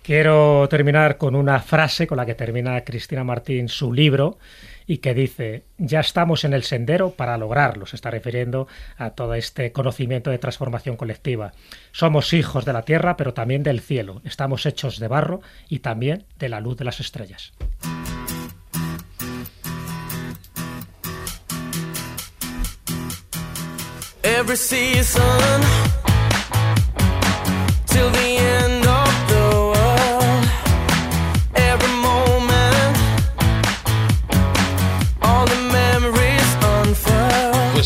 Quiero 0.07 0.69
terminar 0.69 1.17
con 1.17 1.35
una 1.35 1.59
frase 1.59 2.07
con 2.07 2.15
la 2.15 2.25
que 2.25 2.33
termina 2.33 2.79
Cristina 2.85 3.25
Martín 3.25 3.67
su 3.67 3.91
libro 3.91 4.37
y 4.85 4.99
que 4.99 5.13
dice, 5.13 5.65
ya 5.77 5.99
estamos 5.99 6.45
en 6.45 6.53
el 6.53 6.63
sendero 6.63 7.11
para 7.11 7.37
lograrlo. 7.37 7.85
Se 7.85 7.97
está 7.97 8.09
refiriendo 8.09 8.69
a 8.95 9.09
todo 9.09 9.33
este 9.33 9.73
conocimiento 9.73 10.29
de 10.29 10.37
transformación 10.37 10.95
colectiva. 10.95 11.51
Somos 11.91 12.31
hijos 12.31 12.63
de 12.63 12.71
la 12.71 12.83
tierra, 12.83 13.17
pero 13.17 13.33
también 13.33 13.63
del 13.63 13.81
cielo. 13.81 14.21
Estamos 14.23 14.65
hechos 14.65 14.97
de 14.97 15.09
barro 15.09 15.41
y 15.67 15.79
también 15.79 16.23
de 16.39 16.47
la 16.47 16.61
luz 16.61 16.77
de 16.77 16.85
las 16.85 17.01
estrellas. 17.01 17.51
every 24.23 24.55
season 24.55 25.61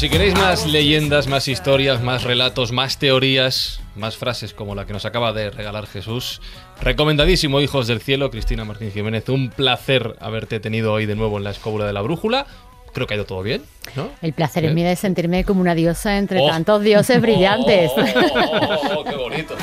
si 0.02 0.10
queréis 0.10 0.34
más 0.34 0.66
leyendas, 0.66 1.28
más 1.28 1.48
historias, 1.48 2.02
más 2.02 2.24
relatos, 2.24 2.72
más 2.72 2.98
teorías, 2.98 3.82
más 3.96 4.18
frases 4.18 4.52
como 4.52 4.74
la 4.74 4.88
que 4.88 4.94
nos 4.94 5.06
acaba 5.06 5.32
de 5.32 5.52
regalar 5.52 5.86
Jesús, 5.86 6.42
recomendadísimo, 6.82 7.62
hijos 7.62 7.86
del 7.86 8.02
cielo, 8.02 8.32
Cristina 8.32 8.66
Martín 8.66 8.92
Jiménez, 8.92 9.30
un 9.30 9.52
placer 9.52 10.16
haberte 10.20 10.60
tenido 10.60 10.92
hoy 10.92 11.06
de 11.06 11.14
nuevo 11.14 11.38
en 11.38 11.44
la 11.44 11.52
escóbula 11.52 11.86
de 11.86 11.94
la 11.94 12.02
brújula. 12.02 12.48
Creo 12.94 13.06
que 13.06 13.14
ha 13.14 13.18
ido 13.18 13.28
todo 13.28 13.44
bien, 13.44 13.62
¿no? 13.96 14.10
El 14.24 14.34
placer 14.34 14.66
es 14.66 14.72
¿Eh? 14.72 14.74
mío 14.74 14.88
de 14.88 14.96
sentirme 14.96 15.44
como 15.44 15.62
una 15.62 15.76
diosa 15.76 16.18
entre 16.18 16.40
Oh. 16.42 16.48
tantos 16.50 16.82
dioses 16.82 17.22
brillantes. 17.22 17.92
Oh, 17.96 19.04
¡Qué 19.04 19.16
bonito! 19.16 19.56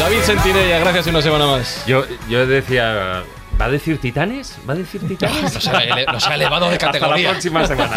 David 0.00 0.20
Sentinella, 0.22 0.78
gracias 0.78 1.06
una 1.08 1.20
semana 1.20 1.46
más. 1.46 1.84
Yo, 1.86 2.04
yo 2.30 2.46
decía, 2.46 3.22
¿va 3.60 3.66
a 3.66 3.70
decir 3.70 3.98
titanes? 4.00 4.56
¿Va 4.68 4.72
a 4.72 4.76
decir 4.76 5.00
titanes? 5.06 5.42
Nos 5.54 5.68
ha, 5.68 6.12
nos 6.12 6.26
ha 6.26 6.34
elevado 6.34 6.68
de 6.68 6.74
Hasta 6.74 6.86
la 6.86 6.92
categoría. 6.92 7.30
próxima 7.30 7.66
semana. 7.66 7.96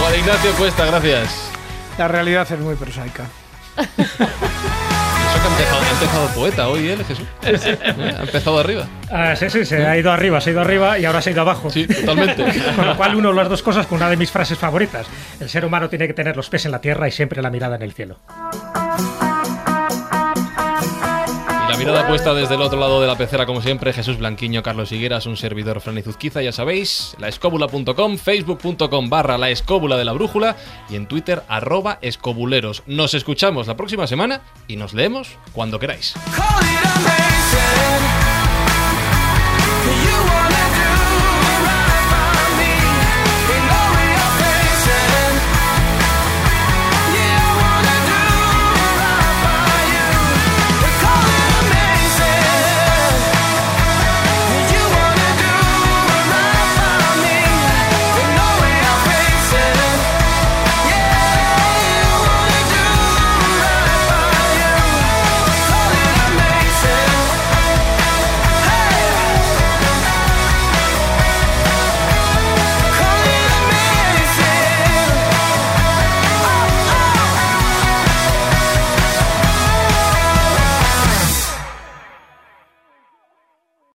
Juan 0.00 0.14
Ignacio 0.18 0.52
Cuesta, 0.52 0.84
gracias. 0.86 1.50
La 1.98 2.08
realidad 2.08 2.50
es 2.50 2.58
muy 2.58 2.74
prosaica. 2.74 3.24
Eso 3.76 3.88
que 3.98 5.48
ha 5.48 5.50
empezado, 5.50 5.82
ha 5.82 5.90
empezado 5.90 6.26
poeta 6.28 6.68
hoy, 6.68 6.88
¿eh, 6.88 6.96
Jesús? 7.06 7.26
Ha 7.42 8.22
empezado 8.22 8.58
arriba. 8.58 8.86
Ah, 9.10 9.34
sí, 9.36 9.48
sí, 9.50 9.64
se 9.64 9.86
ha 9.86 9.96
ido 9.96 10.10
arriba, 10.12 10.40
se 10.40 10.50
ha 10.50 10.52
ido 10.52 10.60
arriba 10.62 10.98
y 10.98 11.04
ahora 11.04 11.20
se 11.22 11.30
ha 11.30 11.32
ido 11.32 11.42
abajo. 11.42 11.70
Sí, 11.70 11.86
totalmente. 11.86 12.44
Con 12.76 12.86
lo 12.86 12.96
cual 12.96 13.14
uno 13.14 13.32
las 13.32 13.48
dos 13.48 13.62
cosas 13.62 13.86
con 13.86 13.96
una 13.96 14.08
de 14.10 14.16
mis 14.16 14.30
frases 14.30 14.58
favoritas. 14.58 15.06
El 15.40 15.48
ser 15.48 15.64
humano 15.64 15.88
tiene 15.88 16.06
que 16.06 16.14
tener 16.14 16.36
los 16.36 16.48
pies 16.48 16.64
en 16.66 16.72
la 16.72 16.80
tierra 16.80 17.08
y 17.08 17.12
siempre 17.12 17.42
la 17.42 17.50
mirada 17.50 17.76
en 17.76 17.82
el 17.82 17.92
cielo. 17.92 18.18
La 21.72 21.78
mirada 21.78 22.06
puesta 22.06 22.34
desde 22.34 22.56
el 22.56 22.60
otro 22.60 22.78
lado 22.78 23.00
de 23.00 23.06
la 23.06 23.16
pecera, 23.16 23.46
como 23.46 23.62
siempre, 23.62 23.94
Jesús 23.94 24.18
Blanquiño, 24.18 24.62
Carlos 24.62 24.92
Higueras, 24.92 25.24
un 25.24 25.38
servidor 25.38 25.80
Fran 25.80 25.96
Izuzquiza, 25.96 26.42
ya 26.42 26.52
sabéis, 26.52 27.16
laescóbula.com, 27.18 28.18
facebook.com 28.18 29.08
barra 29.08 29.38
la 29.38 29.48
escóbula 29.48 29.96
de 29.96 30.04
la 30.04 30.12
brújula 30.12 30.54
y 30.90 30.96
en 30.96 31.06
Twitter 31.06 31.42
arroba 31.48 31.96
escobuleros. 32.02 32.82
Nos 32.86 33.14
escuchamos 33.14 33.68
la 33.68 33.76
próxima 33.78 34.06
semana 34.06 34.42
y 34.68 34.76
nos 34.76 34.92
leemos 34.92 35.38
cuando 35.54 35.78
queráis. 35.78 36.12